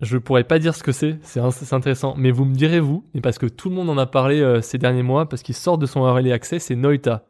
[0.02, 1.40] je pourrais pas dire ce que c'est, c'est
[1.74, 2.14] intéressant.
[2.18, 4.62] Mais vous me direz, vous, et parce que tout le monde en a parlé euh,
[4.62, 7.24] ces derniers mois, parce qu'il sort de son early access, c'est Noita.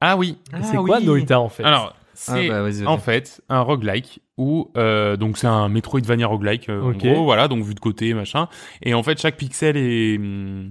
[0.00, 0.38] Ah oui.
[0.62, 1.64] C'est quoi Noita en fait?
[1.64, 2.86] Alors, Ah, c'est bah, vas-y, vas-y.
[2.86, 7.04] en fait un roguelike où euh, donc c'est un Metroidvania roguelike euh, Ok.
[7.04, 8.48] en gros voilà donc vu de côté machin
[8.82, 10.68] et en fait chaque pixel est hum,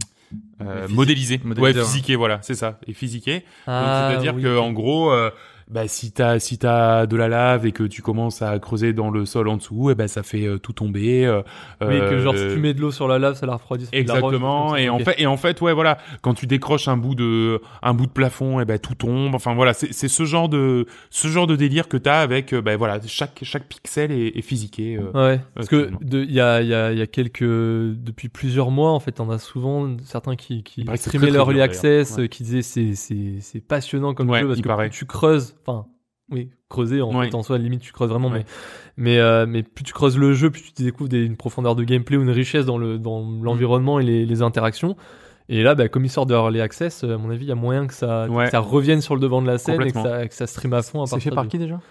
[0.61, 4.43] euh, modélisé modélisé, ouais physiqué voilà c'est ça et physiqué Ah, c'est-à-dire oui.
[4.43, 5.29] que en gros euh,
[5.73, 9.09] bah, si t'as si t'as de la lave et que tu commences à creuser dans
[9.09, 11.41] le sol en dessous et ben ça fait euh, tout tomber euh,
[11.81, 13.85] Oui, que genre si euh, tu mets de l'eau sur la lave, ça la refroidit.
[13.85, 14.69] roche, Exactement.
[14.71, 14.79] ça.
[14.81, 17.93] et en fait, et en fait, ouais, voilà, quand tu décroches un bout de, un
[17.93, 19.35] bout de plafond, et ben tout tombe.
[19.35, 22.61] Enfin voilà, c'est c'est ce genre de, ce genre de délire que t'as avec, euh,
[22.61, 24.97] ben voilà, chaque chaque pixel est, est physiqué.
[24.97, 25.11] euh.
[25.13, 28.71] Ouais, parce que il y a, il y, a, il y a quelques depuis plusieurs
[28.71, 32.23] mois en fait, on a souvent certains qui qui streamaient leur early access, Ouais.
[32.23, 34.89] euh, qui disaient c'est c'est c'est passionnant comme Ouais, jeu parce que paraît.
[34.89, 35.87] tu creuses, enfin
[36.31, 37.27] oui creuser en Ouais.
[37.27, 38.39] fait en soi limite tu creuses vraiment, Ouais.
[38.97, 41.75] mais mais euh, mais plus tu creuses le jeu, plus tu découvres des, une profondeur
[41.75, 44.95] de gameplay ou une richesse dans le dans l'environnement et les, les interactions.
[45.49, 47.51] Et là, bah, comme il sort de early access, euh, à mon avis, il y
[47.51, 48.45] a moyen que ça, Ouais.
[48.45, 50.71] que ça revienne sur le devant de la scène et que ça, que ça stream
[50.73, 51.03] à fond.
[51.03, 51.81] à C'est fait par du- qui déjà?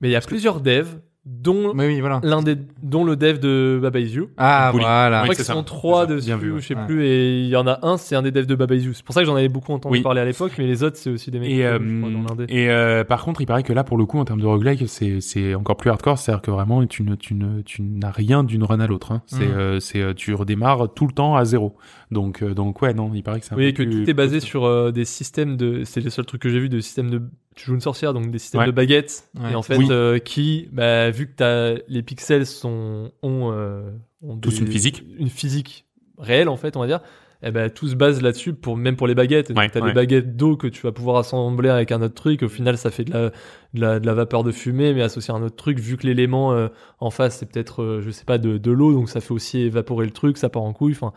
[0.00, 2.20] Mais il y a plusieurs devs, dont Oui, oui, voilà.
[2.22, 4.28] l'un des dont le dev de Baba Is You.
[4.36, 4.84] Ah, Pouli.
[4.84, 5.18] voilà.
[5.18, 6.60] Je crois qu'ils sont trois dessus, Bien vu, ou ouais.
[6.60, 6.86] je sais Ouais.
[6.86, 8.92] plus, et il y en a un, c'est un des devs de Baba Is You.
[8.94, 10.02] C'est pour ça que j'en avais beaucoup entendu Oui.
[10.02, 12.70] parler à l'époque, mais les autres, c'est aussi des mecs Et, euh, crois, dans et
[12.70, 15.20] euh, par contre, il paraît que là, pour le coup, en termes de roguelike, c'est
[15.20, 16.16] c'est encore plus hardcore.
[16.18, 19.10] C'est-à-dire que vraiment, tu ne tu ne tu n'as rien d'une run à l'autre.
[19.12, 19.22] Hein.
[19.26, 19.54] C'est Mhm.
[19.56, 21.76] euh, c'est euh, tu redémarres tout le temps à zéro.
[22.10, 24.10] Donc euh, donc ouais, non, il paraît que c'est un Oui, peu que plus- tout
[24.10, 25.82] est basé sur euh, des systèmes de.
[25.84, 27.22] C'est les seuls trucs que j'ai vu de systèmes de.
[27.56, 28.66] Tu joues une sorcière, donc des systèmes Ouais.
[28.66, 29.28] de baguettes.
[29.40, 29.52] Ouais.
[29.52, 29.86] Et en fait, Oui.
[29.90, 33.90] euh, qui, bah, vu que t'as, les pixels sont, ont, euh,
[34.22, 35.02] ont Tous des- une physique.
[35.18, 35.86] Une physique
[36.18, 37.00] réelle, en fait, on va dire.
[37.42, 39.48] Et ben tout se base là-dessus, pour, même pour les baguettes.
[39.48, 39.88] Donc, Ouais, t'as ouais.
[39.88, 42.42] des baguettes d'eau que tu vas pouvoir assembler avec un autre truc.
[42.42, 43.28] Au final, ça fait de la,
[43.74, 46.06] de la, de la vapeur de fumée, mais associé à un autre truc, vu que
[46.06, 46.68] l'élément euh,
[46.98, 49.58] en face, c'est peut-être, euh, je sais pas, de, de l'eau, donc ça fait aussi
[49.60, 50.92] évaporer le truc, ça part en couille.
[50.92, 51.12] Enfin,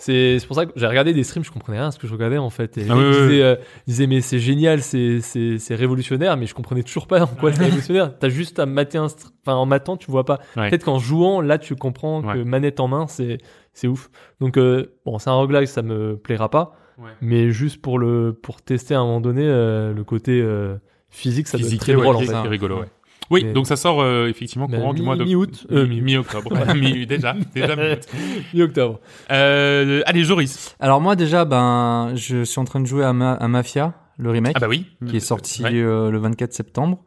[0.00, 2.06] c'est c'est pour ça que j'ai regardé des streams, je comprenais rien à ce que
[2.06, 2.78] je regardais en fait.
[2.78, 3.56] Et Ah ouais, ouais, disaient, euh,
[3.86, 7.26] ils disaient, mais c'est génial, c'est c'est c'est révolutionnaire, mais je comprenais toujours pas en
[7.26, 8.16] quoi c'est révolutionnaire.
[8.18, 10.38] T'as juste à mater un, enfin en matant, tu vois pas.
[10.56, 10.68] Ouais.
[10.70, 13.38] Peut-être qu'en jouant, là, tu comprends que manette en main, c'est
[13.74, 14.08] c'est ouf.
[14.40, 17.10] Donc euh, bon, c'est un roguelike, ça me plaira pas, Ouais.
[17.20, 20.76] mais juste pour le pour tester à un moment donné euh, le côté euh,
[21.10, 22.48] physique, ça doit être Physique, très ouais, drôle en fait.
[22.48, 22.86] rigolo, ouais.
[23.30, 26.00] Oui, Mais- donc ça sort euh, effectivement courant du mi- mois de mi-août, euh, mi-
[26.00, 28.00] mi-octobre, mi déjà, déjà mi-août.
[28.54, 29.00] Mi-octobre.
[29.30, 30.74] Euh, allez, Joris.
[30.80, 34.30] Alors moi déjà, ben, je suis en train de jouer à, Ma- à Mafia, le
[34.30, 35.70] remake, Ah bah oui, qui est sorti Ouais.
[35.74, 36.98] euh, le 24 septembre.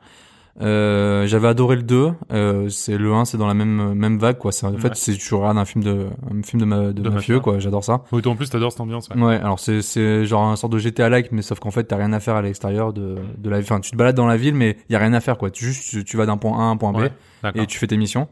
[0.60, 2.12] Euh, j'avais adoré le 2.
[2.34, 4.52] Euh, c'est le 1, c'est dans la même même vague quoi.
[4.52, 7.10] C'est, en fait, c'est tu regardes un film de un film de, ma, de, De
[7.10, 7.60] mafieux quoi.
[7.60, 8.04] J'adore ça.
[8.12, 9.08] Oui, toi en plus t'adores cette ambiance.
[9.10, 9.22] Ouais.
[9.22, 9.36] Ouais.
[9.36, 12.12] Alors c'est c'est genre un sorte de GTA like, mais sauf qu'en fait t'as rien
[12.12, 13.60] à faire à l'extérieur de de la.
[13.60, 15.52] Enfin, tu te balades dans la ville, mais il y a rien à faire quoi.
[15.52, 17.80] Tu juste tu, tu vas d'un point A à un point B Ouais, et tu
[17.80, 18.28] fais tes missions.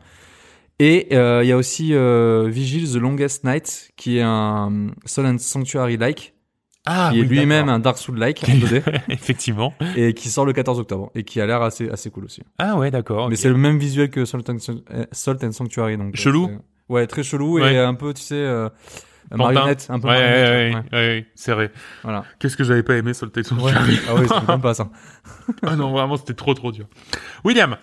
[0.80, 5.26] Et euh, il y a aussi euh, Vigil the Longest Night, qui est un Soul
[5.26, 6.34] and Sanctuary like,
[6.86, 9.74] Ah, qui est lui-même un Dark Souls like en 2D, Effectivement.
[9.96, 12.42] et qui sort le 14 octobre et qui a l'air assez assez cool aussi.
[12.58, 13.30] Ah ouais, d'accord.
[13.30, 14.58] Mais c'est le même visuel que Salt and,
[14.92, 16.16] euh, Salt and Sanctuary donc.
[16.16, 16.50] euh, Chelou
[16.88, 17.74] Ouais, très chelou Ouais.
[17.74, 18.70] et un peu tu sais euh,
[19.30, 19.52] Pantin.
[19.54, 20.92] marionnette, un peu Ouais, ouais, marionnette.
[20.94, 21.72] ouais, ouais, ouais, c'est vrai.
[22.02, 22.24] Voilà.
[22.40, 23.52] Qu'est-ce que j'avais pas aimé sur le texte
[24.08, 24.90] ah ouais, c'est même pas ça.
[25.62, 26.86] Ah non, vraiment, c'était trop trop dur.
[27.44, 27.76] William.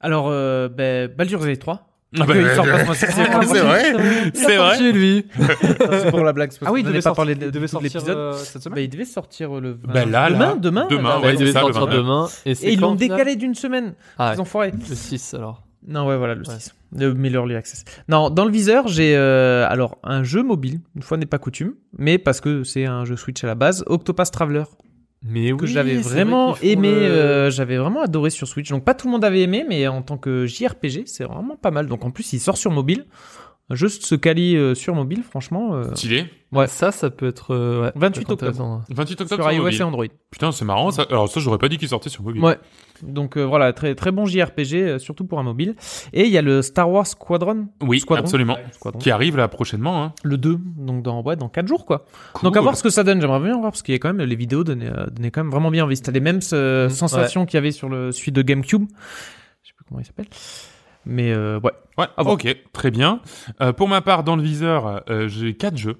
[0.00, 1.88] Alors, euh, ben, Baldur's Gate 3.
[2.20, 4.92] Ah bah, Il sort pas ce mois-ci, c'est c'est vrai, c'est vrai.
[4.92, 5.26] lui.
[5.38, 6.50] C'est pour la blague.
[6.52, 7.92] c'est parce Ah oui, qu'on il n'avait devait pas sortir, parlé il de, devait sortir
[8.00, 8.16] l'épisode.
[8.16, 8.74] euh, cette semaine.
[8.76, 9.74] Bah, il devait sortir le.
[9.74, 10.54] Bah là, demain, là.
[10.58, 11.96] demain, Demain, là, ouais, Ouais, il devait ça, le sortir 29.
[12.02, 12.28] demain.
[12.46, 13.94] Et, c'est Et ils quand, l'ont au final décalé d'une semaine.
[14.18, 14.72] Ah, Les enfoirés.
[14.88, 15.62] le 6 alors.
[15.88, 16.54] Non, ouais, voilà, le Ouais.
[16.58, 16.74] 6.
[16.96, 17.84] Le Miller Early Access.
[18.08, 21.74] Non, dans le viseur, j'ai euh, alors un jeu mobile, une fois n'est pas coutume,
[21.98, 24.64] mais parce que c'est un jeu Switch à la base, Octopath Traveler,
[25.28, 28.70] Mais que j'avais vraiment vrai aimé, le- euh, j'avais vraiment adoré sur Switch.
[28.70, 31.70] Donc pas tout le monde avait aimé, mais en tant que JRPG, c'est vraiment pas
[31.70, 31.86] mal.
[31.86, 33.06] Donc en plus, il sort sur mobile.
[33.72, 35.74] Juste se quali euh, sur mobile, franchement.
[35.74, 36.26] euh, Stylé.
[36.52, 36.68] Ouais.
[36.68, 37.52] Ça, ça peut être.
[37.52, 38.82] euh, ouais, 28 peut être intéressant.
[38.90, 39.80] 28 octobre sur sur iOS mobile.
[39.80, 40.06] et Android.
[40.30, 40.92] Putain, c'est marrant.
[40.92, 41.04] Ça.
[41.10, 42.40] Alors ça, j'aurais pas dit qu'il sortait sur mobile.
[42.44, 42.56] Ouais.
[43.02, 45.74] Donc euh, voilà, très très bon JRPG, euh, surtout pour un mobile.
[46.12, 47.66] Et il y a le Star Wars Squadron.
[47.82, 48.22] Oui, Squadron.
[48.24, 48.56] absolument.
[48.70, 49.00] Squadron.
[49.00, 50.04] Qui arrive là prochainement.
[50.04, 50.12] Hein.
[50.22, 52.04] Le 2, donc dans, ouais, dans 4 jours quoi.
[52.34, 52.44] Cool.
[52.48, 54.12] Donc à voir ce que ça donne, j'aimerais bien voir parce qu'il y a quand
[54.14, 55.96] même les vidéos donnaient, euh, donnaient quand même vraiment bien envie.
[55.96, 56.90] C'était les mêmes euh, Mhm.
[56.94, 58.84] sensations qu'il y avait sur le celui de GameCube.
[59.64, 60.26] Je sais plus comment il s'appelle.
[61.06, 61.72] Mais euh, ouais.
[61.96, 62.32] Ouais, Ah bon.
[62.32, 63.20] ok, très bien.
[63.62, 65.96] Euh, pour ma part, dans le viseur, euh, j'ai quatre jeux.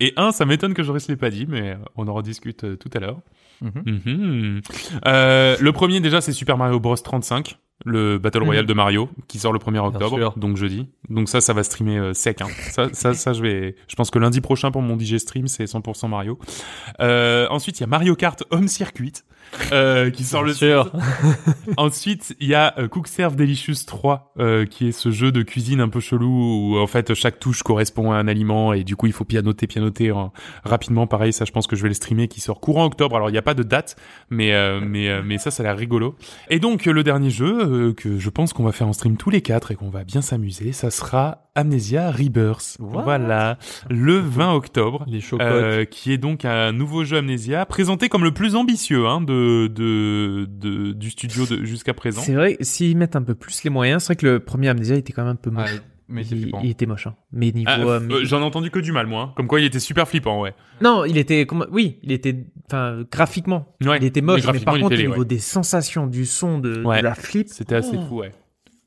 [0.00, 2.76] Et un, ça m'étonne que Joris l'ait pas dit, mais euh, on en rediscute euh,
[2.76, 3.20] tout à l'heure.
[3.60, 3.82] Mhm.
[3.84, 4.60] Mhm.
[5.06, 8.68] Euh, le premier, déjà, c'est Super Mario Bros 35, le Battle Royale Mhm.
[8.68, 10.88] de Mario, qui sort le 1er octobre, donc jeudi.
[11.08, 12.40] Donc ça, ça va streamer euh, sec.
[12.42, 12.48] Hein.
[12.70, 13.74] Ça, ça, ça, je vais.
[13.88, 16.38] Je pense que lundi prochain pour mon DJ stream, c'est 100% Mario.
[17.00, 19.12] Euh, ensuite, il y a Mario Kart Home Circuit.
[19.72, 20.92] Euh, qui sort le Bien sûr.
[21.76, 25.80] Ensuite, il y a Cook Serve Delicious 3, euh, qui est ce jeu de cuisine
[25.80, 26.28] un peu chelou
[26.74, 29.66] où en fait chaque touche correspond à un aliment et du coup il faut pianoter,
[29.66, 30.30] pianoter hein,
[30.62, 31.06] rapidement.
[31.08, 33.16] Pareil, ça je pense que je vais le streamer, qui sort courant octobre.
[33.16, 33.96] Alors il n'y a pas de date,
[34.28, 36.16] mais mais mais ça ça a l'air rigolo.
[36.48, 39.30] Et donc le dernier jeu euh, que je pense qu'on va faire en stream tous
[39.30, 42.76] les quatre et qu'on va bien s'amuser, ça sera Amnesia Rebirth.
[42.78, 45.04] Voilà, le 20 octobre.
[45.06, 45.20] Les.
[45.40, 49.68] Euh, qui est donc un nouveau jeu Amnesia présenté comme le plus ambitieux hein, de,
[49.68, 52.20] de, de du studio de, jusqu'à présent.
[52.22, 54.96] C'est vrai, s'ils mettent un peu plus les moyens, c'est vrai que le premier Amnesia
[54.96, 55.72] était quand même un peu moche.
[55.72, 55.80] Ouais,
[56.10, 56.60] mais il, flippant.
[56.62, 57.14] il était moche, hein.
[57.32, 57.70] Mais niveau.
[57.70, 59.22] Ah, euh, euh, J'en ai entendu que du mal moi.
[59.22, 59.32] hein.
[59.36, 60.54] Comme quoi il était super flippant ouais.
[60.82, 61.46] Non, il était.
[61.70, 62.46] Oui, il était.
[62.66, 64.36] Enfin, graphiquement, Ouais, il était moche.
[64.36, 65.24] mais Mais, graphiquement, par il contre, au niveau ouais.
[65.24, 67.48] des sensations, du son, de, la flip.
[67.48, 68.06] C'était assez Oh.
[68.08, 68.32] fou ouais.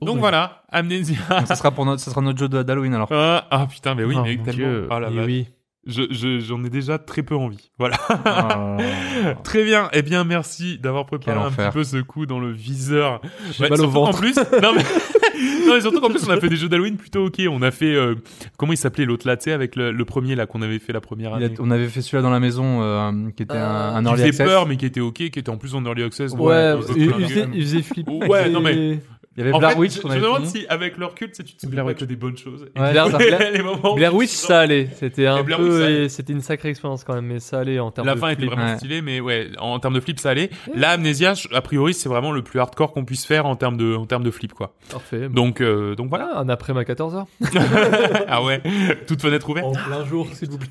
[0.02, 0.20] Oh, Donc ouais.
[0.22, 1.18] voilà Amnesia.
[1.30, 3.08] Donc, ça sera pour notre, ça sera notre jeu d'Halloween alors.
[3.12, 4.58] Ah, ah, putain mais oui Oh, mais mon tellement.
[4.68, 4.88] Dieu.
[4.92, 5.46] Oh la Et vache.
[5.86, 5.94] Oui.
[5.94, 7.72] Je je- j'en ai déjà très peu envie.
[7.78, 7.98] Voilà.
[8.28, 9.90] Euh, Très bien.
[9.94, 11.70] Eh bien merci d'avoir préparé Quel un enfer.
[11.70, 13.22] petit peu ce coup dans le viseur.
[13.52, 14.18] J'ai mal au ventre.
[14.20, 14.84] plus, non mais,
[15.68, 17.42] non mais surtout qu'en plus on a fait des jeux d'Halloween plutôt ok.
[17.50, 18.16] On a fait euh,
[18.58, 20.94] comment il s'appelait l'autre là, tu sais, avec le, le premier là qu'on avait fait
[20.94, 21.54] la première a- année.
[21.60, 24.18] on avait fait celui-là dans la maison euh, qui était un, Euh, un qui early
[24.22, 24.48] faisait access.
[24.48, 26.32] peur mais qui était ok, qui était en plus en early access.
[26.34, 28.26] Ouais, euh, il, faisait, il faisait flipper.
[28.28, 29.00] Ouais, non, mais-
[29.36, 31.44] Il y avait En Blair fait, Witch je, me demande si avec leur culte, c'est
[31.44, 32.00] tu te souviens Blair pas Witch.
[32.02, 32.68] que des bonnes choses.
[32.76, 34.90] Et Ouais, Blair, les moments Witch, ça allait.
[34.96, 37.90] C'était un Blair peu, et c'était une sacrée expérience quand même, mais ça allait en
[37.92, 38.52] termes La de fin était flip.
[38.52, 38.78] vraiment Ouais.
[38.78, 40.50] stylée, mais ouais, en termes de flip, ça allait.
[40.76, 43.96] Là, Amnesia, a priori, c'est vraiment le plus hardcore qu'on puisse faire en termes de,
[43.96, 44.76] en termes de flip, quoi.
[44.92, 45.28] Parfait.
[45.30, 45.34] Bon.
[45.46, 46.24] Donc, euh, donc voilà.
[46.26, 47.26] Voilà, un après ma 14h.
[48.28, 48.62] ah ouais,
[49.08, 49.66] toute fenêtre ouverte.
[49.66, 50.70] En plein jour, s'il vous plaît.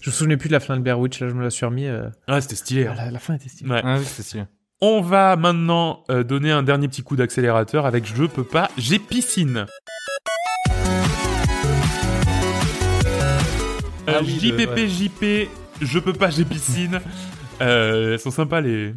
[0.00, 1.64] Je me souvenais plus de la fin de Blair Witch, là, je me la suis
[1.64, 1.86] remis.
[1.86, 2.86] euh, Ah, c'était stylé.
[2.86, 2.94] hein.
[2.96, 3.70] La, la fin était stylée.
[3.70, 3.80] Ouais.
[3.84, 4.44] Ah oui, c'est stylé.
[4.84, 8.98] On va maintenant euh, donner un dernier petit coup d'accélérateur avec Je peux pas, j'ai
[8.98, 9.66] piscine.
[14.08, 14.88] Euh, Ah oui, JPP, le- ouais.
[14.88, 15.48] JP,
[15.80, 17.00] Je peux pas, j'ai piscine.
[17.62, 18.92] Euh, elles sont sympas les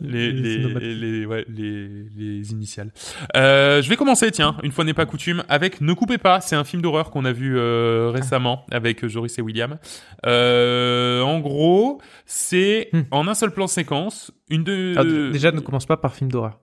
[0.00, 0.98] les Les les cinématiques.
[1.00, 2.90] les, ouais, les, les initiales.
[3.36, 6.40] Euh, je vais commencer tiens, une fois n'est pas coutume, avec Ne coupez pas.
[6.40, 9.78] C'est un film d'horreur qu'on a vu euh, récemment avec euh, Joris et William.
[10.26, 13.02] Euh, en gros, c'est Hmm.
[13.10, 16.30] en un seul plan séquence une de Alors, d- déjà, ne commence pas par film
[16.30, 16.58] d'horreur.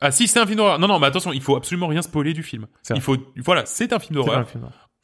[0.00, 0.78] ah si c'est un film d'horreur.
[0.78, 2.66] Non non mais attention, il faut absolument rien spoiler du film.
[2.94, 4.46] Il faut voilà, c'est un film d'horreur.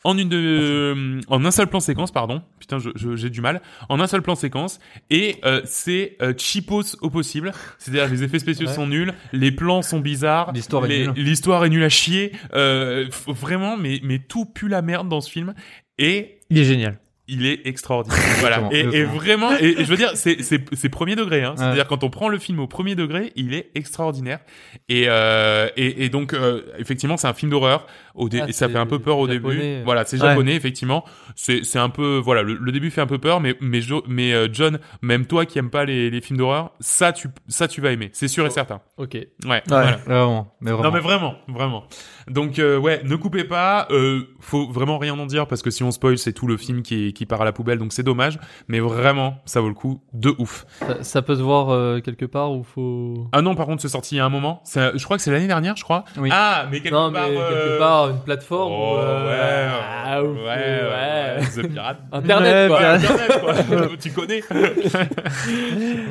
[0.05, 2.43] En une de euh, en un seul plan séquence pardon.
[2.59, 3.61] Putain, je- je- j'ai du mal.
[3.89, 4.81] En un seul plan séquence
[5.11, 7.53] et euh, c'est euh, cheapos au possible.
[7.79, 8.75] C'est-à-dire les effets spéciaux Ouais.
[8.75, 11.13] sont nuls, les plans sont bizarres, L'histoire est nulle.
[11.17, 12.33] l'histoire est nulle à chier.
[12.55, 15.55] Euh, f- vraiment mais mais tout pue la merde dans ce film
[15.99, 16.99] et Il est génial.
[17.29, 18.19] Il est extraordinaire.
[18.41, 18.69] voilà.
[18.73, 21.43] Et, et vraiment, et, et je veux dire, c'est, premier degré.
[21.43, 21.51] Hein.
[21.53, 21.57] Ouais.
[21.57, 24.41] C'est-à-dire quand on prend le film au premier degré, il est extraordinaire.
[24.89, 27.87] Et, euh, et, et donc, euh, effectivement, c'est un film d'horreur.
[28.15, 29.57] Au dé- Ah, et ça fait un peu peur au japonais.
[29.57, 29.85] début.
[29.85, 30.29] Voilà, c'est Ouais.
[30.29, 31.05] japonais, effectivement.
[31.35, 34.33] C'est, un peu, voilà, le, le début fait un peu peur, mais, mais, Jo- mais
[34.35, 37.81] euh, John, même toi qui aimes pas les, les films d'horreur, ça, tu, ça, tu
[37.81, 38.11] vas aimer.
[38.13, 38.81] C'est sûr et certain.
[38.99, 39.15] Ok.
[39.15, 39.63] Ouais.
[39.67, 39.97] Voilà.
[40.05, 40.85] Vraiment, mais vraiment.
[40.85, 41.85] Non mais vraiment, vraiment.
[42.29, 43.87] Donc euh, ouais, ne coupez pas.
[43.91, 46.83] Euh, faut vraiment rien en dire parce que si on spoil, c'est tout le film
[46.83, 48.39] qui, qui part à la poubelle, donc c'est dommage.
[48.69, 50.65] Mais vraiment, ça vaut le coup de ouf.
[50.81, 53.29] Ça, ça peut se voir euh, quelque part ou faut.
[53.33, 54.61] Ah non, par contre, c'est sorti il y a un moment.
[54.65, 56.05] C'est- Je crois que c'est l'année dernière, je crois.
[56.17, 56.29] Oui.
[56.33, 57.29] Ah, mais quelque non, mais part.
[57.29, 58.73] euh, quelque part, une plateforme.
[58.73, 59.27] Oh, euh,
[59.69, 59.73] ouais,
[60.05, 61.99] ah, ou- ouais, ouais, ouais, The Pirate.
[62.13, 62.89] Internet, Ouais, quoi.
[62.91, 63.89] Internet, quoi.
[64.01, 64.43] tu connais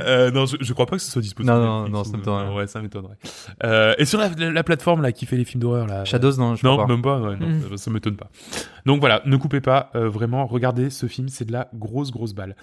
[0.02, 1.54] euh, Non, je, je crois pas que ce soit disponible.
[1.54, 2.54] Non, non, non, ça m'étonnerait.
[2.54, 3.16] Ouais, ça m'étonnerait.
[3.64, 6.01] Euh, et sur la, la, la plateforme là qui fait les films d'horreur là.
[6.06, 6.94] Shadows, non, je Non, crois pas.
[6.94, 7.20] même pas.
[7.20, 7.78] ouais, non, Mm.
[7.78, 8.30] ça, m'étonne pas.
[8.86, 9.90] Donc voilà, ne coupez pas.
[9.96, 12.56] euh, vraiment, regardez ce film, c'est de la grosse grosse balle.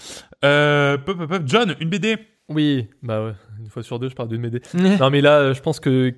[0.44, 1.43] Euh, pop, pop, pop.
[1.47, 2.16] John, une BD.
[2.48, 3.32] Oui, bah ouais.
[3.60, 4.60] Une fois sur deux, je parle d'une BD.
[5.01, 6.15] non, mais là, euh, je pense que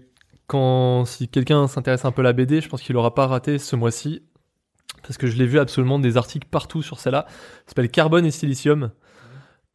[0.46, 3.58] quand si quelqu'un s'intéresse un peu à la BD, je pense qu'il aura pas raté
[3.58, 4.22] ce mois-ci.
[5.02, 7.24] Parce que je l'ai vu absolument des articles partout sur celle-là.
[7.28, 7.34] Ça
[7.68, 8.90] s'appelle Carbone et Silicium.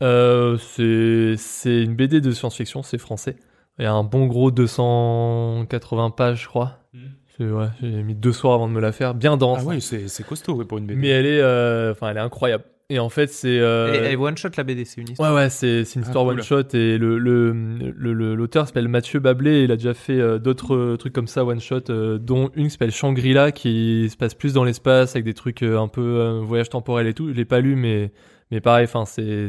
[0.03, 3.37] Euh, c'est c'est une BD de science-fiction, c'est français.
[3.79, 6.79] Il y a un bon gros 280 pages, je crois.
[6.93, 6.99] C'est-
[7.39, 9.59] ouais, j'ai mis deux soirs avant de me la faire, bien dense.
[9.61, 10.99] Ah ouais, c'est c'est costaud ouais, pour une BD.
[10.99, 12.63] Mais elle est, euh, enfin, elle est incroyable.
[12.91, 13.59] Et en fait, c'est.
[13.59, 15.33] euh, Elle, est one shot la BD, c'est une histoire.
[15.33, 16.35] Ouais, ouais, c'est c'est une Ah, histoire cool.
[16.35, 19.63] one shot et le le le- le- l'auteur s'appelle Mathieu Bablé.
[19.63, 22.65] Il a déjà fait euh, d'autres euh, trucs comme ça one shot, euh, dont une
[22.65, 26.01] qui s'appelle Shangri-La qui se passe plus dans l'espace avec des trucs euh, un peu
[26.01, 27.27] euh, voyage temporel et tout.
[27.29, 28.11] Je l'ai pas lu, mais
[28.51, 29.47] mais pareil, enfin c'est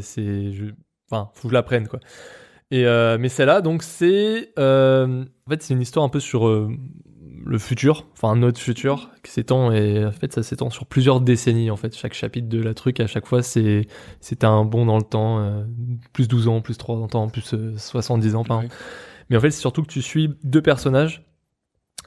[1.10, 2.00] enfin faut que je la prenne quoi.
[2.70, 6.48] Et euh, mais celle-là, donc c'est euh, en fait c'est une histoire un peu sur
[6.48, 6.70] euh,
[7.47, 11.70] le futur, enfin notre futur qui s'étend et en fait ça s'étend sur plusieurs décennies
[11.70, 11.97] en fait.
[11.97, 13.86] Chaque chapitre de la truc à chaque fois c'est
[14.20, 15.64] c'est un bond dans le temps, euh,
[16.12, 18.64] plus 12 ans, plus 30 ans, plus euh, 70 ans pardon.
[18.64, 18.74] Ouais.
[19.31, 21.24] Mais en fait c'est surtout que tu suis deux personnages,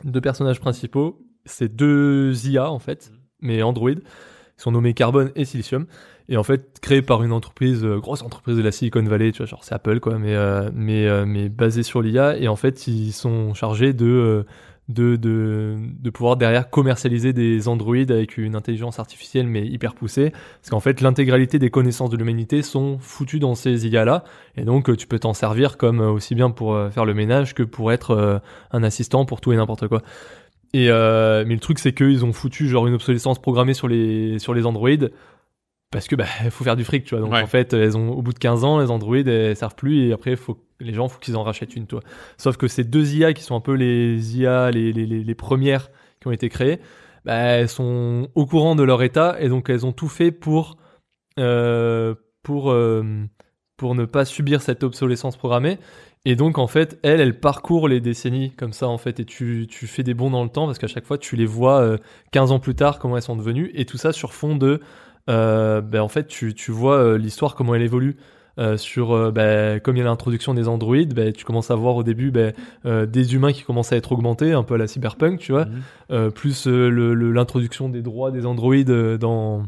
[0.04, 3.12] deux personnages principaux, c'est deux IA en fait,
[3.42, 5.88] mais Android, ils sont nommés Carbone et Silicium.
[6.32, 9.40] Et en fait, créés par une entreprise, euh, grosse entreprise de la Silicon Valley, tu
[9.40, 12.38] vois, genre c'est Apple quoi, mais euh, mais euh, mais basé sur l'IA.
[12.38, 14.44] Et en fait, ils sont chargés de euh,
[14.90, 20.32] de de de pouvoir derrière commercialiser des androïdes avec une intelligence artificielle mais hyper poussée,
[20.32, 24.24] parce qu'en fait, l'intégralité des connaissances de l'humanité sont foutues dans ces IA là,
[24.58, 27.54] et donc tu peux t'en servir comme euh, aussi bien pour euh, faire le ménage
[27.54, 28.40] que pour être euh,
[28.72, 30.02] un assistant pour tout et n'importe quoi.
[30.74, 34.38] Et euh, mais le truc c'est qu'ils ont foutu genre une obsolescence programmée sur les
[34.40, 35.12] sur les androïdes.
[35.92, 37.24] Parce que bah faut faire du fric tu vois.
[37.24, 37.42] Donc Ouais.
[37.42, 40.08] en fait elles ont au bout de 15 ans les androïdes elles servent plus.
[40.08, 42.02] Et après faut les gens faut qu'ils en rachètent une toi.
[42.38, 45.90] Sauf que ces deux IA qui sont un peu les IA les, les, les, premières
[46.20, 46.80] qui ont été créées
[47.26, 50.78] bah, elles sont au courant de leur état et donc elles ont tout fait pour
[51.40, 53.04] euh, pour euh,
[53.78, 55.80] pour ne pas subir cette obsolescence programmée.
[56.26, 59.20] Et donc en fait elles elles parcourent les décennies comme ça en fait.
[59.20, 61.46] Et tu, tu fais des bonds dans le temps parce qu'à chaque fois tu les
[61.46, 61.98] vois euh,
[62.32, 63.72] 15 ans plus tard comment elles sont devenues.
[63.74, 64.82] Et tout ça sur fond de
[65.30, 68.18] euh, ben, en fait tu, tu vois l'histoire comment elle évolue
[68.60, 71.76] euh, sur euh, ben, comme il y a l'introduction des androïdes ben, tu commences à
[71.76, 72.54] voir au début ben,
[72.86, 75.66] euh, des humains qui commencent à être augmentés un peu à la cyberpunk tu vois
[76.10, 76.32] Mhm.
[76.32, 79.64] Plus le- le- l'introduction des droits des androïdes dans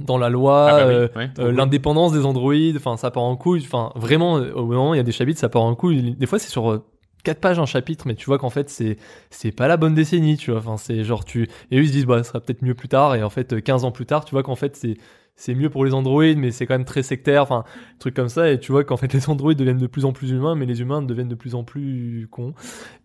[0.00, 3.36] dans la loi Ah bah oui, ouais, euh, l'indépendance des androïdes, enfin ça part en
[3.36, 6.14] couille, enfin vraiment au moment il y a des chapitres ça part en couille.
[6.18, 6.82] Des fois c'est sur euh,
[7.22, 8.96] quatre pages un chapitre, mais tu vois qu'en fait c'est
[9.28, 10.60] c'est pas la bonne décennie, tu vois.
[10.60, 12.88] Enfin c'est genre tu et eux ils se disent bah ça sera peut-être mieux plus
[12.88, 14.96] tard et en fait euh, 15 ans plus tard tu vois qu'en fait c'est
[15.40, 17.64] c'est mieux pour les androïdes mais c'est quand même très sectaire, enfin
[17.98, 20.30] truc comme ça et tu vois qu'en fait les androïdes deviennent de plus en plus
[20.30, 22.54] humains mais les humains deviennent de plus en plus cons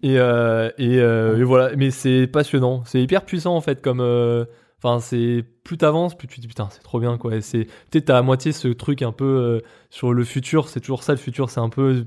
[0.03, 4.01] et euh, et, euh, et voilà mais c'est passionnant, c'est hyper puissant en fait comme
[4.01, 4.45] euh,
[4.83, 7.35] Enfin, c'est plus t'avances, plus tu te dis putain, c'est trop bien quoi.
[7.35, 10.69] Et C'est peut-être à moitié ce truc un peu euh, sur le futur.
[10.69, 12.05] C'est toujours ça, le futur, c'est un peu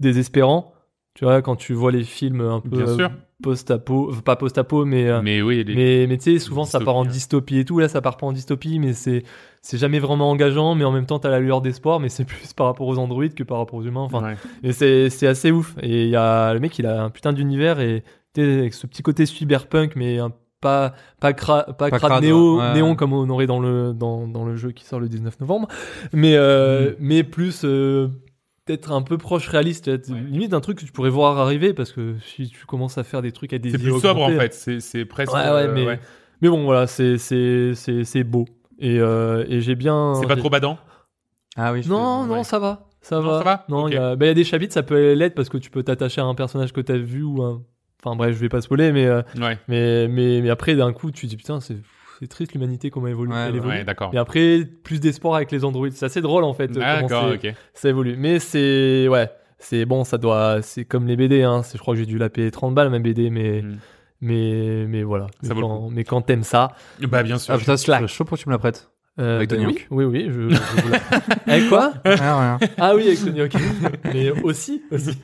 [0.00, 0.72] désespérant.
[1.14, 3.10] Tu vois, quand tu vois les films un peu Bien sûr.
[3.42, 6.80] Post-apo, enfin, pas post-apo, mais euh, Mais oui, les- mais, mais tu sais, souvent ça
[6.80, 7.78] part en Dystopie, et tout.
[7.78, 9.22] Là, ça part pas en dystopie, mais c'est
[9.62, 10.74] c'est jamais vraiment engageant.
[10.74, 12.00] Mais en même temps, t'as la lueur d'espoir.
[12.00, 14.00] Mais c'est plus par rapport aux androïdes que par rapport aux humains.
[14.02, 14.36] Enfin, Ouais.
[14.62, 15.74] et c'est c'est assez ouf.
[15.82, 18.02] Et il y a le mec, il a un putain d'univers et
[18.34, 20.32] tu sais, avec ce petit côté cyberpunk, mais un-
[20.62, 22.72] pas pas cra, pas, Pas crade crade, néo, ouais.
[22.72, 25.68] néon comme on aurait dans le dans, dans le jeu qui sort le 19 novembre,
[26.14, 26.94] mais euh, Mm.
[27.00, 28.08] mais plus euh,
[28.66, 32.16] peut-être un peu proche réaliste, limite un truc que tu pourrais voir arriver parce que
[32.26, 34.52] si tu commences à faire des trucs à des C'est plus sobre en fait.
[34.52, 35.32] C'est c'est presque.
[35.32, 36.00] Ouais, ouais, euh, mais, ouais.
[36.42, 38.44] mais bon, voilà, c'est, c'est, c'est, c'est beau.
[38.78, 40.14] Et, euh, et j'ai bien.
[40.20, 40.78] C'est pas j'ai- trop badant?
[41.56, 41.82] Ah oui.
[41.82, 42.44] je Non, fais- non, ouais.
[42.44, 42.88] ça va.
[43.00, 43.38] Ça Non, va.
[43.38, 43.64] ça va?
[43.68, 43.90] Non, Ok.
[43.92, 45.70] il y a, bah, il y a des chapitres, ça peut l'être parce que tu
[45.70, 47.62] peux t'attacher à un personnage que t'as vu ou un.
[48.04, 49.58] Enfin bref, je vais pas spoiler, mais, euh, Ouais.
[49.68, 51.76] mais, mais, mais après, d'un coup, tu te dis putain, c'est,
[52.20, 53.30] c'est triste l'humanité, comment elle évolue.
[53.32, 53.56] Ouais, elle ouais.
[53.58, 53.72] évolue.
[53.74, 54.10] Ouais, d'accord.
[54.14, 55.94] Et après, plus d'espoir avec les androïdes.
[55.94, 56.70] C'est assez drôle en fait.
[56.76, 57.54] euh, D'accord, c'est- ok.
[57.74, 58.16] ça évolue.
[58.18, 59.08] Mais c'est.
[59.08, 59.30] Ouais.
[59.58, 60.60] C'est bon, ça doit.
[60.62, 61.62] C'est comme les BD, hein.
[61.72, 63.62] Je crois que j'ai dû la payer 30 balles, ma BD, mais.
[63.62, 63.76] Mm.
[64.22, 65.26] Mais, mais voilà.
[65.42, 66.72] Ça mais, quand, mais quand t'aimes ça.
[67.02, 67.52] Bah bien sûr.
[67.54, 68.90] Ah putain, je suis chaud pour que tu me la prêtes.
[69.20, 69.86] euh, Avec Tony oui, Hawk.
[69.90, 72.68] oui, oui, je, je vous la- Avec quoi Ah, rien.
[72.78, 73.52] Ah oui, avec Tony Hawk.
[74.04, 75.18] mais aussi, aussi.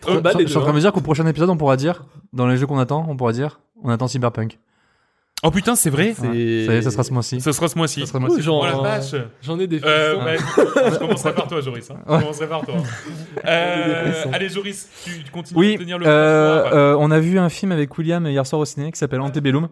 [0.00, 2.04] 30 balles Je suis en train de me dire qu'au prochain épisode, on pourra dire,
[2.32, 4.58] dans les jeux qu'on attend, on pourra dire, on attend Cyberpunk.
[5.44, 6.08] Oh putain, c'est vrai.
[6.08, 6.14] Ouais.
[6.14, 7.40] Ça y est, ça sera ce mois-ci.
[7.40, 8.00] Ça sera ce mois-ci.
[8.00, 8.42] Ça sera ce Ouh, mois-ci.
[8.42, 9.14] genre, Oh la euh, vache.
[9.42, 10.24] J'en ai des Euh, frissons.
[10.24, 10.90] ouais.
[10.92, 11.90] je commencerai par toi, Joris.
[11.90, 11.96] hein.
[12.06, 12.74] Je commencerai par toi.
[13.44, 17.38] Euh, allez, Joris, tu, tu continues Oui, de tenir le euh, euh, on a vu
[17.40, 19.68] un film avec William hier soir au ciné qui s'appelle Antebellum,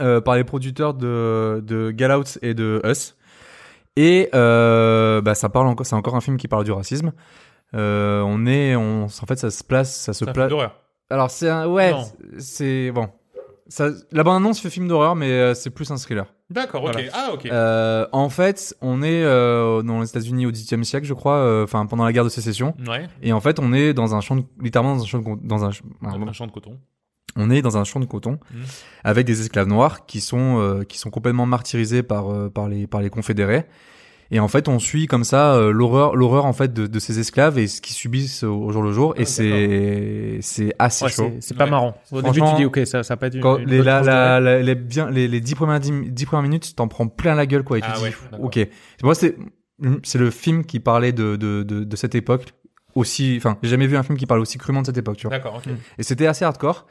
[0.00, 3.16] euh, par les producteurs de, de Get Out et de Us.
[3.96, 7.12] Et euh, bah, ça parle encore, c'est encore un film qui parle du racisme.
[7.74, 10.50] Euh, on est, on, en fait, ça se place, ça se C'est un film place.
[10.50, 10.76] d'horreur.
[11.10, 11.92] Alors c'est un, ouais,
[12.38, 13.08] c'est bon.
[13.68, 16.26] Ça, la bande annonce fait film d'horreur, mais euh, c'est plus un thriller.
[16.50, 16.92] D'accord, ok.
[16.92, 17.08] Voilà.
[17.14, 17.46] Ah, ok.
[17.46, 21.64] Euh, en fait, on est euh, dans les États-Unis au XVIIIe siècle, je crois, euh,
[21.64, 22.74] enfin pendant la guerre de sécession.
[22.86, 23.06] Ouais.
[23.22, 25.64] Et en fait, on est dans un champ, de, littéralement dans un champ, de, dans
[25.64, 25.70] un,
[26.02, 26.78] Un champ de coton.
[27.36, 28.62] on est dans un champ de coton Mhm.
[29.02, 32.86] avec des esclaves noirs qui sont euh, qui sont complètement martyrisés par euh, par les
[32.86, 33.64] par les confédérés
[34.34, 37.20] Et en fait, on suit comme ça euh, l'horreur, l'horreur en fait de, de ces
[37.20, 39.14] esclaves et ce qu'ils subissent au, au jour le jour.
[39.16, 41.30] Et Ah, c'est c'est assez Ouais, chaud.
[41.34, 41.70] c'est- c'est pas Ouais.
[41.70, 41.96] marrant.
[42.10, 44.02] Au début, tu dis, ok, ça, ça va pas être une, Quand une les, la,
[44.02, 47.06] la, la- les, bien, les, les 10 premières, 10, 10 premières minutes, tu t'en prends
[47.06, 47.78] plein la gueule, quoi.
[47.78, 48.46] Et tu Ah dis, ouais, d'accord.
[48.46, 48.58] ok.
[49.04, 49.36] Moi, c'est,
[50.02, 52.46] c'est le film qui parlait de, de, de, de cette époque
[52.96, 55.28] aussi, enfin, j'ai jamais vu un film qui parle aussi crûment de cette époque, tu
[55.28, 55.36] vois.
[55.36, 55.72] D'accord, ok.
[55.98, 56.86] Et c'était assez hardcore.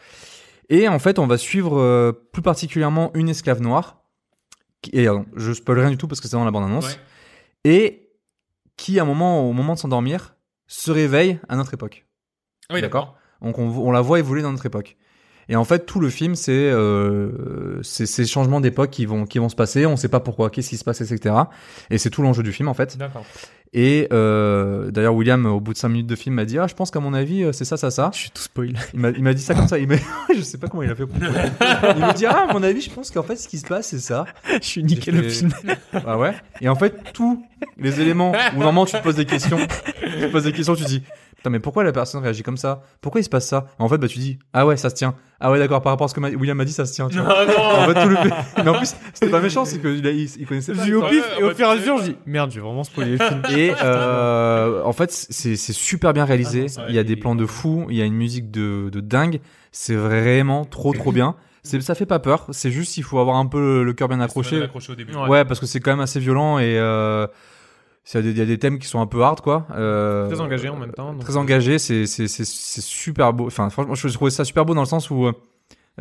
[0.69, 3.97] Et en fait, on va suivre euh, plus particulièrement une esclave noire.
[4.81, 6.87] Qui, et euh, je spoil rien du tout parce que c'est dans la bande-annonce.
[6.87, 6.99] Ouais.
[7.63, 8.09] Et
[8.77, 10.35] qui, à un moment, au moment de s'endormir,
[10.67, 12.05] se réveille à notre époque.
[12.71, 13.15] Oui, d'accord.
[13.41, 14.97] Donc on, on la voit évoluer dans notre époque.
[15.49, 19.49] Et en fait, tout le film, c'est euh, ces changements d'époque qui vont qui vont
[19.49, 19.85] se passer.
[19.85, 21.35] On sait pas pourquoi, qu'est-ce qui se passe, etc.
[21.89, 22.97] Et c'est tout l'enjeu du film en fait.
[22.97, 23.25] D'accord.
[23.75, 26.75] Et euh, d'ailleurs, William, au bout de 5 minutes de film, m'a dit ah, je
[26.75, 28.11] pense qu'à mon avis, euh, c'est ça, ça, ça.
[28.13, 28.73] Je suis tout spoil.
[28.93, 29.79] Il m'a m'a dit ça comme ça.
[29.79, 29.95] Il m'a
[30.35, 31.07] je sais pas comment il a fait.
[31.07, 31.17] Pour...
[31.17, 33.87] il me dit ah, à mon avis, je pense qu'en fait, ce qui se passe,
[33.87, 34.25] c'est ça.
[34.61, 35.51] Je suis niqué J'ai le film.
[35.93, 36.33] Ah ouais.
[36.61, 37.43] Et en fait, tous
[37.77, 40.83] les éléments où normalement tu te poses des questions, tu te poses des questions, tu
[40.83, 41.03] te dis,
[41.43, 42.81] putain, mais pourquoi la personne réagit comme ça?
[43.01, 43.65] Pourquoi il se passe ça?
[43.77, 45.13] En fait, bah tu dis, ah ouais, ça se tient.
[45.41, 47.09] Ah ouais, d'accord, par rapport à ce que m'a- William m'a dit, ça se tient.
[47.09, 47.45] Tu vois.
[47.45, 47.59] Non, non.
[47.59, 50.73] En fait, tout le Mais en plus, c'était pas méchant, c'est qu'il il, il connaissait
[50.73, 50.85] pas.
[50.85, 52.85] J'ai eu au pif et au fur et à mesure, je dis merde, j'ai vraiment
[52.85, 53.41] spoilé le film.
[53.49, 56.67] Et euh, en fait, c'est c'est super bien réalisé.
[56.77, 58.89] Ah non, il y a des plans de fou, il y a une musique de,
[58.89, 59.41] de dingue.
[59.73, 61.35] C'est vraiment trop trop bien.
[61.63, 62.45] C'est ça fait pas peur.
[62.51, 64.61] C'est juste il faut avoir un peu le, le cœur bien accroché.
[64.61, 65.13] accroché au début.
[65.15, 65.27] Ouais.
[65.27, 67.25] Ouais, parce que c'est quand même assez violent et euh,
[68.11, 69.65] il y, a des- il y a des thèmes qui sont un peu hard, quoi.
[69.75, 71.13] Euh, Très engagé en même temps.
[71.13, 73.47] donc- Très engagé, c'est c'est c'est c'est super beau.
[73.47, 75.31] Enfin, franchement, je trouvais ça super beau dans le sens où, euh,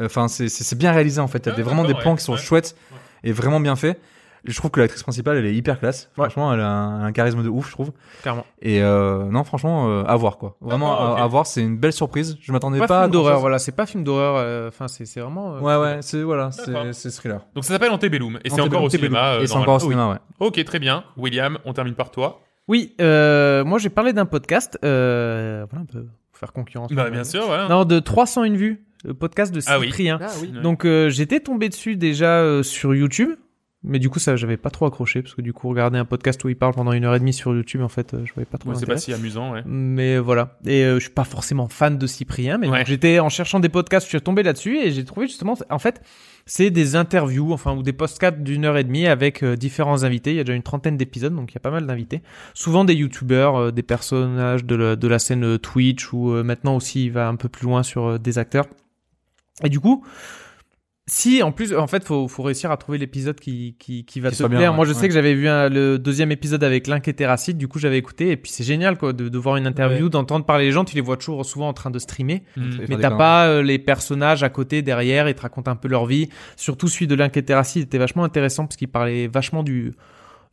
[0.00, 1.38] enfin, c'est c'est bien réalisé en fait.
[1.38, 2.38] Il y a Ouais, des, vraiment des plans ouais, qui sont ouais.
[2.38, 2.98] chouettes Ouais.
[3.30, 4.00] et vraiment bien faits.
[4.44, 6.10] Je trouve que l'actrice principale, elle est hyper classe.
[6.14, 7.92] Franchement, elle a un, un charisme de ouf, je trouve.
[8.22, 8.44] Clairement.
[8.60, 10.56] Et euh, non, franchement, euh, à voir quoi.
[10.60, 11.46] Vraiment D'accord, à, voir.
[11.46, 12.36] C'est une belle surprise.
[12.40, 14.34] Je m'attendais Pas, pas, film d'horreur, voilà, c'est pas film d'horreur.
[14.36, 15.54] euh, Enfin, c'est c'est vraiment.
[15.56, 17.46] euh, Ouais, ouais, c'est voilà, c'est c'est thriller.
[17.54, 19.34] Donc ça s'appelle Antebellum et c'est encore au cinéma.
[19.34, 20.18] euh, Et c'est encore au cinéma, ouais.
[20.40, 21.04] Ok, très bien.
[21.16, 22.40] William, on termine par toi.
[22.68, 24.78] Oui, euh, moi j'ai parlé d'un podcast.
[24.84, 26.92] Euh, voilà, un peu pour faire concurrence.
[26.92, 27.68] Bah bien sûr, ouais.
[27.68, 29.86] Non, de 301 vues, le podcast de Ah oui.
[29.86, 30.18] Cyprien.
[30.18, 30.62] Ouais.
[30.62, 33.30] Donc euh, j'étais tombé dessus déjà euh, sur YouTube,
[33.84, 36.42] mais du coup ça j'avais pas trop accroché parce que du coup regarder un podcast
[36.44, 38.46] où il parle pendant une heure et demie sur YouTube en fait euh, je voyais
[38.46, 39.62] pas trop Bon, c'est pas si amusant, ouais.
[39.66, 40.58] Mais voilà.
[40.66, 42.84] Et euh, je suis pas forcément fan de Cyprien, mais Ouais.
[42.86, 46.00] j'étais en cherchant des podcasts, je suis tombé là-dessus et j'ai trouvé justement, en fait,
[46.46, 50.30] c'est des interviews, enfin ou des podcasts d'une heure et demie avec euh, différents invités.
[50.30, 52.22] Il y a déjà une trentaine d'épisodes, donc il y a pas mal d'invités.
[52.54, 57.06] Souvent des youtubeurs, euh, des personnages de la, de la scène Twitch ou maintenant aussi
[57.06, 58.66] il va un peu plus loin sur des acteurs.
[59.64, 60.04] Et du coup.
[61.08, 64.30] Si en plus en fait faut, faut réussir à trouver l'épisode qui, qui, qui va
[64.30, 64.70] Qui te bien, plaire.
[64.70, 64.98] ouais, Moi je ouais.
[65.00, 68.36] sais que j'avais vu un- le deuxième épisode avec l'inquiétéracide, du coup j'avais écouté et
[68.36, 71.00] puis c'est génial quoi de, de voir une interview, d'entendre parler les gens, tu les
[71.00, 72.70] vois toujours souvent en train de streamer, Mm.
[72.88, 76.06] Mais t'as pas euh, les personnages à côté derrière, ils te racontent un peu leur
[76.06, 76.28] vie.
[76.56, 79.92] Surtout celui de l'inquiétéracide était vachement intéressant parce qu'il parlait vachement du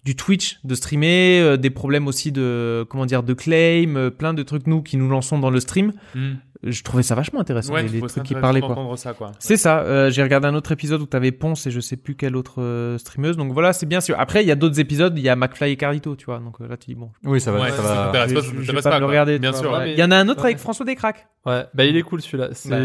[0.05, 4.33] du Twitch, de streamer, euh, des problèmes aussi de comment dire de claim, euh, plein
[4.33, 5.91] de trucs nous qui nous lançons dans le stream.
[6.15, 6.31] Mm.
[6.61, 8.69] Je trouvais ça vachement intéressant Ouais, les, trucs qui parlaient quoi.
[8.69, 9.31] d'entendre ça, quoi.
[9.39, 9.79] C'est ça.
[9.79, 12.61] euh, j'ai regardé un autre épisode où t'avais Ponce et je sais plus quelle autre
[12.61, 13.37] euh, streameuse.
[13.37, 14.19] Donc voilà, c'est bien sûr.
[14.19, 15.17] Après, il y a d'autres épisodes.
[15.17, 16.39] Il y a McFly et Carlito, tu vois.
[16.39, 17.11] Donc euh, là, tu dis bon.
[17.23, 17.81] Oui, ça va, Ouais, ça ça
[18.11, 18.27] va.
[18.27, 19.39] je- pas, je- je vais t'intéresse pas pas, me le regarder.
[19.39, 19.81] Bien sûr.
[19.85, 20.47] Il y en a un autre Ouais.
[20.47, 21.27] avec François Descraques.
[21.45, 22.49] Ouais, bah il est cool celui-là.
[22.51, 22.77] C'est, Bah,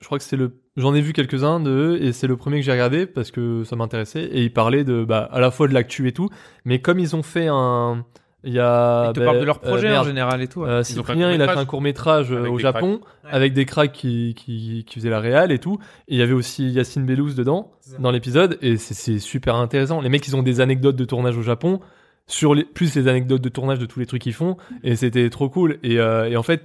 [0.00, 2.58] je crois que c'est le, j'en ai vu quelques-uns de eux et c'est le premier
[2.60, 5.66] que j'ai regardé parce que ça m'intéressait et il parlait de, bah, à la fois
[5.68, 6.28] de l'actu et tout,
[6.64, 8.04] mais comme ils ont fait un,
[8.46, 10.60] il y a, Ils te bah, parlent de leur euh, projet en général et tout.
[10.60, 10.68] ouais.
[10.68, 13.30] euh, Cyprien, il a fait un court métrage Avec au Japon Ouais.
[13.32, 15.78] avec des cracks qui, qui, qui faisaient la réal et tout.
[16.06, 20.00] Et il y avait aussi Yacine Bellous dedans dans l'épisode et c'est, super intéressant.
[20.00, 21.80] Les mecs, ils ont des anecdotes de tournage au Japon
[22.28, 25.28] sur les, plus les anecdotes de tournage de tous les trucs qu'ils font et c'était
[25.28, 25.78] trop cool.
[25.82, 26.62] Et, euh, et en fait,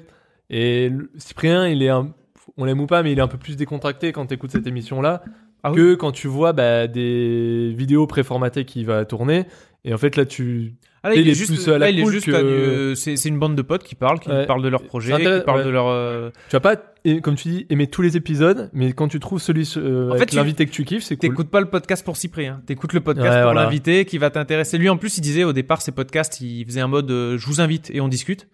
[0.52, 2.12] et Cyprien, il est un,
[2.58, 4.68] on l'aime ou pas, mais il est un peu plus décontracté quand tu écoutes cette
[4.68, 5.24] émission-là
[5.63, 5.77] Ah oui.
[5.77, 9.45] que quand tu vois bah, des vidéos préformatées qu'il va tourner.
[9.83, 10.73] Et en fait, là, tu,
[11.03, 12.47] Ah, là, il est juste, à la là, il est cool juste que- à du-
[12.47, 14.45] euh, c'est c'est une bande de potes qui parlent, qui Ouais.
[14.45, 15.65] parlent de leur projet, qui parlent ouais.
[15.65, 15.88] de leur.
[15.88, 16.75] euh, tu vas pas,
[17.23, 20.19] comme tu dis, aimer tous les épisodes, mais quand tu trouves celui euh, En avec
[20.19, 21.29] fait, tu- l'invité que tu kiffes, c'est cool.
[21.29, 23.63] T'écoutes pas le podcast pour Cyprien, t'écoutes le podcast Ouais, pour voilà.
[23.63, 24.77] l'invité qui va t'intéresser.
[24.77, 27.47] Lui en plus, il disait au départ ses podcasts, il faisait un mode euh, je
[27.47, 28.47] vous invite et on discute.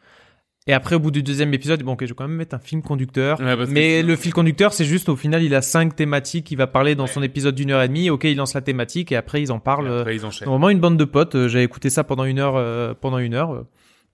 [0.67, 2.59] Et après, au bout du deuxième épisode, bon, ok, je vais quand même mettre un
[2.59, 3.39] film conducteur.
[3.39, 6.45] Ouais, parce que Mais le fil conducteur, c'est juste au final, il a cinq thématiques
[6.45, 8.09] qu'il va parler dans son épisode d'une heure et demie.
[8.09, 9.87] Ok, il lance la thématique et après ils en parlent.
[9.87, 10.45] euh, Après, ils enchaînent.
[10.45, 11.35] donc vraiment une bande de potes.
[11.35, 12.55] Euh, J'avais écouté ça pendant une heure.
[12.57, 13.53] euh, pendant une heure.
[13.53, 13.67] euh,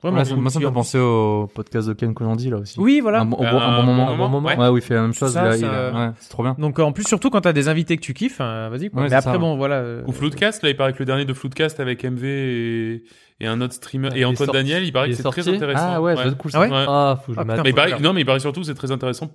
[0.03, 0.17] Vraiment.
[0.17, 0.41] Moi, ça, cool.
[0.43, 2.77] moi, ça me fait penser au podcast de Ken Kojandi là aussi.
[2.77, 3.21] Oui, voilà.
[3.21, 4.09] Un, bon- au Euh, bon- un bon moment.
[4.09, 4.67] un bon moment, Ouais, ouais.
[4.67, 5.31] où il fait la même chose.
[5.31, 6.57] Ça, là, ça- il a- ouais, c'est trop bien.
[6.59, 8.89] Donc euh, en plus, surtout quand t'as des invités que tu kiffes, hein, vas-y.
[8.89, 8.97] quoi.
[8.99, 9.75] Ouais, Mais c'est après, ça, bon, voilà.
[9.75, 13.03] euh, Ou Floodcast, là, il paraît que le dernier de Floodcast avec MV et,
[13.39, 14.83] et un autre streamer Ah, et Antoine sorti- Daniel.
[14.85, 15.89] Il paraît il que est c'est très intéressant.
[15.95, 16.51] Ah ouais, ça être cool.
[16.53, 16.75] Ah ouais ça.
[16.75, 16.85] Ouais.
[16.87, 18.63] Ah, faut que je Ah, putain, Mais il paraît- Faut non, mais il paraît surtout
[18.63, 19.31] c'est très intéressant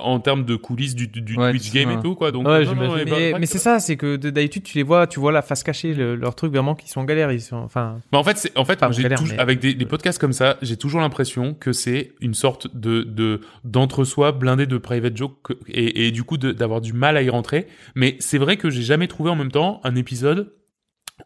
[0.00, 1.98] en termes de coulisses du, du Ouais, Twitch game ça.
[1.98, 2.32] et tout quoi.
[2.32, 4.82] Donc Ouais, non, non, Mais, mais que- c'est ça, c'est que de- d'habitude tu les
[4.82, 7.40] vois, tu vois la face cachée, le- leur truc vraiment qu'ils sont en galère, ils
[7.40, 10.18] sont, enfin, Mais en fait, c'est en fait, moi, galère, mais- avec des, des podcasts
[10.18, 15.16] comme ça, j'ai toujours l'impression que c'est une sorte de de d'entre-soi blindé de private
[15.16, 17.66] joke et, et du coup d'avoir du mal à y rentrer.
[17.94, 20.52] Mais c'est vrai que j'ai jamais trouvé en même temps un épisode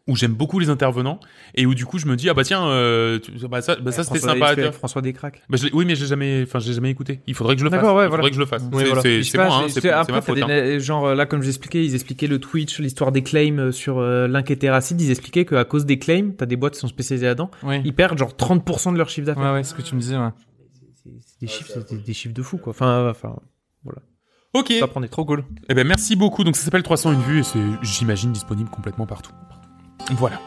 [0.07, 1.19] où j'aime beaucoup les intervenants
[1.55, 3.91] et où du coup je me dis ah bah tiens euh, tu- bah ça bah
[3.91, 4.47] ça c'était sympa.
[4.47, 4.71] avec.
[4.73, 5.41] François Descraques.
[5.49, 7.21] Bah, oui mais j'ai jamais enfin j'ai jamais écouté.
[7.27, 7.81] Il faudrait que je le fasse.
[7.83, 8.09] Ouais, Il voilà.
[8.09, 8.63] faudrait que je le fasse.
[8.71, 9.49] Oui, C'est- voilà.
[9.49, 10.35] moi hein, c'est ma faute.
[10.35, 10.79] des- hein.
[10.79, 14.27] genre euh, là comme j'expliquais, ils expliquaient le Twitch, l'histoire des claims euh, sur euh,
[14.27, 17.25] Link et Terracid, ils expliquaient qu'à cause des claims, t'as des boîtes qui sont spécialisées
[17.27, 17.81] là-dedans, Oui.
[17.85, 19.43] ils perdent genre 30% de leur chiffre d'affaires.
[19.43, 20.29] Ouais, ouais, c'est ce que tu me disais, ouais.
[21.03, 22.71] C'est des chiffres, c'est des, des chiffres de fou quoi.
[22.71, 23.35] Enfin, enfin,
[24.53, 24.73] Ok.
[24.79, 25.43] ça prend des Trop cool.
[25.69, 26.43] Eh ben merci beaucoup.
[26.43, 29.31] Donc ça s'appelle 301 vues et c'est j'imagine disponible complètement partout.
[30.11, 30.39] Voilà.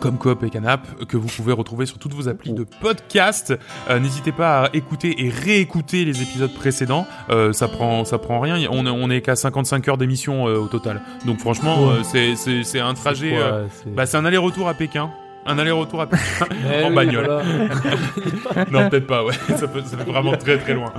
[0.00, 3.54] Comme Coop et Canap, que vous pouvez retrouver sur toutes vos applis de podcast.
[3.88, 7.06] Euh, N'hésitez pas à écouter et réécouter les épisodes précédents.
[7.30, 8.56] Euh, ça prend, ça prend rien.
[8.70, 11.02] On, est- on est qu'à 55 heures d'émission euh, au total.
[11.24, 13.36] Donc franchement, euh, c'est un trajet.
[13.84, 15.10] C'est bah c'est un aller-retour à Pékin.
[15.46, 16.24] Un aller-retour à Pékin.
[16.80, 17.26] Eh en oui, bagnole.
[17.26, 18.70] voilà.
[18.70, 19.34] non, peut-être pas, ouais.
[19.56, 20.92] Ça peut, ça fait vraiment très très loin.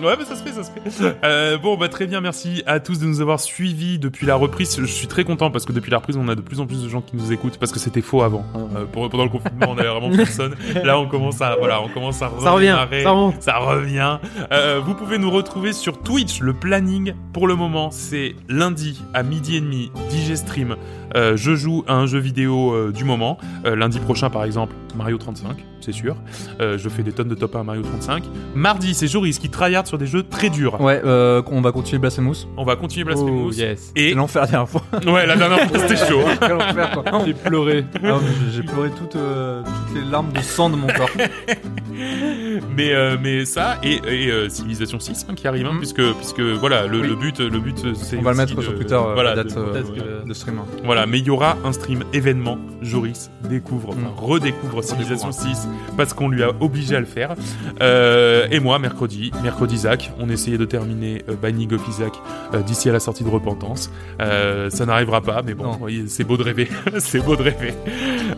[0.00, 1.16] Euh, Ouais, mais ça se fait, ça se fait.
[1.24, 4.76] Euh, bon, bah très bien, merci à tous de nous avoir suivis depuis la reprise.
[4.80, 6.82] Je suis très content parce que depuis la reprise, on a de plus en plus
[6.82, 8.44] de gens qui nous écoutent parce que c'était faux avant.
[8.76, 10.54] Euh, pour- pendant le confinement, on avait vraiment personne.
[10.84, 13.10] Là, on commence à, voilà, on commence à Ça revient, ça.
[13.40, 14.18] Ça revient.
[14.52, 16.40] Euh, vous pouvez nous retrouver sur Twitch.
[16.40, 20.76] Le planning, pour le moment, c'est lundi à midi et demi, DJ Stream.
[21.16, 23.38] Euh, je joue à un jeu vidéo euh, du moment.
[23.64, 26.16] Euh, lundi prochain, par exemple, Mario 35, c'est sûr.
[26.60, 28.24] Euh, je fais des tonnes de top 1 à Mario 35.
[28.54, 30.80] Mardi, c'est Joris qui tryhard sur des jeux très durs.
[30.80, 32.46] Ouais, euh, on va continuer Blasphemous.
[32.56, 33.48] On va continuer Blasphemous.
[33.48, 33.92] Oh, yes.
[33.96, 34.82] Et l'enfer la dernière fois.
[35.06, 36.20] ouais, la dernière fois, c'était chaud.
[36.26, 36.36] hein.
[36.40, 37.04] Quel enfer, quoi.
[37.26, 37.84] J'ai pleuré.
[38.04, 38.18] Ah,
[38.52, 41.08] j'ai- pleuré toutes, euh, toutes les larmes de sang de mon corps.
[42.76, 45.78] mais euh, mais ça et, et euh, Civilization 6 hein, qui arrive hein, Mhm.
[45.78, 47.08] puisque puisque voilà le, Oui.
[47.08, 49.42] le but le but c'est On va le mettre sur de- Twitter, euh, voilà la
[49.44, 50.60] date de- euh, stream.
[50.84, 52.58] Voilà, mais il y aura un stream événement.
[52.82, 54.18] Joris découvre, enfin, Mm.
[54.24, 55.66] redécouvre Civilization 6
[55.96, 57.34] parce qu'on lui a obligé à le faire.
[57.82, 62.12] Euh, et moi, mercredi, mercredi Isaac, on essayait de terminer euh, Binding of Isaac
[62.52, 63.92] euh, d'ici à la sortie de Repentance.
[64.20, 65.78] Euh, ça n'arrivera pas, mais bon,
[66.08, 66.68] c'est beau de rêver.
[66.98, 67.74] c'est beau de rêver.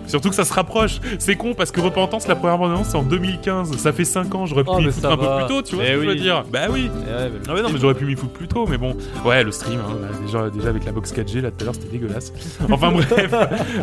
[0.06, 1.00] Surtout que ça se rapproche.
[1.18, 3.74] C'est con parce que Repentance, la première bande c'est en 2015.
[3.78, 5.74] Ça fait 5 ans, j'aurais pu Oh, m'y mais foutre un peu plus tôt, tu
[5.76, 6.90] vois Eh ce que je veux dire Bah oui.
[6.94, 8.94] Eh mais- Ah ouais non mais j'aurais pu m'y foutre plus tôt mais bon
[9.24, 11.74] ouais le stream hein, bah, déjà déjà avec la box 4G là tout à l'heure
[11.74, 12.32] c'était dégueulasse
[12.70, 13.32] enfin bref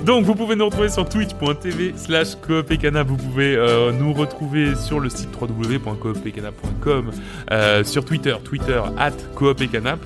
[0.05, 3.57] donc vous pouvez nous retrouver sur twitch.tv slash coopecana vous pouvez
[3.99, 7.11] nous retrouver sur le site www.coopecana.com
[7.51, 9.97] euh, sur Twitter Twitter at coopecana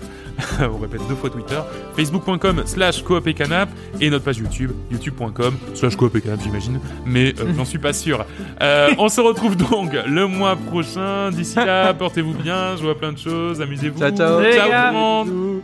[0.62, 1.60] on répète deux fois Twitter.
[1.96, 3.68] Facebook.com slash coopecana
[4.00, 6.80] et notre page YouTube youtube.com slash coopecana j'imagine.
[7.06, 8.26] Mais euh, j'en suis pas sûr.
[8.62, 11.32] Euh, on se retrouve donc le mois prochain.
[11.32, 14.00] D'ici là, portez-vous bien, jouez à plein de choses, amusez-vous.
[14.00, 14.42] Ciao, ciao.
[14.44, 15.62] Ciao